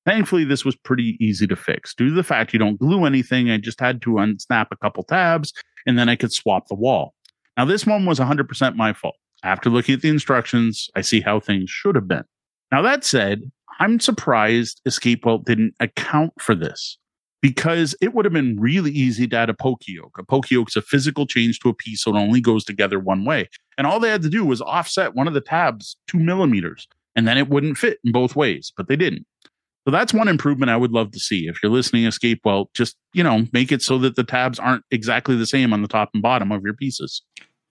Thankfully, 0.04 0.42
this 0.42 0.64
was 0.64 0.74
pretty 0.74 1.16
easy 1.20 1.46
to 1.46 1.54
fix. 1.54 1.94
Due 1.94 2.08
to 2.08 2.14
the 2.16 2.24
fact 2.24 2.52
you 2.52 2.58
don't 2.58 2.80
glue 2.80 3.04
anything, 3.04 3.48
I 3.48 3.58
just 3.58 3.78
had 3.78 4.02
to 4.02 4.14
unsnap 4.14 4.66
a 4.72 4.76
couple 4.76 5.04
tabs 5.04 5.52
and 5.86 5.96
then 5.96 6.08
I 6.08 6.16
could 6.16 6.32
swap 6.32 6.66
the 6.66 6.74
wall. 6.74 7.14
Now, 7.56 7.64
this 7.64 7.86
one 7.86 8.06
was 8.06 8.18
100% 8.18 8.74
my 8.74 8.92
fault. 8.92 9.14
After 9.46 9.70
looking 9.70 9.94
at 9.94 10.00
the 10.00 10.08
instructions, 10.08 10.90
I 10.96 11.02
see 11.02 11.20
how 11.20 11.38
things 11.38 11.70
should 11.70 11.94
have 11.94 12.08
been. 12.08 12.24
Now, 12.72 12.82
that 12.82 13.04
said, 13.04 13.42
I'm 13.78 14.00
surprised 14.00 14.80
Escape 14.84 15.24
Welt 15.24 15.44
didn't 15.44 15.74
account 15.78 16.32
for 16.40 16.56
this 16.56 16.98
because 17.40 17.94
it 18.00 18.12
would 18.12 18.24
have 18.24 18.32
been 18.32 18.58
really 18.58 18.90
easy 18.90 19.28
to 19.28 19.36
add 19.36 19.48
a 19.48 19.54
poka-yoke. 19.54 20.18
A 20.18 20.24
poka-yoke's 20.24 20.74
a 20.74 20.82
physical 20.82 21.28
change 21.28 21.60
to 21.60 21.68
a 21.68 21.74
piece, 21.74 22.02
so 22.02 22.16
it 22.16 22.18
only 22.18 22.40
goes 22.40 22.64
together 22.64 22.98
one 22.98 23.24
way. 23.24 23.48
And 23.78 23.86
all 23.86 24.00
they 24.00 24.10
had 24.10 24.22
to 24.22 24.28
do 24.28 24.44
was 24.44 24.60
offset 24.60 25.14
one 25.14 25.28
of 25.28 25.34
the 25.34 25.40
tabs 25.40 25.96
two 26.08 26.18
millimeters, 26.18 26.88
and 27.14 27.28
then 27.28 27.38
it 27.38 27.48
wouldn't 27.48 27.78
fit 27.78 27.98
in 28.02 28.10
both 28.10 28.34
ways, 28.34 28.72
but 28.76 28.88
they 28.88 28.96
didn't. 28.96 29.26
So 29.86 29.92
that's 29.92 30.12
one 30.12 30.26
improvement 30.26 30.72
I 30.72 30.76
would 30.76 30.90
love 30.90 31.12
to 31.12 31.20
see. 31.20 31.46
If 31.46 31.62
you're 31.62 31.70
listening, 31.70 32.04
Escape 32.04 32.40
Welt, 32.44 32.70
just, 32.74 32.96
you 33.12 33.22
know, 33.22 33.46
make 33.52 33.70
it 33.70 33.80
so 33.80 33.96
that 33.98 34.16
the 34.16 34.24
tabs 34.24 34.58
aren't 34.58 34.82
exactly 34.90 35.36
the 35.36 35.46
same 35.46 35.72
on 35.72 35.82
the 35.82 35.88
top 35.88 36.10
and 36.14 36.20
bottom 36.20 36.50
of 36.50 36.64
your 36.64 36.74
pieces. 36.74 37.22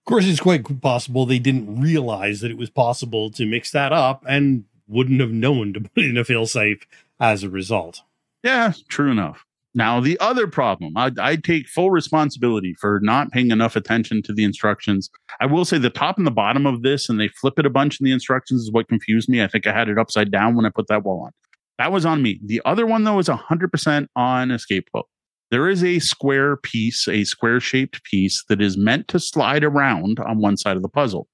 Of 0.06 0.11
course, 0.11 0.27
it's 0.27 0.40
quite 0.40 0.82
possible 0.82 1.26
they 1.26 1.40
didn't 1.40 1.82
realize 1.82 2.41
that 2.41 2.52
it 2.52 2.57
was 2.57 2.69
possible 2.69 3.32
to 3.32 3.45
mix 3.48 3.72
that 3.72 3.91
up 3.91 4.23
and 4.27 4.65
wouldn't 4.88 5.19
have 5.19 5.32
known 5.32 5.73
to 5.73 5.82
put 5.82 6.03
in 6.03 6.15
a 6.15 6.23
failsafe 6.23 6.84
as 7.19 7.41
a 7.41 7.49
result. 7.49 8.03
Yeah, 8.44 8.73
true 8.88 9.10
enough. 9.10 9.45
Now, 9.73 9.99
the 9.99 10.15
other 10.19 10.45
problem, 10.45 10.95
I, 10.95 11.11
I, 11.19 11.38
take 11.38 11.68
full 11.68 11.90
responsibility 11.90 12.76
for 12.80 12.99
not 13.02 13.32
paying 13.32 13.49
enough 13.49 13.76
attention 13.76 14.22
to 14.23 14.34
the 14.34 14.44
instructions. 14.44 15.10
I 15.41 15.48
will 15.48 15.65
say 15.65 15.80
the 15.80 15.90
top 15.90 16.19
and 16.19 16.27
the 16.27 16.32
bottom 16.32 16.68
of 16.68 16.84
this, 16.84 17.10
and 17.10 17.19
they 17.19 17.27
flip 17.27 17.57
it 17.57 17.65
a 17.65 17.69
bunch 17.72 17.99
in 17.99 18.06
the 18.06 18.11
instructions, 18.11 18.61
is 18.61 18.72
what 18.72 18.88
confused 18.88 19.27
me. 19.27 19.44
I 19.44 19.48
think 19.48 19.65
I 19.65 19.73
had 19.73 19.90
it 19.90 19.98
upside 19.98 20.32
down 20.32 20.56
when 20.56 20.68
I 20.68 20.69
put 20.69 20.88
that 20.88 21.03
wall 21.03 21.23
on. 21.26 21.32
That 21.80 21.91
was 21.91 22.06
on 22.06 22.22
me. 22.22 22.40
The 22.45 22.61
other 22.64 22.86
one, 22.86 23.06
though, 23.06 23.18
is 23.18 23.27
100% 23.27 24.07
on 24.15 24.52
Escape 24.52 24.88
Welt. 24.94 25.10
There 25.56 25.69
is 25.69 25.86
a 25.86 25.99
square 25.99 26.57
piece, 26.57 27.07
a 27.07 27.23
square 27.23 27.61
shaped 27.61 28.03
piece 28.03 28.44
that 28.49 28.61
is 28.61 28.76
meant 28.76 29.07
to 29.07 29.22
slide 29.22 29.64
around 29.64 30.19
on 30.19 30.40
one 30.40 30.57
side 30.57 30.76
of 30.76 30.82
the 30.82 30.90
puzzle. 30.90 31.30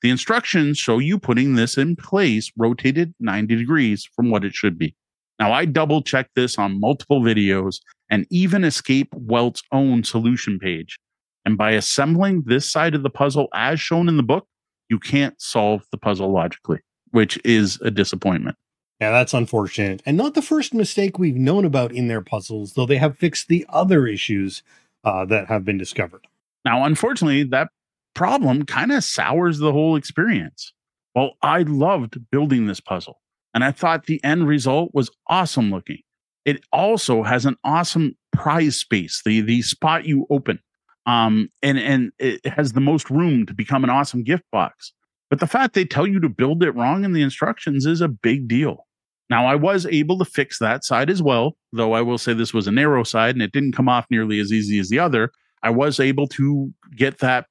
The 0.00 0.10
instructions 0.10 0.78
show 0.78 1.00
you 1.00 1.18
putting 1.18 1.56
this 1.56 1.76
in 1.76 1.96
place 1.96 2.52
rotated 2.56 3.16
90 3.18 3.56
degrees 3.56 4.08
from 4.14 4.30
what 4.30 4.44
it 4.44 4.54
should 4.54 4.78
be. 4.78 4.94
Now, 5.40 5.50
I 5.52 5.64
double 5.64 6.02
checked 6.02 6.36
this 6.36 6.56
on 6.56 6.78
multiple 6.78 7.20
videos 7.20 7.80
and 8.08 8.28
even 8.30 8.62
Escape 8.62 9.08
Welt's 9.12 9.64
own 9.72 10.04
solution 10.04 10.60
page. 10.60 11.00
And 11.44 11.58
by 11.58 11.72
assembling 11.72 12.44
this 12.46 12.70
side 12.70 12.94
of 12.94 13.02
the 13.02 13.10
puzzle 13.10 13.48
as 13.54 13.80
shown 13.80 14.08
in 14.08 14.16
the 14.16 14.22
book, 14.22 14.46
you 14.88 15.00
can't 15.00 15.34
solve 15.42 15.82
the 15.90 15.98
puzzle 15.98 16.32
logically, 16.32 16.78
which 17.10 17.40
is 17.44 17.80
a 17.80 17.90
disappointment. 17.90 18.56
Yeah, 19.00 19.10
that's 19.10 19.34
unfortunate. 19.34 20.02
And 20.06 20.16
not 20.16 20.34
the 20.34 20.42
first 20.42 20.72
mistake 20.72 21.18
we've 21.18 21.36
known 21.36 21.64
about 21.64 21.92
in 21.92 22.08
their 22.08 22.20
puzzles, 22.20 22.74
though 22.74 22.86
they 22.86 22.96
have 22.96 23.18
fixed 23.18 23.48
the 23.48 23.66
other 23.68 24.06
issues 24.06 24.62
uh, 25.02 25.24
that 25.26 25.48
have 25.48 25.64
been 25.64 25.78
discovered. 25.78 26.26
Now, 26.64 26.84
unfortunately, 26.84 27.42
that 27.44 27.68
problem 28.14 28.64
kind 28.64 28.92
of 28.92 29.04
sours 29.04 29.58
the 29.58 29.72
whole 29.72 29.96
experience. 29.96 30.72
Well, 31.14 31.32
I 31.42 31.62
loved 31.62 32.18
building 32.30 32.66
this 32.66 32.80
puzzle 32.80 33.18
and 33.54 33.64
I 33.64 33.70
thought 33.70 34.06
the 34.06 34.22
end 34.24 34.46
result 34.46 34.90
was 34.92 35.10
awesome 35.28 35.70
looking. 35.70 36.00
It 36.44 36.62
also 36.72 37.22
has 37.22 37.46
an 37.46 37.56
awesome 37.64 38.16
prize 38.32 38.76
space, 38.76 39.22
the 39.24 39.40
the 39.40 39.62
spot 39.62 40.04
you 40.04 40.26
open, 40.28 40.58
um, 41.06 41.48
and 41.62 41.78
and 41.78 42.12
it 42.18 42.44
has 42.44 42.72
the 42.72 42.80
most 42.80 43.08
room 43.08 43.46
to 43.46 43.54
become 43.54 43.84
an 43.84 43.90
awesome 43.90 44.24
gift 44.24 44.44
box. 44.52 44.92
But 45.30 45.40
the 45.40 45.46
fact 45.46 45.74
they 45.74 45.84
tell 45.84 46.06
you 46.06 46.20
to 46.20 46.28
build 46.28 46.62
it 46.62 46.74
wrong 46.74 47.04
in 47.04 47.12
the 47.12 47.22
instructions 47.22 47.86
is 47.86 48.00
a 48.00 48.08
big 48.08 48.46
deal. 48.48 48.86
Now, 49.30 49.46
I 49.46 49.54
was 49.54 49.86
able 49.86 50.18
to 50.18 50.24
fix 50.24 50.58
that 50.58 50.84
side 50.84 51.08
as 51.08 51.22
well, 51.22 51.56
though 51.72 51.94
I 51.94 52.02
will 52.02 52.18
say 52.18 52.34
this 52.34 52.52
was 52.52 52.66
a 52.66 52.72
narrow 52.72 53.04
side 53.04 53.34
and 53.34 53.42
it 53.42 53.52
didn't 53.52 53.72
come 53.72 53.88
off 53.88 54.06
nearly 54.10 54.38
as 54.38 54.52
easy 54.52 54.78
as 54.78 54.90
the 54.90 54.98
other. 54.98 55.32
I 55.62 55.70
was 55.70 55.98
able 55.98 56.28
to 56.28 56.72
get 56.94 57.18
that 57.18 57.46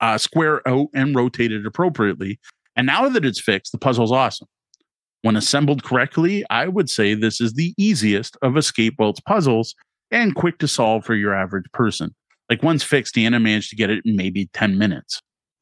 uh, 0.00 0.16
square 0.16 0.66
out 0.66 0.88
and 0.94 1.14
rotate 1.14 1.52
it 1.52 1.66
appropriately. 1.66 2.40
And 2.74 2.86
now 2.86 3.08
that 3.08 3.26
it's 3.26 3.40
fixed, 3.40 3.72
the 3.72 3.78
puzzle's 3.78 4.12
awesome. 4.12 4.48
When 5.22 5.36
assembled 5.36 5.84
correctly, 5.84 6.44
I 6.48 6.68
would 6.68 6.88
say 6.88 7.12
this 7.12 7.40
is 7.40 7.52
the 7.52 7.74
easiest 7.76 8.38
of 8.40 8.56
Escape 8.56 8.94
Welt's 8.98 9.20
puzzles 9.20 9.74
and 10.10 10.34
quick 10.34 10.58
to 10.58 10.68
solve 10.68 11.04
for 11.04 11.14
your 11.14 11.34
average 11.34 11.70
person. 11.72 12.14
Like 12.48 12.62
once 12.62 12.82
fixed, 12.82 13.14
Deanna 13.14 13.40
managed 13.40 13.70
to 13.70 13.76
get 13.76 13.90
it 13.90 14.02
in 14.06 14.16
maybe 14.16 14.48
10 14.54 14.78
minutes. 14.78 15.20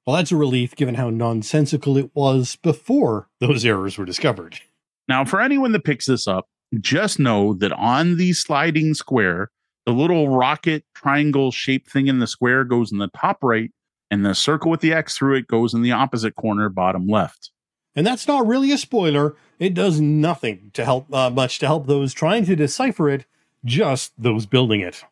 Well, 0.08 0.16
that's 0.16 0.32
a 0.32 0.36
relief 0.36 0.74
given 0.74 0.94
how 0.94 1.10
nonsensical 1.10 1.98
it 1.98 2.10
was 2.14 2.56
before 2.56 3.28
those 3.40 3.62
errors 3.66 3.98
were 3.98 4.06
discovered. 4.06 4.58
Now, 5.06 5.26
for 5.26 5.38
anyone 5.38 5.72
that 5.72 5.84
picks 5.84 6.06
this 6.06 6.26
up, 6.26 6.46
just 6.80 7.18
know 7.18 7.52
that 7.52 7.72
on 7.72 8.16
the 8.16 8.32
sliding 8.32 8.94
square, 8.94 9.50
the 9.84 9.92
little 9.92 10.34
rocket 10.34 10.86
triangle 10.94 11.50
shaped 11.50 11.90
thing 11.90 12.06
in 12.06 12.20
the 12.20 12.26
square 12.26 12.64
goes 12.64 12.90
in 12.90 12.96
the 12.96 13.10
top 13.14 13.44
right, 13.44 13.70
and 14.10 14.24
the 14.24 14.34
circle 14.34 14.70
with 14.70 14.80
the 14.80 14.94
X 14.94 15.18
through 15.18 15.36
it 15.36 15.46
goes 15.46 15.74
in 15.74 15.82
the 15.82 15.92
opposite 15.92 16.36
corner, 16.36 16.70
bottom 16.70 17.06
left. 17.06 17.50
And 17.94 18.06
that's 18.06 18.26
not 18.26 18.46
really 18.46 18.72
a 18.72 18.78
spoiler. 18.78 19.36
It 19.58 19.74
does 19.74 20.00
nothing 20.00 20.70
to 20.72 20.86
help 20.86 21.12
uh, 21.12 21.28
much 21.28 21.58
to 21.58 21.66
help 21.66 21.86
those 21.86 22.14
trying 22.14 22.46
to 22.46 22.56
decipher 22.56 23.10
it, 23.10 23.26
just 23.62 24.14
those 24.16 24.46
building 24.46 24.80
it. 24.80 25.04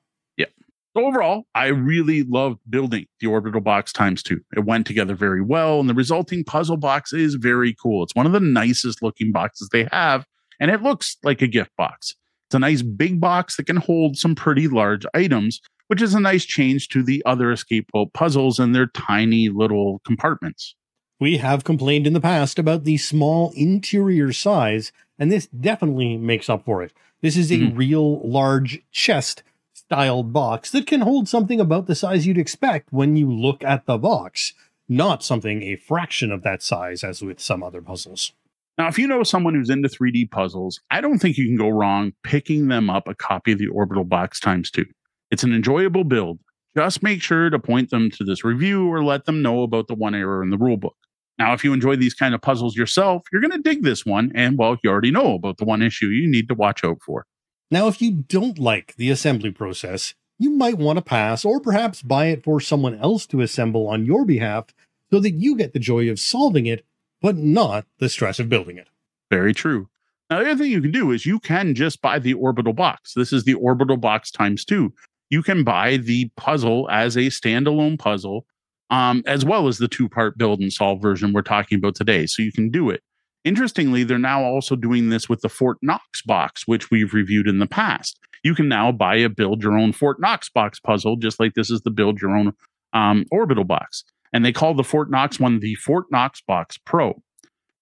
So 0.97 1.05
overall, 1.05 1.44
I 1.55 1.66
really 1.66 2.23
loved 2.23 2.60
building 2.70 3.05
the 3.20 3.27
orbital 3.27 3.60
box 3.60 3.93
times 3.93 4.23
two. 4.23 4.40
It 4.56 4.64
went 4.64 4.86
together 4.86 5.14
very 5.14 5.43
well, 5.43 5.78
and 5.78 5.90
the 5.90 5.94
resulting 5.94 6.43
puzzle 6.43 6.78
box 6.78 7.12
is 7.12 7.35
very 7.35 7.74
cool. 7.74 8.02
It's 8.02 8.14
one 8.14 8.24
of 8.24 8.32
the 8.32 8.40
nicest 8.40 9.02
looking 9.02 9.31
boxes 9.31 9.68
they 9.70 9.86
have, 9.93 10.24
and 10.59 10.70
it 10.70 10.82
looks 10.82 11.18
like 11.23 11.43
a 11.43 11.48
gift 11.48 11.70
box. 11.77 12.14
It's 12.48 12.55
a 12.55 12.60
nice 12.60 12.81
big 12.81 13.20
box 13.20 13.56
that 13.56 13.66
can 13.66 13.77
hold 13.77 14.16
some 14.16 14.35
pretty 14.35 14.68
large 14.68 15.05
items, 15.12 15.60
which 15.89 16.01
is 16.01 16.14
a 16.14 16.20
nice 16.20 16.47
change 16.47 16.89
to 16.89 17.02
the 17.02 17.23
other 17.27 17.52
escape 17.52 17.90
Welt 17.93 18.14
puzzles 18.14 18.59
and 18.59 18.74
their 18.74 18.86
tiny 18.86 19.51
little 19.51 20.01
compartments. 20.06 20.77
We 21.20 21.36
have 21.36 21.62
complained 21.62 22.06
in 22.06 22.14
the 22.14 22.23
past 22.23 22.59
about 22.59 22.85
the 22.85 22.97
small 22.97 23.52
interior 23.55 24.32
size, 24.32 24.93
and 25.18 25.31
this 25.31 25.47
definitely 25.48 26.16
makes 26.16 26.48
up 26.48 26.64
for 26.64 26.82
it. 26.82 26.94
This 27.20 27.36
is 27.36 27.52
a 27.52 27.56
mm. 27.56 27.77
real 27.77 28.20
large 28.27 28.81
chest 28.93 29.43
styled 29.86 30.32
box 30.32 30.70
that 30.72 30.86
can 30.86 31.00
hold 31.00 31.28
something 31.28 31.60
about 31.60 31.86
the 31.86 31.94
size 31.94 32.26
you'd 32.26 32.38
expect 32.38 32.92
when 32.92 33.16
you 33.16 33.32
look 33.32 33.62
at 33.62 33.86
the 33.86 33.96
box, 33.96 34.52
not 34.88 35.22
something 35.22 35.62
a 35.62 35.76
fraction 35.76 36.32
of 36.32 36.42
that 36.42 36.60
size 36.60 37.04
as 37.04 37.22
with 37.22 37.38
some 37.38 37.62
other 37.62 37.80
puzzles. 37.80 38.32
Now, 38.78 38.88
if 38.88 38.98
you 38.98 39.06
know 39.06 39.22
someone 39.22 39.54
who's 39.54 39.70
into 39.70 39.88
3D 39.88 40.30
puzzles, 40.30 40.80
I 40.90 41.00
don't 41.00 41.18
think 41.18 41.38
you 41.38 41.46
can 41.46 41.56
go 41.56 41.68
wrong 41.68 42.12
picking 42.24 42.66
them 42.66 42.90
up 42.90 43.06
a 43.06 43.14
copy 43.14 43.52
of 43.52 43.58
the 43.58 43.68
Orbital 43.68 44.04
Box 44.04 44.40
times 44.40 44.72
two. 44.72 44.86
It's 45.30 45.44
an 45.44 45.54
enjoyable 45.54 46.04
build. 46.04 46.40
Just 46.76 47.02
make 47.02 47.22
sure 47.22 47.48
to 47.48 47.58
point 47.58 47.90
them 47.90 48.10
to 48.10 48.24
this 48.24 48.44
review 48.44 48.92
or 48.92 49.04
let 49.04 49.24
them 49.24 49.40
know 49.40 49.62
about 49.62 49.86
the 49.86 49.94
one 49.94 50.16
error 50.16 50.42
in 50.42 50.50
the 50.50 50.58
rulebook. 50.58 50.90
Now, 51.38 51.52
if 51.52 51.62
you 51.62 51.72
enjoy 51.72 51.96
these 51.96 52.14
kind 52.14 52.34
of 52.34 52.42
puzzles 52.42 52.76
yourself, 52.76 53.22
you're 53.32 53.40
going 53.40 53.52
to 53.52 53.58
dig 53.58 53.82
this 53.82 54.04
one. 54.04 54.32
And 54.34 54.58
well, 54.58 54.76
you 54.82 54.90
already 54.90 55.10
know 55.12 55.34
about 55.34 55.58
the 55.58 55.64
one 55.64 55.80
issue 55.80 56.06
you 56.06 56.28
need 56.28 56.48
to 56.48 56.54
watch 56.54 56.82
out 56.82 56.98
for. 57.04 57.24
Now, 57.70 57.88
if 57.88 58.01
you 58.01 58.12
don't 58.12 58.59
like 58.59 58.94
the 58.97 59.10
assembly 59.10 59.51
process, 59.51 60.14
you 60.38 60.51
might 60.51 60.78
want 60.78 60.98
to 60.98 61.02
pass 61.02 61.44
or 61.44 61.60
perhaps 61.60 62.02
buy 62.02 62.26
it 62.26 62.44
for 62.44 62.60
someone 62.60 62.94
else 62.98 63.26
to 63.26 63.40
assemble 63.40 63.88
on 63.88 64.06
your 64.06 64.24
behalf 64.24 64.66
so 65.10 65.18
that 65.20 65.32
you 65.32 65.56
get 65.56 65.72
the 65.72 65.78
joy 65.78 66.09
of 66.10 66.20
solving 66.20 66.66
it 66.66 66.84
but 67.20 67.36
not 67.36 67.86
the 67.98 68.09
stress 68.09 68.38
of 68.38 68.48
building 68.48 68.76
it. 68.76 68.88
Very 69.30 69.55
true. 69.55 69.88
Now, 70.30 70.40
the 70.40 70.51
other 70.51 70.62
thing 70.62 70.72
you 70.72 70.82
can 70.82 70.93
do 70.93 71.10
is 71.10 71.26
you 71.26 71.40
can 71.40 71.74
just 71.74 72.02
buy 72.02 72.18
the 72.18 72.34
orbital 72.34 72.72
box. 72.72 73.14
This 73.14 73.32
is 73.32 73.44
the 73.44 73.55
orbital 73.55 73.97
box 73.97 74.30
times 74.30 74.64
two. 74.64 74.93
You 75.30 75.43
can 75.43 75.64
buy 75.64 75.97
the 75.97 76.30
puzzle 76.36 76.88
as 76.90 77.16
a 77.16 77.22
standalone 77.22 77.98
puzzle, 77.98 78.47
um, 78.90 79.22
as 79.26 79.44
well 79.44 79.66
as 79.66 79.78
the 79.78 79.88
two 79.88 80.09
part 80.09 80.38
build 80.38 80.60
and 80.60 80.72
solve 80.72 81.01
version 81.01 81.32
we're 81.32 81.43
talking 81.43 81.78
about 81.78 81.94
today. 81.94 82.26
So 82.26 82.43
you 82.43 82.52
can 82.52 82.70
do 82.70 82.90
it. 82.90 83.02
Interestingly, 83.47 84.05
they're 84.05 84.18
now 84.18 84.44
also 84.44 84.77
doing 84.77 85.09
this 85.09 85.27
with 85.27 85.40
the 85.40 85.48
Fort 85.48 85.78
Knox 85.81 86.20
box, 86.20 86.64
which 86.66 86.90
we've 86.90 87.14
reviewed 87.14 87.48
in 87.48 87.60
the 87.60 87.66
past. 87.66 88.18
You 88.43 88.55
can 88.55 88.68
now 88.68 88.93
buy 88.93 89.16
a 89.16 89.31
build 89.31 89.62
your 89.62 89.78
own 89.78 89.93
Fort 89.93 90.20
Knox 90.20 90.51
box 90.51 90.78
puzzle, 90.78 91.16
just 91.16 91.40
like 91.40 91.55
this 91.55 91.70
is 91.70 91.81
the 91.81 91.90
build 91.90 92.20
your 92.20 92.36
own 92.36 92.52
um, 92.93 93.24
orbital 93.31 93.64
box 93.64 94.05
and 94.36 94.44
they 94.44 94.52
call 94.52 94.74
the 94.74 94.85
Fort 94.85 95.10
Knox 95.10 95.40
one 95.40 95.60
the 95.60 95.74
Fort 95.77 96.06
Knox 96.10 96.40
Box 96.40 96.77
Pro. 96.77 97.23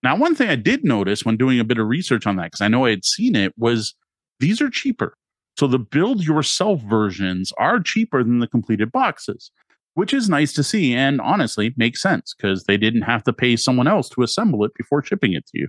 Now, 0.03 0.16
one 0.16 0.35
thing 0.35 0.51
I 0.51 0.57
did 0.57 0.85
notice 0.85 1.24
when 1.24 1.36
doing 1.36 1.59
a 1.59 1.65
bit 1.65 1.78
of 1.78 1.89
research 1.89 2.27
on 2.27 2.36
that, 2.36 2.45
because 2.45 2.61
I 2.61 2.69
know 2.69 2.85
I 2.85 2.91
had 2.91 3.05
seen 3.05 3.35
it, 3.35 3.53
was 3.57 3.95
these 4.39 4.61
are 4.61 4.70
cheaper. 4.70 5.16
So 5.59 5.66
the 5.66 5.78
build 5.78 6.24
yourself 6.24 6.81
versions 6.82 7.53
are 7.59 7.81
cheaper 7.81 8.23
than 8.23 8.41
the 8.41 8.47
completed 8.47 8.93
boxes, 8.93 9.51
which 9.94 10.12
is 10.12 10.28
nice 10.28 10.52
to 10.54 10.62
see 10.62 10.94
and 10.94 11.20
honestly 11.20 11.72
makes 11.76 12.02
sense 12.02 12.34
because 12.34 12.64
they 12.64 12.76
didn't 12.76 13.02
have 13.02 13.24
to 13.24 13.32
pay 13.32 13.56
someone 13.56 13.88
else 13.88 14.08
to 14.10 14.22
assemble 14.22 14.64
it 14.64 14.74
before 14.74 15.02
shipping 15.02 15.32
it 15.32 15.46
to 15.46 15.58
you. 15.58 15.68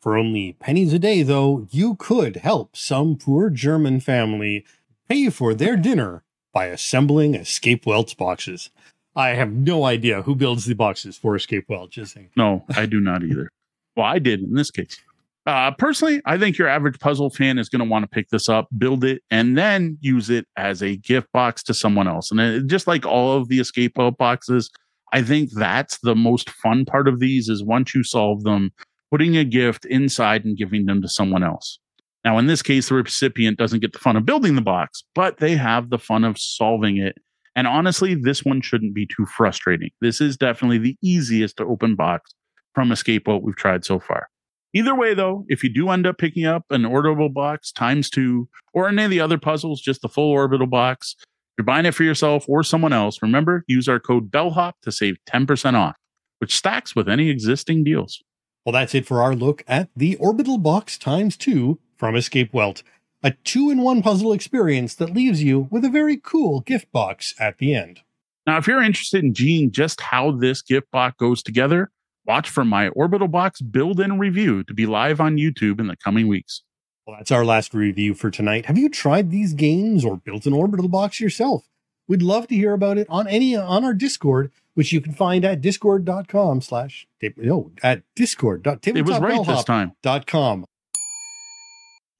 For 0.00 0.18
only 0.18 0.52
pennies 0.60 0.92
a 0.92 0.98
day, 0.98 1.22
though, 1.22 1.66
you 1.70 1.94
could 1.96 2.36
help 2.36 2.76
some 2.76 3.16
poor 3.16 3.48
German 3.48 4.00
family 4.00 4.66
pay 5.08 5.30
for 5.30 5.54
their 5.54 5.76
dinner 5.76 6.24
by 6.52 6.66
assembling 6.66 7.34
Escape 7.34 7.86
Welt's 7.86 8.14
boxes. 8.14 8.70
I 9.16 9.30
have 9.30 9.52
no 9.52 9.84
idea 9.84 10.22
who 10.22 10.34
builds 10.34 10.66
the 10.66 10.74
boxes 10.74 11.16
for 11.16 11.36
Escape. 11.36 11.66
Just 11.88 12.14
saying. 12.14 12.30
No, 12.36 12.64
I 12.76 12.86
do 12.86 13.00
not 13.00 13.22
either. 13.22 13.48
well, 13.96 14.06
I 14.06 14.18
did 14.18 14.40
in 14.40 14.54
this 14.54 14.70
case. 14.70 15.00
Uh, 15.46 15.70
personally, 15.72 16.22
I 16.24 16.38
think 16.38 16.56
your 16.56 16.68
average 16.68 16.98
puzzle 16.98 17.28
fan 17.28 17.58
is 17.58 17.68
going 17.68 17.80
to 17.80 17.90
want 17.90 18.02
to 18.04 18.08
pick 18.08 18.30
this 18.30 18.48
up, 18.48 18.66
build 18.78 19.04
it, 19.04 19.22
and 19.30 19.58
then 19.58 19.98
use 20.00 20.30
it 20.30 20.46
as 20.56 20.82
a 20.82 20.96
gift 20.96 21.30
box 21.32 21.62
to 21.64 21.74
someone 21.74 22.08
else. 22.08 22.30
And 22.30 22.40
it, 22.40 22.66
just 22.66 22.86
like 22.86 23.04
all 23.04 23.36
of 23.36 23.48
the 23.48 23.60
Escape 23.60 23.94
boxes, 23.94 24.70
I 25.12 25.22
think 25.22 25.50
that's 25.52 25.98
the 25.98 26.14
most 26.14 26.48
fun 26.50 26.86
part 26.86 27.08
of 27.08 27.20
these 27.20 27.48
is 27.48 27.62
once 27.62 27.94
you 27.94 28.02
solve 28.02 28.42
them, 28.44 28.72
putting 29.10 29.36
a 29.36 29.44
gift 29.44 29.84
inside 29.84 30.44
and 30.44 30.56
giving 30.56 30.86
them 30.86 31.02
to 31.02 31.08
someone 31.08 31.44
else. 31.44 31.78
Now, 32.24 32.38
in 32.38 32.46
this 32.46 32.62
case, 32.62 32.88
the 32.88 32.94
recipient 32.94 33.58
doesn't 33.58 33.80
get 33.80 33.92
the 33.92 33.98
fun 33.98 34.16
of 34.16 34.24
building 34.24 34.54
the 34.54 34.62
box, 34.62 35.04
but 35.14 35.38
they 35.38 35.56
have 35.56 35.90
the 35.90 35.98
fun 35.98 36.24
of 36.24 36.38
solving 36.38 36.96
it 36.96 37.18
and 37.56 37.66
honestly, 37.66 38.14
this 38.14 38.44
one 38.44 38.60
shouldn't 38.60 38.94
be 38.94 39.06
too 39.06 39.26
frustrating. 39.26 39.90
This 40.00 40.20
is 40.20 40.36
definitely 40.36 40.78
the 40.78 40.96
easiest 41.02 41.56
to 41.58 41.64
open 41.64 41.94
box 41.94 42.34
from 42.74 42.90
Escape 42.90 43.28
Welt 43.28 43.42
we've 43.42 43.56
tried 43.56 43.84
so 43.84 44.00
far. 44.00 44.28
Either 44.74 44.94
way, 44.94 45.14
though, 45.14 45.44
if 45.48 45.62
you 45.62 45.72
do 45.72 45.88
end 45.90 46.06
up 46.06 46.18
picking 46.18 46.44
up 46.44 46.64
an 46.70 46.84
orbital 46.84 47.28
box 47.28 47.70
times 47.70 48.10
two 48.10 48.48
or 48.72 48.88
any 48.88 49.04
of 49.04 49.10
the 49.10 49.20
other 49.20 49.38
puzzles, 49.38 49.80
just 49.80 50.02
the 50.02 50.08
full 50.08 50.30
orbital 50.30 50.66
box, 50.66 51.14
you're 51.56 51.64
buying 51.64 51.86
it 51.86 51.94
for 51.94 52.02
yourself 52.02 52.44
or 52.48 52.64
someone 52.64 52.92
else, 52.92 53.22
remember, 53.22 53.64
use 53.68 53.88
our 53.88 54.00
code 54.00 54.30
BELLHOP 54.32 54.72
to 54.82 54.90
save 54.90 55.16
10% 55.28 55.74
off, 55.74 55.96
which 56.40 56.56
stacks 56.56 56.96
with 56.96 57.08
any 57.08 57.30
existing 57.30 57.84
deals. 57.84 58.20
Well, 58.66 58.72
that's 58.72 58.94
it 58.94 59.06
for 59.06 59.22
our 59.22 59.36
look 59.36 59.62
at 59.68 59.90
the 59.94 60.16
orbital 60.16 60.58
box 60.58 60.98
times 60.98 61.36
two 61.36 61.78
from 61.96 62.16
Escape 62.16 62.52
Welt 62.52 62.82
a 63.24 63.30
two 63.42 63.70
in 63.70 63.80
one 63.80 64.02
puzzle 64.02 64.34
experience 64.34 64.94
that 64.96 65.14
leaves 65.14 65.42
you 65.42 65.66
with 65.70 65.82
a 65.82 65.88
very 65.88 66.18
cool 66.18 66.60
gift 66.60 66.92
box 66.92 67.34
at 67.40 67.56
the 67.56 67.74
end. 67.74 68.00
Now, 68.46 68.58
if 68.58 68.66
you're 68.66 68.82
interested 68.82 69.24
in 69.24 69.34
seeing 69.34 69.72
just 69.72 70.02
how 70.02 70.32
this 70.32 70.60
gift 70.60 70.90
box 70.90 71.16
goes 71.18 71.42
together, 71.42 71.90
watch 72.26 72.48
for 72.50 72.64
my 72.64 72.88
Orbital 72.88 73.28
Box 73.28 73.60
build 73.60 74.00
in 74.00 74.18
review 74.18 74.64
to 74.64 74.74
be 74.74 74.86
live 74.86 75.20
on 75.20 75.36
YouTube 75.36 75.80
in 75.80 75.86
the 75.86 75.96
coming 75.96 76.28
weeks. 76.28 76.62
Well, 77.06 77.16
that's 77.18 77.30
our 77.30 77.44
last 77.44 77.74
review 77.74 78.14
for 78.14 78.30
tonight. 78.30 78.66
Have 78.66 78.78
you 78.78 78.88
tried 78.88 79.30
these 79.30 79.52
games 79.52 80.04
or 80.04 80.16
built 80.16 80.46
an 80.46 80.52
Orbital 80.52 80.88
Box 80.88 81.20
yourself? 81.20 81.68
We'd 82.08 82.22
love 82.22 82.48
to 82.48 82.54
hear 82.54 82.72
about 82.72 82.98
it 82.98 83.06
on 83.10 83.26
any 83.26 83.56
on 83.56 83.84
our 83.84 83.94
Discord, 83.94 84.50
which 84.74 84.92
you 84.92 85.00
can 85.00 85.12
find 85.12 85.44
at 85.44 85.60
discord.com 85.60 86.60
slash 86.60 87.06
no 87.36 87.72
at 87.82 88.02
discord. 88.14 88.66
It 88.66 89.06
was 89.06 89.18
right 89.18 89.46
this 89.46 89.64
time. 89.64 89.92
Dot 90.02 90.26
com. 90.26 90.64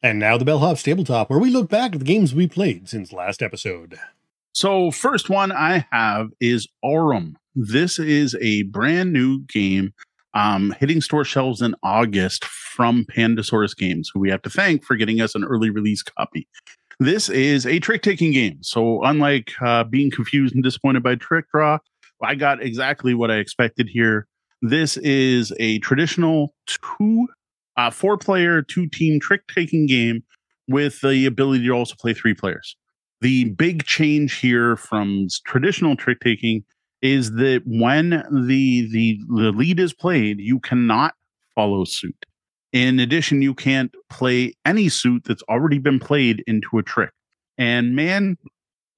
And 0.02 0.18
now 0.18 0.36
the 0.36 0.44
Bellhop's 0.44 0.82
Tabletop, 0.82 1.30
where 1.30 1.38
we 1.38 1.48
look 1.48 1.70
back 1.70 1.94
at 1.94 1.98
the 1.98 2.04
games 2.04 2.34
we 2.34 2.46
played 2.46 2.90
since 2.90 3.10
last 3.10 3.42
episode. 3.42 3.98
So, 4.52 4.90
first 4.90 5.30
one 5.30 5.50
I 5.50 5.86
have 5.90 6.30
is 6.40 6.68
Aurum. 6.82 7.38
This 7.54 7.98
is 7.98 8.36
a 8.40 8.62
brand 8.64 9.12
new 9.12 9.40
game 9.44 9.92
um, 10.34 10.74
hitting 10.80 11.00
store 11.00 11.24
shelves 11.24 11.62
in 11.62 11.74
August 11.82 12.44
from 12.44 13.04
Pandasaurus 13.04 13.76
Games, 13.76 14.10
who 14.12 14.20
we 14.20 14.30
have 14.30 14.42
to 14.42 14.50
thank 14.50 14.84
for 14.84 14.96
getting 14.96 15.20
us 15.20 15.34
an 15.34 15.44
early 15.44 15.70
release 15.70 16.02
copy. 16.02 16.48
This 16.98 17.28
is 17.28 17.66
a 17.66 17.78
trick 17.78 18.02
taking 18.02 18.32
game. 18.32 18.58
So, 18.62 19.02
unlike 19.04 19.52
uh, 19.60 19.84
being 19.84 20.10
confused 20.10 20.54
and 20.54 20.64
disappointed 20.64 21.02
by 21.02 21.16
Trickdraw, 21.16 21.78
I 22.22 22.34
got 22.34 22.62
exactly 22.62 23.14
what 23.14 23.30
I 23.30 23.36
expected 23.36 23.88
here. 23.88 24.26
This 24.62 24.96
is 24.96 25.52
a 25.60 25.78
traditional 25.80 26.54
two 26.66 27.28
uh, 27.76 27.90
four 27.90 28.16
player, 28.16 28.62
two 28.62 28.88
team 28.88 29.20
trick 29.20 29.42
taking 29.48 29.86
game 29.86 30.22
with 30.68 31.00
the 31.02 31.26
ability 31.26 31.66
to 31.66 31.72
also 31.72 31.94
play 32.00 32.14
three 32.14 32.34
players. 32.34 32.76
The 33.20 33.44
big 33.44 33.84
change 33.84 34.38
here 34.38 34.76
from 34.76 35.28
traditional 35.46 35.96
trick 35.96 36.18
taking 36.20 36.64
is 37.04 37.32
that 37.32 37.62
when 37.66 38.10
the, 38.10 38.88
the 38.90 39.20
the 39.28 39.52
lead 39.52 39.78
is 39.78 39.92
played, 39.92 40.40
you 40.40 40.58
cannot 40.58 41.14
follow 41.54 41.84
suit. 41.84 42.26
In 42.72 42.98
addition, 42.98 43.42
you 43.42 43.54
can't 43.54 43.94
play 44.10 44.54
any 44.64 44.88
suit 44.88 45.22
that's 45.24 45.42
already 45.44 45.78
been 45.78 46.00
played 46.00 46.42
into 46.46 46.78
a 46.78 46.82
trick. 46.82 47.10
And 47.58 47.94
man, 47.94 48.38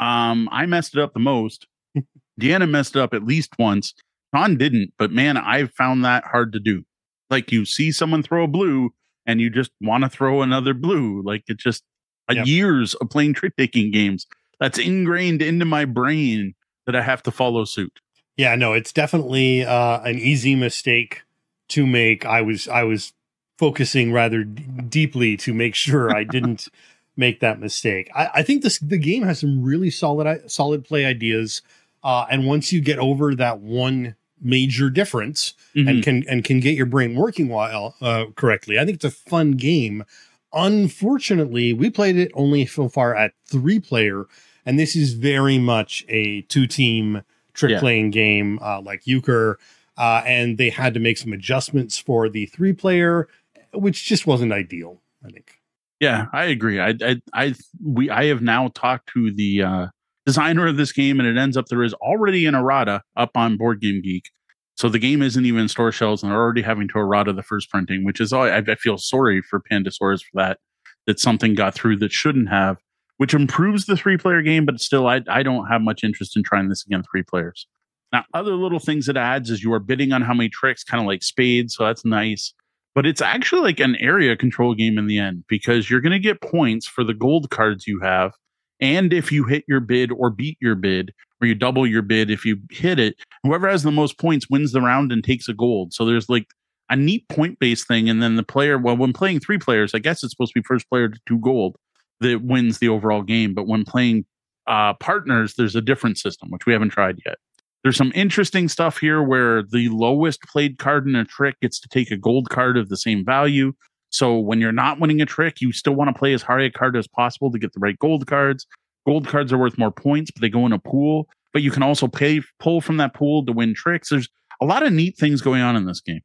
um, 0.01 0.49
I 0.53 0.67
messed 0.67 0.97
it 0.97 1.03
up 1.03 1.13
the 1.13 1.21
most. 1.21 1.67
Deanna 2.41 2.71
messed 2.71 2.97
it 2.97 3.03
up 3.03 3.13
at 3.13 3.25
least 3.25 3.53
once. 3.59 3.93
Sean 4.35 4.57
didn't, 4.57 4.93
but 4.99 5.11
man, 5.11 5.37
I 5.37 5.67
found 5.67 6.05
that 6.05 6.25
hard 6.25 6.53
to 6.53 6.61
do 6.61 6.85
like 7.31 7.53
you 7.53 7.65
see 7.65 7.93
someone 7.93 8.23
throw 8.23 8.45
a 8.45 8.49
blue 8.49 8.93
and 9.27 9.41
you 9.41 9.51
just 9.51 9.71
want 9.81 10.05
to 10.05 10.11
throw 10.11 10.43
another 10.43 10.75
blue. 10.75 11.23
Like 11.23 11.45
it's 11.49 11.63
just 11.63 11.83
yep. 12.31 12.47
years 12.47 12.95
of 12.95 13.11
playing 13.11 13.35
trick 13.35 13.55
taking 13.57 13.91
games. 13.91 14.27
That's 14.61 14.79
ingrained 14.79 15.43
into 15.43 15.65
my 15.65 15.85
brain 15.85 16.55
that 16.87 16.97
I 16.97 17.03
have 17.03 17.23
to 17.25 17.31
follow 17.31 17.65
suit. 17.65 18.01
Yeah, 18.37 18.55
no, 18.55 18.73
it's 18.73 18.93
definitely 18.93 19.65
uh, 19.65 20.01
an 20.03 20.19
easy 20.19 20.55
mistake 20.55 21.23
to 21.69 21.87
make. 21.87 22.25
I 22.25 22.43
was 22.43 22.69
I 22.69 22.85
was 22.85 23.13
focusing 23.59 24.13
rather 24.13 24.45
d- 24.45 24.63
deeply 24.89 25.37
to 25.39 25.55
make 25.55 25.75
sure 25.75 26.15
I 26.15 26.25
didn't 26.31 26.69
make 27.17 27.41
that 27.41 27.59
mistake. 27.59 28.11
I, 28.15 28.31
I, 28.35 28.43
think 28.43 28.63
this 28.63 28.79
the 28.79 28.99
game 28.99 29.23
has 29.23 29.41
some 29.41 29.63
really 29.63 29.91
solid 29.91 30.51
solid 30.51 30.85
play 30.85 31.07
ideas, 31.07 31.63
uh, 32.05 32.27
and 32.31 32.47
once 32.47 32.73
you 32.73 32.81
get 32.81 32.99
over 32.99 33.35
that 33.35 33.61
one 33.61 34.17
major 34.41 34.91
difference 34.91 35.55
mm-hmm. 35.75 35.89
and 35.89 36.03
can 36.03 36.25
and 36.29 36.45
can 36.45 36.61
get 36.61 36.77
your 36.77 36.87
brain 36.87 37.15
working 37.15 37.49
while 37.49 37.95
uh, 38.01 38.27
correctly. 38.37 38.79
I 38.79 38.85
think 38.85 38.97
it's 38.97 39.05
a 39.05 39.11
fun 39.11 39.53
game. 39.53 40.05
Unfortunately, 40.53 41.73
we 41.73 41.91
played 41.91 42.17
it 42.17 42.31
only 42.35 42.67
so 42.67 42.89
far 42.89 43.15
at 43.15 43.33
three 43.47 43.81
player, 43.81 44.27
and 44.67 44.79
this 44.79 44.95
is 44.95 45.15
very 45.15 45.59
much 45.59 46.05
a 46.09 46.43
two 46.43 46.67
team 46.67 47.23
trick 47.55 47.73
yeah. 47.73 47.81
playing 47.81 48.11
game 48.11 48.59
uh, 48.61 48.81
like 48.83 49.07
Euchre. 49.07 49.59
Uh, 49.97 50.23
and 50.27 50.59
they 50.59 50.69
had 50.69 50.93
to 50.93 51.01
make 51.01 51.17
some 51.17 51.33
adjustments 51.33 51.97
for 51.97 52.29
the 52.29 52.45
three 52.45 52.75
player, 52.75 53.29
which 53.73 54.05
just 54.05 54.27
wasn't 54.27 54.53
ideal. 54.53 55.01
I 55.25 55.31
think. 55.31 55.61
Yeah, 56.01 56.27
I 56.33 56.45
agree. 56.45 56.79
I, 56.79 56.95
I, 57.01 57.23
I, 57.33 57.55
we, 57.83 58.11
I 58.11 58.27
have 58.27 58.43
now 58.43 58.69
talked 58.75 59.09
to 59.15 59.33
the 59.33 59.63
uh, 59.63 59.87
designer 60.27 60.67
of 60.67 60.77
this 60.77 60.93
game, 60.93 61.19
and 61.19 61.27
it 61.27 61.41
ends 61.41 61.57
up 61.57 61.67
there 61.67 61.83
is 61.83 61.95
already 61.95 62.45
an 62.45 62.55
errata 62.55 63.03
up 63.17 63.31
on 63.37 63.57
Board 63.57 63.81
Game 63.81 64.03
Geek. 64.03 64.31
So 64.75 64.91
the 64.91 64.99
game 64.99 65.23
isn't 65.23 65.47
even 65.47 65.63
in 65.63 65.69
store 65.69 65.93
shelves, 65.93 66.23
and 66.23 66.31
they're 66.31 66.39
already 66.39 66.61
having 66.61 66.89
to 66.89 66.99
errata 66.99 67.33
the 67.33 67.43
first 67.43 67.71
printing, 67.71 68.05
which 68.05 68.21
is 68.21 68.35
I, 68.35 68.59
I 68.59 68.75
feel 68.75 68.99
sorry 68.99 69.41
for 69.41 69.63
Pandasaurus 69.73 70.21
for 70.21 70.35
that. 70.35 70.59
That 71.07 71.21
something 71.21 71.55
got 71.55 71.73
through 71.73 71.99
that 71.99 72.13
shouldn't 72.13 72.49
have, 72.49 72.79
which 73.19 73.35
improves 73.35 73.87
the 73.87 73.97
three 73.97 74.17
player 74.17 74.43
game, 74.43 74.65
but 74.67 74.81
still, 74.81 75.07
I, 75.07 75.23
I 75.29 75.43
don't 75.43 75.67
have 75.67 75.83
much 75.83 76.05
interest 76.05 76.37
in 76.37 76.43
trying 76.43 76.69
this 76.69 76.85
again 76.85 77.03
three 77.11 77.23
players. 77.23 77.67
Now, 78.13 78.25
other 78.35 78.55
little 78.55 78.79
things 78.79 79.09
it 79.09 79.17
adds 79.17 79.51
is 79.51 79.63
you 79.63 79.73
are 79.73 79.81
bidding 79.81 80.13
on 80.13 80.23
how 80.23 80.33
many 80.35 80.49
tricks, 80.49 80.85
kind 80.85 81.01
of 81.01 81.07
like 81.07 81.23
spades, 81.23 81.75
so 81.75 81.85
that's 81.85 82.05
nice. 82.05 82.53
but 82.97 83.05
it's 83.05 83.21
actually 83.21 83.61
like 83.61 83.79
an 83.79 83.95
area 83.97 84.35
control 84.35 84.75
game 84.75 84.97
in 84.97 85.07
the 85.07 85.19
end 85.19 85.45
because 85.49 85.91
you're 85.91 86.01
going 86.01 86.13
to 86.13 86.19
get 86.19 86.41
points 86.41 86.87
for 86.87 87.05
the 87.05 87.13
gold 87.13 87.51
cards 87.51 87.87
you 87.87 88.01
have. 88.01 88.33
And 88.81 89.13
if 89.13 89.31
you 89.31 89.45
hit 89.45 89.65
your 89.69 89.81
bid 89.81 90.11
or 90.11 90.31
beat 90.31 90.57
your 90.63 90.75
bid, 90.75 91.13
or 91.43 91.47
you 91.47 91.55
double 91.55 91.87
your 91.87 92.01
bid 92.01 92.31
if 92.31 92.47
you 92.47 92.57
hit 92.71 92.99
it, 92.99 93.17
whoever 93.43 93.69
has 93.69 93.83
the 93.83 93.93
most 93.93 94.19
points 94.19 94.49
wins 94.49 94.73
the 94.73 94.81
round 94.81 95.13
and 95.13 95.23
takes 95.23 95.47
a 95.47 95.53
gold. 95.53 95.93
So 95.93 96.07
there's 96.07 96.31
like 96.31 96.47
a 96.89 96.97
neat 96.97 97.29
point 97.29 97.59
based 97.59 97.87
thing. 97.87 98.09
And 98.09 98.23
then 98.23 98.37
the 98.37 98.43
player, 98.43 98.79
well, 98.79 98.97
when 98.97 99.13
playing 99.13 99.41
three 99.41 99.59
players, 99.59 99.95
I 99.95 99.99
guess 99.99 100.25
it's 100.25 100.33
supposed 100.33 100.55
to 100.55 100.61
be 100.61 100.65
first 100.67 100.89
player 100.89 101.11
to 101.11 101.21
two 101.29 101.39
gold 101.41 101.77
that 102.21 102.43
wins 102.43 102.79
the 102.79 102.89
overall 102.89 103.23
game. 103.23 103.55
But 103.55 103.67
when 103.67 103.85
playing 103.85 104.25
uh, 104.67 104.95
partners, 104.95 105.55
there's 105.55 105.77
a 105.77 105.81
different 105.81 106.19
system, 106.19 106.51
which 106.51 106.67
we 106.67 106.73
haven't 106.73 106.91
tried 106.91 107.21
yet. 107.25 107.37
There's 107.83 107.97
some 107.97 108.13
interesting 108.15 108.69
stuff 108.69 108.99
here 108.99 109.23
where 109.23 109.63
the 109.63 109.89
lowest 109.91 110.43
played 110.43 110.79
card 110.79 111.07
in 111.07 111.15
a 111.15 111.25
trick 111.25 111.61
gets 111.61 111.79
to 111.81 111.89
take 111.89 112.11
a 112.11 112.17
gold 112.17 112.51
card 112.51 112.77
of 112.77 112.89
the 112.89 112.97
same 112.97 113.25
value. 113.25 113.75
So 114.11 114.39
when 114.39 114.61
you're 114.61 114.73
not 114.73 114.99
winning 114.99 115.21
a 115.21 115.27
trick, 115.27 115.61
you 115.61 115.73
still 115.73 115.95
want 115.95 116.09
to 116.09 116.19
play 116.19 116.33
as 116.33 116.43
high 116.43 116.63
a 116.63 116.71
card 116.71 116.97
as 116.97 117.07
possible 117.07 117.51
to 117.53 117.59
get 117.59 117.73
the 117.75 117.81
right 117.81 117.99
gold 117.99 118.27
cards. 118.27 118.67
Gold 119.07 119.29
cards 119.29 119.53
are 119.53 119.59
worth 119.59 119.79
more 119.79 119.93
points, 119.93 120.31
but 120.31 120.41
they 120.41 120.49
go 120.49 120.67
in 120.67 120.73
a 120.73 120.79
pool. 120.79 121.29
But 121.53 121.63
you 121.63 121.71
can 121.71 121.83
also 121.83 122.09
pay 122.09 122.43
pull 122.59 122.81
from 122.81 122.97
that 122.97 123.15
pool 123.15 123.45
to 123.47 123.53
win 123.53 123.73
tricks. 123.75 124.09
There's 124.09 124.29
a 124.61 124.65
lot 124.65 124.83
of 124.83 124.93
neat 124.93 125.17
things 125.17 125.41
going 125.41 125.63
on 125.63 125.77
in 125.77 125.87
this 125.87 126.01
game. 126.01 126.23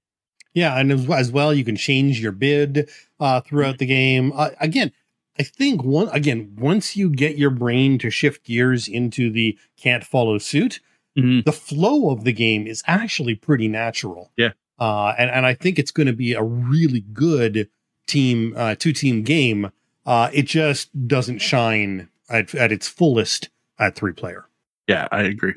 Yeah, 0.53 0.77
and 0.77 0.91
as, 0.91 1.09
as 1.09 1.31
well, 1.31 1.53
you 1.53 1.63
can 1.63 1.75
change 1.75 2.19
your 2.19 2.31
bid 2.31 2.89
uh, 3.19 3.41
throughout 3.41 3.77
the 3.77 3.85
game. 3.85 4.33
Uh, 4.35 4.49
again, 4.59 4.91
I 5.39 5.43
think 5.43 5.83
one 5.83 6.09
again 6.09 6.55
once 6.57 6.95
you 6.95 7.09
get 7.09 7.37
your 7.37 7.49
brain 7.49 7.97
to 7.99 8.09
shift 8.09 8.45
gears 8.45 8.87
into 8.87 9.31
the 9.31 9.57
can't 9.77 10.03
follow 10.03 10.37
suit, 10.37 10.79
mm-hmm. 11.17 11.41
the 11.45 11.51
flow 11.51 12.11
of 12.11 12.23
the 12.23 12.33
game 12.33 12.67
is 12.67 12.83
actually 12.85 13.35
pretty 13.35 13.67
natural. 13.67 14.31
Yeah, 14.37 14.51
uh, 14.79 15.13
and 15.17 15.29
and 15.31 15.45
I 15.45 15.53
think 15.53 15.79
it's 15.79 15.91
going 15.91 16.07
to 16.07 16.13
be 16.13 16.33
a 16.33 16.43
really 16.43 17.01
good 17.13 17.69
team 18.07 18.53
uh, 18.57 18.75
two 18.75 18.93
team 18.93 19.23
game. 19.23 19.71
Uh, 20.05 20.29
it 20.33 20.43
just 20.43 21.07
doesn't 21.07 21.39
shine 21.39 22.09
at, 22.29 22.55
at 22.55 22.71
its 22.71 22.87
fullest 22.87 23.49
at 23.79 23.95
three 23.95 24.13
player. 24.13 24.45
Yeah, 24.87 25.07
I 25.11 25.21
agree. 25.23 25.53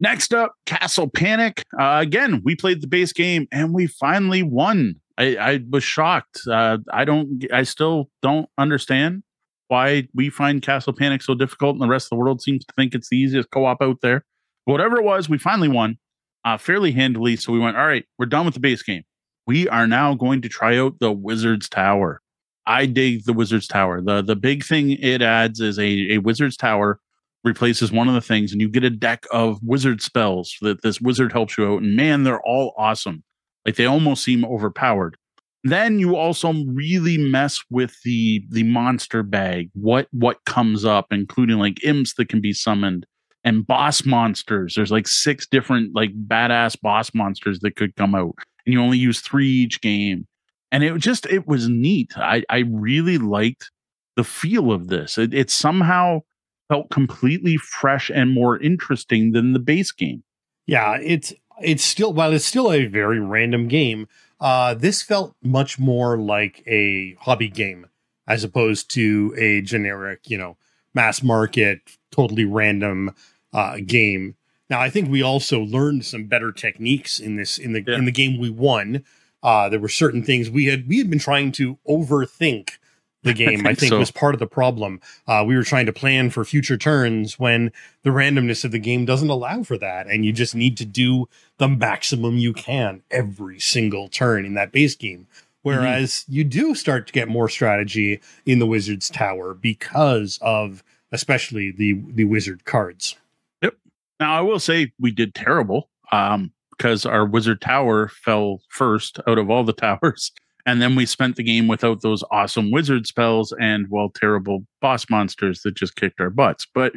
Next 0.00 0.34
up, 0.34 0.54
Castle 0.66 1.08
Panic. 1.08 1.62
Uh, 1.78 1.98
again, 2.00 2.42
we 2.44 2.56
played 2.56 2.80
the 2.80 2.88
base 2.88 3.12
game 3.12 3.46
and 3.52 3.72
we 3.72 3.86
finally 3.86 4.42
won. 4.42 4.96
I, 5.22 5.52
I 5.52 5.60
was 5.70 5.84
shocked. 5.84 6.40
Uh, 6.50 6.78
I 6.92 7.04
don't. 7.04 7.44
I 7.52 7.62
still 7.62 8.10
don't 8.22 8.48
understand 8.58 9.22
why 9.68 10.08
we 10.14 10.30
find 10.30 10.62
Castle 10.62 10.92
Panic 10.92 11.22
so 11.22 11.34
difficult, 11.34 11.74
and 11.74 11.82
the 11.82 11.88
rest 11.88 12.06
of 12.06 12.10
the 12.10 12.16
world 12.16 12.42
seems 12.42 12.64
to 12.64 12.74
think 12.76 12.94
it's 12.94 13.08
the 13.08 13.16
easiest 13.16 13.50
co-op 13.50 13.80
out 13.80 14.00
there. 14.02 14.24
whatever 14.64 14.96
it 14.98 15.04
was, 15.04 15.28
we 15.28 15.38
finally 15.38 15.68
won 15.68 15.98
uh, 16.44 16.58
fairly 16.58 16.92
handily. 16.92 17.36
So 17.36 17.52
we 17.52 17.58
went, 17.58 17.76
all 17.76 17.86
right, 17.86 18.04
we're 18.18 18.26
done 18.26 18.44
with 18.44 18.54
the 18.54 18.60
base 18.60 18.82
game. 18.82 19.02
We 19.46 19.68
are 19.68 19.86
now 19.86 20.14
going 20.14 20.42
to 20.42 20.48
try 20.48 20.76
out 20.78 20.98
the 21.00 21.12
Wizard's 21.12 21.68
Tower. 21.68 22.20
I 22.66 22.86
dig 22.86 23.24
the 23.24 23.32
Wizard's 23.32 23.66
Tower. 23.66 24.00
the 24.00 24.22
The 24.22 24.36
big 24.36 24.64
thing 24.64 24.90
it 24.90 25.22
adds 25.22 25.60
is 25.60 25.78
a 25.78 26.14
a 26.14 26.18
Wizard's 26.18 26.56
Tower 26.56 27.00
replaces 27.44 27.90
one 27.90 28.08
of 28.08 28.14
the 28.14 28.20
things, 28.20 28.52
and 28.52 28.60
you 28.60 28.68
get 28.68 28.84
a 28.84 28.90
deck 28.90 29.26
of 29.32 29.58
wizard 29.62 30.00
spells 30.00 30.54
that 30.60 30.82
this 30.82 31.00
wizard 31.00 31.32
helps 31.32 31.58
you 31.58 31.66
out. 31.66 31.82
And 31.82 31.96
man, 31.96 32.22
they're 32.22 32.42
all 32.42 32.72
awesome. 32.76 33.24
Like 33.64 33.76
they 33.76 33.86
almost 33.86 34.24
seem 34.24 34.44
overpowered. 34.44 35.16
Then 35.64 36.00
you 36.00 36.16
also 36.16 36.52
really 36.66 37.18
mess 37.18 37.60
with 37.70 37.94
the 38.04 38.44
the 38.50 38.64
monster 38.64 39.22
bag. 39.22 39.70
What 39.74 40.08
what 40.10 40.44
comes 40.44 40.84
up, 40.84 41.06
including 41.12 41.58
like 41.58 41.84
imps 41.84 42.14
that 42.14 42.28
can 42.28 42.40
be 42.40 42.52
summoned 42.52 43.06
and 43.44 43.66
boss 43.66 44.04
monsters. 44.04 44.74
There's 44.74 44.90
like 44.90 45.06
six 45.06 45.46
different 45.46 45.94
like 45.94 46.10
badass 46.26 46.80
boss 46.80 47.14
monsters 47.14 47.60
that 47.60 47.76
could 47.76 47.94
come 47.96 48.14
out, 48.14 48.34
and 48.66 48.72
you 48.72 48.80
only 48.80 48.98
use 48.98 49.20
three 49.20 49.48
each 49.48 49.80
game. 49.80 50.26
And 50.72 50.82
it 50.82 50.96
just 50.98 51.26
it 51.26 51.46
was 51.46 51.68
neat. 51.68 52.12
I 52.16 52.42
I 52.50 52.64
really 52.68 53.18
liked 53.18 53.70
the 54.16 54.24
feel 54.24 54.72
of 54.72 54.88
this. 54.88 55.16
It, 55.16 55.32
it 55.32 55.50
somehow 55.50 56.20
felt 56.68 56.90
completely 56.90 57.56
fresh 57.56 58.10
and 58.12 58.32
more 58.32 58.58
interesting 58.58 59.32
than 59.32 59.52
the 59.52 59.58
base 59.58 59.92
game. 59.92 60.22
Yeah, 60.66 60.98
it's 61.02 61.34
it's 61.62 61.84
still 61.84 62.12
while 62.12 62.32
it's 62.32 62.44
still 62.44 62.72
a 62.72 62.86
very 62.86 63.20
random 63.20 63.68
game. 63.68 64.08
Uh, 64.40 64.74
this 64.74 65.02
felt 65.02 65.36
much 65.42 65.78
more 65.78 66.16
like 66.16 66.62
a 66.66 67.14
hobby 67.20 67.48
game 67.48 67.86
as 68.26 68.44
opposed 68.44 68.90
to 68.90 69.34
a 69.36 69.60
generic, 69.62 70.28
you 70.28 70.38
know, 70.38 70.56
mass 70.94 71.22
market, 71.22 71.80
totally 72.10 72.44
random 72.44 73.14
uh, 73.52 73.78
game. 73.84 74.36
Now, 74.68 74.80
I 74.80 74.90
think 74.90 75.10
we 75.10 75.22
also 75.22 75.60
learned 75.60 76.04
some 76.04 76.24
better 76.24 76.50
techniques 76.50 77.20
in 77.20 77.36
this 77.36 77.58
in 77.58 77.72
the 77.72 77.84
yeah. 77.86 77.96
in 77.96 78.04
the 78.04 78.12
game 78.12 78.40
we 78.40 78.50
won. 78.50 79.04
Uh, 79.42 79.68
there 79.68 79.80
were 79.80 79.88
certain 79.88 80.22
things 80.22 80.48
we 80.48 80.66
had 80.66 80.88
we 80.88 80.98
had 80.98 81.10
been 81.10 81.18
trying 81.18 81.52
to 81.52 81.78
overthink 81.88 82.78
the 83.22 83.32
game. 83.34 83.48
I 83.48 83.54
think, 83.54 83.66
I 83.66 83.74
think 83.74 83.90
so. 83.90 83.98
was 83.98 84.10
part 84.10 84.34
of 84.34 84.40
the 84.40 84.46
problem. 84.46 85.00
Uh, 85.26 85.44
we 85.46 85.56
were 85.56 85.62
trying 85.62 85.86
to 85.86 85.92
plan 85.92 86.30
for 86.30 86.44
future 86.44 86.76
turns 86.76 87.38
when 87.38 87.72
the 88.02 88.10
randomness 88.10 88.64
of 88.64 88.72
the 88.72 88.78
game 88.78 89.04
doesn't 89.04 89.30
allow 89.30 89.62
for 89.62 89.78
that, 89.78 90.06
and 90.06 90.24
you 90.24 90.32
just 90.32 90.54
need 90.54 90.76
to 90.78 90.84
do 90.84 91.28
the 91.58 91.68
maximum 91.68 92.38
you 92.38 92.52
can 92.52 93.02
every 93.10 93.60
single 93.60 94.08
turn 94.08 94.44
in 94.44 94.54
that 94.54 94.72
base 94.72 94.94
game. 94.94 95.26
Whereas 95.62 96.10
mm-hmm. 96.10 96.32
you 96.32 96.44
do 96.44 96.74
start 96.74 97.06
to 97.06 97.12
get 97.12 97.28
more 97.28 97.48
strategy 97.48 98.20
in 98.44 98.58
the 98.58 98.66
Wizard's 98.66 99.08
Tower 99.08 99.54
because 99.54 100.38
of 100.42 100.82
especially 101.12 101.70
the 101.70 102.02
the 102.08 102.24
wizard 102.24 102.64
cards. 102.64 103.16
Yep. 103.62 103.74
Now 104.18 104.36
I 104.36 104.40
will 104.40 104.58
say 104.58 104.92
we 104.98 105.12
did 105.12 105.34
terrible 105.34 105.88
um, 106.10 106.50
because 106.70 107.06
our 107.06 107.24
Wizard 107.24 107.60
Tower 107.60 108.08
fell 108.08 108.60
first 108.68 109.20
out 109.26 109.38
of 109.38 109.50
all 109.50 109.62
the 109.62 109.72
towers. 109.72 110.32
And 110.64 110.80
then 110.80 110.94
we 110.94 111.06
spent 111.06 111.36
the 111.36 111.42
game 111.42 111.66
without 111.66 112.02
those 112.02 112.22
awesome 112.30 112.70
wizard 112.70 113.06
spells 113.06 113.52
and, 113.60 113.86
well, 113.90 114.10
terrible 114.14 114.64
boss 114.80 115.10
monsters 115.10 115.62
that 115.62 115.74
just 115.74 115.96
kicked 115.96 116.20
our 116.20 116.30
butts. 116.30 116.66
But 116.72 116.92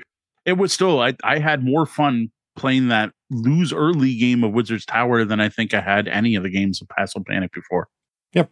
it 0.46 0.54
was 0.54 0.72
still, 0.72 1.02
I, 1.02 1.16
I 1.24 1.40
had 1.40 1.64
more 1.64 1.86
fun 1.86 2.30
playing 2.56 2.90
that 2.90 3.12
lose 3.32 3.74
early 3.74 4.16
game 4.16 4.44
of 4.44 4.54
Wizard's 4.54 4.86
Tower 4.86 5.26
than 5.26 5.40
I 5.40 5.50
think 5.50 5.74
I 5.74 5.82
had 5.82 6.08
any 6.08 6.36
of 6.36 6.44
the 6.44 6.50
games 6.50 6.82
of 6.82 6.88
Castle 6.96 7.24
Panic 7.28 7.52
before. 7.54 7.88
Yep. 8.34 8.52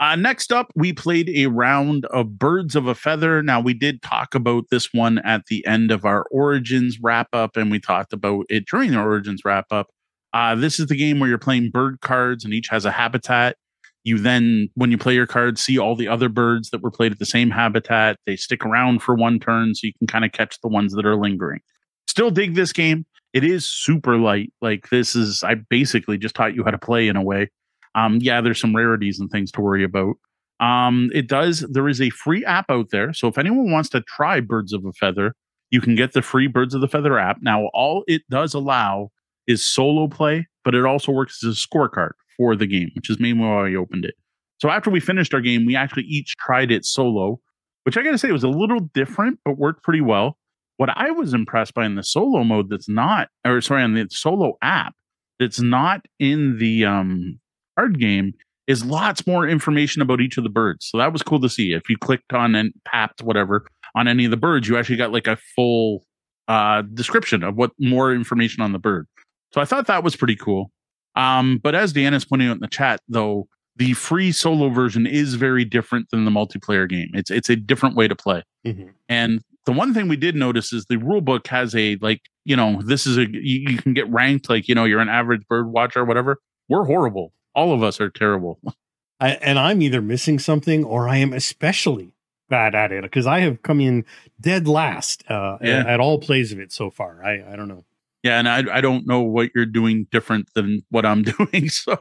Uh, 0.00 0.16
next 0.16 0.52
up, 0.52 0.72
we 0.74 0.92
played 0.92 1.28
a 1.30 1.46
round 1.46 2.06
of 2.06 2.38
Birds 2.38 2.76
of 2.76 2.86
a 2.86 2.94
Feather. 2.94 3.42
Now, 3.42 3.60
we 3.60 3.74
did 3.74 4.00
talk 4.00 4.34
about 4.34 4.64
this 4.70 4.88
one 4.94 5.18
at 5.18 5.46
the 5.46 5.66
end 5.66 5.90
of 5.90 6.04
our 6.04 6.24
Origins 6.30 6.98
wrap 7.02 7.28
up, 7.32 7.56
and 7.56 7.70
we 7.70 7.78
talked 7.78 8.12
about 8.12 8.46
it 8.48 8.64
during 8.66 8.92
the 8.92 9.00
Origins 9.00 9.42
wrap 9.44 9.66
up. 9.70 9.88
Uh, 10.32 10.54
this 10.54 10.80
is 10.80 10.86
the 10.86 10.96
game 10.96 11.18
where 11.18 11.28
you're 11.28 11.36
playing 11.36 11.70
bird 11.70 12.00
cards, 12.00 12.44
and 12.44 12.54
each 12.54 12.68
has 12.68 12.86
a 12.86 12.90
habitat. 12.90 13.56
You 14.04 14.18
then, 14.18 14.68
when 14.74 14.90
you 14.90 14.98
play 14.98 15.14
your 15.14 15.26
cards, 15.26 15.62
see 15.62 15.78
all 15.78 15.94
the 15.94 16.08
other 16.08 16.28
birds 16.28 16.70
that 16.70 16.82
were 16.82 16.90
played 16.90 17.12
at 17.12 17.18
the 17.18 17.26
same 17.26 17.50
habitat. 17.50 18.16
They 18.26 18.36
stick 18.36 18.64
around 18.64 19.00
for 19.00 19.14
one 19.14 19.38
turn, 19.38 19.74
so 19.74 19.86
you 19.86 19.92
can 19.98 20.08
kind 20.08 20.24
of 20.24 20.32
catch 20.32 20.60
the 20.60 20.68
ones 20.68 20.94
that 20.94 21.06
are 21.06 21.16
lingering. 21.16 21.60
Still 22.08 22.30
dig 22.30 22.54
this 22.54 22.72
game. 22.72 23.06
It 23.32 23.44
is 23.44 23.64
super 23.64 24.18
light. 24.18 24.52
Like 24.60 24.90
this 24.90 25.14
is, 25.14 25.42
I 25.44 25.54
basically 25.54 26.18
just 26.18 26.34
taught 26.34 26.54
you 26.54 26.64
how 26.64 26.72
to 26.72 26.78
play 26.78 27.08
in 27.08 27.16
a 27.16 27.22
way. 27.22 27.48
Um, 27.94 28.18
yeah, 28.20 28.40
there's 28.40 28.60
some 28.60 28.74
rarities 28.74 29.20
and 29.20 29.30
things 29.30 29.52
to 29.52 29.60
worry 29.60 29.84
about. 29.84 30.16
Um, 30.58 31.10
it 31.14 31.28
does. 31.28 31.60
There 31.60 31.88
is 31.88 32.00
a 32.00 32.10
free 32.10 32.44
app 32.44 32.66
out 32.70 32.90
there, 32.90 33.12
so 33.12 33.28
if 33.28 33.38
anyone 33.38 33.70
wants 33.70 33.88
to 33.90 34.00
try 34.02 34.40
Birds 34.40 34.72
of 34.72 34.84
a 34.84 34.92
Feather, 34.92 35.34
you 35.70 35.80
can 35.80 35.94
get 35.94 36.12
the 36.12 36.22
free 36.22 36.48
Birds 36.48 36.74
of 36.74 36.80
the 36.80 36.88
Feather 36.88 37.18
app. 37.18 37.38
Now, 37.40 37.66
all 37.72 38.04
it 38.06 38.22
does 38.30 38.52
allow 38.52 39.10
is 39.46 39.64
solo 39.64 40.08
play, 40.08 40.46
but 40.64 40.74
it 40.74 40.84
also 40.84 41.12
works 41.12 41.42
as 41.44 41.56
a 41.56 41.68
scorecard 41.68 42.12
for 42.36 42.56
the 42.56 42.66
game, 42.66 42.90
which 42.94 43.10
is 43.10 43.20
mainly 43.20 43.44
why 43.44 43.68
I 43.68 43.74
opened 43.74 44.04
it. 44.04 44.14
So 44.60 44.70
after 44.70 44.90
we 44.90 45.00
finished 45.00 45.34
our 45.34 45.40
game, 45.40 45.66
we 45.66 45.74
actually 45.74 46.04
each 46.04 46.36
tried 46.36 46.70
it 46.70 46.84
solo, 46.84 47.40
which 47.84 47.96
I 47.96 48.02
got 48.02 48.12
to 48.12 48.18
say 48.18 48.30
was 48.30 48.44
a 48.44 48.48
little 48.48 48.80
different, 48.94 49.40
but 49.44 49.58
worked 49.58 49.82
pretty 49.82 50.00
well. 50.00 50.38
What 50.76 50.90
I 50.94 51.10
was 51.10 51.34
impressed 51.34 51.74
by 51.74 51.84
in 51.84 51.96
the 51.96 52.02
solo 52.02 52.44
mode 52.44 52.70
that's 52.70 52.88
not, 52.88 53.28
or 53.44 53.60
sorry, 53.60 53.82
on 53.82 53.94
the 53.94 54.06
solo 54.10 54.56
app 54.62 54.94
that's 55.38 55.60
not 55.60 56.06
in 56.18 56.58
the 56.58 56.84
um, 56.84 57.40
card 57.78 57.98
game 57.98 58.32
is 58.66 58.84
lots 58.84 59.26
more 59.26 59.48
information 59.48 60.00
about 60.02 60.20
each 60.20 60.38
of 60.38 60.44
the 60.44 60.50
birds. 60.50 60.86
So 60.86 60.98
that 60.98 61.12
was 61.12 61.22
cool 61.22 61.40
to 61.40 61.48
see. 61.48 61.72
If 61.72 61.88
you 61.88 61.96
clicked 61.98 62.32
on 62.32 62.54
and 62.54 62.72
tapped 62.86 63.22
whatever 63.22 63.66
on 63.94 64.08
any 64.08 64.24
of 64.24 64.30
the 64.30 64.36
birds, 64.36 64.68
you 64.68 64.78
actually 64.78 64.96
got 64.96 65.12
like 65.12 65.26
a 65.26 65.36
full 65.56 66.04
uh, 66.48 66.82
description 66.94 67.42
of 67.42 67.56
what 67.56 67.72
more 67.78 68.14
information 68.14 68.62
on 68.62 68.72
the 68.72 68.78
bird. 68.78 69.06
So 69.52 69.60
I 69.60 69.64
thought 69.64 69.86
that 69.88 70.04
was 70.04 70.16
pretty 70.16 70.36
cool. 70.36 70.70
Um, 71.14 71.58
but 71.62 71.74
as 71.74 71.92
Deanna's 71.92 72.24
pointing 72.24 72.48
out 72.48 72.54
in 72.56 72.60
the 72.60 72.68
chat, 72.68 73.00
though, 73.08 73.48
the 73.76 73.94
free 73.94 74.32
solo 74.32 74.68
version 74.68 75.06
is 75.06 75.34
very 75.34 75.64
different 75.64 76.10
than 76.10 76.24
the 76.24 76.30
multiplayer 76.30 76.88
game. 76.88 77.10
It's 77.14 77.30
it's 77.30 77.48
a 77.48 77.56
different 77.56 77.96
way 77.96 78.08
to 78.08 78.16
play. 78.16 78.42
Mm-hmm. 78.66 78.88
And 79.08 79.42
the 79.64 79.72
one 79.72 79.94
thing 79.94 80.08
we 80.08 80.16
did 80.16 80.34
notice 80.34 80.72
is 80.72 80.86
the 80.86 80.96
rule 80.96 81.20
book 81.20 81.46
has 81.48 81.74
a 81.74 81.96
like, 82.00 82.20
you 82.44 82.56
know, 82.56 82.80
this 82.84 83.06
is 83.06 83.16
a 83.16 83.30
you, 83.30 83.70
you 83.70 83.78
can 83.78 83.94
get 83.94 84.10
ranked 84.10 84.48
like, 84.50 84.68
you 84.68 84.74
know, 84.74 84.84
you're 84.84 85.00
an 85.00 85.08
average 85.08 85.46
bird 85.48 85.68
watcher 85.68 86.00
or 86.00 86.04
whatever. 86.04 86.38
We're 86.68 86.84
horrible. 86.84 87.32
All 87.54 87.72
of 87.72 87.82
us 87.82 88.00
are 88.00 88.10
terrible. 88.10 88.58
I, 89.20 89.30
and 89.30 89.58
I'm 89.58 89.82
either 89.82 90.02
missing 90.02 90.40
something 90.40 90.84
or 90.84 91.08
I 91.08 91.18
am 91.18 91.32
especially 91.32 92.14
bad 92.48 92.74
at 92.74 92.90
it 92.90 93.02
because 93.02 93.26
I 93.26 93.40
have 93.40 93.62
come 93.62 93.80
in 93.80 94.04
dead 94.40 94.66
last 94.66 95.22
uh, 95.30 95.58
yeah. 95.62 95.78
at, 95.78 95.86
at 95.86 96.00
all 96.00 96.18
plays 96.18 96.52
of 96.52 96.58
it 96.58 96.72
so 96.72 96.90
far. 96.90 97.24
I, 97.24 97.52
I 97.52 97.56
don't 97.56 97.68
know. 97.68 97.84
Yeah, 98.22 98.38
and 98.38 98.48
I 98.48 98.78
I 98.78 98.80
don't 98.80 99.06
know 99.06 99.20
what 99.20 99.50
you're 99.54 99.66
doing 99.66 100.06
different 100.10 100.48
than 100.54 100.82
what 100.90 101.04
I'm 101.04 101.22
doing. 101.38 101.68
So 101.68 101.98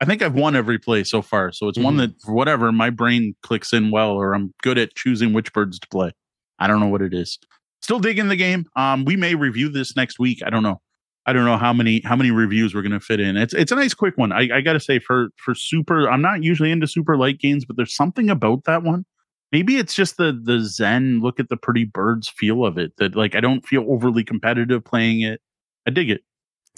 I 0.00 0.04
think 0.04 0.20
I've 0.20 0.34
won 0.34 0.56
every 0.56 0.78
play 0.78 1.04
so 1.04 1.22
far. 1.22 1.52
So 1.52 1.68
it's 1.68 1.78
mm-hmm. 1.78 1.84
one 1.84 1.96
that, 1.98 2.20
for 2.20 2.34
whatever, 2.34 2.72
my 2.72 2.90
brain 2.90 3.36
clicks 3.42 3.72
in 3.72 3.92
well, 3.92 4.10
or 4.10 4.34
I'm 4.34 4.52
good 4.62 4.76
at 4.76 4.96
choosing 4.96 5.32
which 5.32 5.52
birds 5.52 5.78
to 5.78 5.88
play. 5.88 6.10
I 6.58 6.66
don't 6.66 6.80
know 6.80 6.88
what 6.88 7.02
it 7.02 7.14
is. 7.14 7.38
Still 7.82 8.00
digging 8.00 8.28
the 8.28 8.36
game. 8.36 8.66
Um, 8.74 9.04
we 9.04 9.16
may 9.16 9.36
review 9.36 9.68
this 9.68 9.94
next 9.94 10.18
week. 10.18 10.40
I 10.44 10.50
don't 10.50 10.64
know. 10.64 10.80
I 11.24 11.32
don't 11.32 11.44
know 11.44 11.56
how 11.56 11.72
many 11.72 12.00
how 12.04 12.16
many 12.16 12.32
reviews 12.32 12.74
we're 12.74 12.82
gonna 12.82 12.98
fit 12.98 13.20
in. 13.20 13.36
It's 13.36 13.54
it's 13.54 13.70
a 13.70 13.76
nice 13.76 13.94
quick 13.94 14.18
one. 14.18 14.32
I, 14.32 14.56
I 14.56 14.60
gotta 14.60 14.80
say 14.80 14.98
for 14.98 15.28
for 15.36 15.54
super. 15.54 16.10
I'm 16.10 16.22
not 16.22 16.42
usually 16.42 16.72
into 16.72 16.88
super 16.88 17.16
light 17.16 17.38
games, 17.38 17.64
but 17.64 17.76
there's 17.76 17.94
something 17.94 18.28
about 18.28 18.64
that 18.64 18.82
one. 18.82 19.04
Maybe 19.52 19.76
it's 19.76 19.94
just 19.94 20.16
the 20.16 20.36
the 20.42 20.60
zen 20.60 21.20
look 21.20 21.38
at 21.38 21.48
the 21.48 21.56
pretty 21.56 21.84
birds 21.84 22.28
feel 22.28 22.64
of 22.64 22.76
it 22.76 22.96
that 22.96 23.14
like 23.14 23.36
I 23.36 23.40
don't 23.40 23.64
feel 23.64 23.84
overly 23.88 24.24
competitive 24.24 24.84
playing 24.84 25.20
it. 25.20 25.40
I 25.86 25.90
dig 25.90 26.10
it. 26.10 26.22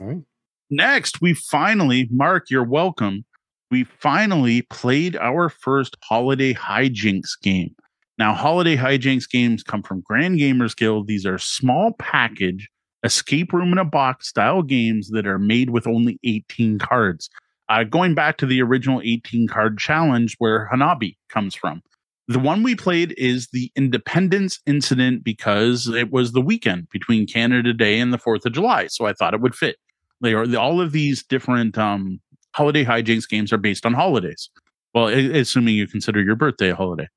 All 0.01 0.09
right. 0.09 0.23
Next, 0.71 1.21
we 1.21 1.35
finally, 1.35 2.09
Mark, 2.11 2.51
you're 2.51 2.65
welcome. 2.65 3.25
We 3.71 3.85
finally 3.85 4.63
played 4.63 5.17
our 5.17 5.49
first 5.49 5.97
Holiday 6.03 6.55
Hijinx 6.55 7.41
game. 7.43 7.75
Now, 8.19 8.33
Holiday 8.33 8.77
Hijinx 8.77 9.29
games 9.29 9.63
come 9.63 9.83
from 9.83 10.03
Grand 10.03 10.39
Gamers 10.39 10.77
Guild. 10.77 11.07
These 11.07 11.27
are 11.27 11.39
small 11.39 11.93
package 11.99 12.69
escape 13.05 13.53
room 13.53 13.71
in 13.71 13.79
a 13.79 13.85
box 13.85 14.29
style 14.29 14.63
games 14.63 15.11
that 15.11 15.27
are 15.27 15.39
made 15.39 15.71
with 15.71 15.87
only 15.87 16.19
18 16.25 16.79
cards. 16.79 17.29
Uh, 17.69 17.85
going 17.85 18.15
back 18.15 18.39
to 18.39 18.47
the 18.47 18.63
original 18.63 19.01
18 19.05 19.47
card 19.49 19.79
challenge 19.79 20.35
where 20.39 20.69
Hanabi 20.73 21.17
comes 21.29 21.55
from. 21.55 21.83
The 22.27 22.39
one 22.39 22.63
we 22.63 22.75
played 22.75 23.15
is 23.19 23.49
the 23.53 23.71
Independence 23.77 24.59
Incident 24.67 25.25
because 25.25 25.89
it 25.89 26.11
was 26.11 26.33
the 26.33 26.41
weekend 26.41 26.89
between 26.91 27.27
Canada 27.27 27.75
Day 27.75 28.01
and 28.01 28.13
the 28.13 28.19
4th 28.19 28.47
of 28.47 28.53
July. 28.53 28.87
So 28.87 29.05
I 29.05 29.13
thought 29.13 29.35
it 29.35 29.43
would 29.43 29.55
fit. 29.55 29.77
They 30.23 30.33
are 30.33 30.57
all 30.57 30.81
of 30.81 30.93
these 30.93 31.23
different 31.23 31.77
um, 31.77 32.21
Holiday 32.55 32.85
Hijinx 32.85 33.29
games 33.29 33.53
are 33.53 33.59
based 33.59 33.85
on 33.85 33.93
holidays. 33.93 34.49
Well, 34.95 35.09
assuming 35.09 35.75
you 35.75 35.87
consider 35.87 36.23
your 36.23 36.37
birthday 36.37 36.71
a 36.71 36.77
holiday. 36.77 37.09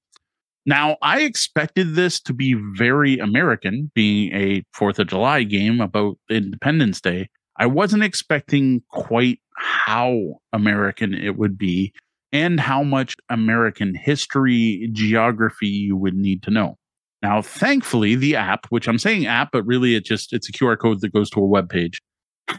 Now, 0.66 0.98
I 1.02 1.22
expected 1.22 1.96
this 1.96 2.20
to 2.22 2.34
be 2.34 2.56
very 2.76 3.18
American, 3.20 3.90
being 3.96 4.34
a 4.34 4.64
Fourth 4.74 5.00
of 5.00 5.08
July 5.08 5.44
game 5.44 5.80
about 5.80 6.18
Independence 6.30 7.00
Day. 7.00 7.30
I 7.58 7.68
wasn't 7.68 8.04
expecting 8.04 8.84
quite 8.90 9.40
how 9.56 10.42
American 10.52 11.14
it 11.14 11.38
would 11.38 11.58
be 11.58 11.94
and 12.32 12.60
how 12.60 12.84
much 12.84 13.16
American 13.30 13.96
history, 13.96 14.90
geography 14.92 15.68
you 15.68 15.96
would 15.96 16.16
need 16.16 16.44
to 16.44 16.52
know. 16.52 16.78
Now, 17.22 17.42
thankfully, 17.42 18.16
the 18.16 18.36
app, 18.36 18.68
which 18.70 18.88
I'm 18.88 19.00
saying 19.00 19.26
app, 19.26 19.50
but 19.52 19.66
really 19.66 19.96
it 19.96 20.06
just 20.06 20.34
it's 20.34 20.50
a 20.50 20.52
QR 20.52 20.78
code 20.78 21.02
that 21.02 21.14
goes 21.14 21.30
to 21.32 21.40
a 21.40 21.46
web 21.46 21.70
page, 21.70 22.00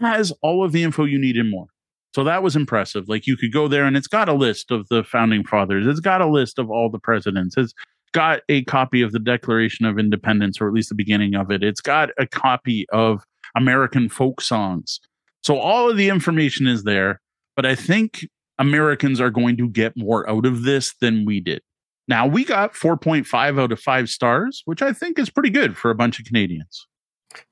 has 0.01 0.33
all 0.43 0.65
of 0.65 0.73
the 0.73 0.83
info 0.83 1.05
you 1.05 1.19
need 1.19 1.37
and 1.37 1.51
more. 1.51 1.67
So 2.15 2.25
that 2.25 2.43
was 2.43 2.57
impressive. 2.57 3.09
Like 3.09 3.27
you 3.27 3.37
could 3.37 3.53
go 3.53 3.69
there 3.69 3.85
and 3.85 3.97
it's 3.97 4.07
got 4.07 4.29
a 4.29 4.35
list 4.35 4.71
of 4.71 4.89
the 4.89 5.05
founding 5.05 5.45
fathers. 5.45 5.87
It's 5.87 6.01
got 6.01 6.21
a 6.21 6.27
list 6.27 6.59
of 6.59 6.71
all 6.71 6.91
the 6.91 6.99
presidents. 6.99 7.57
It's 7.57 7.75
got 8.13 8.41
a 8.49 8.65
copy 8.65 9.03
of 9.03 9.13
the 9.13 9.19
Declaration 9.19 9.87
of 9.87 9.99
Independence, 9.99 10.61
or 10.61 10.67
at 10.67 10.75
least 10.75 10.89
the 10.89 10.95
beginning 10.95 11.35
of 11.35 11.51
it. 11.51 11.63
It's 11.63 11.81
got 11.81 12.11
a 12.19 12.27
copy 12.27 12.87
of 12.93 13.23
American 13.57 14.09
folk 14.09 14.41
songs. 14.41 15.01
So 15.43 15.59
all 15.59 15.91
of 15.91 15.97
the 15.97 16.09
information 16.09 16.67
is 16.67 16.85
there, 16.85 17.21
but 17.55 17.67
I 17.67 17.75
think 17.75 18.27
Americans 18.59 19.21
are 19.21 19.31
going 19.31 19.57
to 19.57 19.69
get 19.69 19.97
more 19.97 20.29
out 20.29 20.47
of 20.47 20.63
this 20.63 20.95
than 21.01 21.25
we 21.25 21.41
did. 21.41 21.63
Now, 22.07 22.27
we 22.27 22.45
got 22.45 22.73
4.5 22.73 23.61
out 23.61 23.73
of 23.73 23.81
5 23.81 24.09
stars, 24.09 24.63
which 24.65 24.81
I 24.81 24.93
think 24.93 25.19
is 25.19 25.29
pretty 25.29 25.51
good 25.51 25.77
for 25.77 25.91
a 25.91 25.95
bunch 25.95 26.19
of 26.19 26.25
Canadians. 26.25 26.87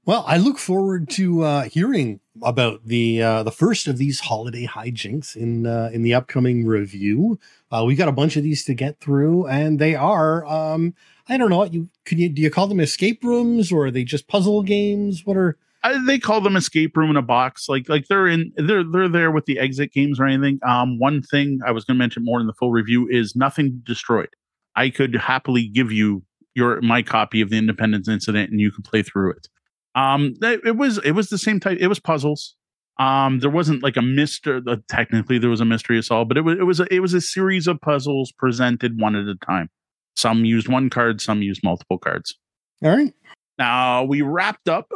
Well, 0.07 0.24
I 0.27 0.39
look 0.39 0.59
forward 0.59 1.11
to 1.11 1.43
uh, 1.43 1.62
hearing 1.65 2.20
about 2.43 2.87
the 2.87 3.23
uh, 3.23 3.43
the 3.43 3.51
first 3.51 3.87
of 3.87 3.99
these 3.99 4.20
Holiday 4.20 4.66
Hijinx 4.66 5.37
in 5.37 5.66
uh, 5.66 5.91
in 5.93 6.03
the 6.03 6.15
upcoming 6.15 6.65
review. 6.65 7.39
Uh, 7.70 7.85
we 7.87 7.95
got 7.95 8.09
a 8.09 8.12
bunch 8.12 8.37
of 8.37 8.43
these 8.43 8.65
to 8.65 8.74
get 8.74 9.01
through, 9.01 9.47
and 9.47 9.78
they 9.78 9.95
are 9.95 10.47
um, 10.47 10.95
I 11.28 11.37
don't 11.37 11.51
know. 11.51 11.65
You 11.65 11.89
can 12.05 12.19
you 12.19 12.28
do 12.28 12.41
you 12.41 12.51
call 12.51 12.69
them 12.69 12.81
escape 12.81 13.23
rooms 13.23 13.70
or 13.70 13.87
are 13.87 13.91
they 13.91 14.05
just 14.05 14.28
puzzle 14.28 14.62
games? 14.62 15.27
What 15.27 15.37
are 15.37 15.59
uh, 15.94 16.04
they 16.06 16.18
call 16.18 16.40
them 16.40 16.56
escape 16.56 16.96
room 16.96 17.10
in 17.10 17.16
a 17.16 17.22
box? 17.22 17.68
Like 17.68 17.88
like 17.88 18.06
they're 18.08 18.26
in 18.26 18.52
they're 18.56 18.84
they're 18.84 19.08
there 19.08 19.30
with 19.30 19.46
the 19.46 19.58
exit 19.58 19.92
games 19.92 20.20
or 20.20 20.26
anything. 20.26 20.58
Um, 20.66 20.98
one 20.98 21.22
thing 21.22 21.60
I 21.66 21.72
was 21.72 21.84
going 21.84 21.96
to 21.96 21.98
mention 21.98 22.24
more 22.24 22.40
in 22.40 22.46
the 22.46 22.52
full 22.54 22.70
review 22.70 23.08
is 23.08 23.34
nothing 23.36 23.80
destroyed. 23.84 24.30
I 24.74 24.90
could 24.90 25.14
happily 25.14 25.68
give 25.68 25.90
you 25.90 26.22
your 26.54 26.80
my 26.82 27.02
copy 27.02 27.40
of 27.40 27.50
the 27.50 27.58
Independence 27.58 28.08
Incident, 28.08 28.50
and 28.50 28.60
you 28.60 28.70
could 28.70 28.84
play 28.84 29.02
through 29.02 29.32
it. 29.32 29.48
Um, 29.94 30.34
it 30.42 30.76
was 30.76 30.98
it 30.98 31.12
was 31.12 31.28
the 31.28 31.38
same 31.38 31.60
type. 31.60 31.78
It 31.80 31.88
was 31.88 32.00
puzzles. 32.00 32.54
Um, 32.98 33.40
there 33.40 33.50
wasn't 33.50 33.82
like 33.82 33.96
a 33.96 34.02
mystery. 34.02 34.62
Uh, 34.66 34.76
technically, 34.88 35.38
there 35.38 35.50
was 35.50 35.60
a 35.60 35.66
mystery 35.66 35.98
assault, 35.98 36.28
but 36.28 36.36
it 36.36 36.42
was 36.42 36.58
it 36.58 36.64
was 36.64 36.80
a, 36.80 36.94
it 36.94 37.00
was 37.00 37.14
a 37.14 37.20
series 37.20 37.66
of 37.66 37.80
puzzles 37.80 38.32
presented 38.32 39.00
one 39.00 39.16
at 39.16 39.26
a 39.26 39.36
time. 39.46 39.68
Some 40.14 40.44
used 40.44 40.68
one 40.68 40.88
card, 40.88 41.20
some 41.20 41.42
used 41.42 41.62
multiple 41.62 41.98
cards. 41.98 42.34
All 42.82 42.90
right. 42.90 43.12
Now 43.58 44.04
we 44.04 44.22
wrapped 44.22 44.68
up 44.68 44.90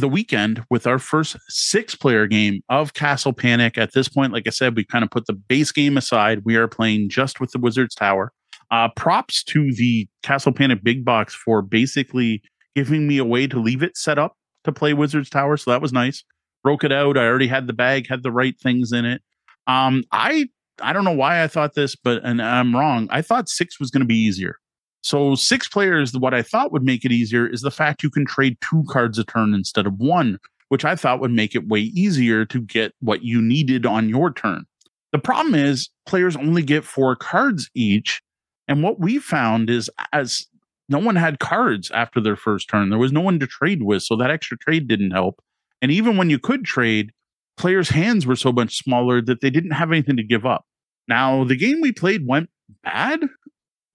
the 0.00 0.08
weekend 0.08 0.64
with 0.70 0.86
our 0.86 0.98
first 0.98 1.36
six 1.48 1.94
player 1.94 2.26
game 2.26 2.62
of 2.68 2.94
Castle 2.94 3.32
Panic. 3.32 3.78
At 3.78 3.92
this 3.92 4.08
point, 4.08 4.32
like 4.32 4.46
I 4.46 4.50
said, 4.50 4.76
we 4.76 4.84
kind 4.84 5.04
of 5.04 5.10
put 5.10 5.26
the 5.26 5.32
base 5.32 5.72
game 5.72 5.96
aside. 5.96 6.42
We 6.44 6.56
are 6.56 6.68
playing 6.68 7.08
just 7.08 7.40
with 7.40 7.52
the 7.52 7.58
Wizard's 7.58 7.94
Tower. 7.94 8.32
Uh, 8.70 8.88
props 8.96 9.44
to 9.44 9.72
the 9.74 10.08
Castle 10.22 10.52
Panic 10.52 10.82
big 10.82 11.04
box 11.04 11.34
for 11.34 11.62
basically 11.62 12.42
giving 12.74 13.06
me 13.06 13.18
a 13.18 13.24
way 13.24 13.46
to 13.46 13.60
leave 13.60 13.82
it 13.82 13.96
set 13.96 14.18
up 14.18 14.36
to 14.64 14.72
play 14.72 14.94
Wizard's 14.94 15.30
Tower, 15.30 15.56
so 15.56 15.70
that 15.70 15.82
was 15.82 15.92
nice. 15.92 16.24
Broke 16.62 16.82
it 16.82 16.92
out. 16.92 17.18
I 17.18 17.26
already 17.26 17.46
had 17.46 17.66
the 17.66 17.72
bag, 17.72 18.08
had 18.08 18.22
the 18.22 18.32
right 18.32 18.58
things 18.58 18.90
in 18.90 19.04
it. 19.04 19.22
Um, 19.66 20.02
I 20.10 20.48
I 20.80 20.92
don't 20.92 21.04
know 21.04 21.12
why 21.12 21.42
I 21.42 21.46
thought 21.46 21.74
this, 21.74 21.94
but 21.94 22.24
and 22.24 22.42
I'm 22.42 22.74
wrong. 22.74 23.06
I 23.10 23.22
thought 23.22 23.48
six 23.48 23.78
was 23.78 23.90
going 23.90 24.00
to 24.00 24.06
be 24.06 24.18
easier. 24.18 24.56
So 25.04 25.34
six 25.34 25.68
players, 25.68 26.16
what 26.16 26.32
I 26.32 26.40
thought 26.40 26.72
would 26.72 26.82
make 26.82 27.04
it 27.04 27.12
easier 27.12 27.46
is 27.46 27.60
the 27.60 27.70
fact 27.70 28.02
you 28.02 28.08
can 28.08 28.24
trade 28.24 28.56
two 28.62 28.84
cards 28.88 29.18
a 29.18 29.24
turn 29.24 29.52
instead 29.52 29.86
of 29.86 29.98
one, 29.98 30.38
which 30.70 30.82
I 30.82 30.96
thought 30.96 31.20
would 31.20 31.30
make 31.30 31.54
it 31.54 31.68
way 31.68 31.80
easier 31.80 32.46
to 32.46 32.60
get 32.62 32.94
what 33.00 33.22
you 33.22 33.42
needed 33.42 33.84
on 33.84 34.08
your 34.08 34.32
turn. 34.32 34.64
The 35.12 35.18
problem 35.18 35.54
is 35.54 35.90
players 36.06 36.36
only 36.36 36.62
get 36.62 36.84
four 36.84 37.16
cards 37.16 37.70
each. 37.74 38.22
And 38.66 38.82
what 38.82 38.98
we 38.98 39.18
found 39.18 39.68
is 39.68 39.90
as 40.14 40.46
no 40.88 41.00
one 41.00 41.16
had 41.16 41.38
cards 41.38 41.90
after 41.90 42.18
their 42.18 42.34
first 42.34 42.70
turn. 42.70 42.88
There 42.88 42.98
was 42.98 43.12
no 43.12 43.20
one 43.20 43.38
to 43.40 43.46
trade 43.46 43.82
with, 43.82 44.02
so 44.02 44.16
that 44.16 44.30
extra 44.30 44.56
trade 44.56 44.88
didn't 44.88 45.10
help. 45.10 45.38
And 45.82 45.92
even 45.92 46.16
when 46.16 46.30
you 46.30 46.38
could 46.38 46.64
trade, 46.64 47.10
players' 47.58 47.90
hands 47.90 48.26
were 48.26 48.36
so 48.36 48.52
much 48.52 48.78
smaller 48.78 49.20
that 49.20 49.42
they 49.42 49.50
didn't 49.50 49.72
have 49.72 49.92
anything 49.92 50.16
to 50.16 50.22
give 50.22 50.46
up. 50.46 50.64
Now, 51.08 51.44
the 51.44 51.56
game 51.56 51.82
we 51.82 51.92
played 51.92 52.26
went 52.26 52.48
bad, 52.82 53.20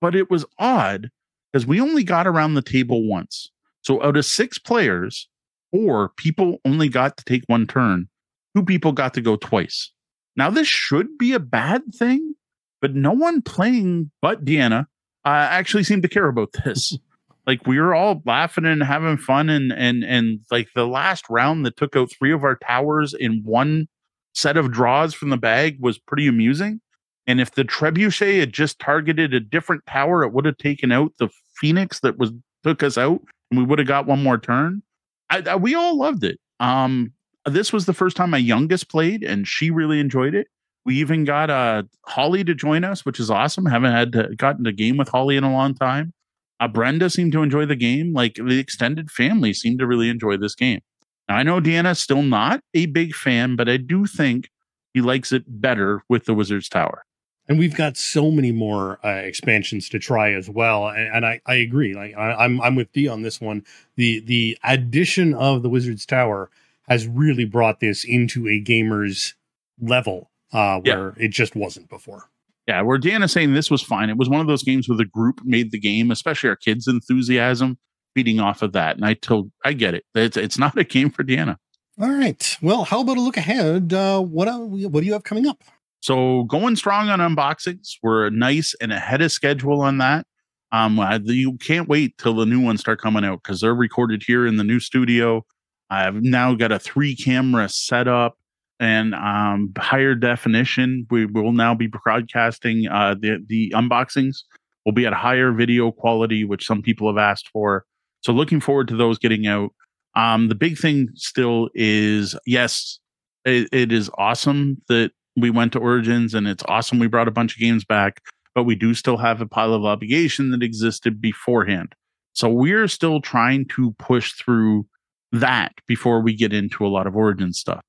but 0.01 0.15
it 0.15 0.29
was 0.29 0.45
odd 0.57 1.09
because 1.51 1.65
we 1.65 1.81
only 1.81 2.03
got 2.03 2.27
around 2.27 2.53
the 2.53 2.61
table 2.61 3.07
once. 3.07 3.51
So 3.81 4.03
out 4.03 4.17
of 4.17 4.25
six 4.25 4.57
players, 4.57 5.27
four 5.71 6.09
people 6.17 6.57
only 6.65 6.89
got 6.89 7.17
to 7.17 7.23
take 7.23 7.43
one 7.47 7.67
turn. 7.67 8.07
Two 8.55 8.63
people 8.63 8.91
got 8.91 9.13
to 9.15 9.21
go 9.21 9.35
twice. 9.35 9.91
Now, 10.35 10.49
this 10.49 10.67
should 10.67 11.17
be 11.17 11.33
a 11.33 11.39
bad 11.39 11.81
thing, 11.93 12.35
but 12.81 12.95
no 12.95 13.11
one 13.11 13.41
playing 13.41 14.11
but 14.21 14.45
Deanna 14.45 14.85
uh, 15.25 15.47
actually 15.49 15.83
seemed 15.83 16.03
to 16.03 16.09
care 16.09 16.27
about 16.27 16.49
this. 16.63 16.97
like 17.47 17.65
we 17.67 17.79
were 17.79 17.95
all 17.95 18.21
laughing 18.25 18.65
and 18.65 18.83
having 18.83 19.17
fun, 19.17 19.49
and 19.49 19.71
and 19.73 20.03
and 20.03 20.39
like 20.51 20.69
the 20.75 20.87
last 20.87 21.25
round 21.29 21.65
that 21.65 21.77
took 21.77 21.95
out 21.95 22.11
three 22.11 22.31
of 22.31 22.43
our 22.43 22.55
towers 22.55 23.13
in 23.13 23.41
one 23.43 23.87
set 24.33 24.57
of 24.57 24.71
draws 24.71 25.13
from 25.13 25.29
the 25.29 25.37
bag 25.37 25.77
was 25.79 25.97
pretty 25.97 26.27
amusing. 26.27 26.79
And 27.27 27.39
if 27.39 27.51
the 27.51 27.63
trebuchet 27.63 28.39
had 28.39 28.53
just 28.53 28.79
targeted 28.79 29.33
a 29.33 29.39
different 29.39 29.85
tower, 29.85 30.23
it 30.23 30.33
would 30.33 30.45
have 30.45 30.57
taken 30.57 30.91
out 30.91 31.13
the 31.19 31.29
phoenix 31.55 31.99
that 31.99 32.17
was 32.17 32.31
took 32.63 32.83
us 32.83 32.97
out, 32.97 33.21
and 33.51 33.59
we 33.59 33.65
would 33.65 33.79
have 33.79 33.87
got 33.87 34.05
one 34.05 34.23
more 34.23 34.37
turn. 34.37 34.81
I, 35.29 35.43
I, 35.47 35.55
we 35.55 35.75
all 35.75 35.97
loved 35.97 36.23
it. 36.23 36.39
Um, 36.59 37.13
this 37.45 37.71
was 37.71 37.85
the 37.85 37.93
first 37.93 38.17
time 38.17 38.31
my 38.31 38.37
youngest 38.37 38.89
played, 38.89 39.23
and 39.23 39.47
she 39.47 39.71
really 39.71 39.99
enjoyed 39.99 40.35
it. 40.35 40.47
We 40.85 40.95
even 40.95 41.23
got 41.23 41.49
uh, 41.49 41.83
Holly 42.05 42.43
to 42.43 42.55
join 42.55 42.83
us, 42.83 43.05
which 43.05 43.19
is 43.19 43.29
awesome. 43.29 43.65
Haven't 43.65 43.91
had 43.91 44.11
to, 44.13 44.35
gotten 44.35 44.65
a 44.65 44.71
game 44.71 44.97
with 44.97 45.09
Holly 45.09 45.37
in 45.37 45.43
a 45.43 45.51
long 45.51 45.75
time. 45.75 46.13
Uh, 46.59 46.67
Brenda 46.67 47.09
seemed 47.09 47.31
to 47.33 47.43
enjoy 47.43 47.65
the 47.65 47.75
game. 47.75 48.13
Like 48.13 48.35
the 48.35 48.59
extended 48.59 49.11
family 49.11 49.53
seemed 49.53 49.79
to 49.79 49.87
really 49.87 50.09
enjoy 50.09 50.37
this 50.37 50.55
game. 50.55 50.81
Now, 51.27 51.35
I 51.35 51.43
know 51.43 51.61
Deanna's 51.61 51.99
still 51.99 52.23
not 52.23 52.61
a 52.73 52.87
big 52.87 53.13
fan, 53.13 53.55
but 53.55 53.69
I 53.69 53.77
do 53.77 54.05
think 54.05 54.49
he 54.93 55.01
likes 55.01 55.31
it 55.31 55.43
better 55.47 56.03
with 56.09 56.25
the 56.25 56.33
Wizard's 56.33 56.69
Tower. 56.69 57.05
And 57.49 57.57
we've 57.57 57.75
got 57.75 57.97
so 57.97 58.29
many 58.29 58.51
more 58.51 58.99
uh, 59.03 59.09
expansions 59.09 59.89
to 59.89 59.99
try 59.99 60.33
as 60.33 60.49
well. 60.49 60.87
And, 60.87 61.15
and 61.15 61.25
I, 61.25 61.41
I 61.47 61.55
agree. 61.55 61.95
Like 61.95 62.15
I, 62.15 62.33
I'm 62.33 62.61
I'm 62.61 62.75
with 62.75 62.91
D 62.93 63.07
on 63.07 63.23
this 63.23 63.41
one. 63.41 63.65
The 63.95 64.19
the 64.19 64.57
addition 64.63 65.33
of 65.33 65.63
the 65.63 65.69
Wizard's 65.69 66.05
Tower 66.05 66.51
has 66.87 67.07
really 67.07 67.45
brought 67.45 67.79
this 67.79 68.03
into 68.03 68.47
a 68.47 68.59
gamer's 68.59 69.33
level 69.81 70.29
uh, 70.53 70.79
where 70.79 71.13
yeah. 71.17 71.25
it 71.25 71.29
just 71.29 71.55
wasn't 71.55 71.89
before. 71.89 72.29
Yeah, 72.67 72.83
where 72.83 72.99
Dan 72.99 73.23
is 73.23 73.31
saying 73.31 73.53
this 73.53 73.71
was 73.71 73.81
fine. 73.81 74.11
It 74.11 74.17
was 74.17 74.29
one 74.29 74.41
of 74.41 74.47
those 74.47 74.63
games 74.63 74.87
where 74.87 74.97
the 74.97 75.05
group 75.05 75.41
made 75.43 75.71
the 75.71 75.79
game, 75.79 76.11
especially 76.11 76.49
our 76.49 76.55
kids' 76.55 76.87
enthusiasm, 76.87 77.79
feeding 78.13 78.39
off 78.39 78.61
of 78.61 78.73
that. 78.73 78.95
And 78.95 79.03
I 79.03 79.15
told, 79.15 79.51
I 79.65 79.73
get 79.73 79.95
it. 79.95 80.05
It's, 80.13 80.37
it's 80.37 80.59
not 80.59 80.77
a 80.77 80.83
game 80.83 81.09
for 81.09 81.23
Deanna. 81.23 81.57
All 81.99 82.11
right. 82.11 82.57
Well, 82.61 82.83
how 82.83 83.01
about 83.01 83.17
a 83.17 83.21
look 83.21 83.37
ahead? 83.37 83.91
Uh, 83.91 84.21
what 84.21 84.47
uh, 84.47 84.59
what 84.59 85.01
do 85.01 85.05
you 85.07 85.13
have 85.13 85.23
coming 85.23 85.47
up? 85.47 85.63
So 86.01 86.43
going 86.43 86.75
strong 86.75 87.09
on 87.09 87.19
unboxings. 87.19 87.95
We're 88.01 88.29
nice 88.29 88.73
and 88.81 88.91
ahead 88.91 89.21
of 89.21 89.31
schedule 89.31 89.81
on 89.81 89.97
that. 89.97 90.25
Um, 90.71 90.99
you 91.25 91.57
can't 91.57 91.89
wait 91.89 92.17
till 92.17 92.35
the 92.35 92.45
new 92.45 92.61
ones 92.61 92.79
start 92.79 93.01
coming 93.01 93.25
out 93.25 93.41
because 93.43 93.61
they're 93.61 93.73
recorded 93.73 94.23
here 94.25 94.45
in 94.45 94.57
the 94.57 94.63
new 94.63 94.79
studio. 94.79 95.45
I've 95.89 96.21
now 96.21 96.53
got 96.53 96.71
a 96.71 96.79
three 96.79 97.15
camera 97.15 97.67
setup 97.69 98.37
and 98.79 99.15
um, 99.15 99.73
higher 99.77 100.15
definition. 100.15 101.07
We 101.09 101.25
will 101.25 101.51
now 101.51 101.73
be 101.73 101.87
broadcasting 101.87 102.87
uh, 102.87 103.15
the 103.19 103.43
the 103.47 103.71
unboxings. 103.75 104.43
Will 104.85 104.93
be 104.93 105.05
at 105.05 105.13
higher 105.13 105.51
video 105.51 105.91
quality, 105.91 106.45
which 106.45 106.65
some 106.65 106.81
people 106.81 107.07
have 107.07 107.17
asked 107.17 107.49
for. 107.49 107.85
So 108.21 108.31
looking 108.31 108.61
forward 108.61 108.87
to 108.89 108.95
those 108.95 109.19
getting 109.19 109.47
out. 109.47 109.71
Um, 110.15 110.47
the 110.47 110.55
big 110.55 110.77
thing 110.77 111.09
still 111.15 111.69
is 111.75 112.37
yes, 112.45 112.99
it, 113.45 113.67
it 113.71 113.91
is 113.91 114.09
awesome 114.17 114.81
that 114.87 115.11
we 115.35 115.49
went 115.49 115.73
to 115.73 115.79
Origins, 115.79 116.33
and 116.33 116.47
it's 116.47 116.63
awesome 116.67 116.99
we 116.99 117.07
brought 117.07 117.27
a 117.27 117.31
bunch 117.31 117.53
of 117.53 117.59
games 117.59 117.85
back. 117.85 118.21
But 118.55 118.63
we 118.63 118.75
do 118.75 118.93
still 118.93 119.17
have 119.17 119.41
a 119.41 119.45
pile 119.45 119.73
of 119.73 119.85
obligation 119.85 120.51
that 120.51 120.63
existed 120.63 121.21
beforehand. 121.21 121.93
So 122.33 122.49
we're 122.49 122.87
still 122.87 123.21
trying 123.21 123.67
to 123.75 123.91
push 123.99 124.33
through 124.33 124.85
that 125.31 125.73
before 125.87 126.21
we 126.21 126.35
get 126.35 126.53
into 126.53 126.85
a 126.85 126.89
lot 126.89 127.07
of 127.07 127.15
Origin 127.15 127.53
stuff. 127.53 127.81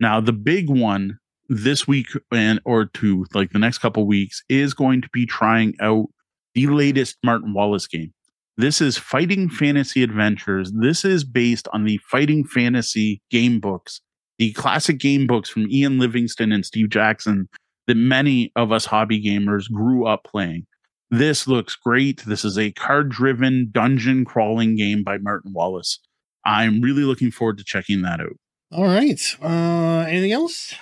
Now, 0.00 0.20
the 0.20 0.32
big 0.32 0.68
one 0.68 1.18
this 1.48 1.86
week 1.86 2.08
and 2.32 2.60
or 2.64 2.86
two, 2.86 3.26
like 3.34 3.52
the 3.52 3.58
next 3.58 3.78
couple 3.78 4.06
weeks, 4.06 4.42
is 4.48 4.74
going 4.74 5.02
to 5.02 5.08
be 5.12 5.26
trying 5.26 5.74
out 5.80 6.06
the 6.54 6.66
latest 6.66 7.16
Martin 7.22 7.54
Wallace 7.54 7.86
game. 7.86 8.12
This 8.56 8.80
is 8.80 8.98
Fighting 8.98 9.48
Fantasy 9.48 10.02
Adventures. 10.02 10.72
This 10.72 11.04
is 11.04 11.24
based 11.24 11.68
on 11.72 11.84
the 11.84 11.98
Fighting 12.10 12.44
Fantasy 12.44 13.22
game 13.30 13.60
books, 13.60 14.00
the 14.42 14.52
classic 14.54 14.98
game 14.98 15.28
books 15.28 15.48
from 15.48 15.70
Ian 15.70 16.00
Livingstone 16.00 16.50
and 16.50 16.66
Steve 16.66 16.90
Jackson 16.90 17.48
that 17.86 17.94
many 17.96 18.50
of 18.56 18.72
us 18.72 18.84
hobby 18.84 19.22
gamers 19.22 19.70
grew 19.70 20.04
up 20.04 20.24
playing. 20.24 20.66
This 21.12 21.46
looks 21.46 21.76
great. 21.76 22.24
This 22.26 22.44
is 22.44 22.58
a 22.58 22.72
card 22.72 23.08
driven 23.08 23.68
dungeon 23.70 24.24
crawling 24.24 24.74
game 24.74 25.04
by 25.04 25.18
Martin 25.18 25.52
Wallace. 25.52 26.00
I'm 26.44 26.80
really 26.80 27.04
looking 27.04 27.30
forward 27.30 27.58
to 27.58 27.64
checking 27.64 28.02
that 28.02 28.18
out. 28.18 28.36
All 28.72 28.82
right. 28.82 29.20
Uh, 29.40 30.06
anything 30.08 30.32
else? 30.32 30.74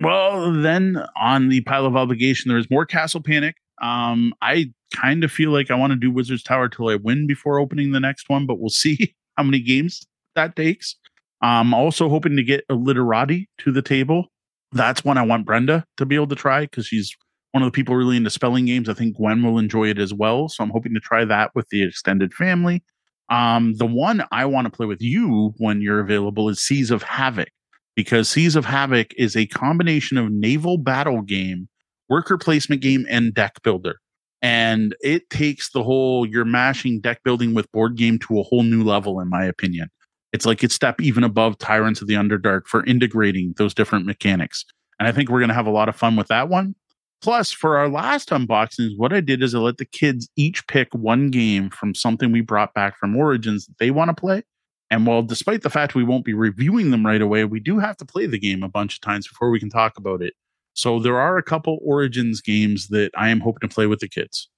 Well, 0.00 0.52
then 0.52 1.02
on 1.20 1.48
the 1.48 1.62
pile 1.62 1.86
of 1.86 1.96
obligation, 1.96 2.50
there 2.50 2.58
is 2.58 2.70
more 2.70 2.86
Castle 2.86 3.20
Panic. 3.20 3.56
Um, 3.80 4.32
I 4.40 4.72
kind 4.94 5.24
of 5.24 5.32
feel 5.32 5.50
like 5.50 5.72
I 5.72 5.74
want 5.74 5.92
to 5.92 5.98
do 5.98 6.12
Wizard's 6.12 6.44
Tower 6.44 6.68
till 6.68 6.88
I 6.88 6.94
win 6.94 7.26
before 7.26 7.58
opening 7.58 7.90
the 7.90 7.98
next 7.98 8.28
one, 8.28 8.46
but 8.46 8.60
we'll 8.60 8.68
see 8.70 9.16
how 9.36 9.42
many 9.42 9.58
games 9.58 10.06
that 10.36 10.54
takes. 10.54 10.94
I'm 11.42 11.74
also 11.74 12.08
hoping 12.08 12.36
to 12.36 12.42
get 12.42 12.64
a 12.68 12.74
Literati 12.74 13.48
to 13.58 13.72
the 13.72 13.82
table. 13.82 14.26
That's 14.70 15.04
one 15.04 15.18
I 15.18 15.22
want 15.22 15.44
Brenda 15.44 15.84
to 15.96 16.06
be 16.06 16.14
able 16.14 16.28
to 16.28 16.36
try 16.36 16.62
because 16.62 16.86
she's 16.86 17.14
one 17.50 17.62
of 17.62 17.66
the 17.66 17.74
people 17.74 17.94
really 17.94 18.16
into 18.16 18.30
spelling 18.30 18.64
games. 18.64 18.88
I 18.88 18.94
think 18.94 19.16
Gwen 19.16 19.42
will 19.42 19.58
enjoy 19.58 19.88
it 19.88 19.98
as 19.98 20.14
well. 20.14 20.48
So 20.48 20.64
I'm 20.64 20.70
hoping 20.70 20.94
to 20.94 21.00
try 21.00 21.24
that 21.24 21.50
with 21.54 21.68
the 21.68 21.82
extended 21.82 22.32
family. 22.32 22.82
Um, 23.28 23.74
the 23.74 23.86
one 23.86 24.24
I 24.30 24.46
want 24.46 24.66
to 24.66 24.70
play 24.70 24.86
with 24.86 25.02
you 25.02 25.52
when 25.58 25.80
you're 25.80 26.00
available 26.00 26.48
is 26.48 26.60
Seas 26.60 26.90
of 26.90 27.02
Havoc, 27.02 27.48
because 27.96 28.28
Seas 28.28 28.56
of 28.56 28.64
Havoc 28.64 29.12
is 29.16 29.36
a 29.36 29.46
combination 29.46 30.18
of 30.18 30.30
naval 30.30 30.78
battle 30.78 31.22
game, 31.22 31.68
worker 32.08 32.38
placement 32.38 32.82
game, 32.82 33.06
and 33.08 33.34
deck 33.34 33.62
builder. 33.62 33.96
And 34.42 34.94
it 35.00 35.30
takes 35.30 35.70
the 35.70 35.82
whole 35.82 36.26
you're 36.26 36.44
mashing 36.44 37.00
deck 37.00 37.22
building 37.24 37.54
with 37.54 37.70
board 37.72 37.96
game 37.96 38.18
to 38.20 38.40
a 38.40 38.42
whole 38.42 38.64
new 38.64 38.82
level, 38.82 39.20
in 39.20 39.28
my 39.28 39.44
opinion. 39.44 39.88
It's 40.32 40.46
like 40.46 40.64
it's 40.64 40.74
step 40.74 41.00
even 41.00 41.24
above 41.24 41.58
Tyrants 41.58 42.00
of 42.00 42.08
the 42.08 42.14
Underdark 42.14 42.66
for 42.66 42.84
integrating 42.86 43.54
those 43.56 43.74
different 43.74 44.06
mechanics. 44.06 44.64
And 44.98 45.08
I 45.08 45.12
think 45.12 45.28
we're 45.28 45.40
going 45.40 45.48
to 45.48 45.54
have 45.54 45.66
a 45.66 45.70
lot 45.70 45.88
of 45.88 45.96
fun 45.96 46.16
with 46.16 46.28
that 46.28 46.48
one. 46.48 46.74
Plus, 47.20 47.52
for 47.52 47.78
our 47.78 47.88
last 47.88 48.30
unboxings, 48.30 48.96
what 48.96 49.12
I 49.12 49.20
did 49.20 49.42
is 49.42 49.54
I 49.54 49.58
let 49.58 49.78
the 49.78 49.84
kids 49.84 50.28
each 50.36 50.66
pick 50.66 50.92
one 50.92 51.30
game 51.30 51.70
from 51.70 51.94
something 51.94 52.32
we 52.32 52.40
brought 52.40 52.74
back 52.74 52.98
from 52.98 53.16
Origins 53.16 53.66
that 53.66 53.78
they 53.78 53.92
want 53.92 54.08
to 54.08 54.20
play. 54.20 54.42
And 54.90 55.06
while 55.06 55.22
despite 55.22 55.62
the 55.62 55.70
fact 55.70 55.94
we 55.94 56.04
won't 56.04 56.24
be 56.24 56.34
reviewing 56.34 56.90
them 56.90 57.06
right 57.06 57.22
away, 57.22 57.44
we 57.44 57.60
do 57.60 57.78
have 57.78 57.96
to 57.98 58.04
play 58.04 58.26
the 58.26 58.38
game 58.38 58.62
a 58.62 58.68
bunch 58.68 58.96
of 58.96 59.00
times 59.00 59.28
before 59.28 59.50
we 59.50 59.60
can 59.60 59.70
talk 59.70 59.96
about 59.96 60.20
it. 60.20 60.34
So 60.74 60.98
there 60.98 61.18
are 61.18 61.38
a 61.38 61.42
couple 61.42 61.78
Origins 61.82 62.40
games 62.40 62.88
that 62.88 63.10
I 63.16 63.28
am 63.28 63.40
hoping 63.40 63.68
to 63.68 63.72
play 63.72 63.86
with 63.86 64.00
the 64.00 64.08
kids. 64.08 64.48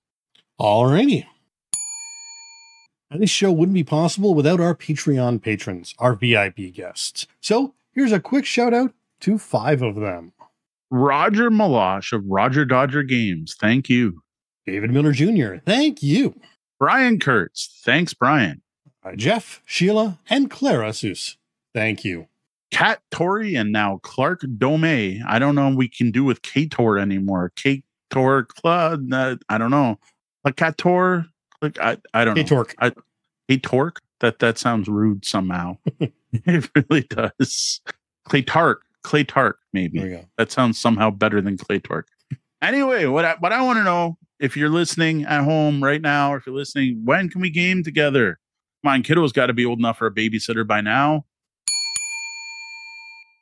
All 0.59 0.87
righty. 0.87 1.27
And 3.15 3.23
this 3.23 3.31
show 3.31 3.53
wouldn't 3.53 3.75
be 3.75 3.85
possible 3.85 4.35
without 4.35 4.59
our 4.59 4.75
Patreon 4.75 5.41
patrons, 5.41 5.95
our 6.01 6.17
VIP 6.17 6.73
guests. 6.75 7.29
So 7.41 7.73
here's 7.93 8.11
a 8.11 8.19
quick 8.19 8.45
shout 8.45 8.75
out 8.75 8.93
to 9.21 9.39
five 9.39 9.83
of 9.83 9.95
them. 9.95 10.33
Roger 10.91 11.49
Malosh 11.49 12.13
of 12.13 12.27
Roger 12.27 12.65
Dodger 12.65 13.05
Games. 13.05 13.55
Thank 13.55 13.89
you. 13.89 14.25
David 14.67 14.91
Miller 14.91 15.13
Jr. 15.13 15.59
Thank 15.65 16.03
you. 16.03 16.35
Brian 16.81 17.21
Kurtz. 17.21 17.81
Thanks, 17.85 18.15
Brian. 18.15 18.63
Uh, 19.05 19.13
Jeff, 19.15 19.63
Sheila, 19.65 20.19
and 20.29 20.51
Clara 20.51 20.89
Seuss. 20.89 21.37
Thank 21.73 22.05
you. 22.05 22.27
Kat 22.73 23.01
Torrey 23.13 23.55
and 23.55 23.71
now 23.71 24.01
Clark 24.03 24.45
Dome. 24.59 25.23
I 25.25 25.39
don't 25.39 25.55
know 25.55 25.73
we 25.73 25.89
can 25.89 26.11
do 26.11 26.25
with 26.25 26.43
Kator 26.43 27.01
anymore. 27.01 27.53
Kator 27.55 28.49
Club. 28.49 29.13
Uh, 29.13 29.37
I 29.49 29.57
don't 29.57 29.71
know. 29.71 30.01
Like 30.45 30.57
Kator. 30.57 31.29
Like 31.65 31.81
I, 31.81 31.97
I 32.13 32.25
don't 32.25 32.35
K-Torque. 32.35 32.75
know. 32.81 32.91
K-Torque. 33.49 34.01
That 34.21 34.39
that 34.39 34.59
sounds 34.59 34.89
rude 34.89 35.25
somehow. 35.25 35.79
it 36.33 36.71
really 36.75 37.03
does. 37.03 37.81
Claytark. 38.29 38.77
Claytark, 39.05 39.55
maybe. 39.73 39.99
There 39.99 40.09
we 40.09 40.15
go. 40.17 40.25
That 40.39 40.51
sounds 40.51 40.79
somehow 40.79 41.11
better 41.11 41.41
than 41.41 41.59
Clay 41.59 41.79
Torque. 41.79 42.09
Anyway, 42.63 43.05
what 43.05 43.25
I, 43.25 43.35
what 43.39 43.53
I 43.53 43.61
want 43.61 43.79
to 43.79 43.85
know 43.85 44.17
if 44.41 44.57
you're 44.57 44.71
listening 44.71 45.25
at 45.25 45.45
home 45.45 45.85
right 45.85 46.01
now, 46.01 46.33
or 46.33 46.39
if 46.39 46.47
you're 46.47 46.55
listening, 46.55 47.03
when 47.05 47.29
can 47.29 47.43
we 47.43 47.51
game 47.51 47.83
together? 47.83 48.39
Come 48.83 48.93
on, 48.93 49.03
kiddo's 49.03 49.33
got 49.33 49.47
to 49.47 49.53
be 49.53 49.67
old 49.67 49.79
enough 49.79 49.99
for 49.99 50.07
a 50.07 50.11
babysitter 50.11 50.67
by 50.67 50.81
now. 50.81 51.27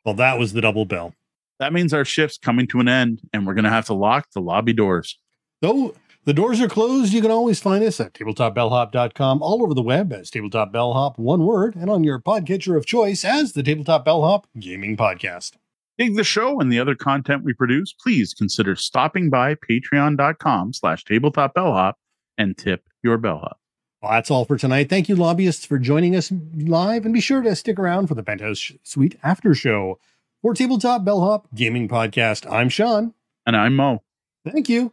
Well, 0.04 0.14
that 0.16 0.38
was 0.38 0.52
the 0.52 0.60
double 0.60 0.84
bell. 0.84 1.14
That 1.60 1.72
means 1.72 1.94
our 1.94 2.04
shift's 2.04 2.38
coming 2.38 2.66
to 2.68 2.80
an 2.80 2.88
end, 2.88 3.20
and 3.32 3.46
we're 3.46 3.54
going 3.54 3.64
to 3.64 3.70
have 3.70 3.86
to 3.86 3.94
lock 3.94 4.32
the 4.32 4.40
lobby 4.40 4.72
doors. 4.72 5.18
Though 5.60 5.94
the 6.24 6.34
doors 6.34 6.60
are 6.60 6.68
closed, 6.68 7.12
you 7.12 7.20
can 7.20 7.30
always 7.30 7.60
find 7.60 7.82
us 7.82 7.98
at 7.98 8.14
tabletopbellhop.com, 8.14 9.42
all 9.42 9.62
over 9.62 9.74
the 9.74 9.82
web 9.82 10.12
as 10.12 10.30
Tabletop 10.30 10.72
Bellhop, 10.72 11.18
one 11.18 11.44
word, 11.44 11.74
and 11.74 11.90
on 11.90 12.04
your 12.04 12.20
podcatcher 12.20 12.76
of 12.76 12.86
choice 12.86 13.24
as 13.24 13.52
the 13.52 13.62
Tabletop 13.62 14.04
Bellhop 14.04 14.46
Gaming 14.58 14.96
Podcast. 14.96 15.52
Dig 15.98 16.16
the 16.16 16.24
show 16.24 16.60
and 16.60 16.72
the 16.72 16.78
other 16.78 16.94
content 16.94 17.44
we 17.44 17.52
produce, 17.52 17.92
please 17.92 18.34
consider 18.34 18.76
stopping 18.76 19.30
by 19.30 19.54
patreon.com 19.54 20.72
slash 20.72 21.04
tabletopbellhop 21.04 21.94
and 22.38 22.56
tip 22.56 22.88
your 23.02 23.18
bellhop. 23.18 23.58
Well, 24.00 24.12
that's 24.12 24.30
all 24.30 24.44
for 24.44 24.56
tonight. 24.56 24.88
Thank 24.88 25.08
you, 25.08 25.14
lobbyists, 25.14 25.64
for 25.64 25.78
joining 25.78 26.16
us 26.16 26.32
live, 26.56 27.04
and 27.04 27.14
be 27.14 27.20
sure 27.20 27.42
to 27.42 27.54
stick 27.54 27.78
around 27.78 28.08
for 28.08 28.14
the 28.14 28.22
Penthouse 28.22 28.72
Suite 28.82 29.16
After 29.22 29.54
Show. 29.54 29.98
For 30.40 30.54
Tabletop 30.54 31.04
Bellhop 31.04 31.46
Gaming 31.54 31.88
Podcast, 31.88 32.50
I'm 32.50 32.68
Sean. 32.68 33.14
And 33.46 33.56
I'm 33.56 33.76
Moe. 33.76 34.02
Thank 34.44 34.68
you. 34.68 34.92